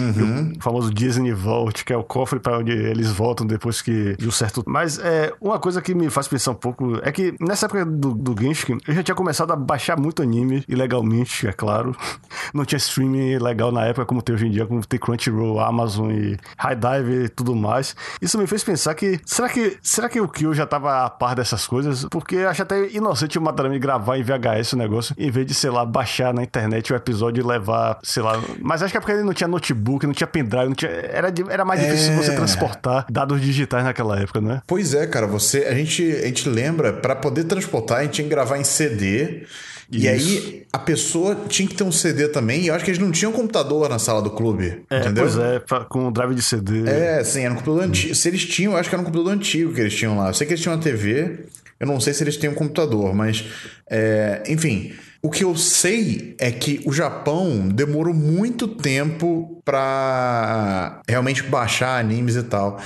o 0.57 0.62
famoso 0.62 0.91
Disney 0.95 1.34
Vault, 1.34 1.84
que 1.84 1.93
é 1.93 1.97
o 1.97 2.03
cofre 2.03 2.41
pra 2.41 2.57
onde 2.57 2.72
eles 2.72 3.11
voltam 3.12 3.47
depois 3.47 3.82
que 3.82 4.16
de 4.16 4.26
um 4.26 4.30
certo. 4.30 4.64
Mas 4.66 4.99
é, 4.99 5.30
uma 5.43 5.59
coisa 5.59 5.82
que 5.82 5.95
me 5.95 6.09
faz 6.09 6.26
pensar 6.26 6.53
um 6.53 6.55
pouco 6.55 6.99
é 7.03 7.12
que 7.12 7.34
nessa 7.39 7.66
época 7.66 7.84
do, 7.84 8.14
do 8.14 8.34
Genshin, 8.41 8.78
eu 8.87 8.95
já 8.95 9.03
tinha 9.03 9.14
começado 9.14 9.53
a 9.53 9.57
baixar 9.57 9.99
muito 9.99 10.22
anime, 10.22 10.64
ilegalmente, 10.68 11.47
é 11.47 11.53
claro. 11.53 11.97
Não 12.55 12.64
tinha 12.64 12.76
streaming 12.79 13.39
legal 13.39 13.70
na 13.72 13.85
época 13.87 14.07
como 14.07 14.22
tem 14.22 14.35
hoje 14.35 14.47
em 14.47 14.51
dia, 14.51 14.66
como 14.66 14.85
tem 14.87 14.99
Crunchyroll, 14.99 15.61
Amazon 15.61 16.11
e 16.11 16.37
High 16.59 16.76
Dive 16.76 17.24
e 17.24 17.29
tudo 17.29 17.55
mais. 17.55 17.95
Isso 18.22 18.39
me 18.39 18.47
fez 18.47 18.62
pensar 18.64 18.95
que 18.95 19.20
será 19.24 19.49
que 19.49 19.76
será 19.83 20.09
que 20.09 20.20
o 20.20 20.29
Kyo 20.29 20.55
já 20.55 20.66
tava 20.66 21.05
a 21.05 21.11
par 21.11 21.35
dessas 21.35 21.66
coisas? 21.66 22.07
Porque 22.11 22.37
eu 22.37 22.49
acho 22.49 22.62
até 22.62 22.89
inocente 22.91 23.39
o 23.39 23.43
Madarame 23.43 23.79
gravar 23.79 24.18
em 24.18 24.22
VHS 24.22 24.72
o 24.72 24.76
negócio, 24.76 25.14
em 25.18 25.31
vez 25.31 25.47
de, 25.47 25.55
sei 25.55 25.70
lá, 25.70 25.85
baixar 25.85 26.33
na 26.33 26.43
internet 26.43 26.93
o 26.93 26.97
episódio 26.97 27.43
e 27.43 27.47
levar, 27.47 27.99
sei 28.03 28.22
lá. 28.22 28.41
Mas 28.61 28.83
acho 28.83 28.93
que 28.93 28.97
é 28.97 29.01
porque 29.01 29.12
ele 29.12 29.22
não 29.24 29.35
tinha 29.35 29.49
notebook, 29.49 30.07
não 30.07 30.14
tinha 30.14 30.26
pendrive, 30.26 30.66
não 30.66 30.74
tinha, 30.74 30.91
era, 30.91 31.33
era 31.51 31.64
mais 31.64 31.81
difícil 31.81 32.12
É. 32.12 32.16
você 32.16 32.35
transportar 32.35 33.07
dados 33.11 33.41
digitais 33.41 33.85
naquela 33.85 34.18
época, 34.18 34.41
né? 34.41 34.62
Pois 34.66 34.95
é, 34.95 35.07
cara, 35.07 35.26
você 35.26 35.64
a 35.64 35.74
gente, 35.74 36.03
a 36.03 36.26
gente 36.26 36.49
lembra, 36.49 36.93
pra 36.93 37.14
poder 37.14 37.45
transportar, 37.45 37.99
a 37.99 38.03
gente 38.03 38.12
tinha 38.14 38.24
que 38.24 38.31
gravar 38.31 38.59
em 38.59 38.64
CD. 38.69 39.45
E 39.91 40.07
Isso. 40.07 40.09
aí 40.09 40.66
a 40.71 40.79
pessoa 40.79 41.35
tinha 41.49 41.66
que 41.66 41.75
ter 41.75 41.83
um 41.83 41.91
CD 41.91 42.29
também. 42.29 42.62
E 42.62 42.66
eu 42.69 42.75
acho 42.75 42.85
que 42.85 42.91
eles 42.91 43.01
não 43.01 43.11
tinham 43.11 43.33
computador 43.33 43.89
na 43.89 43.99
sala 43.99 44.21
do 44.21 44.31
clube. 44.31 44.83
É, 44.91 45.01
entendeu? 45.01 45.25
pois 45.25 45.39
é, 45.39 45.62
com 45.89 46.12
drive 46.12 46.35
de 46.35 46.43
CD. 46.43 46.89
É, 46.89 47.25
sim, 47.25 47.43
era 47.43 47.53
um 47.53 47.57
computador 47.57 47.85
antigo. 47.85 48.14
Se 48.14 48.29
eles 48.29 48.45
tinham, 48.45 48.73
eu 48.73 48.79
acho 48.79 48.89
que 48.89 48.95
era 48.95 49.03
um 49.03 49.05
computador 49.05 49.33
antigo 49.33 49.73
que 49.73 49.81
eles 49.81 49.95
tinham 49.95 50.16
lá. 50.16 50.29
Eu 50.29 50.35
sei 50.35 50.47
que 50.47 50.53
eles 50.53 50.62
tinham 50.62 50.77
uma 50.77 50.83
TV, 50.83 51.47
eu 51.81 51.87
não 51.87 51.99
sei 52.01 52.12
se 52.12 52.23
eles 52.23 52.37
têm 52.37 52.51
um 52.51 52.55
computador, 52.55 53.14
mas. 53.14 53.45
é, 53.91 54.43
enfim. 54.49 54.93
O 55.21 55.31
que 55.31 55.43
eu 55.43 55.57
sei 55.57 56.37
é 56.39 56.53
que 56.53 56.81
o 56.87 56.93
Japão 56.93 57.69
demorou 57.69 58.14
muito 58.14 58.69
tempo 58.69 59.61
pra 59.64 61.03
realmente 61.09 61.43
baixar 61.43 61.99
animes 61.99 62.37
e 62.37 62.43
tal. 62.45 62.81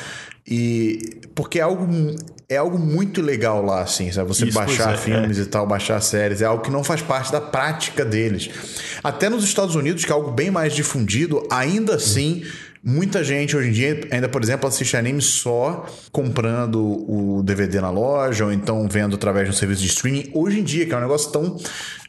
E. 0.47 1.21
Porque 1.35 1.59
é 1.59 1.63
algo, 1.63 1.87
é 2.53 2.57
algo 2.57 2.79
muito 2.79 3.21
legal 3.21 3.65
lá, 3.65 3.83
assim, 3.83 4.11
sabe? 4.11 4.29
Você 4.29 4.47
Isso, 4.47 4.55
baixar 4.59 4.95
é, 4.95 4.97
filmes 4.97 5.39
e 5.39 5.47
tal, 5.47 5.67
baixar 5.67 6.01
séries, 6.01 6.43
é 6.43 6.45
algo 6.45 6.63
que 6.63 6.71
não 6.71 6.85
faz 6.85 7.03
parte 7.03 7.33
da 7.33 7.41
prática 7.41 8.05
deles. 8.05 8.51
Até 9.03 9.29
nos 9.29 9.45
Estados 9.45 9.75
Unidos, 9.75 10.05
que 10.05 10.11
é 10.11 10.15
algo 10.15 10.31
bem 10.31 10.51
mais 10.51 10.75
difundido, 10.75 11.47
ainda 11.51 11.97
assim, 11.97 12.45
muita 12.83 13.23
gente 13.23 13.57
hoje 13.57 13.69
em 13.69 13.73
dia, 13.73 14.01
ainda, 14.11 14.29
por 14.29 14.43
exemplo, 14.43 14.69
assiste 14.69 14.97
anime 14.97 15.23
só 15.23 15.87
comprando 16.11 16.81
o 16.81 17.43
DVD 17.43 17.81
na 17.81 17.91
loja, 17.91 18.45
ou 18.45 18.53
então 18.53 18.89
vendo 18.89 19.15
através 19.15 19.49
de 19.49 19.55
um 19.55 19.57
serviço 19.57 19.83
de 19.83 19.89
streaming. 19.89 20.31
Hoje 20.35 20.61
em 20.61 20.65
dia, 20.65 20.87
que 20.87 20.93
é 20.93 20.97
um 20.97 21.01
negócio 21.01 21.31
tão 21.31 21.57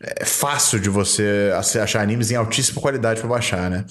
é, 0.01 0.25
fácil 0.25 0.79
de 0.79 0.89
você 0.89 1.51
achar 1.81 2.01
animes 2.01 2.31
em 2.31 2.35
altíssima 2.35 2.81
qualidade 2.81 3.19
para 3.19 3.29
baixar, 3.29 3.69
né? 3.69 3.85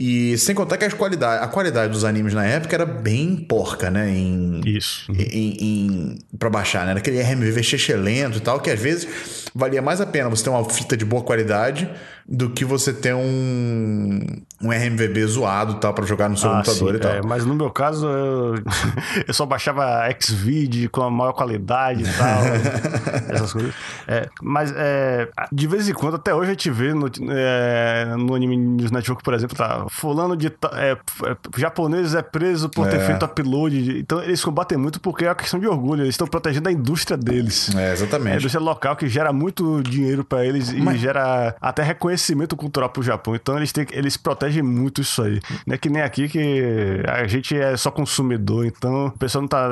E 0.00 0.38
sem 0.38 0.54
contar 0.54 0.78
que 0.78 0.84
as 0.84 0.94
qualidade, 0.94 1.44
a 1.44 1.48
qualidade 1.48 1.92
dos 1.92 2.04
animes 2.04 2.32
na 2.32 2.44
época 2.44 2.76
era 2.76 2.86
bem 2.86 3.34
porca, 3.34 3.90
né? 3.90 4.08
Em, 4.08 4.60
Isso. 4.64 5.10
em, 5.10 5.56
em, 5.60 6.18
pra 6.38 6.48
baixar, 6.48 6.86
né? 6.86 6.94
Naquele 6.94 7.20
RMV 7.20 7.60
lento 7.96 8.38
e 8.38 8.40
tal, 8.40 8.60
que 8.60 8.70
às 8.70 8.78
vezes 8.78 9.08
valia 9.52 9.82
mais 9.82 10.00
a 10.00 10.06
pena 10.06 10.28
você 10.28 10.44
ter 10.44 10.50
uma 10.50 10.64
fita 10.70 10.96
de 10.96 11.04
boa 11.04 11.24
qualidade 11.24 11.90
do 12.28 12.48
que 12.48 12.64
você 12.64 12.92
ter 12.92 13.12
um, 13.12 14.20
um 14.60 14.70
RMVB 14.70 15.24
zoado 15.26 15.74
tal 15.74 15.94
pra 15.94 16.04
jogar 16.04 16.28
no 16.28 16.36
seu 16.36 16.50
Ah, 16.50 16.56
computador 16.64 16.90
sim, 16.92 16.96
e 16.96 17.00
tal. 17.00 17.12
é, 17.12 17.22
mas 17.22 17.44
no 17.46 17.54
meu 17.54 17.70
caso, 17.70 18.06
eu, 18.08 18.54
eu 19.28 19.32
só 19.34 19.46
baixava 19.46 19.84
Xvid 20.20 20.88
com 20.88 21.02
a 21.02 21.10
maior 21.10 21.32
qualidade 21.32 22.02
e 22.02 22.12
tal. 22.12 22.42
essas 23.34 23.52
coisas. 23.52 23.72
É, 24.06 24.28
mas 24.42 24.72
é, 24.76 25.28
de 25.52 25.66
vez 25.66 25.88
em 25.88 25.92
quando, 25.92 26.16
até 26.16 26.34
hoje 26.34 26.50
a 26.50 26.52
gente 26.54 26.70
vê 26.70 26.92
no, 26.92 27.08
é, 27.30 28.14
no 28.18 28.34
Anime 28.34 28.56
News 28.56 28.90
Network, 28.90 29.22
por 29.22 29.32
exemplo, 29.34 29.56
tá. 29.56 29.86
Fulano 29.88 30.36
de. 30.36 30.48
É, 30.72 30.90
é, 30.92 31.36
japonês 31.56 32.14
é 32.14 32.22
preso 32.22 32.68
por 32.68 32.88
ter 32.88 33.00
feito 33.00 33.24
upload. 33.24 33.98
Então 34.00 34.20
eles 34.22 34.42
combatem 34.44 34.76
muito 34.76 35.00
porque 35.00 35.24
é 35.24 35.28
uma 35.28 35.34
questão 35.34 35.60
de 35.60 35.66
orgulho. 35.68 36.02
Eles 36.02 36.14
estão 36.14 36.26
protegendo 36.26 36.68
a 36.68 36.72
indústria 36.72 37.16
deles. 37.16 37.74
É, 37.76 37.78
É 37.88 37.90
a 37.90 37.92
exatamente. 37.92 38.36
indústria 38.38 38.60
local 38.62 38.96
que 38.96 39.08
gera 39.08 39.32
muito 39.32 39.82
dinheiro 39.82 40.24
pra 40.24 40.44
eles 40.44 40.70
e 40.72 40.98
gera 40.98 41.54
até 41.60 41.82
reconhecimento 41.82 42.56
cultural 42.56 42.88
pro 42.90 43.02
Japão. 43.02 43.34
Então 43.36 43.56
eles 43.56 43.70
têm, 43.72 43.86
eles 43.92 44.16
protegem 44.16 44.47
muito 44.62 45.00
isso 45.00 45.22
aí. 45.22 45.40
Não 45.66 45.74
é 45.74 45.78
que 45.78 45.88
nem 45.88 46.02
aqui 46.02 46.28
que 46.28 47.02
a 47.06 47.26
gente 47.26 47.56
é 47.56 47.76
só 47.76 47.90
consumidor, 47.90 48.66
então 48.66 49.06
o 49.06 49.18
pessoal 49.18 49.42
não 49.42 49.48
tá. 49.48 49.68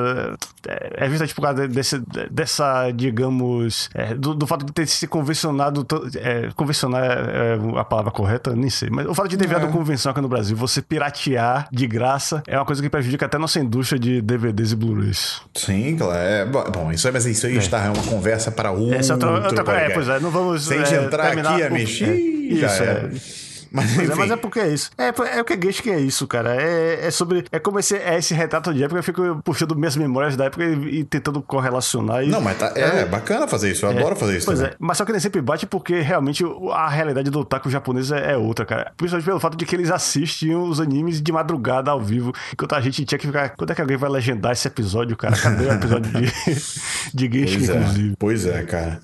É, 0.68 1.04
é 1.04 1.08
visto 1.08 1.34
por 1.34 1.42
causa 1.42 1.66
desse, 1.68 1.98
dessa, 2.30 2.90
digamos, 2.90 3.88
é, 3.94 4.14
do, 4.14 4.34
do 4.34 4.46
fato 4.46 4.64
de 4.64 4.72
ter 4.72 4.86
se 4.86 5.06
convencionado. 5.06 5.86
É, 6.16 6.50
convencionar 6.54 7.04
é, 7.04 7.56
é 7.74 7.78
a 7.78 7.84
palavra 7.84 8.10
correta, 8.10 8.54
nem 8.54 8.70
sei. 8.70 8.88
Mas 8.90 9.06
o 9.06 9.14
fato 9.14 9.28
de 9.28 9.36
ter 9.36 9.46
virado 9.46 9.68
convenção 9.68 10.12
aqui 10.12 10.20
no 10.20 10.28
Brasil, 10.28 10.56
você 10.56 10.82
piratear 10.82 11.68
de 11.72 11.86
graça, 11.86 12.42
é 12.46 12.56
uma 12.56 12.64
coisa 12.64 12.82
que 12.82 12.88
prejudica 12.88 13.26
até 13.26 13.36
a 13.36 13.40
nossa 13.40 13.60
indústria 13.60 13.98
de 13.98 14.20
DVDs 14.20 14.72
e 14.72 14.76
Blu-rays. 14.76 15.40
Sim, 15.54 15.96
claro. 15.96 16.18
É, 16.18 16.44
bom, 16.44 16.90
isso 16.92 17.06
aí, 17.06 17.12
mas 17.12 17.26
isso 17.26 17.46
aí 17.46 17.56
está 17.56 17.84
é 17.84 17.90
uma 17.90 18.02
conversa 18.02 18.50
para 18.50 18.70
outro 18.70 18.94
Essa 18.94 19.12
é 19.12 19.14
outra, 19.14 19.30
outra 19.30 19.64
coisa. 19.64 19.80
É, 19.80 19.90
pois 19.90 20.08
é, 20.08 20.20
não 20.20 20.30
vamos. 20.30 20.66
Se 20.66 20.74
a 20.74 20.78
gente 20.78 20.94
é, 20.94 21.04
entrar 21.04 21.26
terminar 21.26 21.54
aqui, 21.54 22.04
é, 22.04 22.16
ih, 22.16 22.60
já 22.60 22.66
Isso, 22.66 22.82
era. 22.82 23.10
é. 23.14 23.45
Mas, 23.70 23.94
Pois 23.94 24.08
enfim, 24.08 24.12
é, 24.12 24.16
mas 24.16 24.30
é 24.30 24.36
porque 24.36 24.60
é 24.60 24.68
isso. 24.68 24.90
É, 24.96 25.08
é 25.36 25.40
o 25.40 25.44
que 25.44 25.52
é 25.52 25.56
que 25.56 25.90
é 25.90 25.98
isso, 25.98 26.26
cara. 26.26 26.54
É, 26.54 27.06
é 27.06 27.10
sobre. 27.10 27.44
É 27.50 27.58
como 27.58 27.78
esse, 27.78 27.96
é 27.96 28.18
esse 28.18 28.34
retrato 28.34 28.72
de 28.72 28.82
época. 28.82 28.98
Eu 28.98 29.02
fico 29.02 29.40
puxando 29.44 29.74
minhas 29.76 29.96
memórias 29.96 30.36
da 30.36 30.44
época 30.46 30.64
e, 30.64 31.00
e 31.00 31.04
tentando 31.04 31.42
correlacionar. 31.42 32.24
E, 32.24 32.28
Não, 32.28 32.40
mas 32.40 32.58
tá, 32.58 32.72
é, 32.74 33.04
bacana 33.04 33.46
fazer 33.46 33.70
isso. 33.70 33.86
Eu 33.86 33.90
adoro 33.90 34.16
fazer 34.16 34.38
isso. 34.38 34.46
Pois 34.46 34.58
também. 34.58 34.72
é, 34.72 34.76
mas 34.78 34.96
só 34.96 35.04
que 35.04 35.12
nem 35.12 35.20
sempre 35.20 35.40
bate 35.40 35.66
porque 35.66 36.00
realmente 36.00 36.44
a 36.72 36.88
realidade 36.88 37.30
do 37.30 37.40
otaku 37.40 37.70
japonês 37.70 38.10
é, 38.10 38.32
é 38.32 38.36
outra, 38.36 38.64
cara. 38.64 38.92
Principalmente 38.96 39.26
pelo 39.26 39.40
fato 39.40 39.56
de 39.56 39.64
que 39.64 39.74
eles 39.74 39.90
assistiam 39.90 40.64
os 40.68 40.80
animes 40.80 41.20
de 41.20 41.32
madrugada 41.32 41.90
ao 41.90 42.00
vivo, 42.00 42.32
enquanto 42.52 42.74
a 42.74 42.80
gente 42.80 43.04
tinha 43.04 43.18
que 43.18 43.26
ficar. 43.26 43.50
Quando 43.50 43.70
é 43.70 43.74
que 43.74 43.80
alguém 43.80 43.96
vai 43.96 44.10
legendar 44.10 44.52
esse 44.52 44.66
episódio, 44.66 45.16
cara? 45.16 45.36
Cadê 45.36 45.66
o 45.66 45.72
episódio 45.72 46.12
de, 46.12 46.26
de 47.14 47.28
Pois 47.28 47.68
é, 47.68 47.74
inclusive? 47.74 48.16
pois 48.18 48.46
é, 48.46 48.62
cara. 48.62 49.00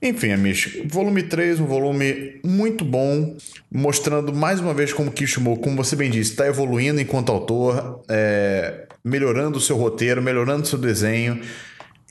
Enfim, 0.00 0.30
Amish, 0.32 0.82
volume 0.86 1.24
3, 1.24 1.58
um 1.58 1.66
volume 1.66 2.40
muito 2.44 2.84
bom, 2.84 3.36
mostrando 3.70 4.32
mais 4.32 4.60
uma 4.60 4.72
vez 4.72 4.92
como 4.92 5.10
Kishimo, 5.10 5.58
como 5.58 5.76
você 5.76 5.96
bem 5.96 6.08
disse, 6.08 6.30
está 6.30 6.46
evoluindo 6.46 7.00
enquanto 7.00 7.32
autor, 7.32 8.04
é, 8.08 8.86
melhorando 9.04 9.58
o 9.58 9.60
seu 9.60 9.76
roteiro, 9.76 10.22
melhorando 10.22 10.62
o 10.62 10.66
seu 10.66 10.78
desenho. 10.78 11.40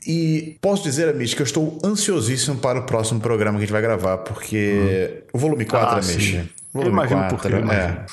E 0.06 0.56
posso 0.60 0.82
dizer, 0.82 1.08
Amish, 1.08 1.34
que 1.34 1.40
eu 1.42 1.46
estou 1.46 1.78
ansiosíssimo 1.82 2.58
para 2.58 2.78
o 2.78 2.82
próximo 2.84 3.20
programa 3.20 3.58
que 3.58 3.64
a 3.64 3.66
gente 3.66 3.72
vai 3.72 3.82
gravar, 3.82 4.18
porque 4.18 5.22
o 5.32 5.38
volume 5.38 5.64
4, 5.64 5.88
Ah, 5.88 5.92
Amish. 5.94 6.06
sim. 6.12 6.48
Volume 6.72 6.90
Eu 6.90 6.92
imagino 6.92 7.20
por 7.28 7.38
4, 7.40 7.48
quê, 7.48 7.54
eu 7.54 7.72
é. 7.72 8.06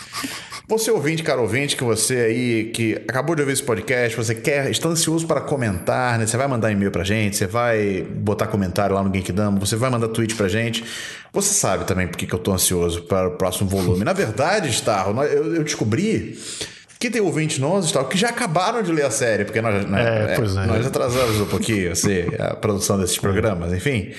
Você 0.68 0.90
ouvinte, 0.90 1.22
cara 1.22 1.40
ouvinte, 1.40 1.76
que 1.76 1.84
você 1.84 2.16
aí 2.16 2.64
que 2.74 2.96
acabou 3.08 3.36
de 3.36 3.42
ouvir 3.42 3.54
esse 3.54 3.62
podcast, 3.62 4.18
você 4.18 4.34
quer, 4.34 4.70
está 4.72 4.90
ansioso 4.90 5.28
para 5.28 5.40
comentar, 5.40 6.18
né? 6.18 6.26
Você 6.26 6.36
vai 6.38 6.48
mandar 6.48 6.72
e-mail 6.72 6.90
pra 6.90 7.04
gente, 7.04 7.38
você 7.38 7.46
vai 7.46 8.02
botar 8.02 8.48
comentário 8.48 8.96
lá 8.96 9.04
no 9.04 9.14
Genkidama, 9.14 9.60
você 9.60 9.76
vai 9.76 9.92
mandar 9.92 10.08
tweet 10.08 10.34
pra 10.34 10.48
gente. 10.48 10.84
Você 11.32 11.54
sabe 11.54 11.86
também 11.86 12.08
por 12.08 12.18
que 12.18 12.34
eu 12.34 12.40
tô 12.40 12.52
ansioso 12.52 13.04
para 13.04 13.28
o 13.28 13.32
próximo 13.32 13.70
volume. 13.70 14.04
Na 14.04 14.14
verdade, 14.14 14.70
Starro, 14.70 15.22
eu, 15.24 15.56
eu 15.56 15.64
descobri 15.64 16.40
que 17.00 17.12
tem 17.12 17.22
ouvintes 17.22 17.60
nossos, 17.60 17.88
Starro, 17.88 18.08
que 18.08 18.18
já 18.18 18.30
acabaram 18.30 18.82
de 18.82 18.92
ler 18.92 19.06
a 19.06 19.12
série, 19.12 19.46
porque 19.46 19.62
nós, 19.62 19.86
né, 19.86 20.32
É, 20.32 20.36
pois 20.36 20.56
é. 20.56 20.66
nós 20.66 20.84
atrasamos 20.88 21.42
um 21.42 21.46
pouquinho 21.46 21.92
assim, 21.92 22.24
a 22.40 22.56
produção 22.56 22.98
desses 22.98 23.20
programas, 23.20 23.72
enfim. 23.72 24.14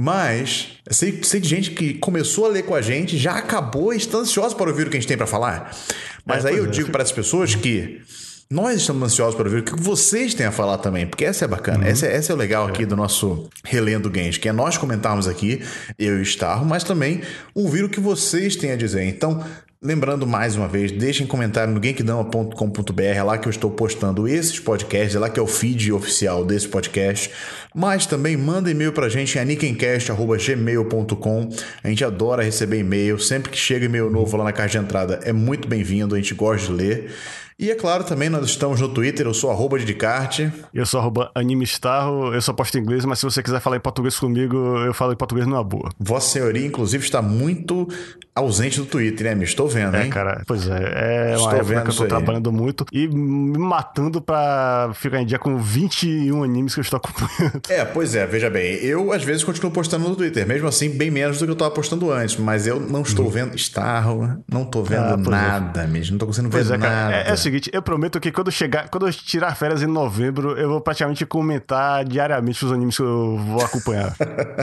Mas 0.00 0.68
sei, 0.90 1.20
sei 1.24 1.40
de 1.40 1.48
gente 1.48 1.72
que 1.72 1.94
começou 1.94 2.46
a 2.46 2.48
ler 2.48 2.62
com 2.62 2.74
a 2.74 2.80
gente, 2.80 3.18
já 3.18 3.32
acabou 3.32 3.92
e 3.92 3.96
está 3.96 4.18
ansiosa 4.18 4.54
para 4.54 4.70
ouvir 4.70 4.86
o 4.86 4.90
que 4.90 4.96
a 4.96 5.00
gente 5.00 5.08
tem 5.08 5.16
para 5.16 5.26
falar. 5.26 5.76
Mas 6.24 6.44
É, 6.44 6.50
aí 6.50 6.56
eu 6.56 6.66
é. 6.66 6.68
digo 6.68 6.90
para 6.90 7.02
as 7.02 7.10
pessoas 7.10 7.54
que 7.56 8.00
nós 8.48 8.80
estamos 8.80 9.02
ansiosos 9.02 9.34
para 9.34 9.44
ouvir 9.46 9.58
o 9.60 9.62
que 9.64 9.74
vocês 9.78 10.34
têm 10.34 10.46
a 10.46 10.52
falar 10.52 10.78
também, 10.78 11.04
porque 11.06 11.24
essa 11.24 11.44
é 11.44 11.48
bacana, 11.48 11.84
Uhum. 11.84 11.90
essa, 11.90 12.06
é, 12.06 12.14
essa 12.14 12.32
é 12.32 12.34
o 12.34 12.38
legal 12.38 12.66
aqui 12.66 12.86
do 12.86 12.94
nosso 12.96 13.48
Relendo 13.64 14.08
Games, 14.08 14.38
que 14.38 14.48
é 14.48 14.52
nós 14.52 14.78
comentarmos 14.78 15.26
aqui, 15.26 15.60
eu 15.98 16.16
e 16.16 16.20
o 16.20 16.22
Starro, 16.22 16.64
mas 16.64 16.84
também 16.84 17.20
ouvir 17.54 17.82
o 17.84 17.88
que 17.88 17.98
vocês 18.00 18.54
têm 18.56 18.70
a 18.70 18.76
dizer. 18.76 19.02
Então, 19.04 19.44
Lembrando 19.80 20.26
mais 20.26 20.56
uma 20.56 20.66
vez, 20.66 20.90
deixem 20.90 21.24
comentário 21.24 21.72
no 21.72 21.80
genkdama.com.br, 21.80 23.00
é 23.00 23.22
lá 23.22 23.38
que 23.38 23.46
eu 23.46 23.50
estou 23.50 23.70
postando 23.70 24.26
esses 24.26 24.58
podcasts, 24.58 25.14
é 25.14 25.20
lá 25.20 25.30
que 25.30 25.38
é 25.38 25.42
o 25.42 25.46
feed 25.46 25.92
oficial 25.92 26.44
desse 26.44 26.66
podcast. 26.66 27.30
Mas 27.72 28.04
também 28.04 28.36
manda 28.36 28.72
e-mail 28.72 28.92
pra 28.92 29.08
gente 29.08 29.38
em 29.38 29.40
aniquencast.gmail.com. 29.40 31.48
A 31.84 31.88
gente 31.88 32.04
adora 32.04 32.42
receber 32.42 32.80
e-mail. 32.80 33.20
Sempre 33.20 33.52
que 33.52 33.56
chega 33.56 33.84
e-mail 33.84 34.10
novo 34.10 34.36
lá 34.36 34.42
na 34.42 34.52
caixa 34.52 34.80
de 34.80 34.84
entrada 34.84 35.20
é 35.22 35.32
muito 35.32 35.68
bem-vindo, 35.68 36.16
a 36.16 36.18
gente 36.18 36.34
gosta 36.34 36.66
de 36.66 36.72
ler. 36.72 37.12
E 37.60 37.72
é 37.72 37.74
claro, 37.74 38.04
também 38.04 38.28
nós 38.28 38.46
estamos 38.46 38.80
no 38.80 38.88
Twitter, 38.88 39.26
eu 39.26 39.34
sou 39.34 39.50
arroba 39.50 39.80
de 39.80 39.84
Descarte. 39.84 40.52
Eu 40.72 40.86
sou 40.86 41.00
arroba 41.00 41.28
animestarro, 41.34 42.32
eu 42.32 42.40
só 42.40 42.52
posto 42.52 42.78
em 42.78 42.80
inglês, 42.80 43.04
mas 43.04 43.18
se 43.18 43.24
você 43.24 43.42
quiser 43.42 43.60
falar 43.60 43.76
em 43.76 43.80
português 43.80 44.16
comigo, 44.16 44.56
eu 44.56 44.94
falo 44.94 45.12
em 45.12 45.16
português 45.16 45.44
numa 45.44 45.64
boa. 45.64 45.90
Vossa 45.98 46.34
Senhoria, 46.34 46.64
inclusive, 46.64 47.02
está 47.02 47.20
muito 47.20 47.88
ausente 48.32 48.78
do 48.78 48.86
Twitter, 48.86 49.26
né, 49.26 49.34
me 49.34 49.48
Estou 49.48 49.66
vendo, 49.66 49.96
é, 49.96 50.02
hein? 50.02 50.06
É, 50.06 50.10
cara, 50.10 50.42
pois 50.46 50.68
é. 50.68 51.32
É 51.32 51.36
uma 51.36 51.36
Estou 51.36 51.52
época 51.52 51.82
que 51.82 51.90
eu 51.90 51.94
tô 51.94 52.06
trabalhando 52.06 52.52
muito 52.52 52.86
e 52.92 53.08
me 53.08 53.58
matando 53.58 54.20
pra 54.20 54.92
ficar 54.94 55.20
em 55.20 55.26
dia 55.26 55.38
com 55.38 55.56
21 55.56 56.44
animes 56.44 56.74
que 56.74 56.80
eu 56.80 56.82
estou 56.82 56.98
acompanhando. 56.98 57.60
É, 57.68 57.84
pois 57.84 58.14
é, 58.14 58.24
veja 58.26 58.48
bem, 58.48 58.74
eu 58.76 59.12
às 59.12 59.24
vezes 59.24 59.42
continuo 59.42 59.72
postando 59.72 60.08
no 60.08 60.14
Twitter, 60.14 60.46
mesmo 60.46 60.68
assim, 60.68 60.90
bem 60.90 61.10
menos 61.10 61.38
do 61.38 61.44
que 61.44 61.50
eu 61.50 61.54
estava 61.54 61.70
postando 61.72 62.12
antes, 62.12 62.36
mas 62.36 62.66
eu 62.66 62.78
não 62.78 63.02
estou 63.02 63.24
uhum. 63.24 63.30
vendo 63.30 63.56
Starro, 63.56 64.38
não 64.50 64.62
estou 64.62 64.84
vendo 64.84 65.02
ah, 65.02 65.16
nada, 65.16 65.82
é. 65.82 65.86
mesmo, 65.86 66.12
não 66.12 66.16
estou 66.16 66.28
conseguindo 66.28 66.56
ver 66.56 66.74
é, 66.74 66.76
nada. 66.76 67.14
É, 67.14 67.30
é, 67.30 67.32
o 67.32 67.36
seguinte, 67.48 67.70
eu 67.72 67.82
prometo 67.82 68.20
que 68.20 68.30
quando 68.30 68.50
chegar, 68.50 68.88
quando 68.88 69.06
eu 69.06 69.12
tirar 69.12 69.54
férias 69.54 69.82
em 69.82 69.86
novembro, 69.86 70.56
eu 70.56 70.68
vou 70.68 70.80
praticamente 70.80 71.24
comentar 71.26 72.04
diariamente 72.04 72.64
os 72.64 72.72
animes 72.72 72.96
que 72.96 73.02
eu 73.02 73.38
vou 73.38 73.62
acompanhar. 73.64 74.14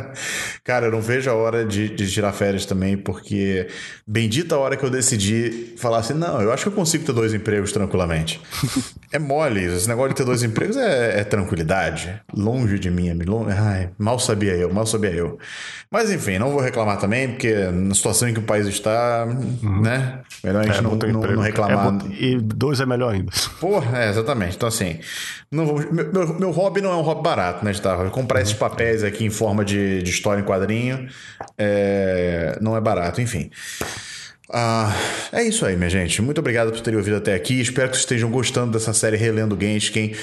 cara, 0.63 0.87
eu 0.87 0.91
não 0.91 1.01
vejo 1.01 1.29
a 1.29 1.33
hora 1.33 1.65
de, 1.65 1.89
de 1.89 2.11
tirar 2.11 2.31
férias 2.31 2.65
também, 2.65 2.95
porque 2.95 3.67
bendita 4.05 4.55
a 4.55 4.59
hora 4.59 4.77
que 4.77 4.83
eu 4.83 4.89
decidi 4.89 5.73
falar 5.77 5.99
assim: 5.99 6.13
não, 6.13 6.41
eu 6.41 6.51
acho 6.51 6.63
que 6.63 6.69
eu 6.69 6.73
consigo 6.73 7.05
ter 7.05 7.13
dois 7.13 7.33
empregos 7.33 7.71
tranquilamente. 7.71 8.41
é 9.11 9.19
mole, 9.19 9.63
esse 9.63 9.87
negócio 9.87 10.09
de 10.09 10.15
ter 10.15 10.25
dois 10.25 10.43
empregos 10.43 10.77
é, 10.77 11.19
é 11.19 11.23
tranquilidade. 11.23 12.21
Longe 12.33 12.79
de 12.79 12.89
mim, 12.91 13.11
longe, 13.25 13.51
ai, 13.57 13.89
mal 13.97 14.19
sabia 14.19 14.53
eu, 14.53 14.71
mal 14.73 14.85
sabia 14.85 15.11
eu. 15.11 15.37
Mas 15.91 16.11
enfim, 16.11 16.37
não 16.37 16.51
vou 16.51 16.61
reclamar 16.61 16.99
também, 16.99 17.29
porque 17.29 17.53
na 17.53 17.93
situação 17.93 18.27
em 18.27 18.33
que 18.33 18.39
o 18.39 18.43
país 18.43 18.67
está, 18.67 19.25
uhum. 19.25 19.81
né? 19.81 20.19
Melhor 20.43 20.61
a 20.61 20.65
gente 20.65 20.79
é, 20.79 20.81
não, 20.81 20.95
não, 20.95 21.21
não, 21.21 21.41
reclamar. 21.41 21.95
É, 22.11 22.23
e 22.23 22.37
dois 22.37 22.74
é 22.79 22.85
melhor 22.85 23.13
ainda. 23.13 23.31
Porra, 23.59 24.03
é, 24.03 24.09
exatamente. 24.09 24.55
Então, 24.55 24.67
assim, 24.67 24.99
não 25.51 25.65
vou, 25.65 25.79
meu, 25.91 26.11
meu, 26.11 26.39
meu, 26.39 26.51
hobby 26.51 26.81
não 26.81 26.91
é 26.91 26.95
um 26.95 27.01
hobby 27.01 27.23
barato, 27.23 27.63
né, 27.63 27.71
Gustavo? 27.71 28.09
Comprar 28.11 28.41
esses 28.41 28.53
papéis 28.53 29.03
aqui 29.03 29.25
em 29.25 29.29
forma 29.29 29.63
de, 29.63 30.01
de 30.01 30.09
história 30.09 30.41
em 30.41 30.45
quadrinho 30.45 31.07
é, 31.57 32.57
não 32.61 32.75
é 32.75 32.81
barato, 32.81 33.21
enfim. 33.21 33.49
Ah, 34.51 34.93
é 35.31 35.43
isso 35.43 35.65
aí, 35.65 35.75
minha 35.75 35.89
gente. 35.89 36.21
Muito 36.21 36.39
obrigado 36.39 36.71
por 36.71 36.81
terem 36.81 36.97
ouvido 36.97 37.17
até 37.17 37.33
aqui. 37.33 37.59
Espero 37.59 37.89
que 37.89 37.97
estejam 37.97 38.29
gostando 38.29 38.71
dessa 38.73 38.93
série 38.93 39.17
Relendo 39.17 39.57
Genshin. 39.59 40.13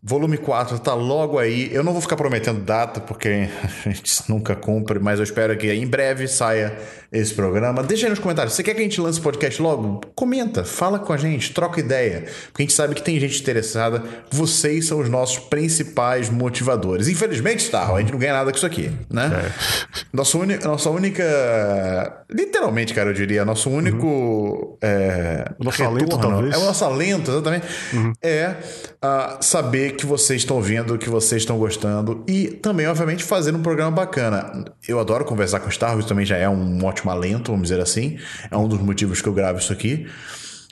Volume 0.00 0.38
4 0.38 0.76
está 0.76 0.94
logo 0.94 1.38
aí. 1.38 1.70
Eu 1.72 1.82
não 1.82 1.92
vou 1.92 2.00
ficar 2.00 2.14
prometendo 2.16 2.60
data, 2.60 3.00
porque 3.00 3.48
a 3.84 3.88
gente 3.88 4.22
nunca 4.28 4.54
cumpre, 4.54 5.00
mas 5.00 5.18
eu 5.18 5.24
espero 5.24 5.56
que 5.56 5.72
em 5.72 5.86
breve 5.86 6.28
saia 6.28 6.78
esse 7.10 7.34
programa. 7.34 7.82
Deixa 7.82 8.06
aí 8.06 8.10
nos 8.10 8.20
comentários. 8.20 8.54
Você 8.54 8.62
quer 8.62 8.74
que 8.74 8.80
a 8.80 8.82
gente 8.84 9.00
lance 9.00 9.18
o 9.18 9.22
podcast 9.22 9.60
logo? 9.60 10.00
Comenta, 10.14 10.64
fala 10.64 11.00
com 11.00 11.12
a 11.12 11.16
gente, 11.16 11.52
troca 11.52 11.80
ideia. 11.80 12.26
Porque 12.46 12.62
a 12.62 12.66
gente 12.66 12.74
sabe 12.74 12.94
que 12.94 13.02
tem 13.02 13.18
gente 13.18 13.40
interessada. 13.40 14.02
Vocês 14.30 14.86
são 14.86 15.00
os 15.00 15.08
nossos 15.08 15.38
principais 15.38 16.30
motivadores. 16.30 17.08
Infelizmente, 17.08 17.64
Starro, 17.64 17.96
a 17.96 18.00
gente 18.00 18.12
não 18.12 18.18
ganha 18.20 18.34
nada 18.34 18.52
com 18.52 18.56
isso 18.56 18.66
aqui, 18.66 18.92
né? 19.10 19.46
É. 19.46 19.98
Nossa, 20.12 20.38
nossa 20.64 20.90
única. 20.90 22.24
Literalmente, 22.30 22.94
cara, 22.94 23.10
eu 23.10 23.14
diria, 23.14 23.44
nosso 23.44 23.68
único. 23.68 24.06
Uhum. 24.06 24.76
É, 24.80 25.50
nosso 25.58 25.82
retorno, 25.82 25.98
alento, 25.98 26.18
talvez. 26.18 26.54
É 26.54 26.58
o 26.58 26.64
nosso 26.64 26.84
alento, 26.84 27.30
exatamente. 27.30 27.66
Uhum. 27.94 28.12
É 28.22 28.54
uh, 29.02 29.42
saber 29.42 29.87
que 29.92 30.04
vocês 30.04 30.42
estão 30.42 30.60
vendo, 30.60 30.98
que 30.98 31.08
vocês 31.08 31.42
estão 31.42 31.58
gostando. 31.58 32.22
E 32.28 32.48
também, 32.48 32.86
obviamente, 32.86 33.24
fazer 33.24 33.54
um 33.54 33.62
programa 33.62 33.90
bacana. 33.90 34.64
Eu 34.86 35.00
adoro 35.00 35.24
conversar 35.24 35.60
com 35.60 35.66
o 35.66 35.70
Starro, 35.70 35.98
isso 35.98 36.08
também 36.08 36.26
já 36.26 36.36
é 36.36 36.48
um 36.48 36.84
ótimo 36.84 36.98
ótimo 36.98 37.10
alento, 37.10 37.52
vamos 37.52 37.68
dizer 37.68 37.80
assim. 37.80 38.18
É 38.50 38.56
um 38.56 38.68
dos 38.68 38.80
motivos 38.80 39.22
que 39.22 39.28
eu 39.28 39.32
gravo 39.32 39.58
isso 39.58 39.72
aqui. 39.72 40.06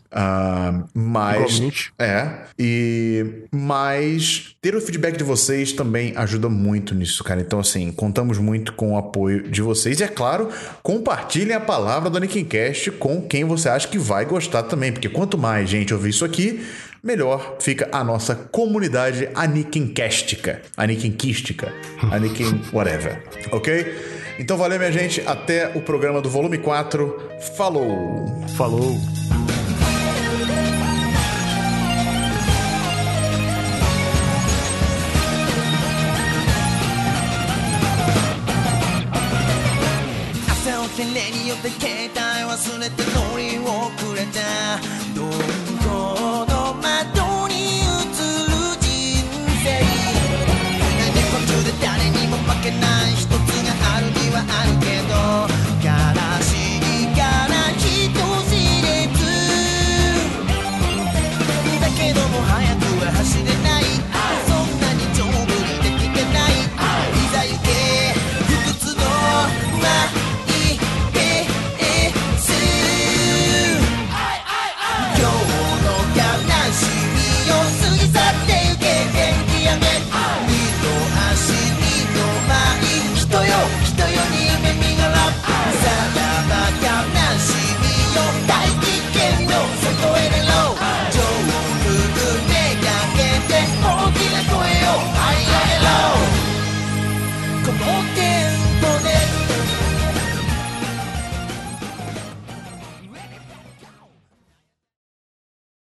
Uh, 0.07 0.89
mas 0.95 1.57
Igualmente. 1.57 1.93
é 1.99 2.31
e 2.57 3.43
mas 3.51 4.57
ter 4.63 4.75
o 4.75 4.81
feedback 4.81 5.17
de 5.17 5.25
vocês 5.25 5.73
também 5.73 6.13
ajuda 6.17 6.49
muito 6.49 6.95
nisso, 6.95 7.23
cara. 7.23 7.41
Então 7.41 7.59
assim, 7.59 7.93
contamos 7.93 8.39
muito 8.39 8.73
com 8.73 8.93
o 8.93 8.97
apoio 8.97 9.43
de 9.51 9.61
vocês 9.61 10.01
e 10.01 10.05
é 10.05 10.09
claro, 10.09 10.49
compartilhem 10.83 11.55
a 11.55 11.61
palavra 11.61 12.09
do 12.09 12.17
Anikincast 12.17 12.93
com 12.93 13.21
quem 13.21 13.45
você 13.45 13.69
acha 13.69 13.89
que 13.89 13.99
vai 13.99 14.25
gostar 14.25 14.63
também, 14.63 14.93
porque 14.93 15.09
quanto 15.09 15.37
mais 15.37 15.69
gente 15.69 15.93
ouvir 15.93 16.11
isso 16.11 16.25
aqui, 16.25 16.65
melhor 17.03 17.57
fica 17.61 17.89
a 17.93 18.03
nossa 18.03 18.35
comunidade 18.35 19.29
aniquincástica, 19.35 20.63
aniquinquística, 20.77 21.73
aniquin 22.13 22.63
whatever, 22.73 23.23
ok? 23.53 24.17
Então 24.39 24.57
valeu, 24.57 24.79
minha 24.79 24.93
gente. 24.93 25.23
Até 25.27 25.73
o 25.75 25.81
programa 25.81 26.21
do 26.21 26.29
volume 26.29 26.59
4. 26.59 27.31
Falou! 27.57 28.45
Falou! 28.57 28.97